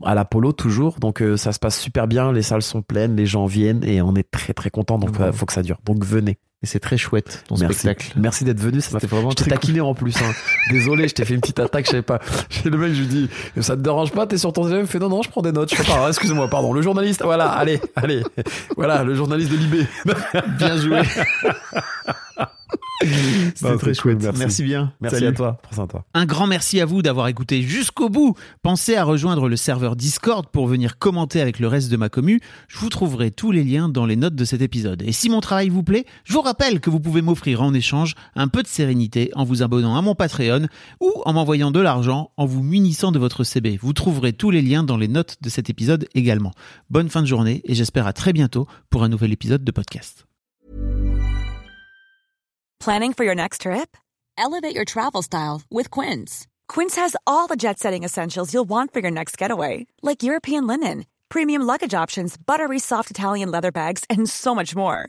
à 0.05 0.15
l'Apollo 0.15 0.53
toujours. 0.53 1.01
Donc 1.01 1.21
euh, 1.21 1.37
ça 1.37 1.51
se 1.51 1.59
passe 1.59 1.81
super 1.81 2.07
bien, 2.07 2.31
les 2.31 2.43
salles 2.43 2.63
sont 2.63 2.81
pleines, 2.83 3.17
les 3.17 3.27
gens 3.27 3.47
viennent 3.47 3.83
et 3.83 4.01
on 4.01 4.15
est 4.15 4.31
très 4.31 4.53
très 4.53 4.71
content. 4.71 4.97
Donc 4.97 5.19
Ouais. 5.19 5.27
il 5.27 5.33
faut 5.33 5.47
que 5.47 5.53
ça 5.53 5.63
dure. 5.63 5.79
Donc 5.85 6.05
venez. 6.05 6.39
Et 6.65 6.67
c'est 6.67 6.81
très 6.81 6.97
chouette 6.97 7.45
ton 7.47 7.57
Merci. 7.59 7.81
spectacle. 7.81 8.13
Merci 8.17 8.45
d'être 8.45 8.59
venu. 8.59 8.81
Ça 8.81 8.89
m'a 8.93 8.99
C'était 8.99 9.07
fait 9.11 9.17
vraiment 9.17 9.29
Je 9.29 9.35
t'ai 9.37 9.45
cool. 9.45 9.53
taquiné 9.53 9.81
en 9.83 9.93
plus. 9.93 10.17
hein. 10.17 10.33
Désolé, 10.71 11.09
je 11.09 11.13
t'ai 11.15 11.27
fait 11.27 11.35
une 11.35 11.43
petite 11.43 11.61
attaque, 11.61 11.85
je 11.85 11.91
savais 11.91 12.01
pas. 12.03 12.21
Le 12.65 12.79
mec, 12.79 12.95
je 12.95 13.01
lui 13.01 13.07
dis, 13.07 13.29
ça 13.61 13.77
te 13.77 13.83
dérange 13.83 14.13
pas, 14.13 14.27
t'es 14.27 14.39
sur 14.39 14.51
ton 14.55 14.63
téléphone, 14.63 14.79
il 14.79 14.83
me 14.85 14.87
fait 14.87 14.99
non, 14.99 15.11
non, 15.11 15.21
je 15.21 15.29
prends 15.29 15.43
des 15.43 15.53
notes. 15.53 15.69
Je 15.71 15.77
fais 15.77 15.85
pas, 15.85 16.09
excusez-moi, 16.09 16.49
pardon. 16.49 16.73
Le 16.73 16.81
journaliste, 16.81 17.21
voilà, 17.23 17.51
allez, 17.51 17.83
allez. 17.97 18.23
Voilà, 18.79 19.05
le 19.05 19.15
journaliste 19.15 19.51
de 19.53 19.57
Libé. 19.59 19.87
Bien 20.59 20.79
joué. 20.79 21.03
C'était 23.55 23.77
très 23.77 23.77
cool, 23.77 23.95
chouette. 23.95 24.23
merci. 24.23 24.39
Merci 24.39 24.63
bien. 24.63 24.93
Merci 25.01 25.17
Salut. 25.17 25.27
à 25.29 25.33
toi. 25.33 25.61
Toi. 25.75 26.05
Un 26.15 26.25
grand 26.25 26.47
merci 26.47 26.81
à 26.81 26.87
vous 26.87 27.03
d'avoir 27.03 27.29
écouté 27.29 27.61
jusqu'au 27.61 28.09
bout. 28.09 28.35
Pensez 28.63 28.97
à 28.97 29.05
rejoindre 29.05 29.49
le 29.49 29.57
serveur 29.57 29.95
Discord 29.97 30.47
pour 30.51 30.67
venir 30.69 30.97
commenter 30.97 31.41
avec 31.43 31.59
le 31.59 31.69
reste 31.69 31.91
de 31.91 31.97
ma 31.99 32.09
commu. 32.09 32.41
Je 32.69 32.79
vous 32.79 32.89
trouverai 32.89 33.31
tous 33.31 33.51
les 33.53 33.63
liens 33.65 33.89
dans 33.91 34.07
les 34.07 34.17
notes 34.17 34.37
de 34.37 34.45
cet 34.45 34.63
épisode. 34.63 35.03
Et 35.03 35.13
si 35.13 35.29
mon 35.29 35.41
travail 35.41 35.69
vous 35.69 35.83
plaît, 35.83 36.07
je 36.25 36.33
vous 36.33 36.41
rappelle 36.41 36.54
que 36.55 36.91
vous 36.91 37.01
pouvez 37.01 37.21
m'offrir 37.21 37.63
en 37.63 37.75
échange 37.75 38.15
un 38.35 38.49
peu 38.49 38.63
de 38.63 38.69
sérénité 38.69 39.31
en 39.35 39.45
vous 39.45 39.63
abonnant 39.63 39.97
à 39.97 40.03
mon 40.03 40.15
Patreon 40.15 40.67
ou 41.01 41.13
en 41.25 41.33
m'envoyant 41.33 41.71
de 41.71 41.81
l'argent 41.81 42.31
en 42.37 42.47
vous 42.47 42.63
munissant 42.63 43.13
de 43.13 43.19
votre 43.19 43.45
CB. 43.45 43.79
Vous 43.81 43.93
trouverez 43.93 44.33
tous 44.33 44.51
les 44.51 44.63
liens 44.63 44.85
dans 44.85 44.97
les 44.97 45.09
notes 45.09 45.37
de 45.43 45.49
cet 45.51 45.69
épisode 45.69 46.07
également. 46.15 46.53
Bonne 46.91 47.11
fin 47.11 47.23
de 47.23 47.27
journée 47.27 47.61
et 47.65 47.75
j'espère 47.75 48.07
à 48.07 48.13
très 48.13 48.33
bientôt 48.33 48.67
pour 48.89 49.03
un 49.03 49.09
nouvel 49.09 49.33
épisode 49.33 49.65
de 49.65 49.73
podcast. 49.73 50.25
Planning 52.79 53.15
for 53.15 53.25
your 53.25 53.35
next 53.35 53.63
trip? 53.63 53.97
Elevate 54.37 54.75
your 54.75 54.85
travel 54.85 55.23
style 55.23 55.63
with 55.71 55.91
Quince. 55.91 56.47
Quince 56.69 56.97
has 56.97 57.17
all 57.27 57.47
the 57.47 57.57
jet 57.57 57.79
setting 57.79 58.05
essentials 58.05 58.53
you'll 58.53 58.69
want 58.69 58.93
for 58.93 59.01
your 59.01 59.11
next 59.11 59.39
getaway, 59.39 59.87
like 60.03 60.23
European 60.23 60.67
linen, 60.67 61.05
premium 61.29 61.63
luggage 61.63 61.95
options, 61.95 62.37
buttery 62.37 62.79
soft 62.79 63.11
Italian 63.11 63.51
leather 63.51 63.73
bags, 63.73 64.05
and 64.11 64.29
so 64.29 64.55
much 64.55 64.77
more. 64.77 65.09